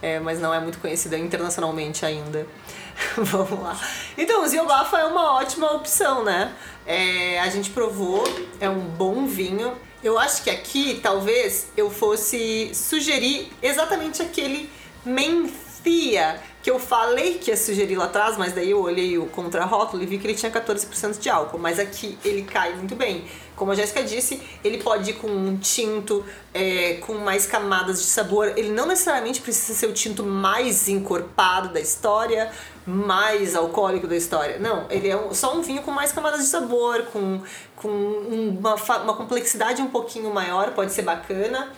É, 0.01 0.19
mas 0.19 0.39
não 0.41 0.51
é 0.51 0.59
muito 0.59 0.79
conhecida 0.79 1.15
internacionalmente 1.15 2.03
ainda. 2.05 2.47
Vamos 3.15 3.61
lá. 3.61 3.79
Então, 4.17 4.43
o 4.43 4.47
Ziobafa 4.47 4.97
é 4.97 5.05
uma 5.05 5.35
ótima 5.35 5.71
opção, 5.73 6.23
né? 6.23 6.51
É, 6.85 7.39
a 7.39 7.49
gente 7.49 7.69
provou, 7.69 8.23
é 8.59 8.69
um 8.69 8.79
bom 8.79 9.25
vinho. 9.25 9.73
Eu 10.03 10.19
acho 10.19 10.43
que 10.43 10.49
aqui 10.49 10.99
talvez 11.01 11.67
eu 11.77 11.89
fosse 11.89 12.71
sugerir 12.73 13.51
exatamente 13.61 14.21
aquele 14.21 14.69
Menthia 15.05 16.41
que 16.63 16.71
eu 16.71 16.79
falei 16.79 17.33
que 17.39 17.51
ia 17.51 17.57
sugerir 17.57 17.97
lá 17.97 18.05
atrás, 18.05 18.37
mas 18.37 18.53
daí 18.53 18.71
eu 18.71 18.81
olhei 18.81 19.17
o 19.17 19.25
contrarótulo 19.25 20.01
e 20.01 20.05
vi 20.05 20.17
que 20.17 20.25
ele 20.25 20.33
tinha 20.33 20.49
14% 20.49 21.19
de 21.19 21.29
álcool. 21.29 21.59
Mas 21.59 21.77
aqui 21.77 22.17
ele 22.23 22.43
cai 22.43 22.73
muito 22.73 22.95
bem. 22.95 23.25
Como 23.53 23.73
a 23.73 23.75
Jéssica 23.75 24.01
disse, 24.01 24.41
ele 24.63 24.77
pode 24.77 25.09
ir 25.09 25.15
com 25.15 25.27
um 25.27 25.57
tinto 25.57 26.25
é, 26.53 26.93
com 27.01 27.15
mais 27.15 27.45
camadas 27.45 27.99
de 27.99 28.05
sabor. 28.05 28.53
Ele 28.55 28.71
não 28.71 28.87
necessariamente 28.87 29.41
precisa 29.41 29.77
ser 29.77 29.87
o 29.87 29.93
tinto 29.93 30.23
mais 30.23 30.87
encorpado 30.87 31.67
da 31.73 31.81
história, 31.81 32.49
mais 32.87 33.57
alcoólico 33.57 34.07
da 34.07 34.15
história. 34.15 34.57
Não, 34.57 34.87
ele 34.89 35.09
é 35.09 35.17
um, 35.17 35.33
só 35.33 35.53
um 35.53 35.61
vinho 35.61 35.81
com 35.81 35.91
mais 35.91 36.13
camadas 36.13 36.39
de 36.39 36.47
sabor, 36.47 37.03
com, 37.11 37.41
com 37.75 37.89
uma, 37.89 38.75
uma 38.75 39.13
complexidade 39.15 39.81
um 39.81 39.89
pouquinho 39.89 40.33
maior, 40.33 40.71
pode 40.71 40.93
ser 40.93 41.01
bacana. 41.01 41.73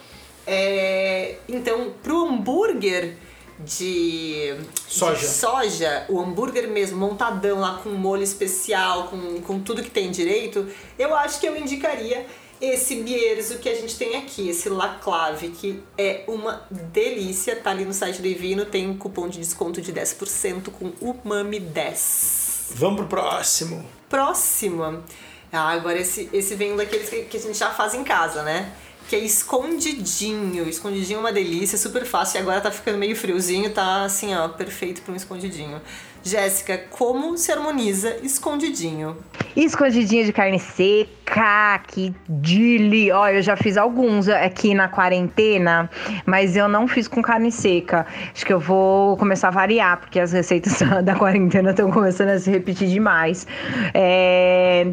É, 0.46 1.38
então, 1.50 1.92
pro 2.04 2.28
hambúrguer 2.28 3.18
de 3.60 4.56
soja. 4.88 5.20
de 5.20 5.26
soja, 5.26 6.06
o 6.10 6.20
hambúrguer 6.20 6.68
mesmo, 6.68 6.98
montadão 6.98 7.60
lá 7.60 7.80
com 7.82 7.90
molho 7.90 8.24
especial, 8.24 9.08
com, 9.08 9.42
com 9.42 9.60
tudo 9.60 9.82
que 9.82 9.90
tem 9.90 10.12
direito, 10.12 10.68
eu 11.00 11.16
acho 11.16 11.40
que 11.40 11.48
eu 11.48 11.56
indicaria 11.56 12.26
esse 12.60 12.96
Bierzo 12.96 13.60
que 13.60 13.70
a 13.70 13.76
gente 13.76 13.98
tem 13.98 14.16
aqui, 14.16 14.50
esse 14.50 14.70
Laclave, 14.70 15.50
que 15.50 15.84
é 15.98 16.24
uma 16.28 16.66
delícia, 16.70 17.56
tá 17.56 17.72
ali 17.72 17.86
no 17.86 17.94
site 17.94 18.22
do 18.22 18.28
Evino, 18.28 18.66
tem 18.66 18.90
um 18.90 18.98
cupom 18.98 19.28
de 19.28 19.40
desconto 19.40 19.82
de 19.82 19.92
10% 19.92 20.70
com 20.72 20.92
Umami10. 20.94 22.72
Vamos 22.72 23.02
pro 23.02 23.08
próximo. 23.08 23.86
Próximo. 24.10 25.04
Ah, 25.52 25.70
agora 25.70 26.00
esse, 26.00 26.30
esse 26.34 26.56
vem 26.56 26.76
daqueles 26.76 27.10
que, 27.10 27.24
que 27.24 27.38
a 27.38 27.40
gente 27.40 27.58
já 27.58 27.72
faz 27.72 27.94
em 27.94 28.04
casa, 28.04 28.44
né? 28.44 28.74
Que 29.08 29.16
é 29.16 29.20
escondidinho. 29.20 30.68
Escondidinho 30.68 31.18
é 31.18 31.20
uma 31.20 31.32
delícia, 31.32 31.78
super 31.78 32.06
fácil. 32.06 32.40
E 32.40 32.42
agora 32.42 32.62
tá 32.62 32.72
ficando 32.72 32.98
meio 32.98 33.16
friozinho, 33.16 33.70
tá 33.72 34.04
assim, 34.04 34.34
ó, 34.36 34.48
perfeito 34.50 35.02
para 35.02 35.14
um 35.14 35.16
escondidinho. 35.16 35.82
Jéssica, 36.24 36.80
como 36.90 37.38
se 37.38 37.52
harmoniza 37.52 38.18
escondidinho? 38.24 39.16
Escondidinho 39.56 40.26
de 40.26 40.34
carne 40.34 40.60
seca, 40.60 41.80
que 41.88 42.16
dili. 42.28 43.12
Ó, 43.12 43.28
eu 43.28 43.44
já 43.44 43.56
fiz 43.56 43.78
alguns 43.78 44.28
aqui 44.28 44.74
na 44.74 44.88
quarentena, 44.88 45.88
mas 46.26 46.58
eu 46.58 46.68
não 46.68 46.88
fiz 46.88 47.08
com 47.08 47.22
carne 47.22 47.52
seca. 47.52 48.08
Acho 48.34 48.44
que 48.44 48.52
eu 48.52 48.60
vou 48.60 49.16
começar 49.18 49.50
a 49.50 49.52
variar, 49.52 50.00
porque 50.00 50.20
as 50.20 50.32
receitas 50.32 50.80
da 51.06 51.14
quarentena 51.14 51.70
estão 51.70 51.92
começando 51.92 52.30
a 52.30 52.40
se 52.40 52.50
repetir 52.50 52.88
demais. 52.88 53.46
É 53.94 54.88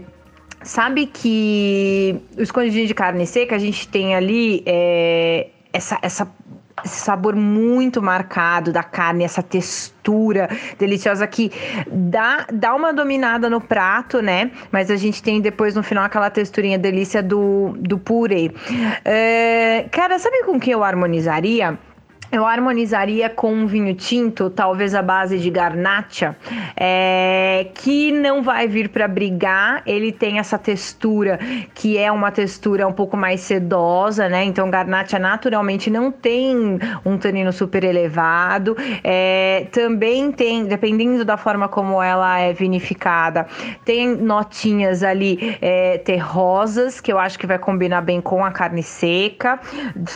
Sabe 0.65 1.07
que 1.07 2.21
o 2.37 2.43
escondidinho 2.43 2.87
de 2.87 2.95
carne 2.95 3.27
seca, 3.27 3.57
a 3.57 3.59
gente 3.59 3.89
tem 3.89 4.15
ali 4.15 4.63
é, 4.67 5.49
essa, 5.73 5.99
essa 6.03 6.29
esse 6.85 7.01
sabor 7.01 7.37
muito 7.37 8.03
marcado 8.03 8.73
da 8.73 8.83
carne, 8.83 9.25
essa 9.25 9.43
textura 9.43 10.49
deliciosa 10.79 11.27
que 11.27 11.53
dá, 11.87 12.47
dá 12.53 12.75
uma 12.75 12.93
dominada 12.93 13.49
no 13.49 13.61
prato, 13.61 14.21
né? 14.21 14.51
Mas 14.71 14.91
a 14.91 14.97
gente 14.97 15.23
tem 15.23 15.41
depois 15.41 15.75
no 15.75 15.83
final 15.83 16.05
aquela 16.05 16.31
texturinha 16.31 16.79
delícia 16.79 17.23
do, 17.23 17.75
do 17.79 17.99
purê. 17.99 18.51
É, 19.05 19.87
cara, 19.91 20.19
sabe 20.19 20.45
com 20.45 20.59
que 20.59 20.71
eu 20.71 20.83
harmonizaria? 20.83 21.79
Eu 22.33 22.47
harmonizaria 22.47 23.29
com 23.29 23.53
um 23.53 23.67
vinho 23.67 23.95
tinto, 23.95 24.49
talvez 24.49 24.95
a 24.95 25.03
base 25.03 25.39
de 25.39 25.51
garnacha, 25.51 26.35
é, 26.75 27.67
que 27.75 28.11
não 28.11 28.43
vai 28.43 28.67
vir 28.67 28.89
para 28.89 29.07
brigar. 29.07 29.83
Ele 29.85 30.11
tem 30.11 30.39
essa 30.39 30.57
textura 30.57 31.39
que 31.75 31.99
é 31.99 32.11
uma 32.11 32.31
textura 32.31 32.89
um 32.89 32.93
pouco 32.93 33.19
mais 33.19 33.43
sedosa, 33.43 34.31
né? 34.31 34.45
Então, 34.45 34.71
garnacha 34.71 35.19
naturalmente 35.19 35.91
não 35.91 36.11
tem 36.11 36.79
um 37.05 37.19
tanino 37.19 37.53
super 37.53 37.85
elevado. 37.85 38.75
É, 39.05 39.67
também 39.71 40.33
tem, 40.33 40.65
dependendo 40.65 41.27
da 41.27 41.37
forma 41.37 41.69
como 41.69 42.03
ela 42.03 42.39
é 42.39 42.55
vinificada, 42.55 43.47
tem 43.85 44.17
notinhas 44.17 45.03
ali 45.03 45.59
é, 45.61 45.99
terrosas, 45.99 46.99
que 46.99 47.13
eu 47.13 47.19
acho 47.19 47.39
que 47.39 47.47
vai 47.47 47.59
combinar 47.59 48.01
bem 48.01 48.23
com 48.23 48.43
a 48.43 48.51
carne 48.51 48.83
seca. 48.83 49.61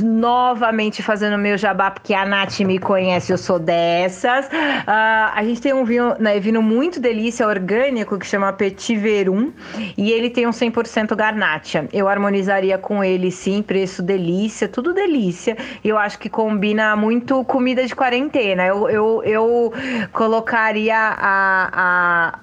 Novamente 0.00 1.02
fazendo 1.02 1.36
meu 1.36 1.58
jabá 1.58 1.90
que 2.06 2.14
a 2.14 2.24
Nath 2.24 2.60
me 2.60 2.78
conhece, 2.78 3.32
eu 3.32 3.36
sou 3.36 3.58
dessas. 3.58 4.46
Uh, 4.46 5.32
a 5.34 5.42
gente 5.42 5.60
tem 5.60 5.74
um 5.74 5.84
vinho, 5.84 6.14
né, 6.20 6.38
vinho 6.38 6.62
muito 6.62 7.00
delícia 7.00 7.44
orgânico 7.48 8.16
que 8.16 8.24
chama 8.24 8.52
Petit 8.52 8.94
Verum 8.94 9.52
e 9.98 10.12
ele 10.12 10.30
tem 10.30 10.46
um 10.46 10.52
100% 10.52 11.16
garnacha. 11.16 11.88
Eu 11.92 12.06
harmonizaria 12.06 12.78
com 12.78 13.02
ele 13.02 13.32
sim, 13.32 13.60
preço 13.60 14.04
delícia, 14.04 14.68
tudo 14.68 14.94
delícia. 14.94 15.56
Eu 15.82 15.98
acho 15.98 16.16
que 16.20 16.28
combina 16.28 16.94
muito 16.94 17.44
comida 17.44 17.84
de 17.84 17.92
quarentena. 17.92 18.64
Eu, 18.64 18.88
eu, 18.88 19.22
eu 19.24 19.72
colocaria 20.12 20.96
a, 20.96 21.70
a, 21.72 22.38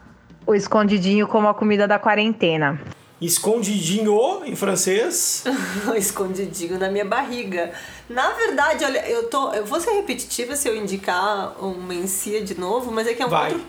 o 0.46 0.54
escondidinho 0.54 1.26
como 1.26 1.48
a 1.48 1.54
comida 1.54 1.88
da 1.88 1.98
quarentena. 1.98 2.78
Escondidinho 3.26 4.44
em 4.44 4.54
francês. 4.54 5.46
Escondidinho 5.96 6.78
na 6.78 6.90
minha 6.90 7.06
barriga. 7.06 7.72
Na 8.14 8.30
verdade, 8.30 8.86
olha, 8.86 9.10
eu 9.10 9.28
tô. 9.28 9.52
Eu 9.54 9.66
vou 9.66 9.80
ser 9.80 9.92
repetitiva 9.92 10.56
se 10.56 10.70
eu 10.70 10.76
indicar 10.76 11.56
um 11.64 11.82
Mencia 11.82 12.44
de 12.44 12.60
novo, 12.60 12.92
mas 12.92 13.08
é 13.08 13.14
que 13.14 13.24
é 13.24 13.26
um 13.26 13.30
Vai. 13.30 13.54
outro. 13.54 13.66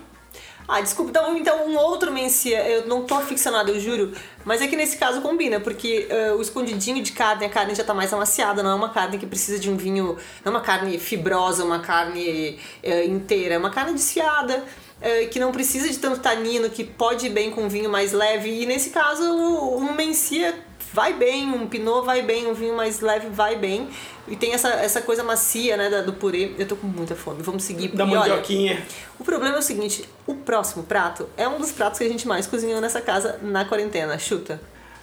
Ah, 0.67 0.81
desculpa, 0.81 1.11
então, 1.11 1.37
então 1.37 1.67
um 1.67 1.77
outro 1.77 2.11
Mencia, 2.11 2.67
eu 2.67 2.87
não 2.87 3.03
tô 3.05 3.15
aficionada, 3.15 3.69
eu 3.69 3.79
juro, 3.79 4.13
mas 4.43 4.61
é 4.61 4.67
que 4.67 4.75
nesse 4.75 4.97
caso 4.97 5.21
combina, 5.21 5.59
porque 5.59 6.07
eh, 6.09 6.31
o 6.31 6.41
escondidinho 6.41 7.03
de 7.03 7.11
carne, 7.11 7.45
a 7.45 7.49
carne 7.49 7.75
já 7.75 7.83
tá 7.83 7.93
mais 7.93 8.11
amaciada, 8.11 8.63
não 8.63 8.71
é 8.71 8.73
uma 8.73 8.89
carne 8.89 9.19
que 9.19 9.27
precisa 9.27 9.59
de 9.59 9.69
um 9.69 9.77
vinho, 9.77 10.17
não 10.43 10.51
é 10.53 10.55
uma 10.55 10.61
carne 10.61 10.97
fibrosa, 10.97 11.63
uma 11.63 11.81
carne 11.81 12.59
eh, 12.81 13.05
inteira, 13.05 13.53
é 13.53 13.57
uma 13.59 13.69
carne 13.69 13.93
desfiada, 13.93 14.63
eh, 14.99 15.25
que 15.25 15.39
não 15.39 15.51
precisa 15.51 15.87
de 15.87 15.99
tanto 15.99 16.19
tanino, 16.19 16.67
que 16.67 16.83
pode 16.83 17.27
ir 17.27 17.29
bem 17.29 17.51
com 17.51 17.65
um 17.65 17.69
vinho 17.69 17.89
mais 17.89 18.11
leve, 18.11 18.63
e 18.63 18.65
nesse 18.65 18.89
caso 18.89 19.23
um 19.23 19.93
Mencia 19.93 20.55
vai 20.93 21.13
bem, 21.13 21.51
um 21.51 21.67
Pinot 21.67 22.05
vai 22.05 22.21
bem, 22.21 22.47
um 22.47 22.53
vinho 22.53 22.75
mais 22.75 22.99
leve 22.99 23.29
vai 23.29 23.55
bem. 23.55 23.89
E 24.27 24.35
tem 24.35 24.53
essa, 24.53 24.69
essa 24.69 25.01
coisa 25.01 25.23
macia, 25.23 25.77
né, 25.77 26.01
do 26.01 26.13
purê. 26.13 26.53
Eu 26.57 26.67
tô 26.67 26.75
com 26.75 26.87
muita 26.87 27.15
fome, 27.15 27.43
vamos 27.43 27.63
seguir. 27.63 27.89
Da 27.89 28.03
olha, 28.05 28.19
mandioquinha. 28.19 28.83
o 29.19 29.23
problema 29.23 29.55
é 29.55 29.59
o 29.59 29.61
seguinte, 29.61 30.07
o 30.25 30.35
próximo 30.35 30.83
prato 30.83 31.29
é 31.37 31.47
um 31.47 31.59
dos 31.59 31.71
pratos 31.71 31.99
que 31.99 32.05
a 32.05 32.09
gente 32.09 32.27
mais 32.27 32.47
cozinhou 32.47 32.81
nessa 32.81 33.01
casa 33.01 33.39
na 33.41 33.65
quarentena. 33.65 34.17
Chuta. 34.17 34.59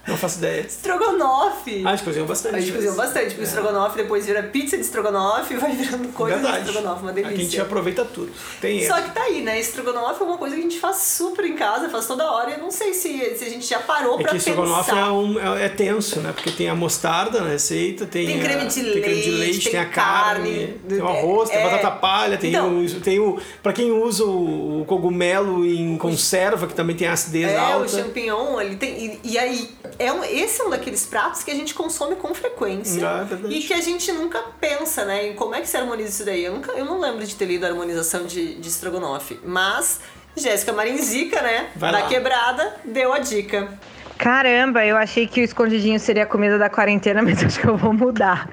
Não 0.06 0.16
faço 0.16 0.38
ideia. 0.38 0.62
Estrogonofe! 0.62 1.82
Ah, 1.84 1.90
a 1.90 1.96
gente 1.96 2.04
cozinhou 2.04 2.26
bastante. 2.26 2.56
A 2.56 2.60
gente 2.60 2.72
cozinhou 2.72 2.96
bastante, 2.96 3.26
porque 3.26 3.40
o 3.42 3.44
estrogonofe 3.44 3.96
depois 3.96 4.26
vira 4.26 4.42
pizza 4.42 4.76
de 4.76 4.82
estrogonofe, 4.82 5.54
vai 5.56 5.72
virando 5.76 6.08
coisa 6.08 6.36
de 6.36 6.42
Verdade. 6.42 6.66
estrogonofe, 6.68 7.02
uma 7.02 7.10
Aqui 7.12 7.20
a 7.20 7.24
gente 7.24 7.36
delícia. 7.36 7.62
aproveita 7.62 8.04
tudo. 8.04 8.32
Tem 8.60 8.86
Só 8.86 8.96
erro. 8.98 9.06
que 9.08 9.14
tá 9.14 9.22
aí, 9.22 9.42
né? 9.42 9.60
Estrogonofe 9.60 10.20
é 10.22 10.24
uma 10.26 10.38
coisa 10.38 10.54
que 10.56 10.60
a 10.60 10.64
gente 10.64 10.78
faz 10.80 10.96
super 10.96 11.44
em 11.44 11.54
casa, 11.54 11.88
faz 11.88 12.06
toda 12.06 12.30
hora. 12.30 12.50
E 12.50 12.54
eu 12.54 12.58
não 12.58 12.70
sei 12.70 12.92
se, 12.94 13.36
se 13.36 13.44
a 13.44 13.48
gente 13.48 13.66
já 13.66 13.78
parou 13.78 14.18
É 14.18 14.22
pra 14.22 14.30
que 14.32 14.36
estrogonofe 14.38 14.90
pensar. 14.90 15.06
é, 15.06 15.10
um, 15.12 15.38
é, 15.56 15.64
é 15.66 15.68
tenso, 15.68 16.20
né? 16.20 16.32
Porque 16.32 16.50
tem 16.50 16.68
a 16.68 16.74
mostarda 16.74 17.40
na 17.40 17.50
receita, 17.50 18.04
tem, 18.06 18.26
Tem 18.26 18.40
creme 18.40 18.66
de 18.66 18.74
tem 18.82 18.92
creme 19.02 19.22
de 19.22 19.30
leite, 19.30 19.30
leite, 19.30 19.62
tem 19.64 19.72
tem 19.72 19.80
a 19.80 19.86
carne, 19.86 20.50
carne, 20.66 20.80
tem 20.88 21.00
o 21.00 21.08
arroz, 21.08 21.48
tem 21.50 21.58
é- 21.58 21.62
a 21.64 21.68
batata 21.70 21.90
palha, 21.92 22.36
tem, 22.38 22.50
Então- 22.50 22.78
o, 22.84 23.00
tem 23.00 23.20
o. 23.20 23.38
Pra 23.62 23.72
quem 23.72 23.92
usa 23.92 24.24
o, 24.24 24.80
o 24.80 24.84
cogumelo 24.84 25.64
em 25.64 25.96
conserva, 25.96 26.66
que 26.66 26.74
também 26.74 26.96
tem 26.96 27.06
acidez 27.08 27.50
É, 27.52 27.56
o 27.56 27.60
alta. 27.60 27.88
champignon, 27.88 28.60
ele 28.60 28.76
tem. 28.76 28.92
E, 29.22 29.32
e 29.32 29.38
aí, 29.38 29.70
é 29.98 30.12
um, 30.12 30.24
esse 30.24 30.60
é 30.60 30.64
um 30.64 30.70
daqueles 30.70 31.04
pratos 31.06 31.42
que 31.42 31.50
a 31.50 31.54
gente 31.54 31.74
consome 31.74 32.16
com 32.16 32.34
frequência. 32.34 33.08
Ah, 33.08 33.26
é 33.30 33.48
e 33.48 33.62
que 33.62 33.74
a 33.74 33.80
gente 33.80 34.10
nunca 34.12 34.40
pensa, 34.60 35.04
né? 35.04 35.28
Em 35.28 35.34
como 35.34 35.54
é 35.54 35.60
que 35.60 35.68
se 35.68 35.76
harmoniza 35.76 36.08
isso 36.08 36.24
daí. 36.24 36.44
Eu, 36.44 36.54
nunca, 36.54 36.72
eu 36.72 36.84
não 36.84 36.98
lembro 36.98 37.26
de 37.26 37.34
ter 37.34 37.46
lido 37.46 37.64
a 37.64 37.68
harmonização 37.68 38.24
de, 38.24 38.54
de 38.54 38.68
estrogonofe. 38.68 39.40
Mas 39.44 40.00
Jéssica 40.36 40.72
Marinzica, 40.72 41.42
né? 41.42 41.70
Vai 41.76 41.92
da 41.92 42.00
lá. 42.00 42.08
quebrada, 42.08 42.76
deu 42.84 43.12
a 43.12 43.18
dica. 43.18 43.78
Caramba, 44.22 44.86
eu 44.86 44.96
achei 44.96 45.26
que 45.26 45.40
o 45.40 45.44
escondidinho 45.44 45.98
seria 45.98 46.22
a 46.22 46.26
comida 46.26 46.56
da 46.56 46.70
quarentena, 46.70 47.20
mas 47.26 47.42
acho 47.42 47.58
que 47.58 47.66
eu 47.66 47.76
vou 47.76 47.92
mudar. 47.92 48.48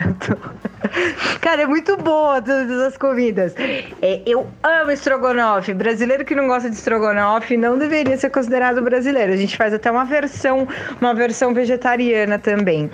Cara, 1.40 1.62
é 1.62 1.68
muito 1.68 1.96
boa 1.96 2.42
todas 2.42 2.82
as 2.82 2.98
comidas. 2.98 3.54
É, 4.02 4.20
eu 4.26 4.48
amo 4.64 4.90
estrogonofe. 4.90 5.76
Brasileiro 5.76 6.26
que 6.26 6.34
não 6.34 6.48
gosta 6.48 6.72
de 6.72 6.76
estrogonofe 6.76 7.56
não 7.56 7.78
deveria 7.78 8.18
ser 8.18 8.32
considerado 8.32 8.82
brasileiro. 8.82 9.32
A 9.32 9.38
gente 9.38 9.56
faz 9.56 9.72
até 9.72 9.92
uma 9.92 10.06
versão, 10.06 10.68
uma 11.00 11.14
versão 11.14 11.54
vegetariana 11.54 12.40
também. 12.40 12.90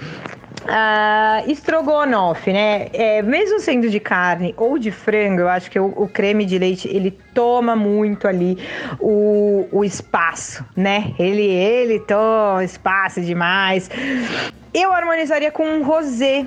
Ah, 0.68 1.43
estrogonofe, 1.47 2.51
né? 2.51 2.88
É, 2.91 3.22
mesmo 3.22 3.59
sendo 3.59 3.89
de 3.89 3.99
carne 3.99 4.53
ou 4.57 4.80
de 4.80 4.91
frango, 4.91 5.41
eu 5.41 5.49
acho 5.49 5.70
que 5.70 5.80
o, 5.80 5.88
o 5.95 6.07
creme 6.07 6.43
de 6.45 6.57
leite 6.57 6.88
ele 6.88 7.11
toma 7.34 7.76
muito 7.76 8.28
ali 8.28 8.57
o, 8.99 9.68
o 9.72 9.84
espaço, 9.84 10.66
né? 10.76 11.13
Ele, 11.20 11.43
ele 11.43 11.99
toma 11.99 12.63
espaço 12.63 13.22
demais. 13.22 13.89
Eu 14.74 14.91
harmonizaria 14.91 15.51
com 15.51 15.66
um 15.66 15.84
rosé. 15.84 16.45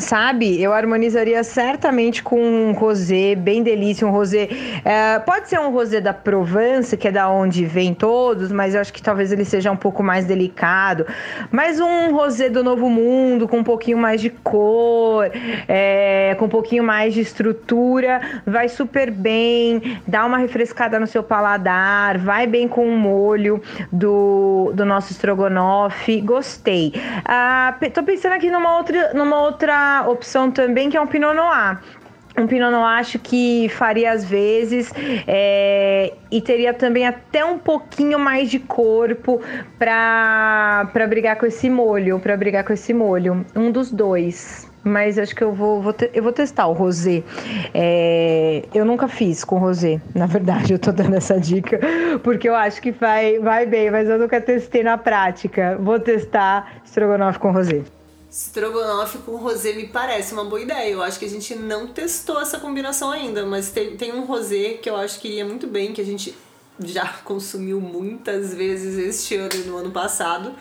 Sabe, 0.00 0.60
eu 0.60 0.72
harmonizaria 0.72 1.42
certamente 1.44 2.22
com 2.22 2.40
um 2.40 2.72
rosé 2.72 3.34
bem 3.34 3.62
delícia, 3.62 4.06
um 4.06 4.10
rosé. 4.10 4.48
é, 4.84 5.18
pode 5.18 5.48
ser 5.48 5.60
um 5.60 5.70
rosé 5.70 6.00
da 6.00 6.14
Provence, 6.14 6.96
que 6.96 7.08
é 7.08 7.10
da 7.12 7.28
onde 7.28 7.64
vem 7.64 7.92
todos, 7.92 8.50
mas 8.50 8.74
eu 8.74 8.80
acho 8.80 8.92
que 8.92 9.02
talvez 9.02 9.30
ele 9.30 9.44
seja 9.44 9.70
um 9.70 9.76
pouco 9.76 10.02
mais 10.02 10.24
delicado. 10.24 11.06
Mas 11.50 11.80
um 11.80 12.14
rosé 12.14 12.48
do 12.48 12.64
Novo 12.64 12.88
Mundo, 12.88 13.46
com 13.46 13.58
um 13.58 13.64
pouquinho 13.64 13.98
mais 13.98 14.20
de 14.20 14.30
cor, 14.30 15.30
é, 15.68 16.34
com 16.38 16.46
um 16.46 16.48
pouquinho 16.48 16.82
mais 16.82 17.12
de 17.12 17.20
estrutura, 17.20 18.42
vai 18.46 18.68
super 18.68 19.10
bem, 19.10 20.00
dá 20.06 20.24
uma 20.24 20.38
refrescada 20.38 20.98
no 20.98 21.06
seu 21.06 21.22
paladar, 21.22 22.16
vai 22.18 22.46
bem 22.46 22.66
com 22.66 22.88
o 22.88 22.96
molho 22.96 23.62
do, 23.92 24.72
do 24.74 24.84
nosso 24.84 25.12
estrogonofe. 25.12 26.20
Gostei. 26.20 26.92
Ah, 27.24 27.76
tô 27.92 28.02
pensando 28.02 28.32
aqui 28.32 28.50
numa 28.50 28.76
outra, 28.78 29.12
numa 29.14 29.42
outra 29.42 29.89
opção 30.08 30.50
também, 30.50 30.88
que 30.90 30.96
é 30.96 31.00
um 31.00 31.06
Pinot 31.06 31.34
Noir. 31.34 31.80
Um 32.38 32.46
Pinot 32.46 32.70
Noir 32.70 32.98
acho 32.98 33.18
que 33.18 33.68
faria 33.70 34.12
às 34.12 34.24
vezes 34.24 34.92
é, 35.26 36.12
e 36.30 36.40
teria 36.40 36.72
também 36.72 37.06
até 37.06 37.44
um 37.44 37.58
pouquinho 37.58 38.18
mais 38.18 38.48
de 38.50 38.58
corpo 38.60 39.40
para 39.78 41.06
brigar 41.08 41.36
com 41.36 41.44
esse 41.46 41.68
molho, 41.68 42.18
para 42.20 42.36
brigar 42.36 42.64
com 42.64 42.72
esse 42.72 42.94
molho. 42.94 43.44
Um 43.54 43.70
dos 43.70 43.90
dois. 43.90 44.68
Mas 44.82 45.18
acho 45.18 45.34
que 45.36 45.44
eu 45.44 45.52
vou, 45.52 45.82
vou 45.82 45.92
te- 45.92 46.10
eu 46.14 46.22
vou 46.22 46.32
testar 46.32 46.66
o 46.68 46.72
rosé. 46.72 47.22
É, 47.74 48.62
eu 48.72 48.82
nunca 48.86 49.08
fiz 49.08 49.44
com 49.44 49.58
rosé, 49.58 50.00
na 50.14 50.24
verdade, 50.24 50.72
eu 50.72 50.78
tô 50.78 50.90
dando 50.90 51.14
essa 51.16 51.38
dica, 51.38 51.78
porque 52.22 52.48
eu 52.48 52.54
acho 52.54 52.80
que 52.80 52.90
vai, 52.90 53.38
vai 53.40 53.66
bem, 53.66 53.90
mas 53.90 54.08
eu 54.08 54.18
nunca 54.18 54.40
testei 54.40 54.82
na 54.82 54.96
prática. 54.96 55.76
Vou 55.78 56.00
testar 56.00 56.80
estrogonofe 56.82 57.38
com 57.38 57.50
rosé. 57.52 57.82
Estrogonofe 58.30 59.18
com 59.18 59.34
rosé 59.36 59.72
me 59.72 59.88
parece 59.88 60.32
uma 60.32 60.44
boa 60.44 60.60
ideia. 60.60 60.90
Eu 60.90 61.02
acho 61.02 61.18
que 61.18 61.24
a 61.24 61.28
gente 61.28 61.56
não 61.56 61.88
testou 61.88 62.40
essa 62.40 62.60
combinação 62.60 63.10
ainda, 63.10 63.44
mas 63.44 63.70
tem, 63.70 63.96
tem 63.96 64.12
um 64.14 64.24
rosé 64.24 64.74
que 64.74 64.88
eu 64.88 64.94
acho 64.94 65.18
que 65.18 65.26
iria 65.26 65.44
muito 65.44 65.66
bem, 65.66 65.92
que 65.92 66.00
a 66.00 66.04
gente 66.04 66.32
já 66.78 67.08
consumiu 67.24 67.80
muitas 67.80 68.54
vezes 68.54 68.96
este 68.96 69.34
ano 69.34 69.54
e 69.54 69.58
no 69.64 69.76
ano 69.76 69.90
passado, 69.90 70.54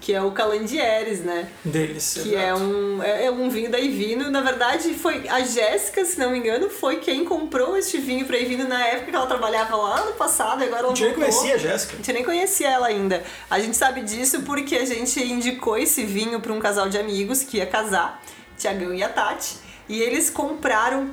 que 0.00 0.14
é 0.14 0.22
o 0.22 0.32
Calandieres, 0.32 1.20
né? 1.20 1.48
Deles. 1.62 2.18
Que 2.22 2.34
é 2.34 2.54
um, 2.54 3.02
é, 3.02 3.26
é 3.26 3.30
um 3.30 3.50
vinho 3.50 3.70
da 3.70 3.78
Ivino. 3.78 4.30
Na 4.30 4.40
verdade, 4.40 4.94
foi 4.94 5.28
a 5.28 5.40
Jéssica, 5.40 6.04
se 6.04 6.18
não 6.18 6.30
me 6.30 6.38
engano, 6.38 6.70
foi 6.70 6.96
quem 6.96 7.24
comprou 7.24 7.76
este 7.76 7.98
vinho 7.98 8.26
pra 8.26 8.38
Ivino 8.38 8.66
na 8.66 8.82
época 8.86 9.10
que 9.10 9.16
ela 9.16 9.26
trabalhava 9.26 9.76
lá 9.76 10.06
no 10.06 10.12
passado, 10.12 10.62
e 10.62 10.66
agora 10.66 10.84
ela 10.84 10.92
A 10.92 10.94
gente 10.94 11.06
nem 11.06 11.14
conhecia 11.14 11.54
a 11.54 11.58
Jéssica. 11.58 11.92
A 11.92 11.96
gente 11.96 12.12
nem 12.12 12.24
conhecia 12.24 12.70
ela 12.70 12.86
ainda. 12.86 13.22
A 13.50 13.60
gente 13.60 13.76
sabe 13.76 14.00
disso 14.00 14.42
porque 14.42 14.76
a 14.76 14.86
gente 14.86 15.22
indicou 15.22 15.76
esse 15.76 16.04
vinho 16.04 16.40
para 16.40 16.52
um 16.52 16.58
casal 16.58 16.88
de 16.88 16.98
amigos 16.98 17.42
que 17.42 17.58
ia 17.58 17.66
casar, 17.66 18.22
Tiagão 18.56 18.94
e 18.94 19.02
a 19.02 19.08
Tati, 19.08 19.56
e 19.88 20.00
eles 20.00 20.30
compraram 20.30 21.10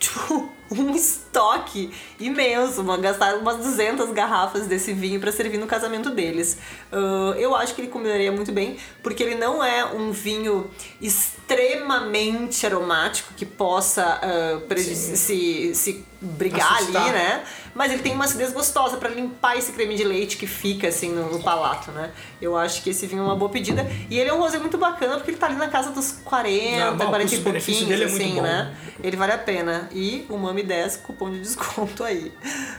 um 0.82 0.94
estoque 0.94 1.90
imenso, 2.18 2.82
mano. 2.82 3.02
gastaram 3.02 3.40
umas 3.40 3.56
200 3.58 4.10
garrafas 4.12 4.66
desse 4.66 4.92
vinho 4.92 5.20
para 5.20 5.32
servir 5.32 5.58
no 5.58 5.66
casamento 5.66 6.10
deles. 6.10 6.58
Uh, 6.92 7.34
eu 7.36 7.54
acho 7.54 7.74
que 7.74 7.80
ele 7.80 7.88
combinaria 7.88 8.32
muito 8.32 8.52
bem, 8.52 8.76
porque 9.02 9.22
ele 9.22 9.34
não 9.34 9.62
é 9.62 9.84
um 9.84 10.10
vinho 10.12 10.70
extremamente 11.00 12.66
aromático 12.66 13.34
que 13.34 13.44
possa 13.44 14.20
uh, 14.22 14.78
se, 14.78 15.74
se 15.74 16.04
brigar 16.24 16.74
Assustar. 16.74 17.02
ali, 17.02 17.12
né? 17.12 17.44
Mas 17.74 17.92
ele 17.92 18.02
tem 18.02 18.12
uma 18.12 18.24
acidez 18.24 18.52
gostosa 18.52 18.96
para 18.96 19.08
limpar 19.08 19.58
esse 19.58 19.72
creme 19.72 19.96
de 19.96 20.04
leite 20.04 20.36
que 20.36 20.46
fica 20.46 20.88
assim 20.88 21.10
no, 21.10 21.30
no, 21.30 21.42
palato, 21.42 21.90
né? 21.90 22.12
Eu 22.40 22.56
acho 22.56 22.82
que 22.82 22.90
esse 22.90 23.06
vinho 23.06 23.22
é 23.22 23.24
uma 23.24 23.36
boa 23.36 23.50
pedida. 23.50 23.86
E 24.08 24.18
ele 24.18 24.30
é 24.30 24.32
um 24.32 24.38
rosé 24.38 24.58
muito 24.58 24.78
bacana 24.78 25.16
porque 25.16 25.32
ele 25.32 25.38
tá 25.38 25.46
ali 25.46 25.56
na 25.56 25.68
casa 25.68 25.90
dos 25.90 26.12
40, 26.24 26.92
Não, 26.92 27.06
40 27.06 27.34
e 27.34 27.40
pouquinhos, 27.40 28.00
é 28.00 28.04
assim, 28.04 28.40
né? 28.40 28.74
Ele 29.02 29.16
vale 29.16 29.32
a 29.32 29.38
pena. 29.38 29.88
E 29.92 30.24
o 30.28 30.36
Mami 30.36 30.62
10, 30.64 30.96
cupom 30.98 31.30
de 31.30 31.40
desconto 31.40 32.02
aí. 32.02 32.32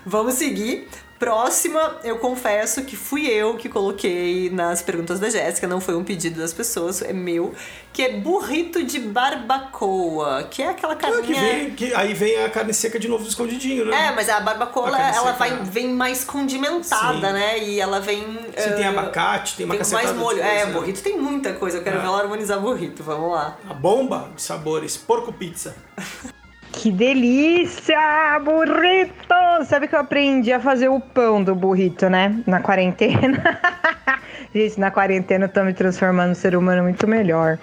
Vamos 0.06 0.36
seguir 0.36 0.88
Próxima, 1.18 1.98
eu 2.04 2.18
confesso 2.20 2.84
que 2.84 2.98
fui 2.98 3.26
eu 3.26 3.56
que 3.56 3.70
coloquei 3.70 4.50
nas 4.50 4.82
perguntas 4.82 5.18
da 5.18 5.30
Jéssica, 5.30 5.66
não 5.66 5.80
foi 5.80 5.96
um 5.96 6.04
pedido 6.04 6.42
das 6.42 6.52
pessoas, 6.52 7.02
é 7.02 7.14
meu, 7.14 7.54
que 7.94 8.02
é 8.02 8.18
burrito 8.18 8.84
de 8.84 9.00
barbacoa, 9.00 10.44
que 10.44 10.62
é 10.62 10.68
aquela 10.68 10.94
carninha... 10.94 11.22
Ah, 11.22 11.26
que 11.26 11.34
vem, 11.34 11.72
que 11.72 11.94
aí 11.94 12.14
vem 12.14 12.44
a 12.44 12.50
carne 12.50 12.74
seca 12.74 13.00
de 13.00 13.08
novo 13.08 13.26
escondidinho, 13.26 13.86
né? 13.86 14.08
É, 14.08 14.12
mas 14.12 14.28
a 14.28 14.42
barbacoa, 14.42 14.94
a 14.94 15.16
ela, 15.16 15.32
vai, 15.32 15.52
né? 15.52 15.62
vem 15.64 15.88
mais 15.94 16.26
condimentada, 16.26 17.28
Sim. 17.28 17.34
né? 17.34 17.60
E 17.60 17.80
ela 17.80 18.02
vem... 18.02 18.22
Sim, 18.58 18.72
uh, 18.72 18.76
tem 18.76 18.86
abacate, 18.86 19.56
tem 19.56 19.66
uma 19.66 19.78
tem 19.78 19.94
mais 19.94 20.12
molho. 20.12 20.42
É, 20.42 20.66
burrito 20.66 21.02
tem 21.02 21.18
muita 21.18 21.54
coisa, 21.54 21.78
eu 21.78 21.82
quero 21.82 21.96
é. 21.96 22.02
ver 22.02 22.08
ela 22.08 22.20
harmonizar 22.20 22.60
burrito, 22.60 23.02
vamos 23.04 23.32
lá. 23.32 23.58
A 23.70 23.74
bomba 23.74 24.32
de 24.36 24.42
sabores, 24.42 24.98
porco 24.98 25.32
pizza. 25.32 25.78
Que 26.72 26.92
delícia! 26.92 28.40
Burrito! 28.44 29.66
Sabe 29.66 29.88
que 29.88 29.96
eu 29.96 30.00
aprendi 30.00 30.52
a 30.52 30.60
fazer 30.60 30.90
o 30.90 31.00
pão 31.00 31.44
do 31.44 31.56
burrito, 31.56 32.10
né? 32.10 32.38
Na 32.46 32.60
quarentena. 32.60 33.60
Gente, 34.54 34.80
na 34.80 34.92
quarentena 34.92 35.46
eu 35.46 35.50
tô 35.50 35.64
me 35.64 35.74
transformando 35.74 36.30
num 36.30 36.36
ser 36.36 36.56
humano 36.56 36.84
muito 36.84 37.08
melhor. 37.08 37.58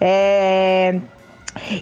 É. 0.00 0.98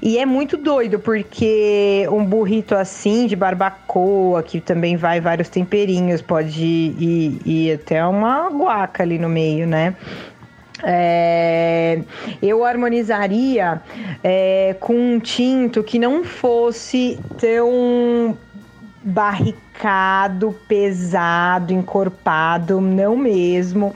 E 0.03 0.19
é 0.19 0.25
muito 0.25 0.57
doido, 0.57 0.99
porque 0.99 2.07
um 2.11 2.25
burrito 2.25 2.75
assim, 2.75 3.27
de 3.27 3.37
barbacoa, 3.37 4.43
que 4.43 4.61
também 4.61 4.97
vai 4.97 5.21
vários 5.21 5.49
temperinhos, 5.49 6.23
pode 6.23 6.65
ir, 6.65 7.41
ir 7.45 7.73
até 7.73 8.05
uma 8.07 8.49
guaca 8.49 9.03
ali 9.03 9.19
no 9.19 9.29
meio, 9.29 9.67
né? 9.67 9.95
É, 10.83 12.03
eu 12.43 12.65
harmonizaria 12.65 13.81
é, 14.23 14.77
com 14.79 14.95
um 14.95 15.19
tinto 15.19 15.83
que 15.83 15.99
não 15.99 16.23
fosse 16.23 17.19
tão 17.39 18.37
barricado, 19.03 19.66
pesado, 20.67 21.73
encorpado, 21.73 22.81
não 22.81 23.17
mesmo. 23.17 23.95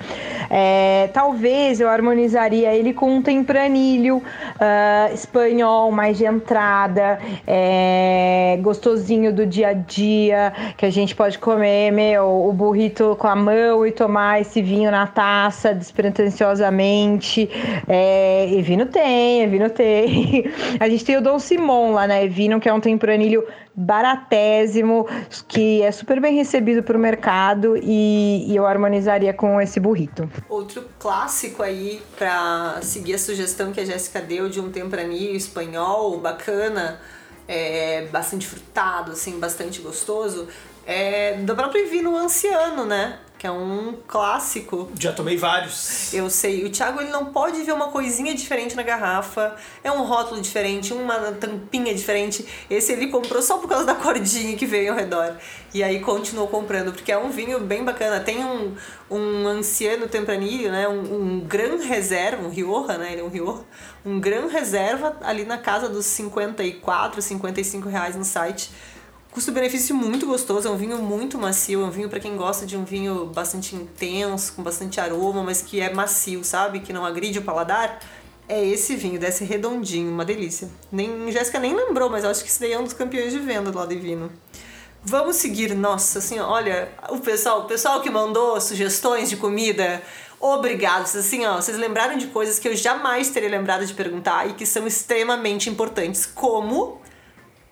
É, 0.51 1.09
talvez 1.13 1.81
eu 1.81 1.89
harmonizaria 1.89 2.75
ele 2.75 2.93
com 2.93 3.17
um 3.17 3.23
tempranilho 3.23 4.19
uh, 4.19 5.15
espanhol, 5.15 5.91
mais 5.91 6.19
de 6.19 6.27
entrada, 6.27 7.19
é, 7.47 8.59
gostosinho 8.61 9.33
do 9.33 9.47
dia 9.47 9.69
a 9.69 9.73
dia, 9.73 10.53
que 10.77 10.85
a 10.85 10.91
gente 10.91 11.15
pode 11.15 11.39
comer, 11.39 11.91
meu, 11.93 12.49
o 12.49 12.53
burrito 12.53 13.17
com 13.19 13.29
a 13.29 13.37
mão 13.37 13.87
e 13.87 13.93
tomar 13.93 14.41
esse 14.41 14.61
vinho 14.61 14.91
na 14.91 15.07
taça 15.07 15.73
despretensiosamente. 15.73 17.49
É, 17.89 18.49
e 18.51 18.61
vinho 18.61 18.87
tem, 18.87 19.49
vinho 19.49 19.71
tem. 19.71 20.45
A 20.79 20.89
gente 20.89 21.05
tem 21.05 21.17
o 21.17 21.21
Dom 21.21 21.39
Simon 21.39 21.93
lá 21.93 22.07
né? 22.11 22.25
Evino, 22.25 22.61
que 22.61 22.69
é 22.69 22.73
um 22.73 22.81
tempranilho 22.81 23.47
baratésimo, 23.75 25.07
que 25.49 25.61
é 25.83 25.93
super 25.93 26.21
bem 26.21 26.35
recebido 26.35 26.83
para 26.83 26.97
o 26.97 27.01
mercado 27.01 27.77
e, 27.77 28.47
e, 28.49 28.57
eu 28.57 28.67
harmonizaria 28.67 29.33
com 29.33 29.61
esse 29.61 29.79
burrito. 29.79 30.31
Outro 30.49 30.85
clássico 30.99 31.63
aí 31.63 32.03
para 32.17 32.81
seguir 32.83 33.15
a 33.15 33.19
sugestão 33.19 33.73
que 33.73 33.81
a 33.81 33.85
Jéssica 33.85 34.21
deu 34.21 34.49
de 34.49 34.61
um 34.61 34.71
tempranillo 34.71 35.37
espanhol 35.37 36.19
bacana, 36.19 37.01
é, 37.47 38.07
bastante 38.13 38.47
frutado, 38.47 39.13
assim, 39.13 39.39
bastante 39.39 39.81
gostoso, 39.81 40.49
é 40.87 41.35
do 41.35 41.55
próprio 41.55 41.89
vinho 41.89 42.17
anciano, 42.17 42.85
né? 42.85 43.19
Que 43.41 43.47
é 43.47 43.51
um 43.51 43.97
clássico. 44.07 44.91
Já 45.01 45.15
tomei 45.15 45.35
vários. 45.35 46.13
Eu 46.13 46.29
sei. 46.29 46.63
O 46.63 46.71
Thiago 46.71 47.01
ele 47.01 47.09
não 47.09 47.33
pode 47.33 47.63
ver 47.63 47.73
uma 47.73 47.89
coisinha 47.89 48.35
diferente 48.35 48.77
na 48.77 48.83
garrafa. 48.83 49.57
É 49.83 49.91
um 49.91 50.03
rótulo 50.03 50.43
diferente, 50.43 50.93
uma 50.93 51.33
tampinha 51.33 51.95
diferente. 51.95 52.47
Esse 52.69 52.93
ele 52.93 53.07
comprou 53.07 53.41
só 53.41 53.57
por 53.57 53.67
causa 53.67 53.87
da 53.87 53.95
cordinha 53.97 54.55
que 54.59 54.67
veio 54.67 54.93
ao 54.93 54.99
redor. 54.99 55.39
E 55.73 55.83
aí 55.83 56.01
continuou 56.01 56.49
comprando, 56.49 56.93
porque 56.93 57.11
é 57.11 57.17
um 57.17 57.31
vinho 57.31 57.59
bem 57.61 57.83
bacana. 57.83 58.21
Tem 58.21 58.45
um, 58.45 58.75
um 59.11 59.47
anciano 59.47 60.07
tempranilho, 60.07 60.71
né? 60.71 60.87
Um, 60.87 61.39
um 61.39 61.41
gran 61.41 61.79
reserva, 61.79 62.47
um 62.47 62.51
Rioja, 62.51 62.99
né? 62.99 63.13
Ele 63.13 63.23
é 63.23 63.25
um 63.25 63.31
Rioja. 63.31 63.65
Um 64.05 64.21
gran 64.21 64.49
reserva 64.49 65.17
ali 65.23 65.47
na 65.47 65.57
casa 65.57 65.89
dos 65.89 66.05
54, 66.05 67.23
55 67.23 67.89
reais 67.89 68.17
no 68.17 68.25
site 68.25 68.71
Custo-benefício 69.33 69.95
muito 69.95 70.27
gostoso, 70.27 70.67
é 70.67 70.71
um 70.73 70.77
vinho 70.77 70.99
muito 70.99 71.39
macio, 71.39 71.83
é 71.83 71.85
um 71.85 71.91
vinho 71.91 72.09
para 72.09 72.19
quem 72.19 72.37
gosta 72.37 72.67
de 72.67 72.77
um 72.77 72.85
vinho 72.85 73.27
bastante 73.27 73.77
intenso, 73.77 74.55
com 74.55 74.63
bastante 74.63 75.01
aroma, 75.01 75.45
mas 75.45 75.63
que 75.63 75.81
é 75.81 75.93
macio, 75.95 76.43
sabe? 76.43 76.81
Que 76.81 76.93
não 76.93 77.05
agride 77.05 77.39
o 77.39 77.43
paladar. 77.43 78.01
É 78.49 78.67
esse 78.67 78.97
vinho, 78.97 79.21
desce 79.21 79.45
redondinho, 79.45 80.11
uma 80.11 80.25
delícia. 80.25 80.69
Nem 80.91 81.31
Jéssica 81.31 81.61
nem 81.61 81.73
lembrou, 81.73 82.11
mas 82.11 82.25
acho 82.25 82.43
que 82.43 82.51
esse 82.51 82.59
daí 82.59 82.73
é 82.73 82.79
um 82.79 82.83
dos 82.83 82.93
campeões 82.93 83.33
de 83.33 83.39
venda 83.39 83.71
do 83.71 83.79
lado 83.79 83.95
de 83.95 84.01
vinho. 84.01 84.33
Vamos 85.05 85.37
seguir, 85.37 85.77
nossa 85.77 86.19
assim, 86.19 86.41
olha, 86.41 86.93
o 87.09 87.19
pessoal, 87.19 87.61
o 87.61 87.65
pessoal 87.67 88.03
que 88.03 88.11
mandou 88.11 88.61
sugestões 88.61 89.31
de 89.31 89.37
comida, 89.37 90.03
obrigado. 90.41 91.05
Assim, 91.05 91.47
ó, 91.47 91.57
vocês 91.57 91.79
lembraram 91.79 92.19
de 92.19 92.27
coisas 92.27 92.59
que 92.59 92.67
eu 92.67 92.75
jamais 92.75 93.31
teria 93.31 93.49
lembrado 93.49 93.87
de 93.87 93.95
perguntar 93.95 94.51
e 94.51 94.55
que 94.55 94.67
são 94.67 94.89
extremamente 94.89 95.71
importantes, 95.71 96.27
como 96.27 97.00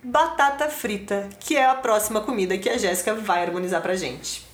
batata 0.02 0.68
frita, 0.68 1.28
que 1.40 1.56
é 1.56 1.64
a 1.64 1.74
próxima 1.74 2.20
comida 2.20 2.56
que 2.56 2.68
a 2.68 2.78
Jéssica 2.78 3.14
vai 3.14 3.42
harmonizar 3.42 3.82
pra 3.82 3.94
gente. 3.94 4.46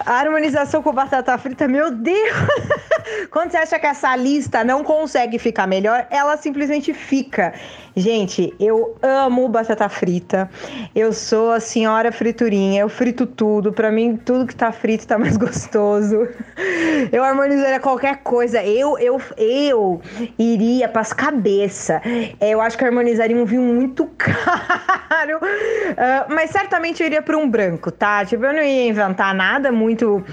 A 0.00 0.12
harmonização 0.14 0.82
com 0.82 0.92
batata 0.92 1.36
frita, 1.38 1.68
meu 1.68 1.90
Deus! 1.90 2.36
Quando 3.30 3.50
você 3.50 3.58
acha 3.58 3.78
que 3.78 3.86
essa 3.86 4.14
lista 4.16 4.64
não 4.64 4.82
consegue 4.82 5.38
ficar 5.38 5.66
melhor, 5.66 6.06
ela 6.10 6.36
simplesmente 6.36 6.92
fica. 6.92 7.54
Gente, 7.94 8.54
eu 8.58 8.96
amo 9.02 9.46
batata 9.48 9.86
frita. 9.88 10.48
Eu 10.94 11.12
sou 11.12 11.50
a 11.52 11.60
senhora 11.60 12.10
friturinha, 12.10 12.80
eu 12.80 12.88
frito 12.88 13.26
tudo. 13.26 13.70
Para 13.72 13.92
mim, 13.92 14.16
tudo 14.16 14.46
que 14.46 14.56
tá 14.56 14.72
frito 14.72 15.06
tá 15.06 15.18
mais 15.18 15.36
gostoso. 15.38 16.26
Eu 17.12 17.22
harmonizaria 17.22 17.78
qualquer 17.80 18.22
coisa. 18.22 18.62
Eu 18.64 18.98
eu 18.98 19.20
eu 19.36 20.00
iria 20.38 20.88
pras 20.88 21.12
cabeça. 21.12 22.00
Eu 22.40 22.62
acho 22.62 22.78
que 22.78 22.84
harmonizaria 22.84 23.36
um 23.36 23.44
vinho 23.44 23.62
muito 23.62 24.06
caro. 24.16 25.36
Uh, 25.38 26.34
mas 26.34 26.50
certamente 26.50 27.02
eu 27.02 27.06
iria 27.06 27.20
para 27.20 27.36
um 27.36 27.48
branco, 27.48 27.90
tá? 27.90 28.24
Tipo, 28.24 28.46
eu 28.46 28.54
não 28.54 28.62
ia 28.62 28.88
inventar 28.88 29.34
nada 29.34 29.70
muito 29.70 30.24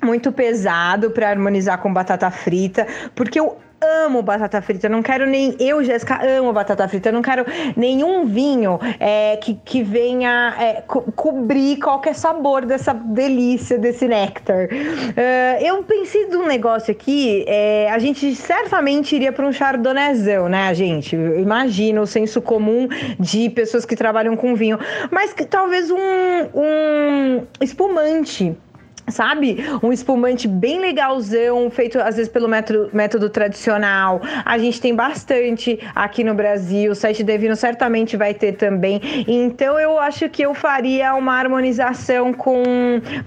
muito 0.00 0.30
pesado 0.30 1.10
para 1.10 1.30
harmonizar 1.30 1.78
com 1.78 1.92
batata 1.92 2.30
frita, 2.30 2.86
porque 3.16 3.40
eu 3.40 3.58
amo 3.80 4.22
batata 4.22 4.60
frita, 4.60 4.88
não 4.88 5.02
quero 5.02 5.26
nem. 5.26 5.54
Eu, 5.58 5.82
Jéssica, 5.84 6.20
amo 6.22 6.52
batata 6.52 6.88
frita, 6.88 7.12
não 7.12 7.22
quero 7.22 7.44
nenhum 7.76 8.26
vinho 8.26 8.78
é, 8.98 9.36
que, 9.36 9.54
que 9.64 9.82
venha 9.82 10.54
é, 10.58 10.82
co 10.82 11.02
cobrir 11.12 11.78
qualquer 11.78 12.14
sabor 12.14 12.64
dessa 12.64 12.92
delícia, 12.92 13.78
desse 13.78 14.06
néctar. 14.08 14.66
Uh, 14.66 15.64
eu 15.64 15.82
pensei 15.84 16.26
num 16.26 16.46
negócio 16.46 16.90
aqui, 16.90 17.44
é, 17.46 17.90
a 17.90 17.98
gente 17.98 18.34
certamente 18.34 19.14
iria 19.14 19.32
para 19.32 19.46
um 19.46 19.52
chardonnayzão, 19.52 20.48
né, 20.48 20.72
gente? 20.74 21.14
Imagina 21.14 22.00
o 22.00 22.06
senso 22.06 22.40
comum 22.42 22.88
de 23.18 23.50
pessoas 23.50 23.84
que 23.84 23.94
trabalham 23.94 24.36
com 24.36 24.54
vinho, 24.54 24.78
mas 25.10 25.32
que, 25.32 25.44
talvez 25.44 25.90
um, 25.90 25.98
um 26.54 27.46
espumante 27.60 28.56
sabe? 29.10 29.58
Um 29.82 29.92
espumante 29.92 30.46
bem 30.46 30.80
legalzão, 30.80 31.70
feito 31.70 31.98
às 31.98 32.16
vezes 32.16 32.30
pelo 32.30 32.48
método, 32.48 32.90
método 32.92 33.30
tradicional. 33.30 34.20
A 34.44 34.58
gente 34.58 34.80
tem 34.80 34.94
bastante 34.94 35.78
aqui 35.94 36.24
no 36.24 36.34
Brasil, 36.34 36.92
o 36.92 36.94
site 36.94 37.22
Devino 37.22 37.56
certamente 37.56 38.16
vai 38.16 38.34
ter 38.34 38.52
também. 38.52 39.00
Então 39.26 39.78
eu 39.78 39.98
acho 39.98 40.28
que 40.28 40.42
eu 40.42 40.54
faria 40.54 41.14
uma 41.14 41.34
harmonização 41.34 42.32
com 42.32 42.62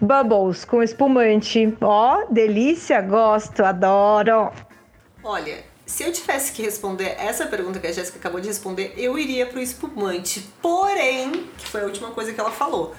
bubbles, 0.01 0.65
com 0.65 0.81
espumante. 0.81 1.75
Ó, 1.81 2.19
oh, 2.19 2.33
delícia, 2.33 3.01
gosto, 3.01 3.63
adoro. 3.63 4.51
Olha, 5.23 5.57
se 5.85 6.03
eu 6.03 6.11
tivesse 6.11 6.53
que 6.53 6.61
responder 6.61 7.15
essa 7.19 7.45
pergunta 7.45 7.79
que 7.79 7.85
a 7.85 7.91
Jéssica 7.91 8.17
acabou 8.17 8.39
de 8.39 8.47
responder, 8.47 8.93
eu 8.95 9.19
iria 9.19 9.45
pro 9.45 9.59
espumante. 9.59 10.39
Porém, 10.61 11.49
que 11.57 11.67
foi 11.67 11.81
a 11.81 11.85
última 11.85 12.11
coisa 12.11 12.33
que 12.33 12.39
ela 12.39 12.49
falou 12.51 12.95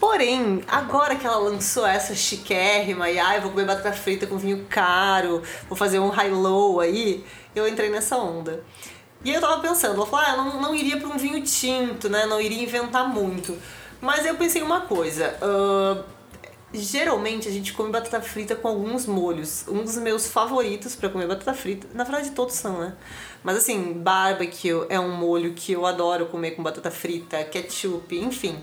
Porém, 0.00 0.64
agora 0.66 1.14
que 1.14 1.26
ela 1.26 1.36
lançou 1.36 1.86
essa 1.86 2.14
chiquérrima 2.14 3.10
e 3.10 3.18
ai, 3.18 3.36
ah, 3.36 3.40
vou 3.40 3.50
comer 3.50 3.66
batata 3.66 3.92
frita 3.92 4.26
com 4.26 4.38
vinho 4.38 4.64
caro, 4.68 5.42
vou 5.68 5.76
fazer 5.76 5.98
um 5.98 6.08
high-low 6.08 6.80
aí, 6.80 7.22
eu 7.54 7.68
entrei 7.68 7.90
nessa 7.90 8.16
onda. 8.16 8.64
E 9.22 9.28
aí 9.28 9.36
eu 9.36 9.40
tava 9.42 9.60
pensando, 9.60 9.96
ela 9.96 10.06
falou, 10.06 10.24
ah, 10.26 10.30
eu 10.30 10.36
não, 10.38 10.62
não 10.62 10.74
iria 10.74 10.96
pra 10.96 11.06
um 11.06 11.18
vinho 11.18 11.42
tinto, 11.42 12.08
né? 12.08 12.24
Não 12.24 12.40
iria 12.40 12.62
inventar 12.62 13.06
muito. 13.06 13.54
Mas 14.00 14.24
eu 14.24 14.34
pensei 14.36 14.62
uma 14.62 14.80
coisa. 14.80 15.36
Uh, 15.42 16.02
geralmente 16.72 17.46
a 17.46 17.50
gente 17.50 17.74
come 17.74 17.90
batata 17.90 18.22
frita 18.22 18.56
com 18.56 18.68
alguns 18.68 19.04
molhos. 19.04 19.66
Um 19.68 19.82
dos 19.84 19.98
meus 19.98 20.28
favoritos 20.28 20.96
para 20.96 21.10
comer 21.10 21.26
batata 21.26 21.52
frita, 21.52 21.86
na 21.92 22.04
verdade 22.04 22.30
todos 22.30 22.54
são, 22.54 22.80
né? 22.80 22.94
Mas 23.44 23.58
assim, 23.58 23.92
barbecue 23.92 24.86
é 24.88 24.98
um 24.98 25.14
molho 25.14 25.52
que 25.52 25.72
eu 25.72 25.84
adoro 25.84 26.24
comer 26.26 26.52
com 26.52 26.62
batata 26.62 26.90
frita, 26.90 27.44
ketchup, 27.44 28.18
enfim. 28.18 28.58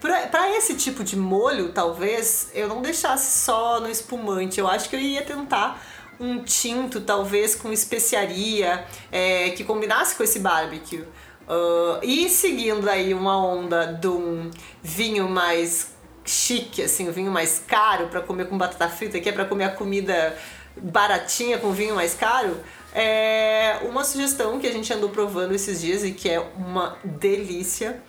Pra, 0.00 0.50
esse 0.56 0.74
tipo 0.74 1.02
de 1.02 1.16
molho, 1.16 1.70
talvez, 1.70 2.50
eu 2.54 2.68
não 2.68 2.80
deixasse 2.80 3.44
só 3.44 3.80
no 3.80 3.90
espumante. 3.90 4.60
Eu 4.60 4.68
acho 4.68 4.88
que 4.88 4.96
eu 4.96 5.00
ia 5.00 5.22
tentar 5.22 5.84
um 6.20 6.42
tinto, 6.42 7.00
talvez 7.00 7.54
com 7.54 7.72
especiaria, 7.72 8.84
é, 9.10 9.50
que 9.50 9.64
combinasse 9.64 10.14
com 10.14 10.22
esse 10.22 10.38
barbecue. 10.38 11.04
Uh, 11.48 11.98
e 12.02 12.28
seguindo 12.28 12.88
aí 12.90 13.14
uma 13.14 13.42
onda 13.42 13.86
de 13.86 14.06
um 14.06 14.50
vinho 14.82 15.28
mais 15.28 15.94
chique, 16.24 16.82
assim, 16.82 17.08
um 17.08 17.12
vinho 17.12 17.30
mais 17.30 17.62
caro 17.66 18.08
para 18.08 18.20
comer 18.20 18.48
com 18.48 18.58
batata 18.58 18.88
frita, 18.88 19.18
que 19.18 19.28
é 19.28 19.32
para 19.32 19.46
comer 19.46 19.64
a 19.64 19.70
comida 19.70 20.36
baratinha 20.76 21.58
com 21.58 21.72
vinho 21.72 21.94
mais 21.94 22.14
caro, 22.14 22.60
é 22.94 23.78
uma 23.82 24.04
sugestão 24.04 24.58
que 24.60 24.66
a 24.66 24.72
gente 24.72 24.92
andou 24.92 25.08
provando 25.08 25.54
esses 25.54 25.80
dias 25.80 26.04
e 26.04 26.12
que 26.12 26.28
é 26.28 26.38
uma 26.38 26.98
delícia. 27.02 28.02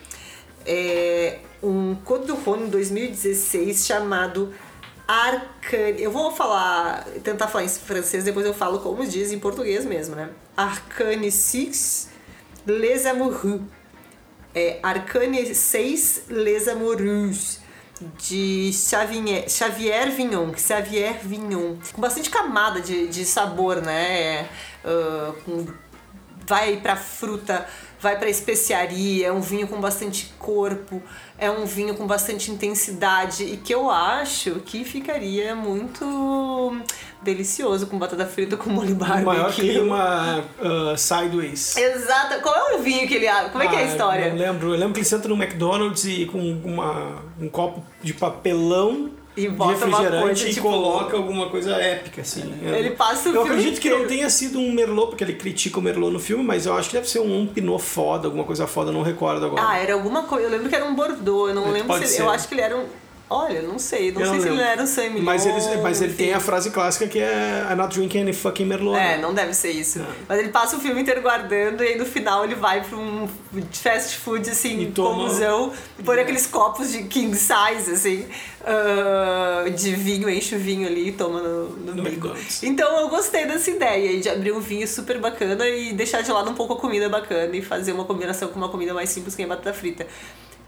É 0.66 1.40
um 1.62 1.96
du 2.26 2.36
Rhône 2.36 2.70
2016 2.70 3.86
chamado 3.86 4.54
Arcane. 5.08 6.02
Eu 6.02 6.12
vou 6.12 6.32
falar, 6.32 7.06
tentar 7.24 7.48
falar 7.48 7.66
em 7.66 7.70
francês, 7.70 8.24
depois 8.24 8.46
eu 8.46 8.54
falo 8.54 8.80
como 8.80 9.06
diz 9.06 9.32
em 9.32 9.40
português 9.40 9.86
mesmo, 9.86 10.16
né? 10.16 10.30
Arcane 10.56 11.32
6 11.32 12.10
Les 12.66 13.06
Amoureux. 13.06 13.62
É 14.54 14.80
Arcane 14.82 15.54
6 15.54 16.24
Les 16.30 16.68
Amoureux 16.68 17.60
de 18.18 18.72
Xavier, 18.72 19.50
Xavier 19.50 20.12
Vignon, 20.12 20.54
Xavier 20.56 21.20
Vignon, 21.22 21.78
com 21.92 22.02
bastante 22.02 22.30
camada 22.30 22.80
de, 22.80 23.08
de 23.08 23.26
sabor, 23.26 23.82
né? 23.82 24.48
Uh, 24.86 25.34
com, 25.44 25.68
vai 26.48 26.78
pra 26.78 26.96
fruta, 26.96 27.68
vai 28.02 28.18
pra 28.18 28.30
especiaria, 28.30 29.28
é 29.28 29.32
um 29.32 29.42
vinho 29.42 29.68
com 29.68 29.80
bastante 29.80 30.34
corpo, 30.40 31.02
é 31.38 31.52
um 31.52 31.66
vinho 31.66 31.96
com 31.96 32.08
bastante 32.08 32.50
intensidade 32.52 33.44
e 33.44 33.58
que 33.58 33.74
eu 33.74 33.90
acho 33.90 34.56
que 34.62 34.84
ficaria 34.86 35.54
muito 35.56 36.78
delicioso 37.22 37.88
com 37.88 38.00
batata 38.00 38.26
frita 38.26 38.56
com 38.56 38.70
molho 38.70 38.96
barbecue. 38.96 39.26
Maior 39.26 39.54
que 39.54 39.80
uma 39.80 40.40
uh, 40.40 40.98
Sideways. 40.98 41.76
Exato. 41.76 42.42
Qual 42.42 42.56
é 42.56 42.76
o 42.76 42.80
vinho 42.82 43.08
que 43.08 43.16
ele... 43.16 43.28
Como 43.52 43.64
é 43.64 43.68
ah, 43.68 43.70
que 43.70 43.76
é 43.76 43.80
a 43.80 43.82
ah, 43.82 43.86
história? 43.86 44.26
Eu 44.28 44.36
lembro. 44.36 44.74
Eu 44.74 44.80
lembro 44.80 44.94
que 44.94 45.00
ele 45.00 45.06
senta 45.06 45.28
no 45.28 45.36
McDonald's 45.36 46.06
e 46.06 46.26
com 46.26 46.40
uma, 46.40 47.22
um 47.40 47.50
copo 47.50 47.84
de 48.02 48.14
papelão 48.14 49.12
e 49.38 49.48
bota 49.48 49.86
refrigerante 49.86 50.24
coisa, 50.24 50.50
e 50.50 50.54
tipo, 50.54 50.70
coloca 50.70 51.16
alguma 51.16 51.50
coisa 51.50 51.76
épica, 51.76 52.22
assim. 52.22 52.54
Ele 52.62 52.92
passa 52.92 53.30
o 53.30 53.36
Eu 53.36 53.44
acredito 53.44 53.78
inteiro. 53.78 53.98
que 53.98 54.02
não 54.02 54.08
tenha 54.08 54.30
sido 54.30 54.60
um 54.60 54.72
Merlot, 54.72 55.10
porque 55.10 55.24
ele 55.24 55.34
critica 55.34 55.80
o 55.80 55.82
Merlot 55.82 56.12
no 56.12 56.20
filme, 56.20 56.44
mas 56.44 56.66
eu 56.66 56.74
acho 56.74 56.90
que 56.90 56.96
deve 56.96 57.10
ser 57.10 57.20
um, 57.20 57.42
um 57.42 57.48
Pinot 57.48 57.82
foda, 57.82 58.28
alguma 58.28 58.44
coisa 58.44 58.68
foda, 58.68 58.92
não 58.92 59.02
recordo 59.02 59.46
agora. 59.46 59.64
Ah, 59.66 59.78
era 59.78 59.94
alguma 59.94 60.24
coisa. 60.24 60.48
Eu 60.48 60.52
lembro 60.52 60.70
que 60.70 60.76
era 60.76 60.86
um 60.86 60.96
Bordeaux, 60.96 61.50
eu 61.50 61.56
não 61.56 61.68
é, 61.68 61.72
lembro 61.72 61.98
se. 62.00 62.08
Ser. 62.08 62.22
Eu 62.24 62.30
acho 62.30 62.48
que 62.48 62.54
ele 62.56 62.62
era 62.62 62.76
um. 62.76 62.86
Olha, 63.30 63.62
não 63.62 63.78
sei, 63.78 64.12
não 64.12 64.22
eu 64.22 64.28
sei 64.28 64.36
não 64.36 64.42
se 64.42 64.50
ele 64.50 64.62
era 64.62 64.82
um 64.82 64.88
Saint 64.88 65.20
Mas 65.20 65.46
ele, 65.46 65.78
mas 65.84 66.02
ele 66.02 66.14
tem 66.14 66.34
a 66.34 66.40
frase 66.40 66.72
clássica 66.72 67.08
que 67.08 67.20
é 67.20 67.68
I'm 67.70 67.76
not 67.76 67.94
drinking 67.96 68.22
any 68.22 68.34
fucking 68.34 68.66
Merlot. 68.66 68.98
É, 68.98 69.20
não 69.20 69.36
deve 69.36 69.54
ser 69.54 69.70
isso. 69.70 70.00
É. 70.00 70.06
Mas 70.28 70.40
ele 70.40 70.50
passa 70.50 70.78
o 70.78 70.80
filme 70.80 71.00
inteiro 71.00 71.22
guardando 71.22 71.84
e 71.84 71.90
aí 71.90 71.98
no 71.98 72.08
final 72.08 72.44
ele 72.44 72.56
vai 72.56 72.84
pra 72.84 72.98
um 72.98 73.30
fast 73.72 74.18
food, 74.18 74.50
assim, 74.50 74.92
comuzão, 74.96 75.72
e 76.00 76.02
põe 76.02 76.20
aqueles 76.20 76.48
copos 76.48 76.92
de 76.92 77.04
king 77.04 77.36
size, 77.36 77.92
assim, 77.92 78.26
uh, 78.62 79.70
de 79.70 79.96
vinho, 79.96 80.28
enche 80.28 80.56
o 80.56 80.60
vinho 80.60 80.88
ali 80.88 81.10
e 81.10 81.12
toma 81.12 81.40
no, 81.40 81.70
no, 81.70 81.96
no 81.96 82.04
bico. 82.04 82.36
Então 82.64 83.00
eu 83.00 83.10
gostei 83.10 83.46
dessa 83.46 83.70
ideia 83.70 84.20
de 84.20 84.28
abrir 84.28 84.54
um 84.54 84.60
vinho 84.60 84.88
super 84.88 85.20
bacana 85.20 85.68
e 85.68 85.94
deixar 85.94 86.22
de 86.22 86.32
lado 86.32 86.50
um 86.50 86.56
pouco 86.56 86.74
a 86.74 86.78
comida 86.78 87.08
bacana 87.08 87.56
e 87.56 87.62
fazer 87.62 87.92
uma 87.92 88.06
combinação 88.06 88.48
com 88.48 88.58
uma 88.58 88.70
comida 88.70 88.92
mais 88.92 89.10
simples 89.10 89.36
que 89.36 89.44
é 89.44 89.46
batata 89.46 89.72
frita. 89.72 90.08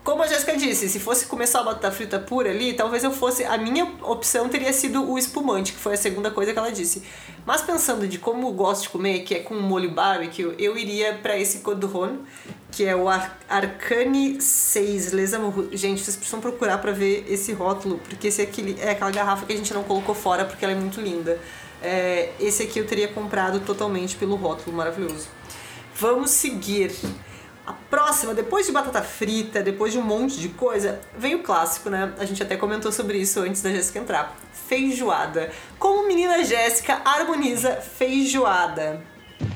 Como 0.03 0.23
a 0.23 0.27
Jéssica 0.27 0.57
disse, 0.57 0.89
se 0.89 0.99
fosse 0.99 1.27
começar 1.27 1.59
a 1.59 1.63
batata 1.63 1.91
frita 1.91 2.17
pura 2.17 2.49
ali, 2.49 2.73
talvez 2.73 3.03
eu 3.03 3.11
fosse. 3.11 3.43
A 3.43 3.55
minha 3.55 3.85
opção 4.01 4.49
teria 4.49 4.73
sido 4.73 5.07
o 5.07 5.15
espumante, 5.15 5.73
que 5.73 5.79
foi 5.79 5.93
a 5.93 5.97
segunda 5.97 6.31
coisa 6.31 6.51
que 6.51 6.57
ela 6.57 6.71
disse. 6.71 7.03
Mas 7.45 7.61
pensando 7.61 8.07
de 8.07 8.17
como 8.17 8.47
eu 8.47 8.51
gosto 8.51 8.83
de 8.83 8.89
comer, 8.89 9.19
que 9.19 9.35
é 9.35 9.39
com 9.41 9.53
molho 9.53 9.91
barbecue, 9.91 10.55
eu 10.57 10.75
iria 10.75 11.19
para 11.21 11.37
esse 11.37 11.59
Codron, 11.59 12.17
que 12.71 12.83
é 12.83 12.95
o 12.95 13.07
Ar 13.07 13.37
Arcane 13.47 14.41
6 14.41 15.11
Les 15.11 15.35
Amoureux. 15.35 15.79
Gente, 15.79 16.01
vocês 16.01 16.15
precisam 16.15 16.41
procurar 16.41 16.79
para 16.79 16.91
ver 16.91 17.23
esse 17.29 17.53
rótulo, 17.53 17.99
porque 17.99 18.29
esse 18.29 18.41
aqui 18.41 18.75
é 18.79 18.91
aquela 18.91 19.11
garrafa 19.11 19.45
que 19.45 19.53
a 19.53 19.55
gente 19.55 19.71
não 19.71 19.83
colocou 19.83 20.15
fora 20.15 20.45
porque 20.45 20.65
ela 20.65 20.73
é 20.73 20.77
muito 20.77 20.99
linda. 20.99 21.39
É, 21.79 22.31
esse 22.39 22.63
aqui 22.63 22.79
eu 22.79 22.87
teria 22.87 23.07
comprado 23.07 23.59
totalmente 23.59 24.15
pelo 24.15 24.35
rótulo 24.35 24.75
maravilhoso. 24.75 25.27
Vamos 25.95 26.31
seguir. 26.31 26.91
A 27.66 27.74
próxima, 27.74 28.34
depois 28.34 28.66
de 28.66 28.72
batata 28.72 29.01
frita, 29.01 29.62
depois 29.62 29.93
de 29.93 29.99
um 29.99 30.01
monte 30.01 30.39
de 30.39 30.49
coisa, 30.49 30.99
vem 31.18 31.36
o 31.36 31.43
clássico, 31.43 31.89
né? 31.89 32.14
A 32.18 32.26
gente 32.26 32.41
até 32.41 32.57
comentou 32.57 32.91
sobre 32.91 33.18
isso 33.18 33.39
antes 33.39 33.62
da 33.62 33.70
Jéssica 33.70 33.99
entrar. 33.99 34.36
Feijoada. 34.51 35.51
Como 35.78 36.07
menina 36.07 36.43
Jéssica 36.43 37.01
harmoniza 37.05 37.76
feijoada? 37.76 39.01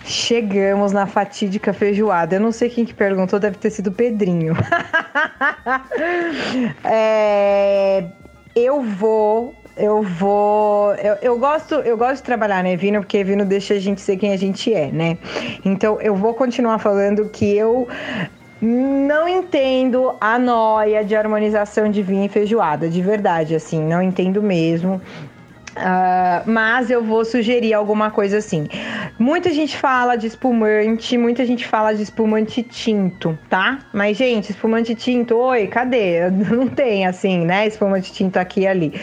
Chegamos 0.04 0.92
na 0.92 1.08
fatídica 1.08 1.74
feijoada. 1.74 2.36
Eu 2.36 2.40
não 2.40 2.52
sei 2.52 2.70
quem 2.70 2.86
que 2.86 2.94
perguntou, 2.94 3.40
deve 3.40 3.58
ter 3.58 3.72
sido 3.72 3.88
o 3.88 3.92
Pedrinho. 3.92 4.54
é, 6.84 8.06
eu 8.56 8.84
vou 8.84 9.56
eu 9.78 10.02
vou. 10.02 10.94
Eu, 10.96 11.16
eu, 11.22 11.40
gosto, 11.40 11.76
eu 11.76 11.98
gosto 11.98 12.18
de 12.18 12.24
trabalhar, 12.24 12.64
né, 12.64 12.76
Vino? 12.76 13.02
Porque 13.02 13.24
Vino 13.24 13.46
deixa 13.46 13.74
a 13.74 13.80
gente 13.80 14.02
ser 14.02 14.18
quem 14.18 14.32
a 14.34 14.38
gente 14.38 14.74
é, 14.74 14.92
né? 14.92 15.18
Então 15.64 16.00
eu 16.02 16.16
vou 16.16 16.34
continuar 16.34 16.80
falando 16.80 17.30
que 17.30 17.56
eu 17.56 17.88
não 18.62 19.28
entendo 19.28 20.16
a 20.20 20.40
noia 20.40 21.04
de 21.04 21.16
harmonização 21.16 21.90
de 21.92 22.02
vinho 22.02 22.26
e 22.26 22.30
feijoada, 22.30 22.90
de 22.90 23.02
verdade, 23.02 23.54
assim, 23.54 23.82
não 23.84 24.02
entendo 24.02 24.42
mesmo. 24.42 25.02
Uh, 25.76 26.50
mas 26.50 26.90
eu 26.90 27.04
vou 27.04 27.26
sugerir 27.26 27.74
alguma 27.74 28.10
coisa 28.10 28.38
assim. 28.38 28.68
Muita 29.20 29.52
gente 29.52 29.78
fala 29.78 30.16
de 30.16 30.28
espumante, 30.28 31.18
muita 31.18 31.46
gente 31.46 31.68
fala 31.68 31.94
de 31.94 32.02
espumante 32.02 32.64
tinto, 32.64 33.38
tá? 33.50 33.80
Mas, 33.94 34.18
gente, 34.18 34.52
espumante 34.52 34.96
tinto, 34.96 35.36
oi, 35.36 35.68
cadê? 35.68 36.30
Não 36.32 36.68
tem 36.68 37.06
assim, 37.06 37.46
né? 37.46 37.68
Espumante 37.68 38.14
tinto 38.14 38.38
aqui 38.38 38.62
e 38.62 38.68
ali. 38.68 38.94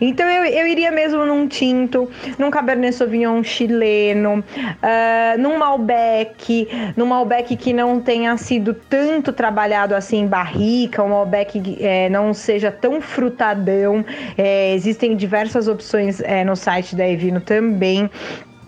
Então 0.00 0.28
eu, 0.28 0.44
eu 0.44 0.66
iria 0.66 0.90
mesmo 0.90 1.24
num 1.24 1.46
tinto, 1.46 2.10
num 2.38 2.50
Cabernet 2.50 2.94
Sauvignon 2.94 3.42
chileno, 3.42 4.40
uh, 4.40 5.38
num 5.38 5.58
Malbec, 5.58 6.68
num 6.96 7.06
Malbec 7.06 7.56
que 7.56 7.72
não 7.72 8.00
tenha 8.00 8.36
sido 8.36 8.74
tanto 8.74 9.32
trabalhado 9.32 9.94
assim 9.94 10.20
em 10.20 10.26
barrica, 10.26 11.02
um 11.02 11.10
Malbec 11.10 11.60
que 11.60 11.84
é, 11.84 12.08
não 12.08 12.34
seja 12.34 12.70
tão 12.70 13.00
frutadão. 13.00 14.04
É, 14.36 14.74
existem 14.74 15.16
diversas 15.16 15.68
opções 15.68 16.15
é, 16.20 16.44
no 16.44 16.56
site 16.56 16.94
da 16.94 17.06
Evino 17.06 17.40
também. 17.40 18.10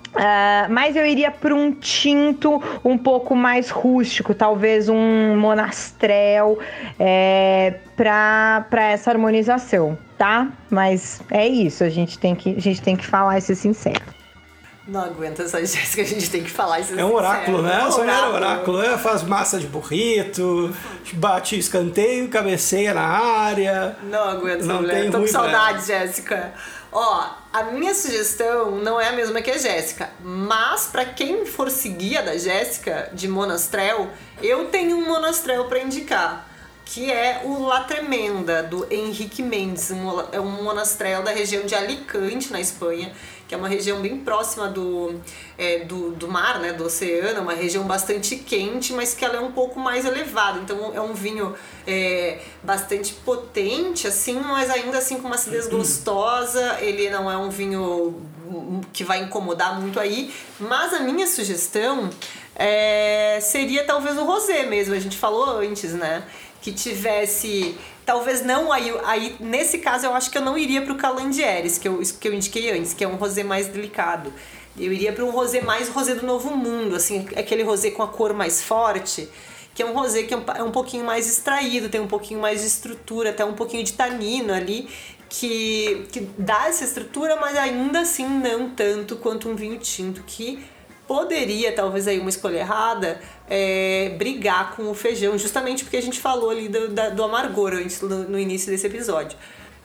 Uh, 0.08 0.66
mas 0.70 0.96
eu 0.96 1.06
iria 1.06 1.30
para 1.30 1.54
um 1.54 1.70
tinto 1.70 2.62
um 2.84 2.96
pouco 2.96 3.36
mais 3.36 3.70
rústico, 3.70 4.34
talvez 4.34 4.88
um 4.88 5.36
monastrel 5.36 6.58
é, 6.98 7.74
para 7.94 8.84
essa 8.90 9.10
harmonização, 9.10 9.96
tá? 10.16 10.48
Mas 10.70 11.20
é 11.30 11.46
isso, 11.46 11.84
a 11.84 11.90
gente 11.90 12.18
tem 12.18 12.34
que, 12.34 12.56
a 12.56 12.60
gente 12.60 12.80
tem 12.80 12.96
que 12.96 13.06
falar 13.06 13.38
e 13.38 13.40
ser 13.42 13.54
sincero. 13.54 14.18
Não 14.88 15.02
aguenta 15.02 15.42
essa 15.42 15.58
Jéssica, 15.60 16.00
a 16.00 16.04
gente 16.06 16.30
tem 16.30 16.42
que 16.42 16.50
falar 16.50 16.80
isso. 16.80 16.98
É 16.98 17.04
um 17.04 17.12
oráculo, 17.12 17.60
né? 17.60 17.78
É 17.78 17.84
um 17.84 17.92
oráculo. 17.92 18.34
oráculo. 18.34 18.82
É, 18.82 18.96
faz 18.96 19.22
massa 19.22 19.58
de 19.58 19.66
burrito, 19.66 20.74
bate 21.12 21.58
escanteio, 21.58 22.26
cabeceia 22.28 22.94
na 22.94 23.02
área. 23.02 23.96
Não 24.04 24.30
aguento 24.30 24.64
não 24.64 24.76
mulher. 24.76 25.10
Tô 25.10 25.20
com 25.20 25.26
saudade, 25.26 25.86
Jéssica. 25.86 26.54
Ó, 26.90 27.30
a 27.52 27.64
minha 27.64 27.94
sugestão 27.94 28.70
não 28.76 29.00
é 29.00 29.08
a 29.08 29.12
mesma 29.12 29.42
que 29.42 29.50
a 29.50 29.58
Jéssica, 29.58 30.10
mas 30.22 30.86
para 30.86 31.04
quem 31.04 31.44
for 31.44 31.70
seguir 31.70 32.22
da 32.24 32.36
Jéssica 32.36 33.10
de 33.12 33.28
Monastrel, 33.28 34.08
eu 34.42 34.66
tenho 34.66 34.96
um 34.96 35.06
Monastrel 35.06 35.66
para 35.66 35.80
indicar, 35.80 36.48
que 36.86 37.12
é 37.12 37.42
o 37.44 37.62
La 37.62 37.84
Tremenda 37.84 38.62
do 38.62 38.86
Henrique 38.90 39.42
Mendes, 39.42 39.90
é 40.32 40.40
um 40.40 40.62
monastrel 40.62 41.22
da 41.22 41.30
região 41.30 41.66
de 41.66 41.74
Alicante, 41.74 42.50
na 42.50 42.60
Espanha 42.60 43.12
que 43.48 43.54
é 43.54 43.58
uma 43.58 43.66
região 43.66 44.00
bem 44.02 44.18
próxima 44.18 44.68
do, 44.68 45.18
é, 45.56 45.78
do, 45.78 46.10
do 46.10 46.28
mar, 46.28 46.60
né, 46.60 46.74
do 46.74 46.84
oceano, 46.84 47.40
uma 47.40 47.54
região 47.54 47.84
bastante 47.84 48.36
quente, 48.36 48.92
mas 48.92 49.14
que 49.14 49.24
ela 49.24 49.36
é 49.36 49.40
um 49.40 49.52
pouco 49.52 49.80
mais 49.80 50.04
elevada. 50.04 50.60
Então 50.60 50.92
é 50.94 51.00
um 51.00 51.14
vinho 51.14 51.54
é, 51.86 52.40
bastante 52.62 53.14
potente, 53.14 54.06
assim, 54.06 54.38
mas 54.38 54.68
ainda 54.68 54.98
assim 54.98 55.18
com 55.18 55.26
uma 55.26 55.36
acidez 55.36 55.66
gostosa. 55.72 56.76
Ele 56.80 57.08
não 57.08 57.30
é 57.30 57.38
um 57.38 57.48
vinho 57.48 58.20
que 58.92 59.02
vai 59.02 59.22
incomodar 59.22 59.80
muito 59.80 59.98
aí. 59.98 60.32
Mas 60.60 60.92
a 60.92 61.00
minha 61.00 61.26
sugestão 61.26 62.10
é, 62.54 63.38
seria 63.40 63.84
talvez 63.84 64.18
o 64.18 64.24
rosé 64.24 64.64
mesmo. 64.64 64.94
A 64.94 65.00
gente 65.00 65.16
falou 65.16 65.58
antes, 65.58 65.94
né? 65.94 66.22
Que 66.60 66.72
tivesse 66.72 67.76
talvez 68.04 68.44
não 68.44 68.72
aí, 68.72 68.92
aí 69.04 69.36
nesse 69.38 69.78
caso 69.78 70.06
eu 70.06 70.14
acho 70.14 70.30
que 70.30 70.38
eu 70.38 70.42
não 70.42 70.56
iria 70.56 70.80
para 70.80 70.92
o 70.92 70.96
Calandieres 70.96 71.76
que 71.76 71.86
eu, 71.86 72.00
que 72.18 72.26
eu 72.26 72.32
indiquei 72.32 72.70
antes 72.70 72.94
que 72.94 73.04
é 73.04 73.08
um 73.08 73.16
rosé 73.16 73.44
mais 73.44 73.68
delicado. 73.68 74.32
Eu 74.76 74.92
iria 74.92 75.12
para 75.12 75.24
um 75.24 75.30
rosé 75.30 75.60
mais 75.60 75.88
rosé 75.88 76.14
do 76.14 76.24
Novo 76.24 76.56
Mundo 76.56 76.96
assim 76.96 77.26
aquele 77.36 77.62
rosé 77.62 77.90
com 77.90 78.02
a 78.02 78.08
cor 78.08 78.32
mais 78.32 78.62
forte 78.62 79.28
que 79.74 79.82
é 79.82 79.86
um 79.86 79.92
rosé 79.92 80.22
que 80.22 80.34
é 80.34 80.36
um, 80.36 80.44
é 80.56 80.62
um 80.62 80.72
pouquinho 80.72 81.04
mais 81.04 81.30
extraído 81.30 81.88
tem 81.88 82.00
um 82.00 82.08
pouquinho 82.08 82.40
mais 82.40 82.62
de 82.62 82.66
estrutura 82.66 83.30
até 83.30 83.44
um 83.44 83.54
pouquinho 83.54 83.84
de 83.84 83.92
tanino 83.92 84.52
ali 84.52 84.88
que, 85.28 86.06
que 86.10 86.20
dá 86.38 86.66
essa 86.68 86.84
estrutura 86.84 87.36
mas 87.36 87.56
ainda 87.56 88.00
assim 88.00 88.26
não 88.26 88.70
tanto 88.70 89.16
quanto 89.16 89.48
um 89.48 89.54
vinho 89.54 89.78
tinto 89.78 90.22
que 90.26 90.64
poderia, 91.08 91.72
talvez 91.72 92.06
aí 92.06 92.20
uma 92.20 92.28
escolha 92.28 92.58
errada, 92.58 93.18
é, 93.50 94.14
brigar 94.16 94.76
com 94.76 94.90
o 94.90 94.94
feijão, 94.94 95.36
justamente 95.38 95.84
porque 95.84 95.96
a 95.96 96.02
gente 96.02 96.20
falou 96.20 96.50
ali 96.50 96.68
do, 96.68 96.88
da, 96.88 97.08
do 97.08 97.22
amargor 97.22 97.72
antes, 97.72 98.00
no, 98.00 98.28
no 98.28 98.38
início 98.38 98.70
desse 98.70 98.86
episódio. 98.86 99.36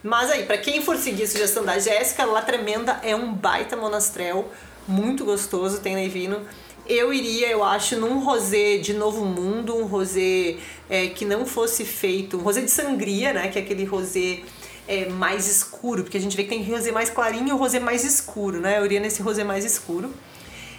Mas 0.03 0.29
aí, 0.29 0.43
para 0.43 0.57
quem 0.57 0.81
for 0.81 0.97
seguir 0.97 1.23
a 1.23 1.27
sugestão 1.27 1.63
da 1.63 1.79
Jéssica, 1.79 2.25
La 2.25 2.41
Tremenda 2.41 2.99
é 3.03 3.15
um 3.15 3.33
baita 3.33 3.77
monastrel, 3.77 4.49
muito 4.85 5.23
gostoso, 5.23 5.79
tem 5.79 5.95
Nevino. 5.95 6.41
Eu 6.85 7.13
iria, 7.13 7.47
eu 7.47 7.63
acho, 7.63 7.95
num 7.95 8.19
rosé 8.19 8.77
de 8.77 8.93
Novo 8.93 9.23
Mundo, 9.23 9.77
um 9.77 9.85
rosé 9.85 10.57
é, 10.89 11.07
que 11.07 11.23
não 11.23 11.45
fosse 11.45 11.85
feito, 11.85 12.37
um 12.37 12.41
rosé 12.41 12.59
de 12.59 12.69
sangria, 12.69 13.31
né, 13.31 13.47
que 13.47 13.57
é 13.57 13.61
aquele 13.61 13.85
rosé 13.85 14.41
é, 14.85 15.07
mais 15.07 15.47
escuro, 15.47 16.03
porque 16.03 16.17
a 16.17 16.19
gente 16.19 16.35
vê 16.35 16.43
que 16.43 16.49
tem 16.49 16.63
rosé 16.63 16.91
mais 16.91 17.09
clarinho 17.09 17.47
e 17.47 17.51
rosé 17.51 17.79
mais 17.79 18.03
escuro, 18.03 18.59
né? 18.59 18.79
Eu 18.79 18.85
iria 18.85 18.99
nesse 18.99 19.21
rosé 19.21 19.45
mais 19.45 19.63
escuro. 19.63 20.13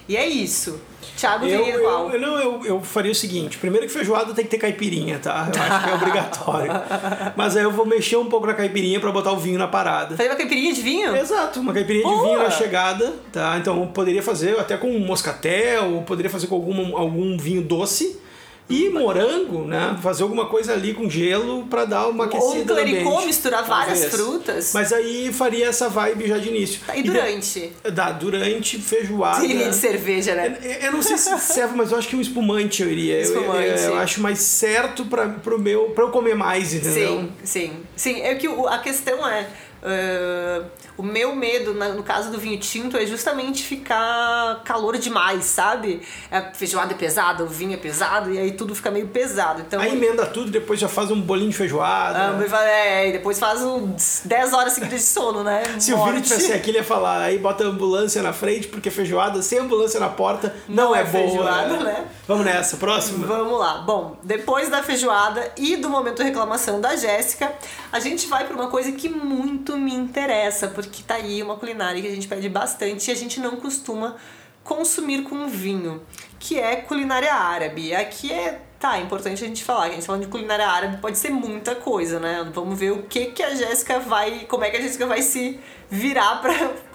E 0.08 0.16
é 0.16 0.26
isso. 0.26 0.80
Thiago 1.16 1.46
eu, 1.46 1.64
Vieira 1.64 1.78
igual. 1.78 2.10
Eu, 2.10 2.20
não, 2.20 2.40
eu, 2.40 2.64
eu 2.64 2.80
faria 2.82 3.12
o 3.12 3.14
seguinte: 3.14 3.56
primeiro 3.58 3.86
que 3.86 3.92
feijoada 3.92 4.34
tem 4.34 4.44
que 4.44 4.50
ter 4.50 4.58
caipirinha, 4.58 5.18
tá? 5.18 5.48
Eu 5.54 5.62
acho 5.62 5.84
que 5.84 5.90
é 5.90 5.94
obrigatório. 5.94 6.72
Mas 7.36 7.56
aí 7.56 7.62
eu 7.62 7.70
vou 7.70 7.86
mexer 7.86 8.16
um 8.16 8.26
pouco 8.26 8.46
na 8.46 8.54
caipirinha 8.54 9.00
para 9.00 9.10
botar 9.12 9.32
o 9.32 9.36
vinho 9.36 9.58
na 9.58 9.68
parada. 9.68 10.16
Fazer 10.16 10.28
uma 10.28 10.36
caipirinha 10.36 10.72
de 10.72 10.82
vinho? 10.82 11.16
Exato, 11.16 11.60
uma 11.60 11.72
caipirinha 11.72 12.04
Boa. 12.04 12.16
de 12.16 12.24
vinho 12.24 12.38
na 12.38 12.50
chegada, 12.50 13.14
tá? 13.32 13.56
Então 13.58 13.80
eu 13.80 13.86
poderia 13.88 14.22
fazer 14.22 14.58
até 14.58 14.76
com 14.76 14.90
moscatel, 14.98 16.02
poderia 16.06 16.30
fazer 16.30 16.48
com 16.48 16.56
algum, 16.56 16.96
algum 16.96 17.36
vinho 17.36 17.62
doce. 17.62 18.20
E 18.68 18.88
morango, 18.88 19.66
né? 19.66 19.96
Fazer 20.02 20.22
alguma 20.22 20.46
coisa 20.46 20.72
ali 20.72 20.94
com 20.94 21.08
gelo 21.08 21.66
para 21.66 21.84
dar 21.84 22.08
uma 22.08 22.24
aquecida 22.24 22.46
Ou 22.46 22.58
um 22.58 22.64
clericô, 22.64 23.26
misturar 23.26 23.62
várias 23.64 24.00
Talvez. 24.00 24.14
frutas. 24.14 24.70
Mas 24.72 24.92
aí 24.92 25.30
faria 25.32 25.66
essa 25.66 25.88
vibe 25.88 26.28
já 26.28 26.38
de 26.38 26.48
início. 26.48 26.80
Tá, 26.86 26.96
e 26.96 27.02
durante? 27.02 27.58
E 27.58 27.72
de, 27.84 27.90
dá, 27.90 28.10
durante 28.10 28.78
feijoada. 28.78 29.44
Iria 29.44 29.68
de 29.68 29.76
cerveja, 29.76 30.34
né? 30.34 30.58
Eu, 30.62 30.70
eu, 30.86 30.92
não 30.92 31.02
sei 31.02 31.18
se 31.18 31.38
serve, 31.40 31.76
mas 31.76 31.92
eu 31.92 31.98
acho 31.98 32.08
que 32.08 32.16
um 32.16 32.20
espumante 32.22 32.82
eu 32.82 32.90
iria. 32.90 33.20
Espumante. 33.20 33.68
Eu, 33.68 33.76
eu, 33.76 33.90
eu 33.90 33.98
acho 33.98 34.22
mais 34.22 34.38
certo 34.38 35.04
para 35.04 35.28
pro 35.28 35.58
meu, 35.58 35.90
para 35.90 36.04
eu 36.04 36.10
comer 36.10 36.34
mais, 36.34 36.72
entendeu? 36.72 37.18
Sim, 37.18 37.32
sim. 37.44 37.72
Sim, 37.94 38.20
é 38.22 38.34
que 38.34 38.46
a 38.46 38.78
questão 38.78 39.28
é 39.28 39.46
Uh, 39.84 40.64
o 40.96 41.02
meu 41.02 41.36
medo, 41.36 41.74
no 41.74 42.02
caso 42.02 42.30
do 42.30 42.38
vinho 42.38 42.58
tinto, 42.58 42.96
é 42.96 43.04
justamente 43.04 43.62
ficar 43.62 44.62
calor 44.64 44.96
demais, 44.96 45.44
sabe? 45.44 46.00
A 46.30 46.52
feijoada 46.54 46.94
é 46.94 46.96
pesada, 46.96 47.44
o 47.44 47.48
vinho 47.48 47.74
é 47.74 47.76
pesado, 47.76 48.32
e 48.32 48.38
aí 48.38 48.52
tudo 48.52 48.74
fica 48.74 48.90
meio 48.90 49.08
pesado. 49.08 49.60
Então, 49.60 49.80
aí 49.80 49.92
emenda 49.92 50.24
tudo, 50.24 50.50
depois 50.50 50.80
já 50.80 50.88
faz 50.88 51.10
um 51.10 51.20
bolinho 51.20 51.50
de 51.50 51.56
feijoada. 51.56 52.18
Ah, 52.18 52.64
é, 52.64 53.08
e 53.08 53.12
depois 53.12 53.38
faz 53.38 53.60
um 53.60 53.94
10 54.24 54.52
horas 54.54 54.72
seguidas 54.72 55.00
de 55.00 55.06
sono, 55.06 55.42
né? 55.42 55.62
Se 55.78 55.90
Morte. 55.90 56.08
o 56.08 56.12
vinho 56.12 56.22
tivesse 56.22 56.52
aqui, 56.52 56.70
ele 56.70 56.78
ia 56.78 56.84
falar, 56.84 57.20
aí 57.20 57.36
bota 57.36 57.64
a 57.64 57.66
ambulância 57.66 58.22
na 58.22 58.32
frente, 58.32 58.68
porque 58.68 58.90
feijoada 58.90 59.42
sem 59.42 59.58
ambulância 59.58 60.00
na 60.00 60.08
porta 60.08 60.54
não, 60.66 60.90
não 60.90 60.96
é, 60.96 61.00
é 61.00 61.04
boa. 61.04 61.28
Feijoada, 61.28 61.76
né? 61.78 62.06
Vamos 62.26 62.46
nessa, 62.46 62.76
próximo? 62.78 63.26
Vamos 63.26 63.58
lá. 63.58 63.78
Bom, 63.78 64.16
depois 64.22 64.70
da 64.70 64.82
feijoada 64.82 65.52
e 65.58 65.76
do 65.76 65.90
momento 65.90 66.18
de 66.18 66.22
reclamação 66.22 66.80
da 66.80 66.96
Jéssica, 66.96 67.52
a 67.92 68.00
gente 68.00 68.26
vai 68.28 68.46
para 68.46 68.54
uma 68.54 68.68
coisa 68.68 68.92
que 68.92 69.08
muito 69.08 69.73
muito 69.74 69.78
me 69.78 69.94
interessa, 69.94 70.68
porque 70.68 71.02
tá 71.02 71.14
aí 71.14 71.42
uma 71.42 71.56
culinária 71.56 72.00
que 72.00 72.08
a 72.08 72.14
gente 72.14 72.28
pede 72.28 72.48
bastante 72.48 73.08
e 73.08 73.12
a 73.12 73.16
gente 73.16 73.40
não 73.40 73.56
costuma 73.56 74.16
consumir 74.62 75.22
com 75.22 75.46
vinho, 75.46 76.02
que 76.38 76.58
é 76.58 76.76
culinária 76.76 77.32
árabe. 77.34 77.94
Aqui 77.94 78.32
é, 78.32 78.62
tá, 78.78 78.98
é 78.98 79.02
importante 79.02 79.44
a 79.44 79.46
gente 79.46 79.62
falar, 79.62 79.86
que 79.86 79.90
a 79.90 79.94
gente 79.94 80.06
falando 80.06 80.22
de 80.22 80.28
culinária 80.28 80.66
árabe 80.66 80.96
pode 80.98 81.18
ser 81.18 81.30
muita 81.30 81.74
coisa, 81.74 82.18
né? 82.18 82.48
Vamos 82.52 82.78
ver 82.78 82.92
o 82.92 83.02
que 83.02 83.26
que 83.26 83.42
a 83.42 83.54
Jéssica 83.54 83.98
vai, 84.00 84.46
como 84.48 84.64
é 84.64 84.70
que 84.70 84.78
a 84.78 84.80
Jéssica 84.80 85.06
vai 85.06 85.20
se 85.20 85.60
virar 85.90 86.40
para 86.40 86.54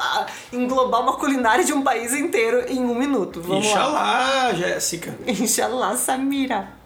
englobar 0.52 1.02
uma 1.02 1.14
culinária 1.14 1.64
de 1.64 1.74
um 1.74 1.84
país 1.84 2.14
inteiro 2.14 2.66
em 2.68 2.80
um 2.80 2.96
minuto. 2.96 3.42
Vamos 3.42 3.66
Inshallah, 3.66 3.92
lá. 3.92 4.54
Jéssica. 4.54 5.16
Inshallah, 5.28 5.96
Samira. 5.96 6.79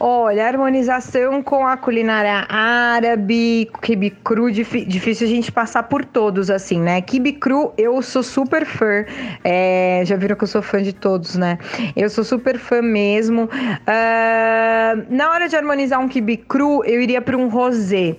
Olha, 0.00 0.46
harmonização 0.46 1.42
com 1.42 1.66
a 1.66 1.76
culinária 1.76 2.46
árabe, 2.48 3.68
kibe 3.82 4.10
cru, 4.10 4.48
difícil 4.48 5.26
a 5.26 5.30
gente 5.30 5.50
passar 5.50 5.82
por 5.82 6.04
todos, 6.04 6.50
assim, 6.50 6.80
né? 6.80 7.00
Kibe 7.00 7.32
cru, 7.32 7.72
eu 7.76 8.00
sou 8.00 8.22
super 8.22 8.64
fã. 8.64 9.04
É, 9.42 10.02
já 10.04 10.14
viram 10.14 10.36
que 10.36 10.44
eu 10.44 10.48
sou 10.48 10.62
fã 10.62 10.80
de 10.80 10.92
todos, 10.92 11.34
né? 11.34 11.58
Eu 11.96 12.08
sou 12.08 12.22
super 12.22 12.58
fã 12.58 12.80
mesmo. 12.80 13.46
Uh, 13.46 15.06
na 15.10 15.32
hora 15.32 15.48
de 15.48 15.56
harmonizar 15.56 15.98
um 15.98 16.06
kibe 16.06 16.36
cru, 16.36 16.84
eu 16.84 17.00
iria 17.00 17.20
para 17.20 17.36
um 17.36 17.48
rosé. 17.48 18.16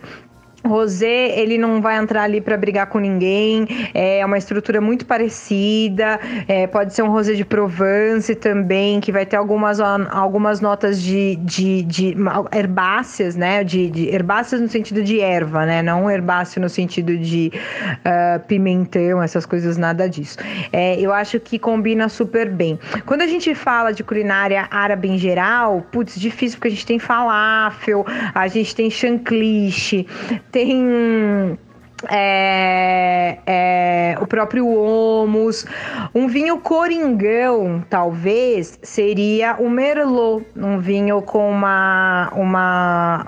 Rosé, 0.65 1.39
ele 1.39 1.57
não 1.57 1.81
vai 1.81 1.97
entrar 1.97 2.23
ali 2.23 2.41
para 2.41 2.57
brigar 2.57 2.87
com 2.87 2.99
ninguém, 2.99 3.67
é 3.93 4.25
uma 4.25 4.37
estrutura 4.37 4.81
muito 4.81 5.05
parecida, 5.05 6.19
é, 6.47 6.67
pode 6.67 6.93
ser 6.93 7.01
um 7.01 7.09
rosé 7.09 7.33
de 7.33 7.45
Provence 7.45 8.35
também, 8.35 8.99
que 8.99 9.11
vai 9.11 9.25
ter 9.25 9.37
algumas, 9.37 9.79
algumas 9.79 10.59
notas 10.59 11.01
de, 11.01 11.35
de, 11.37 11.83
de 11.83 12.15
herbáceas, 12.53 13.35
né, 13.35 13.63
de, 13.63 13.89
de, 13.89 14.09
herbáceas 14.09 14.61
no 14.61 14.67
sentido 14.67 15.03
de 15.03 15.19
erva, 15.19 15.65
né, 15.65 15.81
não 15.81 16.09
herbáceo 16.09 16.61
no 16.61 16.69
sentido 16.69 17.17
de 17.17 17.51
uh, 18.05 18.39
pimentão, 18.45 19.21
essas 19.23 19.45
coisas, 19.45 19.77
nada 19.77 20.09
disso. 20.09 20.37
É, 20.71 20.99
eu 20.99 21.13
acho 21.13 21.39
que 21.39 21.57
combina 21.57 22.09
super 22.09 22.49
bem. 22.49 22.77
Quando 23.05 23.21
a 23.21 23.27
gente 23.27 23.55
fala 23.55 23.91
de 23.91 24.03
culinária 24.03 24.67
árabe 24.69 25.07
em 25.09 25.17
geral, 25.17 25.85
putz, 25.91 26.19
difícil, 26.19 26.57
porque 26.57 26.67
a 26.67 26.71
gente 26.71 26.85
tem 26.85 26.99
falafel, 26.99 28.05
a 28.33 28.47
gente 28.47 28.75
tem 28.75 28.89
chancliche, 28.89 30.05
tem 30.51 31.57
é, 32.07 33.37
é, 33.45 34.17
o 34.21 34.27
próprio 34.27 34.67
Omus. 34.67 35.65
Um 36.13 36.27
vinho 36.27 36.59
coringão, 36.59 37.83
talvez, 37.89 38.79
seria 38.83 39.55
o 39.59 39.69
Merlot. 39.69 40.45
Um 40.55 40.79
vinho 40.79 41.21
com 41.21 41.49
uma, 41.49 42.31
uma 42.33 43.27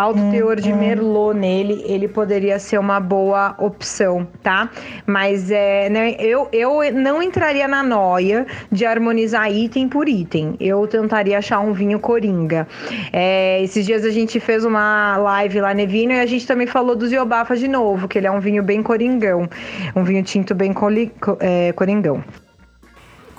alto 0.00 0.30
teor 0.30 0.56
de 0.56 0.72
hum. 0.72 0.76
merlot 0.76 1.36
nele, 1.36 1.82
ele 1.86 2.08
poderia 2.08 2.58
ser 2.58 2.78
uma 2.78 2.98
boa 2.98 3.54
opção, 3.58 4.26
tá? 4.42 4.70
Mas 5.06 5.50
é, 5.50 5.90
né, 5.90 6.16
eu, 6.18 6.48
eu 6.52 6.92
não 6.92 7.22
entraria 7.22 7.68
na 7.68 7.82
noia 7.82 8.46
de 8.72 8.86
harmonizar 8.86 9.52
item 9.52 9.88
por 9.88 10.08
item. 10.08 10.56
Eu 10.58 10.86
tentaria 10.86 11.38
achar 11.38 11.60
um 11.60 11.72
vinho 11.72 12.00
coringa. 12.00 12.66
É, 13.12 13.62
esses 13.62 13.84
dias 13.84 14.04
a 14.04 14.10
gente 14.10 14.40
fez 14.40 14.64
uma 14.64 15.16
live 15.18 15.60
lá 15.60 15.74
Nevino 15.74 16.12
e 16.12 16.20
a 16.20 16.26
gente 16.26 16.46
também 16.46 16.66
falou 16.66 16.96
do 16.96 17.06
Ziobafa 17.06 17.54
de 17.56 17.68
novo, 17.68 18.08
que 18.08 18.18
ele 18.18 18.26
é 18.26 18.30
um 18.30 18.40
vinho 18.40 18.62
bem 18.62 18.82
coringão, 18.82 19.48
um 19.94 20.02
vinho 20.02 20.22
tinto 20.22 20.54
bem 20.54 20.72
coli, 20.72 21.12
é, 21.40 21.72
coringão. 21.72 22.24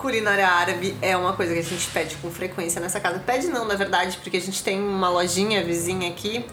Culinária 0.02 0.48
árabe 0.48 0.96
é 1.00 1.16
uma 1.16 1.34
coisa 1.34 1.54
que 1.54 1.60
a 1.60 1.64
gente 1.64 1.88
pede 1.92 2.16
com 2.16 2.32
frequência 2.32 2.82
nessa 2.82 3.00
casa. 3.00 3.20
Pede 3.20 3.48
não, 3.48 3.66
na 3.66 3.76
verdade, 3.76 4.18
porque 4.18 4.38
a 4.38 4.42
gente 4.42 4.64
tem 4.64 4.80
uma 4.82 5.10
lojinha 5.10 5.64
vizinha 5.64 6.10
aqui 6.10 6.44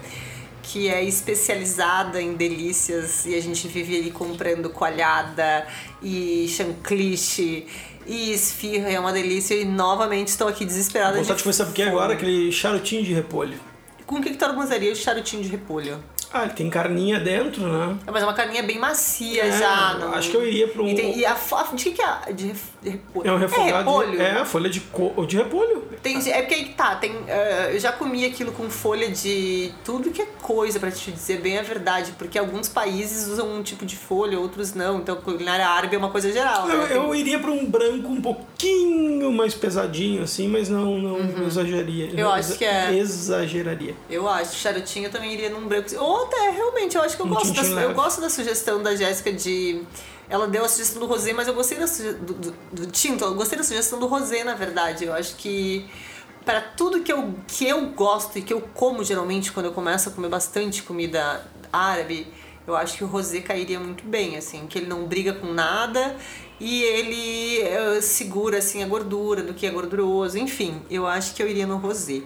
que 0.62 0.86
é 0.90 1.02
especializada 1.02 2.20
em 2.20 2.34
delícias 2.34 3.24
e 3.24 3.34
a 3.34 3.40
gente 3.40 3.66
vive 3.66 3.96
ali 3.96 4.10
comprando 4.10 4.68
coalhada 4.68 5.66
e 6.02 6.46
chancliche 6.46 7.66
e 8.06 8.32
esfirra, 8.34 8.90
é 8.90 9.00
uma 9.00 9.12
delícia 9.12 9.54
e 9.54 9.64
novamente 9.64 10.28
estou 10.28 10.46
aqui 10.46 10.66
desesperada. 10.66 11.14
Vou 11.14 11.22
de, 11.22 11.34
de 11.34 11.42
começar 11.42 11.64
porque 11.64 11.82
agora 11.82 12.12
aquele 12.12 12.52
charutinho 12.52 13.02
de 13.02 13.14
repolho. 13.14 13.58
Com 14.06 14.16
o 14.16 14.22
que, 14.22 14.30
que 14.30 14.36
tu 14.36 14.44
harmonizaria 14.44 14.92
o 14.92 14.96
charutinho 14.96 15.42
de 15.42 15.48
repolho? 15.48 16.02
Ah, 16.32 16.42
ele 16.42 16.52
tem 16.52 16.68
carninha 16.68 17.18
dentro, 17.18 17.66
né? 17.66 17.98
É, 18.06 18.10
mas 18.10 18.22
é 18.22 18.26
uma 18.26 18.34
carninha 18.34 18.62
bem 18.62 18.78
macia 18.78 19.44
é, 19.44 19.58
já. 19.58 19.94
Não... 19.94 20.12
Acho 20.12 20.30
que 20.30 20.36
eu 20.36 20.46
iria 20.46 20.68
para 20.68 20.82
um. 20.82 20.88
E, 20.88 20.94
tem, 20.94 21.18
e 21.18 21.24
a, 21.24 21.34
de 21.34 21.84
que, 21.84 21.92
que 21.92 22.02
é? 22.02 22.32
De, 22.32 22.54
de 22.80 22.90
repolho. 22.90 23.28
É 23.28 23.32
um 23.32 23.38
refogado. 23.38 23.72
É, 23.72 23.78
repolho. 23.78 24.10
De, 24.10 24.22
é, 24.22 24.44
folha 24.44 24.70
de, 24.70 24.80
co, 24.80 25.26
de 25.26 25.36
repolho. 25.36 25.88
Tem, 26.02 26.16
é 26.30 26.42
porque 26.42 26.54
aí 26.54 26.68
tá, 26.76 26.94
tem, 26.94 27.12
uh, 27.12 27.70
eu 27.72 27.80
já 27.80 27.90
comi 27.90 28.24
aquilo 28.24 28.52
com 28.52 28.70
folha 28.70 29.10
de 29.10 29.72
tudo 29.84 30.10
que 30.10 30.22
é 30.22 30.26
coisa, 30.40 30.78
para 30.78 30.90
te 30.90 31.10
dizer 31.10 31.40
bem 31.40 31.58
a 31.58 31.62
verdade. 31.62 32.12
Porque 32.16 32.38
alguns 32.38 32.68
países 32.68 33.26
usam 33.26 33.52
um 33.52 33.62
tipo 33.62 33.84
de 33.84 33.96
folha, 33.96 34.38
outros 34.38 34.74
não. 34.74 34.98
Então, 34.98 35.16
culinária 35.16 35.66
árabe 35.66 35.96
é 35.96 35.98
uma 35.98 36.10
coisa 36.10 36.30
geral. 36.30 36.68
Eu, 36.68 36.78
né? 36.78 36.96
eu 36.96 37.14
iria 37.14 37.38
para 37.38 37.50
um 37.50 37.66
branco 37.66 38.08
um 38.08 38.20
pouquinho 38.20 39.32
mais 39.32 39.54
pesadinho, 39.54 40.22
assim, 40.22 40.46
mas 40.48 40.68
não, 40.68 40.98
não 40.98 41.14
uhum. 41.16 41.46
exageraria. 41.46 42.10
Eu 42.16 42.30
acho 42.30 42.56
que 42.56 42.64
é. 42.64 42.94
Exageraria. 42.96 43.96
Eu 44.08 44.28
acho. 44.28 44.56
Charutinho 44.56 45.06
eu 45.06 45.10
também 45.10 45.32
iria 45.32 45.50
num 45.50 45.66
branco. 45.66 45.88
Ou 45.98 46.24
até, 46.26 46.50
realmente, 46.50 46.96
eu 46.96 47.02
acho 47.02 47.16
que 47.16 47.22
eu, 47.22 47.26
gosto 47.26 47.52
da, 47.52 47.82
eu 47.82 47.94
gosto 47.94 48.20
da 48.20 48.30
sugestão 48.30 48.82
da 48.82 48.94
Jéssica 48.94 49.32
de 49.32 49.82
ela 50.30 50.46
deu 50.46 50.64
a 50.64 50.68
sugestão 50.68 51.00
do 51.00 51.06
rosé, 51.06 51.32
mas 51.32 51.48
eu 51.48 51.54
gostei 51.54 51.78
da 51.78 51.86
do, 51.86 52.34
do, 52.34 52.54
do, 52.72 52.86
tinto, 52.86 53.24
eu 53.24 53.34
gostei 53.34 53.56
da 53.56 53.64
sugestão 53.64 53.98
do 53.98 54.06
rosé, 54.06 54.44
na 54.44 54.54
verdade. 54.54 55.04
Eu 55.04 55.14
acho 55.14 55.36
que 55.36 55.86
para 56.44 56.60
tudo 56.60 57.02
que 57.02 57.12
eu, 57.12 57.34
que 57.46 57.66
eu 57.66 57.86
gosto 57.90 58.38
e 58.38 58.42
que 58.42 58.52
eu 58.52 58.60
como 58.74 59.02
geralmente 59.02 59.52
quando 59.52 59.66
eu 59.66 59.72
começo 59.72 60.08
a 60.08 60.12
comer 60.12 60.28
bastante 60.28 60.82
comida 60.82 61.46
árabe, 61.72 62.26
eu 62.66 62.76
acho 62.76 62.98
que 62.98 63.04
o 63.04 63.06
rosé 63.06 63.40
cairia 63.40 63.80
muito 63.80 64.04
bem, 64.04 64.36
assim, 64.36 64.66
que 64.66 64.78
ele 64.78 64.86
não 64.86 65.06
briga 65.06 65.32
com 65.32 65.52
nada 65.52 66.16
e 66.60 66.82
ele 66.82 67.62
uh, 67.62 68.02
segura 68.02 68.58
assim 68.58 68.82
a 68.82 68.86
gordura 68.86 69.42
do 69.42 69.54
que 69.54 69.66
é 69.66 69.70
gorduroso, 69.70 70.38
enfim, 70.38 70.82
eu 70.90 71.06
acho 71.06 71.34
que 71.34 71.42
eu 71.42 71.48
iria 71.48 71.66
no 71.66 71.78
rosé. 71.78 72.22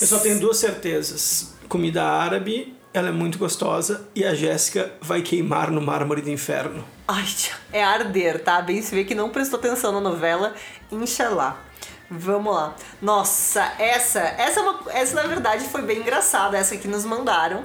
Eu 0.00 0.06
só 0.06 0.18
tenho 0.18 0.40
duas 0.40 0.56
certezas. 0.56 1.54
Comida 1.68 2.02
árabe 2.02 2.73
ela 2.94 3.08
é 3.08 3.12
muito 3.12 3.38
gostosa 3.38 4.08
e 4.14 4.24
a 4.24 4.36
Jéssica 4.36 4.92
vai 5.00 5.20
queimar 5.20 5.68
no 5.68 5.82
mármore 5.82 6.22
do 6.22 6.30
inferno. 6.30 6.84
Ai, 7.08 7.26
é 7.72 7.82
arder, 7.82 8.42
tá? 8.42 8.62
Bem 8.62 8.80
se 8.80 8.94
vê 8.94 9.02
que 9.02 9.16
não 9.16 9.30
prestou 9.30 9.58
atenção 9.58 9.90
na 9.90 10.00
novela, 10.00 10.54
Inshallah. 10.92 11.56
Vamos 12.08 12.54
lá. 12.54 12.76
Nossa, 13.02 13.72
essa, 13.80 14.20
essa, 14.20 14.60
é 14.60 14.62
uma, 14.62 14.92
essa 14.92 15.14
na 15.16 15.26
verdade 15.26 15.64
foi 15.64 15.82
bem 15.82 15.98
engraçada, 15.98 16.56
essa 16.56 16.76
que 16.76 16.86
nos 16.86 17.04
mandaram. 17.04 17.64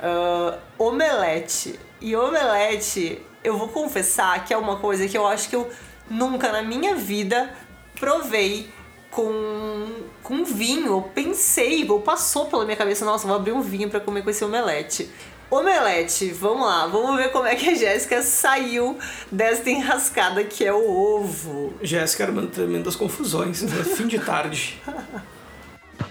Uh, 0.00 0.58
omelete. 0.78 1.80
E 1.98 2.14
omelete, 2.14 3.22
eu 3.42 3.56
vou 3.56 3.68
confessar 3.68 4.44
que 4.44 4.52
é 4.52 4.58
uma 4.58 4.76
coisa 4.76 5.08
que 5.08 5.16
eu 5.16 5.26
acho 5.26 5.48
que 5.48 5.56
eu 5.56 5.70
nunca 6.10 6.52
na 6.52 6.62
minha 6.62 6.94
vida 6.94 7.54
provei 7.98 8.70
com, 9.10 9.86
com 10.22 10.44
vinho. 10.44 10.88
Eu 10.88 11.02
pensei, 11.02 11.88
ou 11.88 12.00
passou 12.00 12.46
pela 12.46 12.64
minha 12.64 12.76
cabeça, 12.76 13.04
nossa, 13.04 13.26
vou 13.26 13.36
abrir 13.36 13.52
um 13.52 13.60
vinho 13.60 13.88
para 13.88 14.00
comer 14.00 14.22
com 14.22 14.30
esse 14.30 14.44
omelete. 14.44 15.10
Omelete, 15.50 16.30
vamos 16.30 16.66
lá, 16.66 16.86
vamos 16.86 17.16
ver 17.16 17.32
como 17.32 17.46
é 17.46 17.54
que 17.54 17.70
a 17.70 17.74
Jéssica 17.74 18.22
saiu 18.22 18.98
desta 19.32 19.70
enrascada 19.70 20.44
que 20.44 20.62
é 20.62 20.72
o 20.72 20.90
ovo. 20.90 21.72
Jéssica 21.80 22.24
era 22.24 22.32
uma 22.32 22.46
tremendas 22.46 22.94
confusões, 22.94 23.62
né? 23.62 23.82
fim 23.82 24.06
de 24.06 24.18
tarde. 24.18 24.78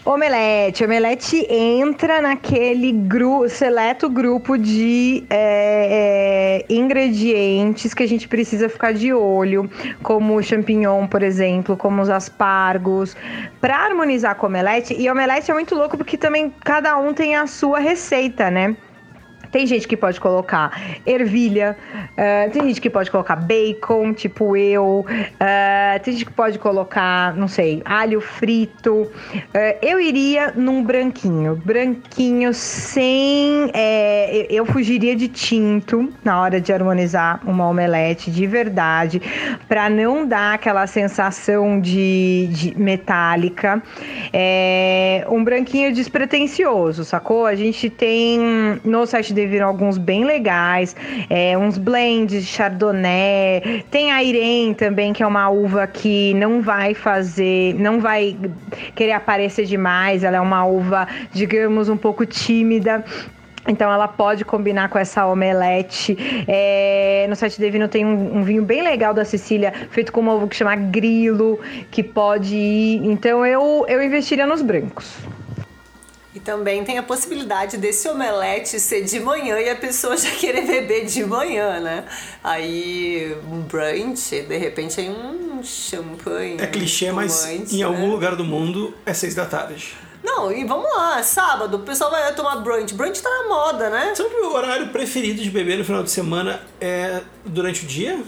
Omelete. 0.03 0.83
Omelete 0.83 1.45
entra 1.49 2.21
naquele 2.21 2.91
gru 2.91 3.49
seleto 3.49 4.09
grupo 4.09 4.57
de 4.57 5.25
é, 5.29 6.65
é, 6.69 6.73
ingredientes 6.73 7.93
que 7.93 8.03
a 8.03 8.07
gente 8.07 8.27
precisa 8.27 8.69
ficar 8.69 8.93
de 8.93 9.13
olho, 9.13 9.69
como 10.01 10.35
o 10.35 10.43
champignon, 10.43 11.07
por 11.07 11.23
exemplo, 11.23 11.75
como 11.75 12.01
os 12.01 12.09
aspargos, 12.09 13.15
para 13.59 13.77
harmonizar 13.77 14.35
com 14.35 14.47
omelete. 14.47 14.95
E 14.97 15.09
omelete 15.09 15.51
é 15.51 15.53
muito 15.53 15.75
louco 15.75 15.97
porque 15.97 16.17
também 16.17 16.53
cada 16.63 16.97
um 16.97 17.13
tem 17.13 17.35
a 17.35 17.45
sua 17.47 17.79
receita, 17.79 18.49
né? 18.49 18.75
Tem 19.51 19.65
gente 19.65 19.87
que 19.87 19.97
pode 19.97 20.19
colocar 20.19 20.79
ervilha, 21.05 21.77
uh, 22.13 22.51
tem 22.51 22.63
gente 22.67 22.81
que 22.81 22.89
pode 22.89 23.09
colocar 23.11 23.35
bacon, 23.35 24.13
tipo 24.13 24.55
eu, 24.55 25.05
uh, 25.07 25.99
tem 26.03 26.13
gente 26.13 26.25
que 26.25 26.33
pode 26.33 26.59
colocar, 26.59 27.35
não 27.35 27.47
sei, 27.47 27.81
alho 27.85 28.21
frito. 28.21 28.93
Uh, 28.93 29.77
eu 29.81 29.99
iria 29.99 30.53
num 30.55 30.83
branquinho, 30.83 31.55
branquinho 31.55 32.53
sem. 32.53 33.69
É, 33.73 34.47
eu 34.49 34.65
fugiria 34.65 35.15
de 35.15 35.27
tinto 35.27 36.11
na 36.23 36.41
hora 36.41 36.59
de 36.59 36.71
harmonizar 36.71 37.39
uma 37.45 37.67
omelete 37.67 38.31
de 38.31 38.45
verdade, 38.45 39.21
para 39.67 39.89
não 39.89 40.27
dar 40.27 40.55
aquela 40.55 40.85
sensação 40.87 41.79
de, 41.79 42.47
de 42.51 42.77
metálica. 42.77 43.81
É, 44.33 45.25
um 45.29 45.43
branquinho 45.43 45.93
despretensioso, 45.93 47.03
sacou? 47.03 47.45
A 47.45 47.55
gente 47.55 47.89
tem 47.89 48.39
no 48.83 49.05
site 49.05 49.33
viram 49.45 49.67
alguns 49.67 49.97
bem 49.97 50.25
legais, 50.25 50.95
é, 51.29 51.57
uns 51.57 51.77
blends 51.77 52.43
de 52.43 52.47
chardonnay, 52.47 53.85
tem 53.91 54.11
a 54.11 54.23
Irene 54.23 54.73
também, 54.73 55.13
que 55.13 55.21
é 55.21 55.27
uma 55.27 55.49
uva 55.49 55.85
que 55.87 56.33
não 56.33 56.61
vai 56.61 56.93
fazer, 56.93 57.75
não 57.75 57.99
vai 57.99 58.35
querer 58.95 59.13
aparecer 59.13 59.65
demais, 59.65 60.23
ela 60.23 60.37
é 60.37 60.41
uma 60.41 60.65
uva, 60.65 61.07
digamos, 61.31 61.89
um 61.89 61.97
pouco 61.97 62.25
tímida, 62.25 63.03
então 63.67 63.91
ela 63.91 64.07
pode 64.07 64.45
combinar 64.45 64.89
com 64.89 64.97
essa 64.97 65.25
omelete. 65.25 66.17
É, 66.47 67.25
no 67.29 67.35
site 67.35 67.59
Devino 67.59 67.87
tem 67.87 68.05
um, 68.05 68.37
um, 68.37 68.43
vinho 68.43 68.63
bem 68.63 68.81
legal 68.81 69.13
da 69.13 69.25
Sicília, 69.25 69.73
feito 69.91 70.11
com 70.11 70.21
uma 70.21 70.33
uva 70.33 70.47
que 70.47 70.55
chama 70.55 70.75
grilo, 70.75 71.59
que 71.91 72.01
pode 72.01 72.55
ir. 72.55 73.05
Então 73.05 73.45
eu, 73.45 73.85
eu 73.87 74.01
investiria 74.01 74.47
nos 74.47 74.61
brancos. 74.61 75.17
E 76.37 76.39
também 76.39 76.83
tem 76.83 76.99
a 76.99 77.03
possibilidade 77.03 77.77
desse 77.77 78.07
omelete 78.07 78.79
ser 78.79 79.03
de 79.03 79.19
manhã 79.19 79.59
e 79.59 79.71
a 79.71 79.75
pessoa 79.75 80.15
já 80.15 80.29
querer 80.29 80.67
beber 80.67 81.07
de 81.07 81.25
manhã, 81.25 81.79
né? 81.79 82.05
Aí 82.43 83.35
um 83.51 83.61
brunch, 83.61 84.41
de 84.41 84.55
repente 84.55 84.99
aí 84.99 85.09
um 85.09 85.63
champanhe. 85.63 86.57
É 86.59 86.67
clichê, 86.67 87.11
mas 87.11 87.43
em 87.47 87.79
né? 87.79 87.83
algum 87.83 88.11
lugar 88.11 88.35
do 88.35 88.43
mundo 88.43 88.93
é 89.03 89.15
seis 89.15 89.33
da 89.33 89.47
tarde. 89.47 89.95
Não, 90.23 90.51
e 90.51 90.63
vamos 90.63 90.87
lá, 90.95 91.23
sábado, 91.23 91.77
o 91.77 91.79
pessoal 91.79 92.11
vai 92.11 92.31
tomar 92.35 92.57
brunch. 92.57 92.93
Brunch 92.93 93.19
tá 93.19 93.29
na 93.31 93.49
moda, 93.49 93.89
né? 93.89 94.13
Sabe 94.13 94.35
o 94.35 94.41
meu 94.41 94.53
horário 94.53 94.89
preferido 94.89 95.41
de 95.41 95.49
beber 95.49 95.79
no 95.79 95.85
final 95.85 96.03
de 96.03 96.11
semana 96.11 96.61
é 96.79 97.19
durante 97.45 97.83
o 97.83 97.87
dia? 97.87 98.21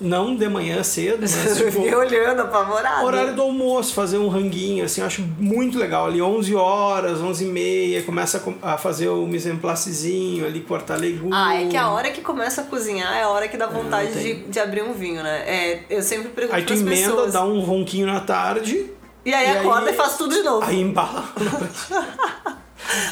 Não 0.00 0.36
de 0.36 0.48
manhã 0.48 0.82
cedo, 0.84 1.18
mas 1.20 1.56
tipo, 1.56 1.80
olhando, 1.80 2.42
apavorado. 2.42 3.04
Horário 3.04 3.34
do 3.34 3.42
almoço, 3.42 3.92
fazer 3.92 4.16
um 4.18 4.28
ranguinho, 4.28 4.84
assim, 4.84 5.00
eu 5.00 5.06
acho 5.06 5.22
muito 5.22 5.76
legal. 5.76 6.06
Ali 6.06 6.22
11 6.22 6.54
horas, 6.54 7.20
11 7.20 7.44
e 7.44 7.48
meia, 7.48 8.02
começa 8.02 8.42
a 8.62 8.78
fazer 8.78 9.08
o 9.08 9.26
mise 9.26 9.50
en 9.50 9.56
placezinho 9.56 10.46
ali, 10.46 10.60
cortar 10.60 10.96
legumes. 10.96 11.32
Ah, 11.32 11.54
é 11.54 11.66
que 11.66 11.76
a 11.76 11.90
hora 11.90 12.10
que 12.10 12.20
começa 12.20 12.60
a 12.60 12.64
cozinhar 12.64 13.12
é 13.16 13.22
a 13.22 13.28
hora 13.28 13.48
que 13.48 13.56
dá 13.56 13.66
vontade 13.66 14.12
de, 14.12 14.34
de 14.44 14.60
abrir 14.60 14.82
um 14.82 14.92
vinho, 14.92 15.22
né? 15.22 15.42
É, 15.46 15.80
eu 15.90 16.02
sempre 16.02 16.28
pergunto 16.28 16.56
Aí 16.56 16.64
tu 16.64 16.74
emenda, 16.74 17.08
pessoas. 17.08 17.32
dá 17.32 17.44
um 17.44 17.60
ronquinho 17.60 18.06
na 18.06 18.20
tarde. 18.20 18.90
E 19.24 19.34
aí 19.34 19.48
e 19.48 19.58
acorda 19.58 19.88
aí, 19.88 19.94
e 19.94 19.96
faz 19.96 20.16
tudo 20.16 20.34
de 20.34 20.42
novo. 20.42 20.64
Aí 20.64 20.80
embala. 20.80 21.24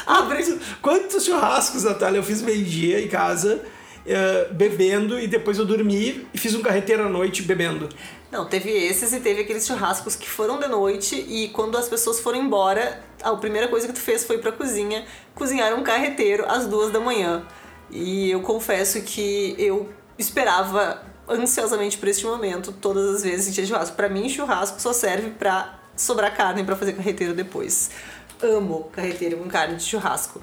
Abre... 0.07 0.59
Quantos 0.81 1.25
churrascos, 1.25 1.83
Natália, 1.83 2.17
eu 2.19 2.23
fiz 2.23 2.41
meio-dia 2.41 3.01
em 3.01 3.07
casa 3.07 3.61
uh, 4.07 4.53
bebendo 4.53 5.19
e 5.19 5.27
depois 5.27 5.57
eu 5.57 5.65
dormi 5.65 6.27
e 6.33 6.37
fiz 6.37 6.55
um 6.55 6.61
carreteiro 6.61 7.03
à 7.03 7.09
noite 7.09 7.43
bebendo. 7.43 7.89
Não, 8.31 8.45
teve 8.45 8.69
esses 8.69 9.13
e 9.13 9.19
teve 9.19 9.41
aqueles 9.41 9.65
churrascos 9.65 10.15
que 10.15 10.29
foram 10.29 10.59
de 10.59 10.67
noite 10.67 11.15
e 11.15 11.49
quando 11.49 11.77
as 11.77 11.87
pessoas 11.87 12.19
foram 12.19 12.39
embora, 12.39 13.01
a 13.21 13.35
primeira 13.35 13.67
coisa 13.67 13.87
que 13.87 13.93
tu 13.93 13.99
fez 13.99 14.23
foi 14.23 14.37
pra 14.37 14.51
cozinha 14.51 15.05
cozinhar 15.35 15.73
um 15.73 15.83
carreteiro 15.83 16.45
às 16.47 16.65
duas 16.65 16.91
da 16.91 16.99
manhã. 16.99 17.45
E 17.89 18.29
eu 18.31 18.41
confesso 18.41 19.01
que 19.01 19.55
eu 19.57 19.89
esperava 20.17 21.01
ansiosamente 21.29 21.97
por 21.97 22.07
este 22.07 22.25
momento 22.25 22.71
todas 22.71 23.15
as 23.15 23.23
vezes 23.23 23.47
que 23.47 23.53
tinha 23.53 23.67
churrasco. 23.67 23.95
Para 23.95 24.09
mim, 24.09 24.27
churrasco 24.27 24.81
só 24.81 24.91
serve 24.91 25.31
para 25.31 25.79
sobrar 25.95 26.35
carne 26.35 26.63
para 26.63 26.75
fazer 26.75 26.93
carreteiro 26.93 27.33
depois. 27.33 27.91
Amo 28.41 28.89
carreteiro 28.91 29.37
com 29.37 29.47
carne 29.47 29.77
de 29.77 29.83
churrasco. 29.83 30.41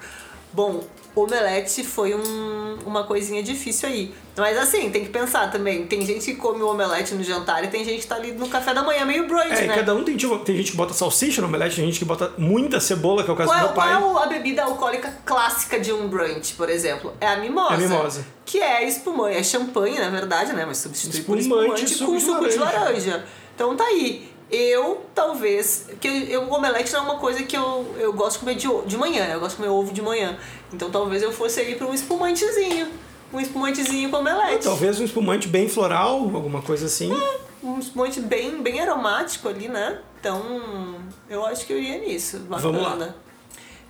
Bom, 0.52 0.84
omelete 1.14 1.84
foi 1.84 2.14
um, 2.14 2.78
uma 2.84 3.04
coisinha 3.04 3.42
difícil 3.42 3.88
aí. 3.88 4.14
Mas 4.36 4.58
assim, 4.58 4.90
tem 4.90 5.04
que 5.04 5.10
pensar 5.10 5.50
também. 5.50 5.86
Tem 5.86 6.04
gente 6.04 6.24
que 6.24 6.34
come 6.34 6.60
o 6.60 6.68
omelete 6.68 7.14
no 7.14 7.22
jantar 7.22 7.62
e 7.62 7.68
tem 7.68 7.84
gente 7.84 8.00
que 8.00 8.06
tá 8.06 8.16
ali 8.16 8.32
no 8.32 8.48
café 8.48 8.74
da 8.74 8.82
manhã 8.82 9.04
meio 9.04 9.28
brunch, 9.28 9.52
é, 9.52 9.66
né? 9.66 9.74
cada 9.74 9.94
um 9.94 10.02
tem, 10.02 10.16
tipo, 10.16 10.36
tem 10.40 10.56
gente 10.56 10.72
que 10.72 10.76
bota 10.76 10.92
salsicha 10.92 11.40
no 11.40 11.46
omelete, 11.46 11.76
tem 11.76 11.84
gente 11.84 12.00
que 12.00 12.04
bota 12.04 12.32
muita 12.36 12.80
cebola, 12.80 13.22
que 13.22 13.30
é 13.30 13.32
o 13.32 13.36
caso 13.36 13.48
qual, 13.48 13.60
do 13.60 13.64
meu 13.66 13.74
pai. 13.74 13.96
Qual 13.96 14.20
é 14.20 14.24
a 14.24 14.26
bebida 14.26 14.64
alcoólica 14.64 15.16
clássica 15.24 15.78
de 15.78 15.92
um 15.92 16.08
brunch, 16.08 16.54
por 16.54 16.68
exemplo? 16.68 17.14
É 17.20 17.28
a 17.28 17.36
mimosa. 17.36 17.72
É 17.72 17.76
a 17.76 17.78
mimosa. 17.78 18.26
Que 18.44 18.60
é 18.60 18.86
espumante, 18.86 19.36
é 19.36 19.42
champanhe, 19.42 19.98
na 19.98 20.10
verdade, 20.10 20.52
né? 20.52 20.64
Mas 20.66 20.78
substitui 20.78 21.20
espumante 21.20 21.48
por 21.48 21.84
espumante 21.84 22.04
com 22.04 22.20
suco 22.20 22.48
de 22.48 22.56
laranja. 22.56 23.24
Então 23.54 23.76
tá 23.76 23.84
aí. 23.84 24.33
Eu, 24.50 25.04
talvez, 25.14 25.86
que 26.00 26.06
eu, 26.30 26.42
o 26.42 26.54
omelete 26.54 26.92
não 26.92 27.00
é 27.00 27.02
uma 27.02 27.18
coisa 27.18 27.42
que 27.42 27.56
eu, 27.56 27.94
eu 27.98 28.12
gosto 28.12 28.34
de 28.34 28.38
comer 28.40 28.54
de, 28.54 28.88
de 28.88 28.96
manhã, 28.96 29.26
né? 29.26 29.34
Eu 29.34 29.40
gosto 29.40 29.56
de 29.56 29.62
comer 29.62 29.68
ovo 29.70 29.92
de 29.92 30.02
manhã. 30.02 30.38
Então 30.72 30.90
talvez 30.90 31.22
eu 31.22 31.32
fosse 31.32 31.62
ir 31.62 31.76
para 31.76 31.86
um 31.86 31.94
espumantezinho. 31.94 32.88
Um 33.32 33.40
espumantezinho 33.40 34.10
com 34.10 34.18
omelete. 34.18 34.64
talvez 34.64 35.00
um 35.00 35.04
espumante 35.04 35.48
bem 35.48 35.68
floral, 35.68 36.12
alguma 36.12 36.62
coisa 36.62 36.86
assim. 36.86 37.12
É, 37.12 37.40
um 37.64 37.78
espumante 37.78 38.20
bem, 38.20 38.62
bem 38.62 38.80
aromático 38.80 39.48
ali, 39.48 39.66
né? 39.66 39.98
Então, 40.20 41.00
eu 41.28 41.44
acho 41.44 41.66
que 41.66 41.72
eu 41.72 41.78
ia 41.80 41.98
nisso. 41.98 42.38
Bacana. 42.40 42.72
Vamos 42.72 42.98
lá. 42.98 43.14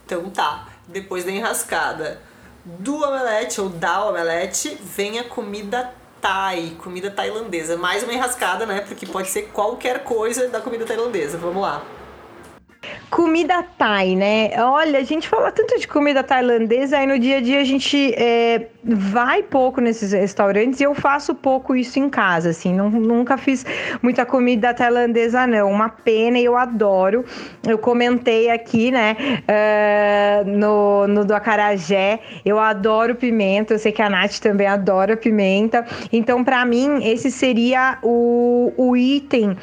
Então 0.06 0.30
tá, 0.30 0.68
depois 0.88 1.24
da 1.24 1.30
enrascada 1.30 2.20
do 2.64 2.96
omelete 2.96 3.60
ou 3.60 3.68
da 3.68 4.06
omelete, 4.06 4.78
vem 4.80 5.18
a 5.18 5.24
comida 5.24 5.92
Thai, 6.24 6.72
comida 6.78 7.10
tailandesa. 7.10 7.76
Mais 7.76 8.02
uma 8.02 8.14
enrascada, 8.14 8.64
né? 8.64 8.80
Porque 8.80 9.04
pode 9.04 9.28
ser 9.28 9.50
qualquer 9.52 10.04
coisa 10.04 10.48
da 10.48 10.58
comida 10.58 10.86
tailandesa. 10.86 11.36
Vamos 11.36 11.60
lá. 11.60 11.82
Comida 13.10 13.62
thai, 13.62 14.16
né? 14.16 14.50
Olha, 14.58 14.98
a 14.98 15.02
gente 15.04 15.28
fala 15.28 15.52
tanto 15.52 15.78
de 15.78 15.86
comida 15.86 16.22
tailandesa, 16.22 16.98
aí 16.98 17.06
no 17.06 17.18
dia 17.18 17.38
a 17.38 17.40
dia 17.40 17.60
a 17.60 17.64
gente 17.64 18.12
é, 18.16 18.66
vai 18.82 19.42
pouco 19.42 19.80
nesses 19.80 20.12
restaurantes 20.12 20.80
e 20.80 20.82
eu 20.84 20.94
faço 20.94 21.34
pouco 21.34 21.76
isso 21.76 21.98
em 21.98 22.10
casa, 22.10 22.50
assim. 22.50 22.74
Não, 22.74 22.90
nunca 22.90 23.36
fiz 23.36 23.64
muita 24.02 24.26
comida 24.26 24.74
tailandesa, 24.74 25.46
não. 25.46 25.70
Uma 25.70 25.88
pena 25.88 26.38
e 26.38 26.44
eu 26.44 26.56
adoro. 26.56 27.24
Eu 27.66 27.78
comentei 27.78 28.50
aqui, 28.50 28.90
né, 28.90 29.16
uh, 29.48 30.48
no, 30.48 31.06
no 31.06 31.24
do 31.24 31.34
Acarajé, 31.34 32.18
eu 32.44 32.58
adoro 32.58 33.14
pimenta. 33.14 33.74
Eu 33.74 33.78
sei 33.78 33.92
que 33.92 34.02
a 34.02 34.10
Nath 34.10 34.38
também 34.40 34.66
adora 34.66 35.16
pimenta. 35.16 35.86
Então, 36.12 36.42
para 36.42 36.64
mim, 36.64 37.04
esse 37.04 37.30
seria 37.30 37.98
o, 38.02 38.72
o 38.76 38.96
item 38.96 39.56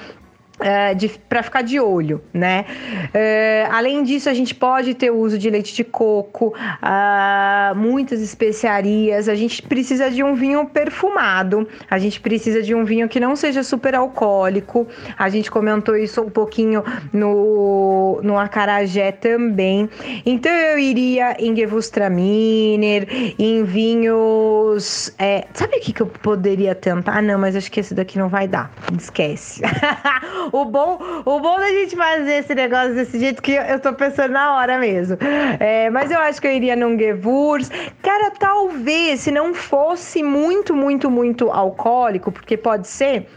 Uh, 0.61 1.19
para 1.27 1.41
ficar 1.41 1.63
de 1.63 1.79
olho, 1.79 2.21
né? 2.31 2.65
Uh, 3.07 3.73
além 3.73 4.03
disso, 4.03 4.29
a 4.29 4.33
gente 4.33 4.53
pode 4.53 4.93
ter 4.93 5.09
o 5.11 5.17
uso 5.17 5.35
de 5.35 5.49
leite 5.49 5.73
de 5.73 5.83
coco, 5.83 6.53
uh, 6.55 7.75
muitas 7.75 8.21
especiarias. 8.21 9.27
A 9.27 9.33
gente 9.33 9.63
precisa 9.63 10.11
de 10.11 10.23
um 10.23 10.35
vinho 10.35 10.67
perfumado, 10.67 11.67
a 11.89 11.97
gente 11.97 12.19
precisa 12.19 12.61
de 12.61 12.75
um 12.75 12.85
vinho 12.85 13.09
que 13.09 13.19
não 13.19 13.35
seja 13.35 13.63
super 13.63 13.95
alcoólico. 13.95 14.87
A 15.17 15.29
gente 15.29 15.49
comentou 15.49 15.97
isso 15.97 16.21
um 16.21 16.29
pouquinho 16.29 16.83
no, 17.11 18.19
no 18.23 18.37
acarajé 18.37 19.11
também. 19.11 19.89
Então, 20.25 20.51
eu 20.51 20.77
iria 20.77 21.35
em 21.39 21.55
Gewürztraminer, 21.55 23.07
em 23.39 23.63
vinhos. 23.63 25.11
É, 25.17 25.47
sabe 25.53 25.77
o 25.77 25.79
que, 25.79 25.91
que 25.91 26.01
eu 26.01 26.07
poderia 26.07 26.75
tentar? 26.75 27.21
Não, 27.23 27.39
mas 27.39 27.55
acho 27.55 27.71
que 27.71 27.79
esse 27.79 27.95
daqui 27.95 28.19
não 28.19 28.29
vai 28.29 28.47
dar. 28.47 28.71
Esquece. 28.95 29.61
O 30.51 30.65
bom, 30.65 30.99
o 31.25 31.39
bom 31.39 31.57
da 31.57 31.69
gente 31.69 31.95
fazer 31.95 32.33
esse 32.33 32.53
negócio 32.53 32.93
desse 32.93 33.19
jeito 33.19 33.41
que 33.41 33.53
eu 33.53 33.79
tô 33.79 33.93
pensando 33.93 34.31
na 34.31 34.55
hora 34.55 34.77
mesmo. 34.77 35.17
É, 35.59 35.89
mas 35.89 36.11
eu 36.11 36.19
acho 36.19 36.41
que 36.41 36.47
eu 36.47 36.51
iria 36.51 36.75
num 36.75 36.97
Gewurz. 36.97 37.69
Cara, 38.01 38.31
talvez 38.31 39.21
se 39.21 39.31
não 39.31 39.53
fosse 39.53 40.21
muito, 40.21 40.75
muito, 40.75 41.09
muito 41.09 41.49
alcoólico, 41.51 42.31
porque 42.31 42.57
pode 42.57 42.87
ser 42.87 43.27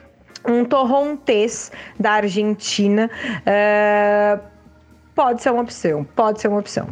um 0.46 0.64
torrontés 0.64 1.70
da 1.98 2.12
Argentina. 2.12 3.10
É, 3.46 4.38
pode 5.14 5.42
ser 5.42 5.50
uma 5.50 5.62
opção, 5.62 6.04
pode 6.16 6.40
ser 6.40 6.48
uma 6.48 6.58
opção. 6.58 6.88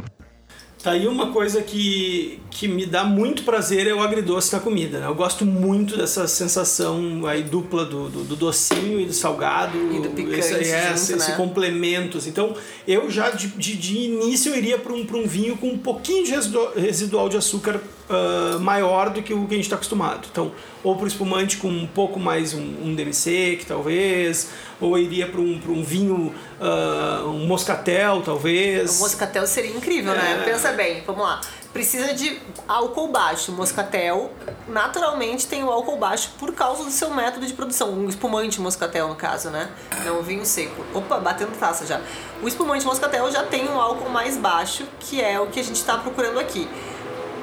Tá 0.83 0.91
aí 0.91 1.07
uma 1.07 1.31
coisa 1.31 1.63
que, 1.63 2.41
que 2.51 2.67
me 2.67 2.85
dá 2.85 3.05
muito 3.05 3.45
prazer 3.45 3.87
é 3.87 3.95
o 3.95 4.01
agridoce 4.01 4.53
na 4.53 4.59
comida. 4.59 4.99
Né? 4.99 5.07
Eu 5.07 5.15
gosto 5.15 5.47
muito 5.47 5.97
dessa 5.97 6.27
sensação 6.27 7.25
aí 7.25 7.45
dupla 7.45 7.85
do, 7.85 8.09
do, 8.09 8.25
do 8.25 8.35
docinho 8.35 8.99
e 8.99 9.07
do 9.07 9.13
salgado. 9.13 9.79
E 9.93 10.01
do 10.01 10.11
picante 10.11 10.41
esse, 10.41 10.55
é, 10.55 10.83
junto, 10.83 10.95
esse, 10.95 11.13
né? 11.13 11.19
esse 11.19 11.37
complemento. 11.37 12.19
assim. 12.19 12.31
Então, 12.31 12.57
eu 12.87 13.09
já 13.09 13.31
de, 13.31 13.47
de, 13.47 13.77
de 13.77 13.97
início 13.97 14.51
eu 14.53 14.59
iria 14.59 14.77
para 14.77 14.93
um, 14.93 15.07
pra 15.07 15.17
um 15.17 15.25
vinho 15.25 15.57
com 15.57 15.69
um 15.69 15.79
pouquinho 15.79 16.25
de 16.25 16.33
residual 16.75 17.29
de 17.29 17.37
açúcar 17.37 17.81
uh, 18.15 18.61
maior 18.61 19.11
do 19.11 19.23
que 19.23 19.35
o 19.35 19.47
que 19.47 19.55
a 19.55 19.57
gente 19.57 19.65
está 19.65 19.77
acostumado. 19.77 20.27
Então, 20.31 20.53
ou 20.83 20.97
para 20.97 21.05
o 21.05 21.07
espumante 21.07 21.57
com 21.57 21.69
um 21.69 21.87
pouco 21.87 22.19
mais 22.19 22.55
um, 22.55 22.61
um 22.61 22.95
demi-sec, 22.95 23.65
talvez, 23.67 24.51
ou 24.81 24.99
iria 24.99 25.27
para 25.27 25.41
um, 25.41 25.59
pra 25.59 25.71
um 25.71 25.83
vinho, 25.83 26.35
uh, 26.61 27.29
um 27.29 27.47
moscatel, 27.47 28.23
talvez. 28.23 28.99
O 28.99 29.03
moscatel 29.03 29.47
seria 29.47 29.71
incrível, 29.71 30.13
né? 30.13 30.41
É. 30.41 30.45
Pensa 30.45 30.73
bem, 30.73 31.03
vamos 31.07 31.23
lá. 31.23 31.41
Precisa 31.73 32.13
de 32.13 32.39
álcool 32.69 33.09
baixo. 33.09 33.51
O 33.51 33.55
moscatel, 33.55 34.31
naturalmente, 34.69 35.47
tem 35.47 35.65
o 35.65 35.71
álcool 35.71 35.97
baixo 35.97 36.33
por 36.39 36.53
causa 36.53 36.85
do 36.85 36.91
seu 36.91 37.11
método 37.11 37.47
de 37.47 37.55
produção. 37.55 37.91
Um 37.93 38.09
espumante 38.09 38.61
moscatel, 38.61 39.09
no 39.09 39.15
caso, 39.15 39.49
né? 39.49 39.71
Não 40.05 40.21
um 40.21 40.23
vinho 40.23 40.45
seco. 40.45 40.85
Opa, 40.93 41.19
batendo 41.19 41.57
taça 41.59 41.87
já. 41.87 42.01
O 42.43 42.49
espumante 42.49 42.85
moscatel 42.85 43.31
já 43.31 43.45
tem 43.45 43.69
um 43.69 43.81
álcool 43.81 44.11
mais 44.11 44.37
baixo, 44.37 44.85
que 45.01 45.23
é 45.23 45.41
o 45.41 45.47
que 45.47 45.61
a 45.61 45.65
gente 45.65 45.77
está 45.77 45.97
procurando 45.97 46.39
aqui. 46.39 46.69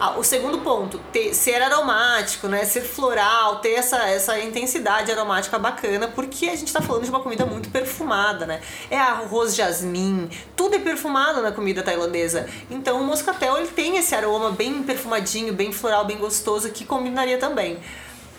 Ah, 0.01 0.17
o 0.17 0.23
segundo 0.23 0.59
ponto, 0.59 0.97
ter, 1.11 1.33
ser 1.33 1.61
aromático, 1.61 2.47
né? 2.47 2.63
Ser 2.63 2.81
floral, 2.81 3.57
ter 3.57 3.71
essa, 3.71 3.97
essa 4.07 4.39
intensidade 4.39 5.11
aromática 5.11 5.59
bacana, 5.59 6.07
porque 6.07 6.47
a 6.47 6.55
gente 6.55 6.71
tá 6.71 6.81
falando 6.81 7.03
de 7.03 7.09
uma 7.09 7.19
comida 7.19 7.45
muito 7.45 7.69
perfumada, 7.69 8.45
né? 8.45 8.61
É 8.89 8.97
arroz 8.97 9.53
jasmim, 9.53 10.29
tudo 10.55 10.77
é 10.77 10.79
perfumado 10.79 11.41
na 11.41 11.51
comida 11.51 11.83
tailandesa. 11.83 12.47
Então 12.71 13.01
o 13.01 13.03
moscatel 13.03 13.57
ele 13.57 13.67
tem 13.67 13.97
esse 13.97 14.15
aroma 14.15 14.51
bem 14.51 14.83
perfumadinho, 14.83 15.53
bem 15.53 15.73
floral, 15.73 16.05
bem 16.05 16.17
gostoso, 16.17 16.69
que 16.69 16.85
combinaria 16.85 17.37
também. 17.37 17.77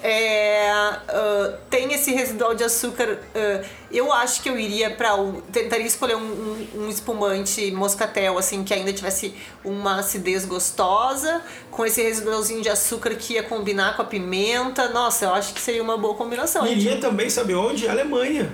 É, 0.02 0.72
uh, 0.72 1.56
tem 1.68 1.92
esse 1.92 2.12
residual 2.12 2.54
de 2.54 2.64
açúcar. 2.64 3.18
Uh, 3.34 3.66
eu 3.92 4.12
acho 4.12 4.42
que 4.42 4.48
eu 4.48 4.58
iria 4.58 4.90
para 4.90 5.14
um, 5.14 5.40
tentaria 5.40 5.86
escolher 5.86 6.16
um, 6.16 6.20
um, 6.20 6.68
um, 6.84 6.88
espumante 6.88 7.70
moscatel 7.72 8.38
assim 8.38 8.64
que 8.64 8.72
ainda 8.72 8.92
tivesse 8.92 9.34
uma 9.62 9.98
acidez 9.98 10.46
gostosa, 10.46 11.42
com 11.70 11.84
esse 11.84 12.02
residualzinho 12.02 12.62
de 12.62 12.70
açúcar 12.70 13.14
que 13.14 13.34
ia 13.34 13.42
combinar 13.42 13.94
com 13.96 14.02
a 14.02 14.04
pimenta. 14.06 14.88
Nossa, 14.88 15.26
eu 15.26 15.34
acho 15.34 15.52
que 15.52 15.60
seria 15.60 15.82
uma 15.82 15.98
boa 15.98 16.14
combinação. 16.14 16.66
Iria 16.66 16.98
também, 16.98 17.28
sabe 17.28 17.54
onde? 17.54 17.86
Alemanha. 17.86 18.50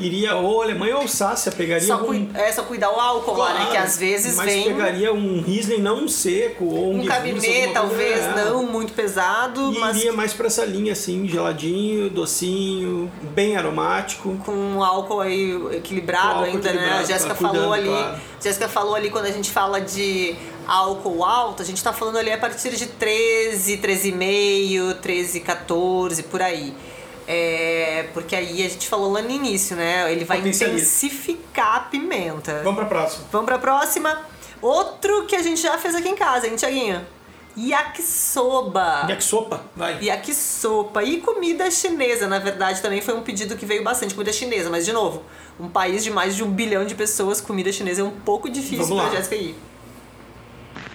Iria 0.00 0.34
ou 0.36 0.62
Alemanha 0.62 0.96
ou 0.96 1.02
Alsácia, 1.02 1.52
pegaria 1.52 1.86
só, 1.86 1.96
um... 2.02 2.06
cui, 2.06 2.28
é, 2.34 2.50
só 2.50 2.62
cuidar 2.62 2.90
o 2.90 2.98
álcool 2.98 3.34
claro, 3.34 3.54
lá, 3.54 3.64
né? 3.66 3.70
Que 3.70 3.76
às 3.76 3.98
vezes 3.98 4.36
mas 4.36 4.46
vem. 4.46 4.64
pegaria 4.64 5.12
um 5.12 5.42
Riesling 5.42 5.78
não 5.78 6.08
seco 6.08 6.64
ou 6.64 6.94
um, 6.94 7.00
um 7.00 7.04
cabernet, 7.04 7.72
talvez 7.72 8.18
é. 8.18 8.44
não 8.44 8.66
muito 8.66 8.92
pesado. 8.92 9.72
E 9.72 9.78
mas 9.78 9.96
iria 9.98 10.12
mais 10.12 10.32
pra 10.32 10.46
essa 10.46 10.64
linha 10.64 10.92
assim, 10.92 11.28
geladinho, 11.28 12.10
docinho, 12.10 13.10
bem 13.34 13.56
aromático. 13.56 14.36
Com 14.44 14.52
um 14.52 14.82
álcool 14.82 15.20
aí 15.20 15.52
equilibrado 15.72 16.28
álcool 16.28 16.44
ainda, 16.44 16.68
equilibrado, 16.68 16.96
né? 16.96 16.98
A 16.98 17.04
Jéssica 17.04 17.34
tá 17.34 17.34
falou 17.34 17.72
ali. 17.72 17.88
claro. 17.88 18.20
Jéssica 18.42 18.68
falou 18.68 18.94
ali 18.94 19.10
quando 19.10 19.26
a 19.26 19.30
gente 19.30 19.50
fala 19.50 19.80
de 19.80 20.34
álcool 20.66 21.24
alto, 21.24 21.62
a 21.62 21.64
gente 21.64 21.82
tá 21.82 21.92
falando 21.92 22.18
ali 22.18 22.32
a 22.32 22.38
partir 22.38 22.74
de 22.74 22.86
13, 22.86 23.78
13,5, 23.78 24.94
13, 25.00 25.40
14, 25.40 26.22
por 26.24 26.42
aí. 26.42 26.74
É, 27.26 28.08
porque 28.12 28.34
aí 28.34 28.64
a 28.64 28.68
gente 28.68 28.88
falou 28.88 29.12
lá 29.12 29.22
no 29.22 29.30
início, 29.30 29.76
né? 29.76 30.10
Ele 30.12 30.24
vai 30.24 30.38
intensificar 30.38 31.76
a 31.76 31.80
pimenta. 31.80 32.60
Vamos 32.62 32.78
pra 32.78 32.86
próxima. 32.86 33.24
Vamos 33.30 33.46
pra 33.46 33.58
próxima. 33.58 34.20
Outro 34.60 35.26
que 35.26 35.36
a 35.36 35.42
gente 35.42 35.60
já 35.60 35.76
fez 35.78 35.94
aqui 35.94 36.08
em 36.08 36.14
casa, 36.16 36.46
hein, 36.46 36.56
Tiaguinho? 36.56 37.04
Yakisoba. 37.56 39.06
Yakisopa, 39.08 39.62
vai. 39.76 40.02
Yakisopa. 40.02 41.02
E 41.02 41.20
comida 41.20 41.70
chinesa, 41.70 42.26
na 42.26 42.38
verdade, 42.38 42.80
também 42.80 43.00
foi 43.00 43.14
um 43.14 43.22
pedido 43.22 43.56
que 43.56 43.66
veio 43.66 43.82
bastante. 43.82 44.14
Comida 44.14 44.32
chinesa, 44.32 44.70
mas 44.70 44.84
de 44.84 44.92
novo, 44.92 45.22
um 45.60 45.68
país 45.68 46.02
de 46.02 46.10
mais 46.10 46.34
de 46.34 46.42
um 46.42 46.50
bilhão 46.50 46.84
de 46.84 46.94
pessoas, 46.94 47.40
comida 47.40 47.70
chinesa 47.70 48.00
é 48.00 48.04
um 48.04 48.10
pouco 48.10 48.48
difícil 48.48 48.86
Vamos 48.86 49.02
pra 49.02 49.10
lá. 49.10 49.16
Jéssica 49.16 49.34
ir. 49.36 49.54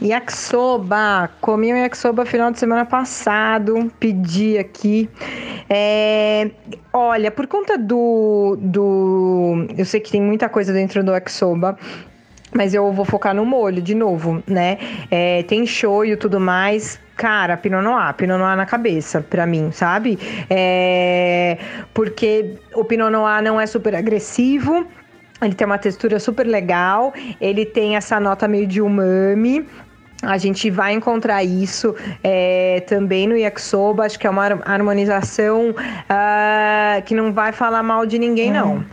Yakisoba, 0.02 1.30
comi 1.42 1.74
um 1.74 1.78
yakisoba 1.78 2.24
final 2.26 2.52
de 2.52 2.60
semana 2.60 2.86
passado, 2.86 3.92
pedi 4.00 4.58
aqui. 4.58 5.10
É, 5.68 6.52
olha, 6.94 7.32
por 7.32 7.48
conta 7.48 7.78
do, 7.78 8.58
do. 8.62 9.68
Eu 9.76 9.86
sei 9.86 10.00
que 10.00 10.12
tem 10.12 10.22
muita 10.22 10.48
coisa 10.50 10.72
dentro 10.72 11.04
do 11.04 11.12
yakisoba. 11.12 11.78
Mas 12.54 12.74
eu 12.74 12.92
vou 12.94 13.04
focar 13.04 13.36
no 13.36 13.46
molho 13.46 13.82
de 13.82 13.94
novo, 13.94 14.42
né? 14.48 14.78
É, 15.12 15.44
tem 15.44 15.66
shoyu 15.66 16.14
e 16.14 16.18
tudo 16.18 16.40
mais. 16.40 17.00
Cara, 17.16 17.58
Pinot 17.58 17.84
Noir, 17.84 18.14
Pinot 18.14 18.38
Noir 18.38 18.56
na 18.56 18.66
cabeça, 18.66 19.22
pra 19.22 19.46
mim, 19.46 19.70
sabe? 19.72 20.18
É, 20.50 21.58
porque 21.94 22.56
o 22.74 22.86
Pinot 22.86 23.12
Noir 23.12 23.44
não 23.44 23.60
é 23.60 23.66
super 23.66 23.94
agressivo, 23.94 24.88
ele 25.42 25.54
tem 25.54 25.66
uma 25.66 25.78
textura 25.78 26.20
super 26.20 26.48
legal, 26.48 27.14
ele 27.40 27.66
tem 27.66 27.96
essa 27.96 28.20
nota 28.20 28.48
meio 28.48 28.66
de 28.66 28.82
umami. 28.82 29.68
A 30.22 30.38
gente 30.38 30.70
vai 30.72 30.94
encontrar 30.94 31.44
isso 31.44 31.96
é, 32.24 32.84
também 32.88 33.28
no 33.28 33.38
yakisoba. 33.38 34.06
Acho 34.06 34.18
que 34.18 34.26
é 34.26 34.30
uma 34.30 34.44
har- 34.44 34.62
harmonização 34.66 35.76
ah, 36.10 37.02
que 37.06 37.14
não 37.14 37.32
vai 37.32 37.52
falar 37.52 37.84
mal 37.84 38.06
de 38.06 38.18
ninguém, 38.18 38.52
não. 38.52 38.84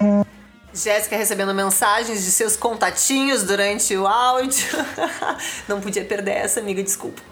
Jéssica 0.75 1.17
recebendo 1.17 1.55
mensagens 1.55 2.25
de 2.25 2.33
seus 2.33 2.57
contatinhos 2.57 3.45
durante 3.45 3.97
o 3.97 4.09
áudio. 4.09 4.67
Não 5.69 5.81
podia 5.81 6.05
perder 6.05 6.33
essa, 6.33 6.59
amiga, 6.59 6.83
desculpa. 6.83 7.23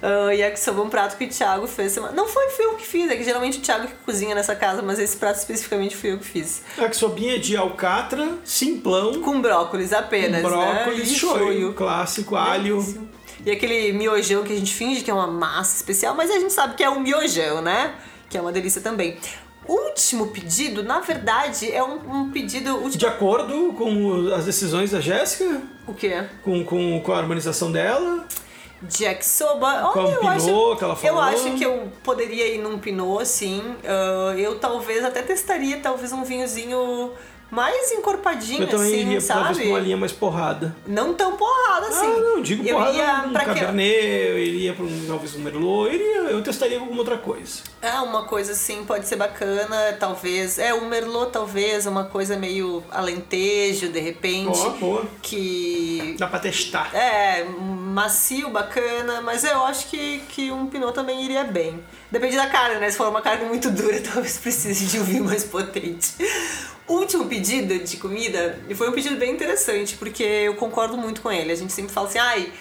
Uh, 0.00 0.30
yakisoba 0.30 0.82
é 0.82 0.84
um 0.84 0.88
prato 0.88 1.16
que 1.16 1.24
o 1.24 1.28
Thiago 1.28 1.66
fez 1.66 1.90
semana. 1.90 2.12
Não 2.12 2.28
foi 2.28 2.48
fui 2.50 2.64
eu 2.64 2.74
que 2.74 2.86
fiz, 2.86 3.10
é 3.10 3.16
que 3.16 3.24
geralmente 3.24 3.58
o 3.58 3.60
Thiago 3.60 3.88
que 3.88 3.94
cozinha 4.04 4.36
nessa 4.36 4.54
casa, 4.54 4.82
mas 4.82 5.00
esse 5.00 5.16
prato 5.16 5.36
especificamente 5.36 5.96
fui 5.96 6.12
eu 6.12 6.18
que 6.18 6.26
fiz. 6.26 6.62
Yakisobinha 6.78 7.40
de 7.40 7.56
alcatra, 7.56 8.34
simplão, 8.44 9.20
Com 9.20 9.40
brócolis 9.40 9.92
apenas, 9.92 10.42
brócolis, 10.42 11.08
né? 11.08 11.12
E 11.12 11.16
shoyu, 11.16 11.74
clássico, 11.74 12.36
alho. 12.36 13.08
E 13.46 13.50
aquele 13.52 13.92
miojão 13.92 14.42
que 14.42 14.52
a 14.52 14.56
gente 14.56 14.74
finge 14.74 15.02
que 15.02 15.10
é 15.10 15.14
uma 15.14 15.28
massa 15.28 15.76
especial, 15.76 16.16
mas 16.16 16.28
a 16.30 16.38
gente 16.40 16.52
sabe 16.52 16.74
que 16.74 16.82
é 16.82 16.90
um 16.90 16.98
miojão, 16.98 17.62
né? 17.62 17.94
Que 18.28 18.36
é 18.36 18.40
uma 18.40 18.50
delícia 18.50 18.82
também. 18.82 19.16
Último 19.68 20.26
pedido, 20.28 20.82
na 20.82 20.98
verdade, 21.00 21.70
é 21.72 21.82
um, 21.82 21.94
um 22.22 22.30
pedido. 22.30 22.74
Último... 22.74 22.98
De 22.98 23.06
acordo 23.06 23.72
com 23.72 24.32
as 24.34 24.44
decisões 24.44 24.90
da 24.90 25.00
Jéssica, 25.00 25.62
O 25.86 25.94
quê? 25.94 26.24
com, 26.42 26.64
com, 26.64 27.00
com 27.00 27.12
a 27.12 27.18
harmonização 27.18 27.70
dela, 27.70 28.26
Jack 28.82 29.24
Soba. 29.24 29.90
Olha, 29.94 30.06
o 30.06 30.10
eu 30.10 30.20
Pinot 30.20 30.36
acho, 30.36 30.76
que 30.76 30.84
ela 30.84 30.92
Eu 30.92 30.96
falou. 30.96 31.20
acho 31.22 31.54
que 31.54 31.64
eu 31.64 31.90
poderia 32.02 32.46
ir 32.52 32.58
num 32.58 32.78
Pinot, 32.78 33.24
sim. 33.24 33.62
Ah, 33.84 34.34
eu 34.36 34.58
talvez 34.58 35.04
até 35.04 35.22
testaria 35.22 35.78
talvez 35.78 36.12
um 36.12 36.22
vinhozinho 36.24 37.12
mais 37.50 37.92
encorpadinho, 37.92 38.62
Eu 38.64 38.68
também 38.68 38.86
assim, 38.92 39.00
iria 39.08 39.22
talvez 39.22 39.46
sabe? 39.56 39.60
pra 39.60 39.68
uma 39.68 39.78
linha 39.78 39.96
mais 39.96 40.12
porrada. 40.12 40.74
Não 40.86 41.14
tão 41.14 41.36
porrada 41.36 41.86
assim. 41.86 42.06
Ah, 42.06 42.20
não, 42.20 42.42
digo 42.42 42.66
eu 42.66 42.74
porrada, 42.76 42.92
ia 42.96 43.24
um 43.26 43.32
pra 43.32 43.40
que- 43.40 43.46
Cabernet, 43.60 44.06
eu 44.06 44.38
iria 44.38 44.72
pra 44.74 44.84
um, 44.84 45.04
talvez 45.06 45.34
um 45.36 45.38
Merlot, 45.40 45.88
eu, 45.88 45.94
iria, 45.94 46.16
eu 46.30 46.42
testaria 46.42 46.78
alguma 46.80 46.98
outra 46.98 47.16
coisa. 47.18 47.60
É, 47.80 47.92
uma 48.00 48.24
coisa 48.24 48.52
assim 48.52 48.84
pode 48.84 49.06
ser 49.06 49.16
bacana, 49.16 49.96
talvez. 49.98 50.58
É, 50.58 50.74
um 50.74 50.88
Merlot, 50.88 51.30
talvez, 51.30 51.86
uma 51.86 52.04
coisa 52.04 52.36
meio 52.36 52.82
alentejo, 52.90 53.88
de 53.88 54.00
repente. 54.00 54.46
Boa, 54.58 54.70
boa. 54.70 55.04
Que. 55.22 56.16
Dá 56.18 56.26
pra 56.26 56.38
testar. 56.40 56.94
É, 56.94 57.44
macio, 57.44 58.50
bacana, 58.50 59.20
mas 59.20 59.44
eu 59.44 59.62
acho 59.64 59.86
que, 59.88 60.18
que 60.28 60.50
um 60.50 60.66
Pinot 60.66 60.92
também 60.92 61.24
iria 61.24 61.44
bem. 61.44 61.82
Depende 62.10 62.36
da 62.36 62.46
carne, 62.48 62.80
né? 62.80 62.90
Se 62.90 62.96
for 62.96 63.08
uma 63.08 63.22
carne 63.22 63.44
muito 63.46 63.70
dura, 63.70 64.00
talvez 64.12 64.36
precise 64.38 64.86
de 64.86 64.98
um 64.98 65.04
vinho 65.04 65.24
mais 65.24 65.44
potente. 65.44 66.14
Último 66.88 67.26
pedido 67.26 67.78
de 67.80 67.96
comida, 67.96 68.60
e 68.68 68.74
foi 68.74 68.88
um 68.88 68.92
pedido 68.92 69.16
bem 69.16 69.32
interessante, 69.32 69.96
porque 69.96 70.22
eu 70.22 70.54
concordo 70.54 70.96
muito 70.96 71.20
com 71.20 71.32
ele. 71.32 71.50
A 71.50 71.56
gente 71.56 71.72
sempre 71.72 71.92
fala 71.92 72.06
assim, 72.06 72.18
ai, 72.18 72.52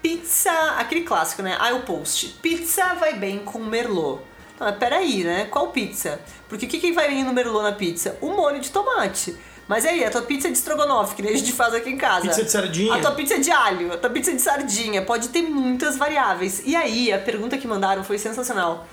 pizza, 0.00 0.52
aquele 0.78 1.02
clássico, 1.02 1.42
né? 1.42 1.56
Ai, 1.58 1.72
o 1.72 1.80
post. 1.80 2.36
Pizza 2.40 2.94
vai 2.94 3.14
bem 3.14 3.40
com 3.40 3.58
merlot. 3.58 4.20
Não, 4.58 4.68
mas 4.68 4.76
peraí, 4.76 5.24
né? 5.24 5.46
Qual 5.50 5.68
pizza? 5.68 6.20
Porque 6.48 6.66
o 6.66 6.68
que, 6.68 6.78
que 6.78 6.92
vai 6.92 7.08
vir 7.08 7.24
no 7.24 7.32
merlot 7.32 7.62
na 7.62 7.72
pizza? 7.72 8.16
O 8.20 8.30
molho 8.30 8.60
de 8.60 8.70
tomate. 8.70 9.36
Mas 9.66 9.86
aí, 9.86 10.04
a 10.04 10.10
tua 10.10 10.22
pizza 10.22 10.48
é 10.48 10.50
de 10.50 10.58
estrogonofe, 10.58 11.14
que 11.14 11.22
nem 11.22 11.32
a 11.32 11.36
gente 11.36 11.52
faz 11.52 11.72
aqui 11.72 11.90
em 11.90 11.96
casa. 11.96 12.28
Pizza 12.28 12.44
de 12.44 12.50
sardinha. 12.50 12.94
A 12.94 13.00
tua 13.00 13.12
pizza 13.12 13.34
é 13.34 13.38
de 13.38 13.50
alho, 13.50 13.92
a 13.92 13.96
tua 13.96 14.10
pizza 14.10 14.30
é 14.30 14.34
de 14.34 14.42
sardinha. 14.42 15.02
Pode 15.02 15.28
ter 15.28 15.42
muitas 15.42 15.96
variáveis. 15.96 16.62
E 16.64 16.76
aí, 16.76 17.12
a 17.12 17.18
pergunta 17.18 17.56
que 17.56 17.66
mandaram 17.66 18.04
foi 18.04 18.18
sensacional. 18.18 18.86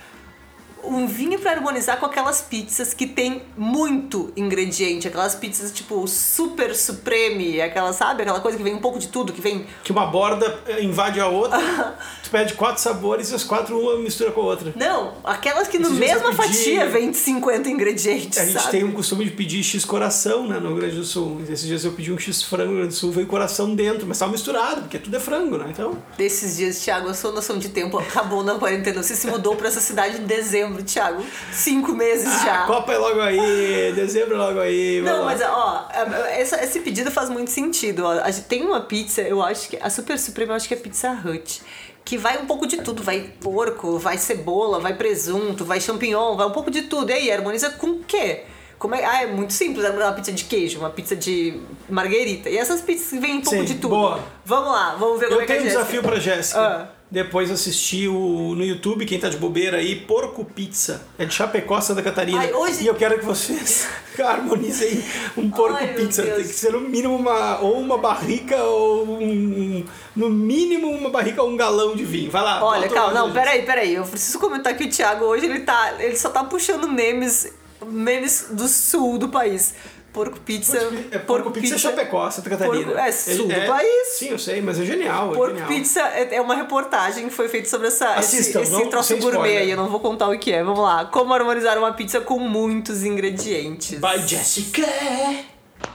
Um 0.84 1.07
vinho 1.07 1.38
pra 1.39 1.51
harmonizar 1.51 1.99
com 1.99 2.06
aquelas 2.06 2.41
pizzas 2.41 2.93
que 2.93 3.06
tem 3.06 3.41
muito 3.57 4.31
ingrediente. 4.35 5.07
Aquelas 5.07 5.35
pizzas 5.35 5.72
tipo 5.72 6.07
super 6.07 6.76
supreme, 6.76 7.61
aquela, 7.61 7.91
sabe? 7.93 8.22
Aquela 8.23 8.39
coisa 8.39 8.57
que 8.57 8.64
vem 8.64 8.73
um 8.76 8.80
pouco 8.80 8.97
de 8.99 9.07
tudo, 9.07 9.34
que 9.34 9.41
vem 9.41 9.65
Que 9.84 9.91
uma 9.91 10.06
borda 10.07 10.60
eh, 10.68 10.84
invade 10.84 11.19
a 11.19 11.27
outra, 11.27 11.60
tu 12.23 12.30
pede 12.30 12.53
quatro 12.53 12.81
sabores 12.81 13.31
e 13.31 13.35
as 13.35 13.43
quatro 13.43 13.80
uma 13.80 13.97
mistura 13.97 14.31
com 14.31 14.41
a 14.41 14.45
outra. 14.45 14.73
Não, 14.76 15.14
aquelas 15.23 15.68
que 15.68 15.77
no 15.80 15.91
mesma 15.91 16.34
fatia 16.34 16.88
vem 16.88 17.14
50 17.14 17.69
ingredientes, 17.69 18.38
A 18.38 18.45
gente 18.45 18.60
sabe? 18.60 18.72
tem 18.72 18.84
um 18.84 18.91
costume 18.91 19.26
de 19.26 19.31
pedir 19.31 19.64
X 19.64 19.84
coração, 19.85 20.47
né, 20.47 20.60
no 20.60 20.68
Rio 20.69 20.77
Grande 20.77 20.95
do 20.95 21.03
Sul. 21.03 21.41
Esses 21.43 21.65
dias 21.65 21.84
eu 21.84 21.91
pedi 21.91 22.11
um 22.11 22.18
X 22.18 22.43
frango 22.43 22.65
no 22.65 22.69
Rio 22.72 22.77
Grande 22.81 22.93
do 22.95 22.97
Sul, 22.99 23.11
veio 23.11 23.27
coração 23.27 23.73
dentro, 23.76 24.06
mas 24.07 24.18
tava 24.19 24.31
misturado, 24.31 24.81
porque 24.81 24.99
tudo 24.99 25.15
é 25.15 25.19
frango, 25.19 25.57
né? 25.57 25.65
Então, 25.69 25.97
Desses 26.18 26.57
dias, 26.57 26.80
Thiago, 26.80 27.10
a 27.10 27.14
sua 27.14 27.31
noção 27.31 27.57
de 27.57 27.69
tempo 27.69 27.97
acabou 27.97 28.43
na 28.43 28.56
quarentena. 28.56 29.01
Você 29.01 29.15
se 29.15 29.27
mudou 29.27 29.56
pra 29.56 29.68
essa 29.68 29.81
cidade 29.81 30.18
em 30.22 30.26
dezembro, 30.26 30.69
Thiago. 30.84 31.24
Cinco 31.52 31.94
meses 31.94 32.28
a 32.28 32.46
já. 32.46 32.66
Copa 32.68 32.94
é 32.94 32.98
logo 32.98 33.20
aí, 33.22 33.91
dezembro 33.96 34.36
é 34.36 34.38
logo 34.38 34.60
aí. 34.60 35.02
Não, 35.02 35.26
mas 35.26 35.41
ó, 35.41 35.88
essa- 36.32 36.64
esse 36.64 36.80
pedido 36.80 37.12
faz 37.12 37.30
muito 37.30 37.52
sentido. 37.52 38.04
Ó. 38.06 38.16
Tem 38.48 38.64
uma 38.64 38.82
pizza, 38.82 39.22
eu 39.22 39.41
acho 39.41 39.70
que. 39.70 39.78
A 39.82 39.90
Super 39.90 40.18
Suprema 40.20 40.52
eu 40.54 40.56
acho 40.58 40.68
que 40.68 40.74
é 40.74 40.78
Pizza 40.78 41.12
Hut. 41.26 41.62
Que 42.06 42.18
vai 42.18 42.38
um 42.41 42.46
pouco 42.46 42.66
de 42.66 42.78
tudo. 42.78 43.04
Vai 43.04 43.30
porco, 43.41 44.00
vai 44.00 44.18
cebola, 44.18 44.80
vai 44.80 44.94
presunto, 44.96 45.64
vai 45.66 45.80
champignon, 45.80 46.36
vai 46.36 46.48
um 46.48 46.52
pouco 46.52 46.72
de 46.72 46.84
tudo. 46.84 47.10
E 47.12 47.14
aí, 47.14 47.32
harmoniza 47.32 47.70
com 47.72 47.88
o 47.88 48.00
quê? 48.04 48.44
Como 48.80 48.96
é, 48.96 49.04
ah, 49.04 49.24
é 49.24 49.28
muito 49.28 49.52
simples 49.52 49.84
harmonizar 49.84 50.10
uma 50.12 50.16
pizza 50.16 50.32
de 50.32 50.46
queijo, 50.46 50.80
uma 50.80 50.90
pizza 50.90 51.14
de 51.16 51.60
marguerita. 51.90 52.50
E 52.50 52.58
essas 52.58 52.80
pizzas 52.82 53.10
que 53.10 53.20
vêm 53.20 53.36
um 53.40 53.41
pouco 53.41 53.60
Sim, 53.60 53.66
de 53.66 53.74
tudo. 53.76 53.90
boa. 53.90 54.20
Vamos 54.46 54.72
lá, 54.72 54.96
vamos 54.98 55.20
ver 55.20 55.26
como 55.28 55.40
Eu 55.40 55.44
é 55.44 55.46
que 55.46 55.52
é 55.52 55.56
tenho 55.58 55.68
um 55.68 55.72
desafio 55.74 56.02
pra 56.02 56.18
Jéssica. 56.18 56.60
Ah. 56.62 56.88
Depois 57.11 57.49
assistir 57.49 58.07
o, 58.07 58.53
no 58.56 58.64
YouTube, 58.64 59.03
quem 59.03 59.19
tá 59.19 59.30
de 59.30 59.38
bobeira 59.38 59.77
aí, 59.77 59.95
Porco 59.95 60.45
Pizza. 60.45 61.02
É 61.18 61.26
de 61.26 61.34
Chapecó, 61.34 61.81
Santa 61.81 62.03
Catarina. 62.03 62.40
Ai, 62.40 62.53
hoje- 62.53 62.84
E 62.84 62.88
eu 62.88 62.94
quero 62.94 63.18
que 63.18 63.26
vocês 63.26 63.88
harmonizem 64.23 65.03
um 65.36 65.49
porco 65.49 65.76
Ai, 65.76 65.94
pizza. 65.95 66.22
Tem 66.22 66.36
que 66.44 66.53
ser 66.53 66.72
no 66.72 66.81
mínimo 66.81 67.15
uma, 67.15 67.60
ou 67.61 67.80
uma 67.80 67.98
barrica 67.98 68.56
ou 68.57 69.06
um, 69.07 69.84
no 70.15 70.30
mínimo 70.30 70.88
uma 70.91 71.10
barrica 71.10 71.41
ou 71.41 71.49
um 71.49 71.57
galão 71.57 71.95
de 71.95 72.06
vinho. 72.06 72.30
Vai 72.30 72.44
lá. 72.44 72.64
Olha, 72.64 72.88
calma, 72.88 73.14
não, 73.14 73.34
peraí, 73.34 73.64
peraí. 73.65 73.95
Eu 73.95 74.03
preciso 74.03 74.38
comentar 74.38 74.77
que 74.77 74.84
o 74.84 74.90
Thiago 74.90 75.26
hoje 75.26 75.45
ele 75.48 75.61
tá. 75.61 75.95
Ele 75.99 76.15
só 76.15 76.30
tá 76.30 76.44
puxando 76.44 76.88
memes. 76.88 77.52
Memes 77.88 78.48
do 78.52 78.68
sul 78.68 79.18
do 79.18 79.30
país. 79.30 79.73
Porco 80.11 80.40
pizza. 80.40 80.77
É 81.11 81.19
porco, 81.19 81.52
pizza, 81.52 81.76
é 81.76 81.77
Chapecó, 81.77 82.30
Santa 82.31 82.49
Catarina. 82.49 82.84
Porco- 82.86 82.99
é 82.99 83.11
sul 83.11 83.48
do 83.48 83.68
país. 83.68 84.07
Sim, 84.18 84.30
eu 84.30 84.40
sei, 84.40 84.60
mas 84.61 84.80
é 84.80 84.84
genial. 84.84 85.31
é 85.31 85.36
Porco 85.36 85.53
genial. 85.56 85.68
Pizza 85.68 86.02
é 86.02 86.36
é 86.36 86.41
uma 86.41 86.56
reportagem 86.56 87.26
que 87.27 87.34
foi 87.34 87.48
feita 87.48 87.69
sobre 87.69 87.88
essa, 87.88 88.18
esse, 88.19 88.38
Assistam, 88.38 88.61
esse 88.61 88.72
não- 88.72 88.90
troço 88.90 89.14
gourmet 89.18 89.34
spoiler. 89.38 89.61
aí. 89.61 89.69
Eu 89.72 89.77
não 89.77 89.88
vou 89.88 89.99
contar 89.99 90.27
o 90.30 90.38
que 90.40 90.52
é. 90.52 90.64
Vamos 90.64 90.80
lá. 90.80 91.06
Como 91.06 91.34
harmonizar 91.34 91.77
uma 91.77 91.94
pizza 91.94 92.19
com 92.22 92.40
muitos 92.40 93.03
ingredientes. 93.03 93.99
By 93.99 94.18
Jessica. 94.27 94.84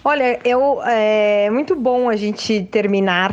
Olha, 0.03 0.39
eu 0.45 0.81
é 0.87 1.51
muito 1.51 1.75
bom 1.77 2.09
a 2.09 2.17
gente 2.17 2.63
terminar 2.71 3.33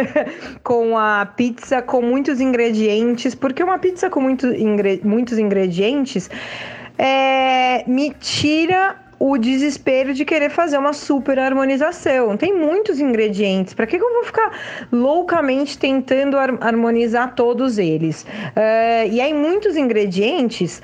com 0.62 0.96
a 0.96 1.26
pizza 1.26 1.82
com 1.82 2.00
muitos 2.00 2.40
ingredientes, 2.40 3.34
porque 3.34 3.62
uma 3.62 3.78
pizza 3.78 4.08
com 4.08 4.20
muito 4.20 4.46
ingre- 4.46 5.00
muitos 5.04 5.36
ingredientes 5.38 6.30
é, 6.98 7.84
me 7.86 8.10
tira 8.14 8.96
o 9.24 9.38
desespero 9.38 10.12
de 10.12 10.24
querer 10.24 10.50
fazer 10.50 10.76
uma 10.76 10.92
super 10.92 11.38
harmonização. 11.38 12.36
Tem 12.36 12.52
muitos 12.52 12.98
ingredientes. 12.98 13.72
Para 13.72 13.86
que, 13.86 13.94
eu 13.94 14.12
vou 14.12 14.24
ficar 14.24 14.50
loucamente 14.90 15.78
tentando 15.78 16.36
har- 16.36 16.58
harmonizar 16.60 17.32
todos 17.36 17.78
eles? 17.78 18.26
É, 18.56 19.06
e 19.06 19.20
aí, 19.20 19.32
muitos 19.32 19.76
ingredientes 19.76 20.82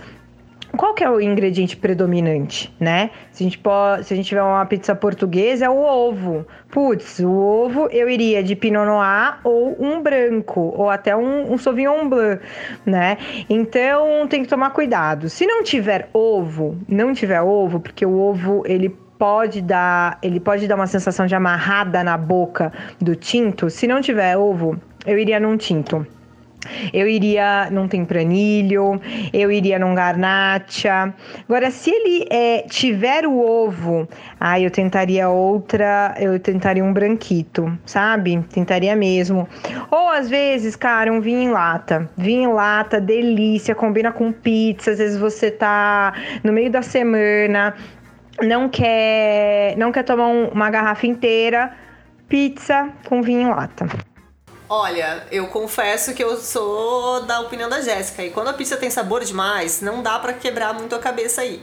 qual 0.78 0.94
que 0.94 1.02
é 1.02 1.10
o 1.10 1.20
ingrediente 1.20 1.76
predominante, 1.76 2.72
né? 2.78 3.10
Se 3.32 3.42
a 3.42 3.44
gente 3.44 3.58
pode, 3.58 4.04
se 4.04 4.14
a 4.14 4.16
gente 4.16 4.26
tiver 4.26 4.42
uma 4.42 4.64
pizza 4.64 4.94
portuguesa, 4.94 5.66
é 5.66 5.68
o 5.68 5.76
ovo. 5.76 6.46
Putz, 6.70 7.18
o 7.18 7.32
ovo 7.32 7.88
eu 7.90 8.08
iria 8.08 8.44
de 8.44 8.54
Pinot 8.54 8.86
Noir 8.86 9.40
ou 9.42 9.76
um 9.80 10.00
branco, 10.00 10.72
ou 10.76 10.88
até 10.88 11.16
um, 11.16 11.52
um 11.52 11.58
Sauvignon 11.58 12.08
Blanc, 12.08 12.40
né? 12.86 13.18
Então 13.50 14.28
tem 14.28 14.44
que 14.44 14.48
tomar 14.48 14.70
cuidado. 14.70 15.28
Se 15.28 15.44
não 15.44 15.64
tiver 15.64 16.08
ovo, 16.14 16.78
não 16.88 17.12
tiver 17.12 17.42
ovo, 17.42 17.80
porque 17.80 18.06
o 18.06 18.16
ovo 18.16 18.62
ele 18.64 18.88
pode 19.18 19.60
dar, 19.60 20.16
ele 20.22 20.38
pode 20.38 20.68
dar 20.68 20.76
uma 20.76 20.86
sensação 20.86 21.26
de 21.26 21.34
amarrada 21.34 22.04
na 22.04 22.16
boca 22.16 22.72
do 23.00 23.16
tinto. 23.16 23.68
Se 23.68 23.88
não 23.88 24.00
tiver 24.00 24.36
ovo, 24.36 24.80
eu 25.04 25.18
iria 25.18 25.40
num 25.40 25.56
tinto. 25.56 26.06
Eu 26.92 27.06
iria 27.08 27.68
num 27.70 27.86
tempranilho, 27.86 29.00
eu 29.32 29.50
iria 29.50 29.78
num 29.78 29.94
garnacha. 29.94 31.14
Agora, 31.48 31.70
se 31.70 31.90
ele 31.90 32.26
é, 32.30 32.62
tiver 32.68 33.26
o 33.26 33.38
ovo, 33.38 34.08
aí 34.40 34.64
eu 34.64 34.70
tentaria 34.70 35.28
outra, 35.28 36.14
eu 36.18 36.38
tentaria 36.38 36.84
um 36.84 36.92
branquito, 36.92 37.76
sabe? 37.86 38.44
Tentaria 38.52 38.94
mesmo. 38.96 39.48
Ou 39.90 40.08
às 40.08 40.28
vezes, 40.28 40.74
cara, 40.76 41.12
um 41.12 41.20
vinho 41.20 41.42
em 41.42 41.50
lata. 41.50 42.10
Vinho 42.16 42.50
em 42.50 42.52
lata, 42.52 43.00
delícia, 43.00 43.74
combina 43.74 44.10
com 44.12 44.32
pizza. 44.32 44.90
Às 44.90 44.98
vezes 44.98 45.18
você 45.18 45.50
tá 45.50 46.12
no 46.42 46.52
meio 46.52 46.70
da 46.70 46.82
semana, 46.82 47.74
não 48.42 48.68
quer, 48.68 49.76
não 49.76 49.92
quer 49.92 50.02
tomar 50.02 50.26
um- 50.28 50.48
uma 50.48 50.70
garrafa 50.70 51.06
inteira, 51.06 51.72
pizza 52.28 52.88
com 53.08 53.22
vinho 53.22 53.42
em 53.42 53.48
lata. 53.48 53.86
Olha, 54.70 55.26
eu 55.32 55.46
confesso 55.46 56.12
que 56.12 56.22
eu 56.22 56.36
sou 56.36 57.22
da 57.22 57.40
opinião 57.40 57.70
da 57.70 57.80
Jéssica. 57.80 58.22
E 58.22 58.30
quando 58.30 58.48
a 58.48 58.52
pizza 58.52 58.76
tem 58.76 58.90
sabor 58.90 59.24
demais, 59.24 59.80
não 59.80 60.02
dá 60.02 60.18
pra 60.18 60.34
quebrar 60.34 60.74
muito 60.74 60.94
a 60.94 60.98
cabeça 60.98 61.40
aí. 61.40 61.62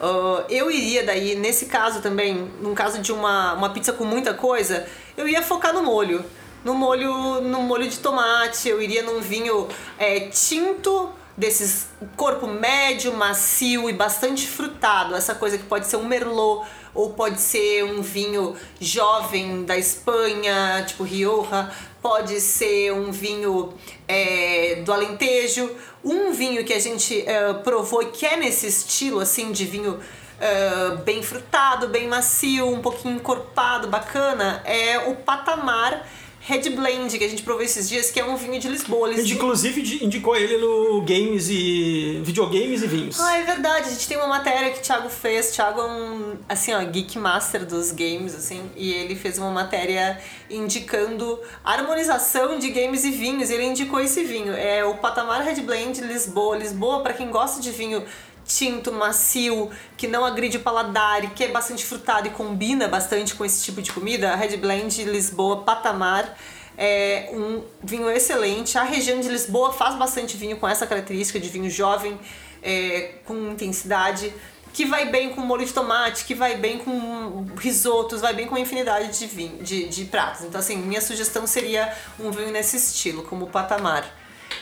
Ah, 0.00 0.44
eu 0.48 0.70
iria 0.70 1.04
daí, 1.04 1.34
nesse 1.34 1.66
caso 1.66 2.00
também, 2.00 2.50
num 2.60 2.74
caso 2.74 3.00
de 3.00 3.12
uma, 3.12 3.52
uma 3.52 3.70
pizza 3.70 3.92
com 3.92 4.04
muita 4.04 4.32
coisa, 4.32 4.86
eu 5.16 5.28
ia 5.28 5.42
focar 5.42 5.74
no 5.74 5.82
molho. 5.82 6.24
No 6.64 6.74
molho, 6.74 7.42
no 7.42 7.60
molho 7.60 7.88
de 7.88 7.98
tomate, 7.98 8.68
eu 8.68 8.80
iria 8.80 9.02
num 9.02 9.20
vinho 9.20 9.68
é, 9.98 10.20
tinto, 10.20 11.12
desses 11.36 11.88
corpo 12.16 12.46
médio, 12.46 13.12
macio 13.12 13.88
e 13.90 13.92
bastante 13.92 14.48
frutado. 14.48 15.14
Essa 15.14 15.34
coisa 15.34 15.58
que 15.58 15.64
pode 15.64 15.86
ser 15.86 15.96
um 15.96 16.06
merlot 16.06 16.66
ou 16.94 17.10
pode 17.10 17.40
ser 17.40 17.84
um 17.84 18.00
vinho 18.00 18.56
jovem 18.80 19.64
da 19.64 19.76
Espanha, 19.76 20.82
tipo 20.86 21.04
Rioja, 21.04 21.70
pode 22.06 22.40
ser 22.40 22.92
um 22.92 23.10
vinho 23.10 23.74
é, 24.06 24.76
do 24.84 24.92
Alentejo, 24.92 25.68
um 26.04 26.30
vinho 26.30 26.64
que 26.64 26.72
a 26.72 26.78
gente 26.78 27.20
é, 27.26 27.52
provou 27.52 28.00
e 28.00 28.06
que 28.06 28.24
é 28.24 28.36
nesse 28.36 28.68
estilo 28.68 29.18
assim 29.18 29.50
de 29.50 29.64
vinho 29.64 29.98
é, 30.38 30.98
bem 31.04 31.20
frutado, 31.20 31.88
bem 31.88 32.06
macio, 32.06 32.72
um 32.72 32.80
pouquinho 32.80 33.16
encorpado, 33.16 33.88
bacana, 33.88 34.62
é 34.64 34.98
o 35.10 35.16
Patamar 35.16 36.06
Red 36.48 36.70
Blend 36.70 37.18
que 37.18 37.24
a 37.24 37.28
gente 37.28 37.42
provou 37.42 37.60
esses 37.64 37.88
dias, 37.88 38.08
que 38.12 38.20
é 38.20 38.24
um 38.24 38.36
vinho 38.36 38.60
de 38.60 38.68
Lisboa. 38.68 39.08
A 39.08 39.10
gente, 39.10 39.22
Lisboa- 39.22 39.36
inclusive, 39.36 40.04
indicou 40.04 40.36
ele 40.36 40.56
no 40.58 41.00
games 41.02 41.48
e. 41.50 42.20
videogames 42.22 42.82
e 42.82 42.86
vinhos. 42.86 43.18
Ah, 43.18 43.36
é 43.36 43.42
verdade. 43.42 43.88
A 43.88 43.90
gente 43.90 44.06
tem 44.06 44.16
uma 44.16 44.28
matéria 44.28 44.70
que 44.70 44.78
o 44.78 44.82
Thiago 44.82 45.08
fez. 45.08 45.50
O 45.50 45.52
Thiago 45.54 45.80
é 45.80 45.84
um, 45.84 46.36
assim, 46.48 46.72
ó, 46.72 46.80
geek 46.84 47.18
master 47.18 47.66
dos 47.66 47.90
games, 47.90 48.32
assim. 48.32 48.62
E 48.76 48.92
ele 48.92 49.16
fez 49.16 49.38
uma 49.38 49.50
matéria 49.50 50.20
indicando 50.48 51.40
harmonização 51.64 52.60
de 52.60 52.70
games 52.70 53.02
e 53.04 53.10
vinhos. 53.10 53.50
E 53.50 53.54
ele 53.54 53.64
indicou 53.64 53.98
esse 53.98 54.22
vinho. 54.22 54.52
É 54.52 54.84
o 54.84 54.94
Patamar 54.98 55.42
Red 55.42 55.60
Blend 55.62 56.00
Lisboa. 56.02 56.56
Lisboa, 56.56 57.02
pra 57.02 57.12
quem 57.12 57.28
gosta 57.28 57.60
de 57.60 57.72
vinho 57.72 58.04
tinto, 58.46 58.92
macio, 58.92 59.70
que 59.96 60.06
não 60.06 60.24
agride 60.24 60.56
o 60.56 60.60
paladar 60.60 61.24
e 61.24 61.28
que 61.28 61.44
é 61.44 61.48
bastante 61.48 61.84
frutado 61.84 62.28
e 62.28 62.30
combina 62.30 62.86
bastante 62.88 63.34
com 63.34 63.44
esse 63.44 63.64
tipo 63.64 63.82
de 63.82 63.92
comida, 63.92 64.32
a 64.32 64.36
Red 64.36 64.56
Blend 64.56 65.04
Lisboa 65.04 65.62
Patamar 65.62 66.36
é 66.78 67.30
um 67.32 67.62
vinho 67.82 68.10
excelente. 68.10 68.76
A 68.76 68.82
região 68.82 69.20
de 69.20 69.28
Lisboa 69.28 69.72
faz 69.72 69.94
bastante 69.96 70.36
vinho 70.36 70.56
com 70.58 70.68
essa 70.68 70.86
característica 70.86 71.40
de 71.40 71.48
vinho 71.48 71.70
jovem, 71.70 72.18
é, 72.62 73.14
com 73.24 73.34
intensidade, 73.50 74.32
que 74.72 74.84
vai 74.84 75.06
bem 75.06 75.30
com 75.30 75.40
molho 75.40 75.64
de 75.64 75.72
tomate, 75.72 76.24
que 76.24 76.34
vai 76.34 76.56
bem 76.56 76.78
com 76.78 77.46
risotos, 77.56 78.20
vai 78.20 78.34
bem 78.34 78.46
com 78.46 78.58
infinidade 78.58 79.18
de, 79.18 79.26
vinho, 79.26 79.62
de, 79.62 79.88
de 79.88 80.04
pratos. 80.04 80.44
Então, 80.44 80.60
assim, 80.60 80.76
minha 80.76 81.00
sugestão 81.00 81.46
seria 81.46 81.94
um 82.20 82.30
vinho 82.30 82.50
nesse 82.50 82.76
estilo, 82.76 83.22
como 83.22 83.46
o 83.46 83.48
Patamar. 83.48 84.04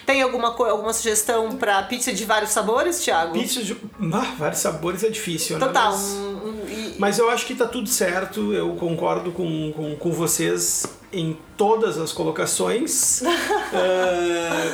Tem 0.07 0.23
alguma, 0.23 0.49
alguma 0.49 0.93
sugestão 0.93 1.57
para 1.57 1.83
pizza 1.85 2.13
de 2.13 2.25
vários 2.25 2.51
sabores, 2.51 3.01
Thiago? 3.01 3.33
Pizza 3.33 3.63
de 3.63 3.77
ah, 4.13 4.35
vários 4.39 4.61
sabores 4.61 5.03
é 5.03 5.09
difícil, 5.09 5.59
né? 5.59 5.67
Total. 5.67 5.93
Mas, 5.93 6.03
um, 6.03 6.53
e... 6.69 6.95
mas 6.99 7.19
eu 7.19 7.31
acho 7.31 7.47
que 7.47 7.55
tá 7.55 7.67
tudo 7.67 7.89
certo, 7.89 8.53
eu 8.53 8.75
concordo 8.77 9.33
com, 9.33 9.73
com, 9.73 9.97
com 9.97 10.13
vocês 10.13 10.87
em 11.13 11.37
todas 11.57 11.97
as 11.99 12.13
colocações. 12.13 13.23
uh, 13.23 13.27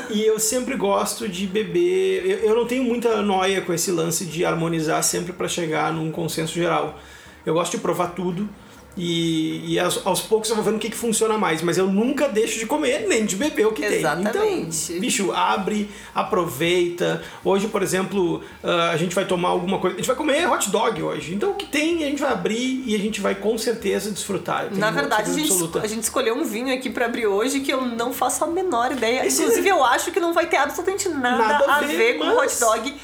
e 0.11 0.25
eu 0.25 0.39
sempre 0.39 0.77
gosto 0.77 1.29
de 1.29 1.47
beber. 1.47 2.25
Eu, 2.25 2.51
eu 2.51 2.57
não 2.57 2.67
tenho 2.67 2.83
muita 2.83 3.21
noia 3.23 3.61
com 3.61 3.73
esse 3.73 3.91
lance 3.91 4.25
de 4.25 4.45
harmonizar 4.45 5.03
sempre 5.05 5.33
para 5.33 5.47
chegar 5.47 5.93
num 5.93 6.11
consenso 6.11 6.55
geral. 6.55 6.99
Eu 7.45 7.55
gosto 7.55 7.73
de 7.73 7.79
provar 7.79 8.09
tudo. 8.09 8.49
E, 8.97 9.75
e 9.75 9.79
aos, 9.79 10.05
aos, 10.05 10.21
poucos 10.21 10.51
eu 10.51 10.57
vou 10.57 10.65
vendo 10.65 10.77
o 10.77 10.79
que, 10.79 10.91
que 10.91 10.97
funciona 10.97 11.39
mais, 11.39 11.63
mas 11.63 11.79
eu 11.79 11.87
nunca 11.87 12.29
deixo 12.29 12.59
de 12.59 12.67
comer 12.67 13.07
nem 13.09 13.25
de 13.25 13.37
beber 13.37 13.67
o 13.67 13.73
que 13.73 13.85
Exatamente. 13.85 14.39
tem. 14.39 14.61
Então, 14.63 15.01
bicho, 15.01 15.33
abre, 15.33 15.89
aproveita. 16.15 17.23
Hoje, 17.45 17.69
por 17.69 17.83
exemplo, 17.83 18.43
uh, 18.63 18.91
a 18.93 18.97
gente 18.97 19.15
vai 19.15 19.25
tomar 19.25 19.51
alguma 19.51 19.79
coisa. 19.79 19.97
A 19.97 19.99
gente 19.99 20.07
vai 20.07 20.17
comer 20.17 20.51
hot 20.51 20.71
dog 20.71 21.03
hoje. 21.03 21.35
Então 21.35 21.53
o 21.53 21.55
que 21.55 21.67
tem, 21.67 22.05
a 22.05 22.09
gente 22.09 22.21
vai 22.21 22.33
abrir 22.33 22.83
e 22.85 22.95
a 22.95 22.99
gente 22.99 23.21
vai 23.21 23.35
com 23.35 23.57
certeza 23.57 24.11
desfrutar. 24.11 24.69
Na 24.73 24.91
verdade, 24.91 25.31
a 25.31 25.35
gente, 25.35 25.79
a 25.83 25.87
gente, 25.87 26.03
escolheu 26.03 26.35
um 26.35 26.45
vinho 26.45 26.75
aqui 26.75 26.91
para 26.91 27.07
abrir 27.07 27.27
hoje 27.27 27.61
que 27.61 27.73
eu 27.73 27.83
não 27.83 28.13
faço 28.13 28.43
a 28.45 28.47
menor 28.49 28.93
ideia. 28.93 29.25
Esse 29.25 29.43
Inclusive, 29.43 29.69
é... 29.69 29.73
eu 29.73 29.85
acho 29.85 30.11
que 30.11 30.19
não 30.19 30.33
vai 30.33 30.47
ter 30.47 30.57
absolutamente 30.57 31.09
nada, 31.09 31.39
nada 31.39 31.75
a 31.75 31.81
ver, 31.81 31.97
ver 31.97 32.19
mas... 32.19 32.29
com 32.29 32.41
hot 32.41 32.61
dog 32.61 32.95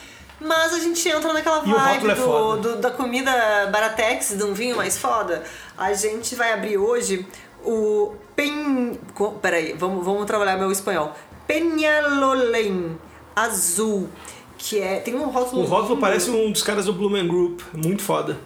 mas 0.41 0.75
a 0.75 0.79
gente 0.79 1.09
entra 1.09 1.33
naquela 1.33 1.61
vibe 1.61 2.11
é 2.11 2.15
do, 2.15 2.57
do, 2.57 2.77
da 2.77 2.91
comida 2.91 3.31
baratex, 3.73 4.37
de 4.37 4.45
um 4.45 4.53
vinho 4.53 4.77
mais 4.77 4.99
foda. 4.99 5.43
A 5.77 5.93
gente 5.93 6.35
vai 6.35 6.53
abrir 6.53 6.77
hoje 6.77 7.27
o 7.65 8.15
pen... 8.35 8.99
Peraí, 9.41 9.73
vamos, 9.73 10.05
vamos 10.05 10.27
trabalhar 10.27 10.57
meu 10.57 10.71
espanhol. 10.71 11.13
Peñalolén 11.47 12.99
azul, 13.35 14.09
que 14.59 14.81
é... 14.81 15.01
Tem 15.01 15.15
um 15.15 15.31
rótulo... 15.31 15.63
O 15.63 15.65
rótulo 15.65 15.99
parece 15.99 16.31
um 16.31 16.51
dos 16.51 16.63
caras 16.63 16.87
do 16.87 16.93
Blumen 16.93 17.27
Group, 17.27 17.61
muito 17.73 18.03
foda. 18.03 18.37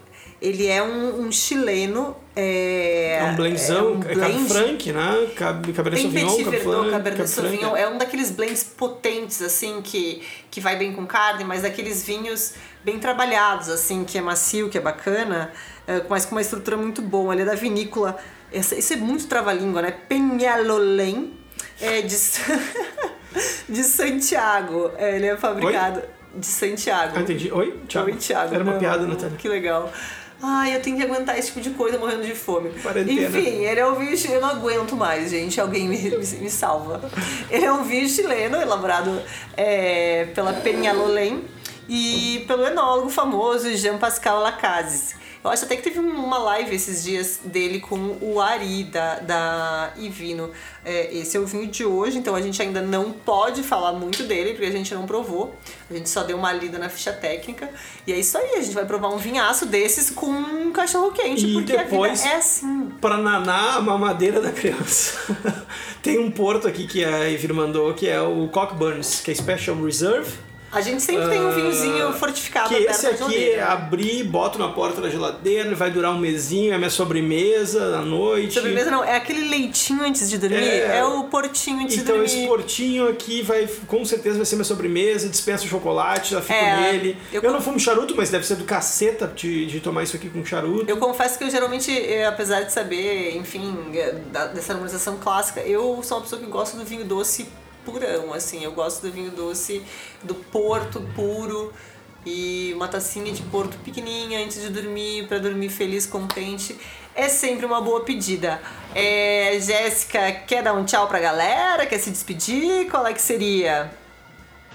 Ele 0.41 0.67
é 0.67 0.83
um, 0.83 1.27
um 1.27 1.33
chileno. 1.33 2.17
É, 2.35 3.19
é 3.21 3.25
um 3.25 3.37
blendzão, 3.37 3.77
é, 3.77 3.91
um 3.91 3.99
blend, 3.99 4.21
é 4.21 4.25
Cab 4.25 4.49
Franc, 4.49 4.93
né? 4.93 5.27
Cab, 5.37 5.73
Cabernet 5.73 6.03
Sauvignon, 6.03 6.45
Cab 6.45 6.61
Franc, 6.61 6.91
Cabernet 6.91 7.29
Sauvignon. 7.29 7.77
É 7.77 7.89
um 7.89 7.99
daqueles 7.99 8.31
blends 8.31 8.65
potentes, 8.65 9.43
assim, 9.43 9.83
que, 9.83 10.23
que 10.51 10.61
vai 10.61 10.77
bem 10.77 10.93
com 10.95 11.07
carne, 11.07 11.45
mas 11.45 11.63
daqueles 11.63 12.03
vinhos 12.03 12.55
bem 12.83 12.99
trabalhados, 12.99 13.69
assim, 13.69 14.05
que 14.05 14.17
é 14.17 14.23
macio, 14.23 14.71
que 14.71 14.79
é 14.79 14.81
bacana, 14.81 15.53
é, 15.87 16.03
mas 16.09 16.25
com 16.25 16.35
uma 16.35 16.41
estrutura 16.41 16.77
muito 16.77 17.03
boa. 17.03 17.35
Ele 17.35 17.43
é 17.43 17.45
da 17.45 17.55
vinícola. 17.55 18.17
Isso 18.51 18.93
é 18.93 18.97
muito 18.97 19.27
trava-língua, 19.27 19.83
né? 19.83 19.95
Peñalolén, 20.09 21.33
é 21.81 22.01
de, 22.01 22.17
de 23.69 23.85
Santiago. 23.85 24.91
É, 24.97 25.17
ele 25.17 25.27
é 25.27 25.37
fabricado. 25.37 26.01
Oi? 26.01 26.21
De 26.35 26.47
Santiago. 26.47 27.15
Ah, 27.17 27.21
entendi. 27.23 27.53
Oi, 27.53 27.81
Thiago. 27.89 28.07
Oi, 28.09 28.17
Thiago. 28.17 28.55
Era 28.55 28.63
uma 28.63 28.73
Não, 28.75 28.79
piada, 28.79 29.05
Natália. 29.05 29.37
Que 29.37 29.49
legal. 29.49 29.93
Ai, 30.43 30.75
eu 30.75 30.81
tenho 30.81 30.97
que 30.97 31.03
aguentar 31.03 31.39
esse 31.39 31.49
tipo 31.49 31.61
de 31.61 31.71
coisa 31.71 31.99
morrendo 31.99 32.25
de 32.25 32.35
fome. 32.35 32.71
Quarentena. 32.81 33.39
Enfim, 33.39 33.65
ele 33.65 33.81
é 33.81 33.87
um 33.87 33.95
vinho 33.95 34.17
chileno, 34.17 34.41
eu 34.41 34.41
não 34.41 34.49
aguento 34.49 34.97
mais, 34.97 35.31
gente. 35.31 35.61
Alguém 35.61 35.87
me, 35.87 35.99
me, 35.99 36.17
me 36.17 36.51
salva. 36.51 37.01
Ele 37.51 37.65
é 37.65 37.73
um 37.73 37.85
vinho 37.85 38.09
chileno 38.09 38.57
elaborado 38.57 39.21
é, 39.57 40.27
pela 40.35 40.55
Peñalolén 40.55 41.43
e 41.89 42.45
pelo 42.47 42.65
enólogo 42.67 43.11
famoso 43.11 43.69
Jean-Pascal 43.77 44.41
Lacaze. 44.41 45.15
Eu 45.43 45.51
acho 45.51 45.65
até 45.65 45.75
que 45.75 45.83
teve 45.83 45.99
uma 45.99 46.37
live 46.37 46.75
esses 46.75 47.03
dias 47.03 47.41
dele 47.43 47.81
com 47.81 48.19
o 48.21 48.41
Ari 48.41 48.85
da, 48.85 49.21
da 49.21 49.93
Ivino. 49.97 50.51
É, 50.85 51.17
esse 51.17 51.35
é 51.35 51.41
o 51.41 51.47
vinho 51.47 51.67
de 51.67 51.83
hoje, 51.83 52.19
então 52.19 52.35
a 52.35 52.43
gente 52.43 52.61
ainda 52.61 52.83
não 52.83 53.11
pode 53.11 53.63
falar 53.63 53.93
muito 53.93 54.23
dele, 54.25 54.51
porque 54.51 54.67
a 54.67 54.71
gente 54.71 54.95
não 54.95 55.07
provou. 55.07 55.55
A 55.91 55.95
gente 55.95 56.11
só 56.11 56.23
deu 56.25 56.37
uma 56.37 56.53
lida 56.53 56.79
na 56.79 56.91
ficha 56.91 57.11
técnica. 57.11 57.71
E 58.07 58.13
é 58.13 58.19
isso 58.19 58.37
aí, 58.37 58.57
a 58.57 58.61
gente 58.61 58.75
vai 58.75 58.85
provar 58.85 59.09
um 59.09 59.17
vinhaço 59.17 59.65
desses 59.65 60.11
com 60.11 60.27
um 60.27 60.71
cachorro 60.73 61.11
quente, 61.13 61.47
e 61.47 61.53
porque 61.55 61.75
depois, 61.75 62.23
é 62.23 62.37
assim. 62.37 62.91
Pra 63.01 63.17
nanar 63.17 63.79
a 63.79 63.81
mamadeira 63.81 64.43
da 64.43 64.53
criança. 64.53 65.19
Tem 66.03 66.19
um 66.19 66.31
porto 66.31 66.69
aqui 66.69 66.87
que 66.87 67.03
a 67.03 67.31
Ivino 67.31 67.55
mandou, 67.55 67.95
que 67.95 68.07
é 68.07 68.21
o 68.21 68.47
Cockburns, 68.49 69.23
que 69.23 69.31
é 69.31 69.35
Special 69.35 69.83
Reserve 69.83 70.50
a 70.73 70.81
gente 70.81 71.03
sempre 71.03 71.29
tem 71.29 71.45
um 71.45 71.51
vinhozinho 71.51 72.09
ah, 72.09 72.13
fortificado 72.13 72.69
que 72.69 72.75
esse 72.75 73.07
aqui 73.07 73.51
é 73.51 73.63
abrir, 73.63 74.23
boto 74.23 74.59
na 74.59 74.69
porta 74.69 75.01
da 75.01 75.11
geladeira, 75.11 75.75
vai 75.75 75.91
durar 75.91 76.13
um 76.13 76.19
mesinho, 76.19 76.73
é 76.73 76.79
minha 76.79 76.91
sobremesa 76.91 77.99
à 77.99 78.03
noite. 78.03 78.55
Sobremesa 78.55 78.91
não, 78.91 79.03
é 79.03 79.17
aquele 79.17 79.49
leitinho 79.49 80.05
antes 80.05 80.31
de 80.31 80.39
dormir, 80.39 80.59
é, 80.59 80.99
é 80.99 81.05
o 81.05 81.25
portinho 81.25 81.81
antes 81.81 81.97
então, 81.97 82.05
de 82.05 82.21
dormir. 82.21 82.31
Então 82.31 82.41
esse 82.41 82.49
portinho 82.49 83.09
aqui 83.09 83.43
vai, 83.43 83.69
com 83.87 84.05
certeza 84.05 84.37
vai 84.37 84.47
ser 84.47 84.55
minha 84.55 84.65
sobremesa, 84.65 85.29
dispensa 85.29 85.65
o 85.65 85.69
chocolate, 85.69 86.31
já 86.33 86.41
fico 86.41 86.53
é, 86.53 86.93
nele. 86.93 87.17
Eu, 87.33 87.43
eu 87.43 87.53
não 87.53 87.61
fumo 87.61 87.79
charuto, 87.79 88.15
mas 88.17 88.31
deve 88.31 88.47
ser 88.47 88.55
do 88.55 88.65
caceta 88.65 89.27
de, 89.27 89.67
de 89.67 89.81
tomar 89.81 90.05
isso 90.05 90.15
aqui 90.15 90.31
com 90.31 90.45
charuto. 90.45 90.89
Eu 90.89 90.99
confesso 90.99 91.37
que 91.37 91.45
eu 91.45 91.51
geralmente, 91.51 91.91
eh, 91.91 92.27
apesar 92.27 92.63
de 92.63 92.73
saber, 92.73 93.37
enfim, 93.37 93.91
eh, 93.95 94.15
dessa 94.55 94.73
harmonização 94.73 95.17
clássica, 95.19 95.61
eu 95.61 96.01
sou 96.05 96.19
uma 96.19 96.23
pessoa 96.23 96.41
que 96.41 96.47
gosta 96.47 96.77
do 96.77 96.85
vinho 96.85 97.05
doce 97.05 97.49
purão, 97.85 98.33
assim. 98.33 98.63
Eu 98.63 98.73
gosto 98.73 99.03
do 99.03 99.13
vinho 99.13 99.31
doce 99.31 99.83
do 100.23 100.35
Porto 100.35 101.01
puro 101.15 101.73
e 102.25 102.73
uma 102.75 102.89
tacinha 102.89 103.33
de 103.33 103.43
Porto 103.43 103.77
pequenininha 103.79 104.45
antes 104.45 104.61
de 104.61 104.69
dormir, 104.69 105.27
para 105.27 105.39
dormir 105.39 105.69
feliz, 105.69 106.07
contente. 106.07 106.77
É 107.15 107.29
sempre 107.29 107.67
uma 107.67 107.81
boa 107.81 108.03
pedida. 108.05 108.61
É, 108.95 109.59
Jéssica, 109.61 110.33
quer 110.47 110.63
dar 110.63 110.75
um 110.75 110.85
tchau 110.85 111.09
pra 111.09 111.19
galera? 111.19 111.87
Quer 111.87 111.99
se 111.99 112.11
despedir? 112.11 112.89
Qual 112.91 113.07
é 113.07 113.13
que 113.13 113.21
seria? 113.21 113.91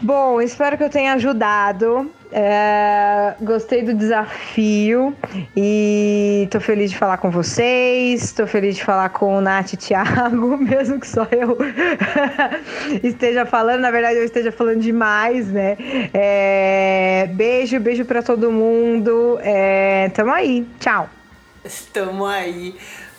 Bom, 0.01 0.41
espero 0.41 0.77
que 0.77 0.84
eu 0.84 0.89
tenha 0.89 1.13
ajudado. 1.13 2.11
É, 2.31 3.34
gostei 3.39 3.81
do 3.81 3.93
desafio 3.93 5.15
e 5.55 6.49
tô 6.51 6.59
feliz 6.59 6.91
de 6.91 6.97
falar 6.97 7.17
com 7.17 7.31
vocês. 7.31 8.34
Tô 8.34 8.45
feliz 8.45 8.76
de 8.76 8.84
falar 8.84 9.07
com 9.09 9.38
o 9.38 9.41
Nath 9.41 9.72
e 9.73 9.77
Thiago, 9.77 10.57
mesmo 10.59 10.99
que 10.99 11.07
só 11.07 11.26
eu 11.31 11.57
esteja 13.03 13.45
falando. 13.45 13.80
Na 13.80 13.91
verdade, 13.91 14.17
eu 14.17 14.26
esteja 14.26 14.51
falando 14.51 14.81
demais, 14.81 15.47
né? 15.47 15.77
É, 16.13 17.30
beijo, 17.34 17.80
beijo 17.80 18.03
para 18.03 18.22
todo 18.22 18.51
mundo. 18.51 19.39
É, 19.41 20.09
tamo 20.09 20.31
aí. 20.31 20.67
Tchau. 20.77 21.09
Tamo 21.93 22.26
aí. 22.26 22.76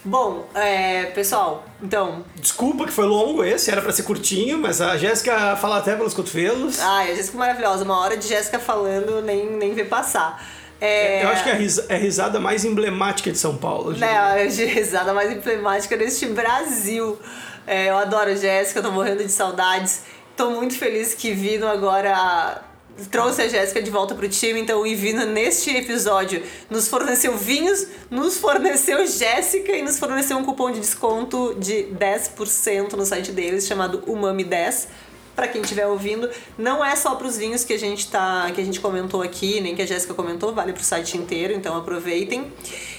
Bom, 0.06 0.46
é, 0.54 1.06
pessoal, 1.06 1.64
então. 1.82 2.24
Desculpa 2.36 2.84
que 2.84 2.92
foi 2.92 3.04
longo 3.06 3.42
esse, 3.42 3.72
era 3.72 3.82
para 3.82 3.90
ser 3.90 4.04
curtinho, 4.04 4.56
mas 4.56 4.80
a 4.80 4.96
Jéssica 4.96 5.56
fala 5.56 5.78
até 5.78 5.96
pelos 5.96 6.14
cotovelos. 6.14 6.80
Ai, 6.80 7.10
a 7.10 7.14
Jéssica 7.16 7.36
é 7.36 7.40
maravilhosa. 7.40 7.84
Uma 7.84 7.98
hora 7.98 8.16
de 8.16 8.28
Jéssica 8.28 8.60
falando, 8.60 9.20
nem, 9.20 9.50
nem 9.56 9.74
vê 9.74 9.84
passar. 9.84 10.40
É... 10.80 11.24
Eu 11.24 11.28
acho 11.30 11.42
que 11.42 11.48
é 11.48 11.52
a, 11.52 11.56
risa, 11.56 11.86
é 11.88 11.96
a 11.96 11.98
risada 11.98 12.38
mais 12.38 12.64
emblemática 12.64 13.32
de 13.32 13.38
São 13.38 13.56
Paulo. 13.56 13.96
É, 14.00 14.16
a 14.16 14.36
risada 14.46 15.12
mais 15.12 15.32
emblemática 15.32 15.96
deste 15.96 16.26
Brasil. 16.26 17.18
É, 17.66 17.90
eu 17.90 17.96
adoro 17.96 18.36
Jéssica, 18.36 18.80
tô 18.80 18.92
morrendo 18.92 19.24
de 19.24 19.32
saudades. 19.32 20.02
Tô 20.36 20.50
muito 20.50 20.78
feliz 20.78 21.14
que 21.14 21.32
vindo 21.32 21.66
agora 21.66 22.62
trouxe 23.04 23.42
a 23.42 23.48
Jéssica 23.48 23.82
de 23.82 23.90
volta 23.90 24.14
pro 24.14 24.28
time, 24.28 24.60
então 24.60 24.80
o 24.80 24.86
Ivino 24.86 25.26
neste 25.26 25.70
episódio 25.70 26.42
nos 26.70 26.88
forneceu 26.88 27.36
vinhos, 27.36 27.86
nos 28.10 28.38
forneceu 28.38 29.06
Jéssica 29.06 29.72
e 29.72 29.82
nos 29.82 29.98
forneceu 29.98 30.36
um 30.38 30.44
cupom 30.44 30.70
de 30.70 30.80
desconto 30.80 31.54
de 31.58 31.88
10% 31.98 32.92
no 32.92 33.04
site 33.04 33.32
deles 33.32 33.66
chamado 33.66 34.02
Umami10. 34.02 34.88
Para 35.34 35.48
quem 35.48 35.60
estiver 35.60 35.86
ouvindo, 35.86 36.30
não 36.56 36.82
é 36.82 36.96
só 36.96 37.14
para 37.14 37.26
os 37.26 37.36
vinhos 37.36 37.62
que 37.62 37.74
a 37.74 37.78
gente 37.78 38.10
tá, 38.10 38.50
que 38.54 38.58
a 38.58 38.64
gente 38.64 38.80
comentou 38.80 39.20
aqui, 39.20 39.60
nem 39.60 39.76
que 39.76 39.82
a 39.82 39.86
Jéssica 39.86 40.14
comentou, 40.14 40.54
vale 40.54 40.72
para 40.72 40.80
o 40.80 40.84
site 40.84 41.18
inteiro, 41.18 41.52
então 41.52 41.76
aproveitem. 41.76 42.50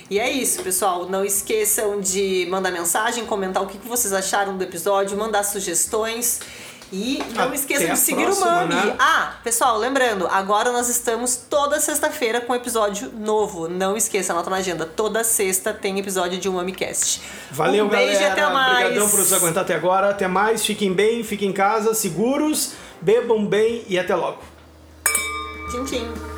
E 0.07 0.19
é 0.19 0.30
isso, 0.30 0.61
pessoal. 0.61 1.10
Não 1.10 1.26
esqueçam 1.26 1.99
de 1.99 2.45
mandar 2.48 2.69
mensagem, 2.69 3.26
comentar 3.26 3.64
o 3.64 3.65
que 3.65 3.80
vocês 3.88 4.14
acharam 4.14 4.56
do 4.56 4.64
episódio, 4.64 5.18
mandar 5.18 5.41
sugestões. 5.41 6.40
E 6.92 7.22
não 7.36 7.54
esqueçam 7.54 7.94
de 7.94 8.00
seguir 8.00 8.24
próxima, 8.24 8.48
o 8.48 8.52
Mami. 8.52 8.76
Né? 8.76 8.96
Ah, 8.98 9.34
pessoal, 9.44 9.78
lembrando, 9.78 10.26
agora 10.28 10.72
nós 10.72 10.88
estamos 10.88 11.36
toda 11.36 11.80
sexta-feira 11.82 12.40
com 12.40 12.56
episódio 12.56 13.12
novo. 13.12 13.68
Não 13.68 13.98
esqueça, 13.98 14.32
anota 14.32 14.50
na 14.50 14.58
agenda. 14.58 14.86
Toda 14.86 15.24
sexta 15.24 15.74
tem 15.74 16.00
episódio 16.00 16.40
de 16.40 16.48
um 16.48 16.54
MamiCast. 16.54 17.22
Valeu, 17.52 17.86
um 17.86 17.90
beijo 17.90 18.14
galera. 18.14 18.30
e 18.30 18.32
até 18.32 18.54
mais. 18.54 18.86
Obrigadão 18.86 19.10
por 19.10 19.20
nos 19.20 19.34
aguentar 19.34 19.64
até 19.64 19.76
agora. 19.76 20.10
Até 20.10 20.28
mais. 20.28 20.66
Fiquem 20.66 20.94
bem, 20.94 21.24
fiquem 21.24 21.50
em 21.50 21.54
casa, 21.54 21.94
seguros, 21.94 22.74
bebam 23.02 23.46
bem 23.46 23.84
e 23.90 24.00
até 24.00 24.16
logo. 24.16 24.40
Tchim, 25.70 25.84
tchim. 25.84 26.37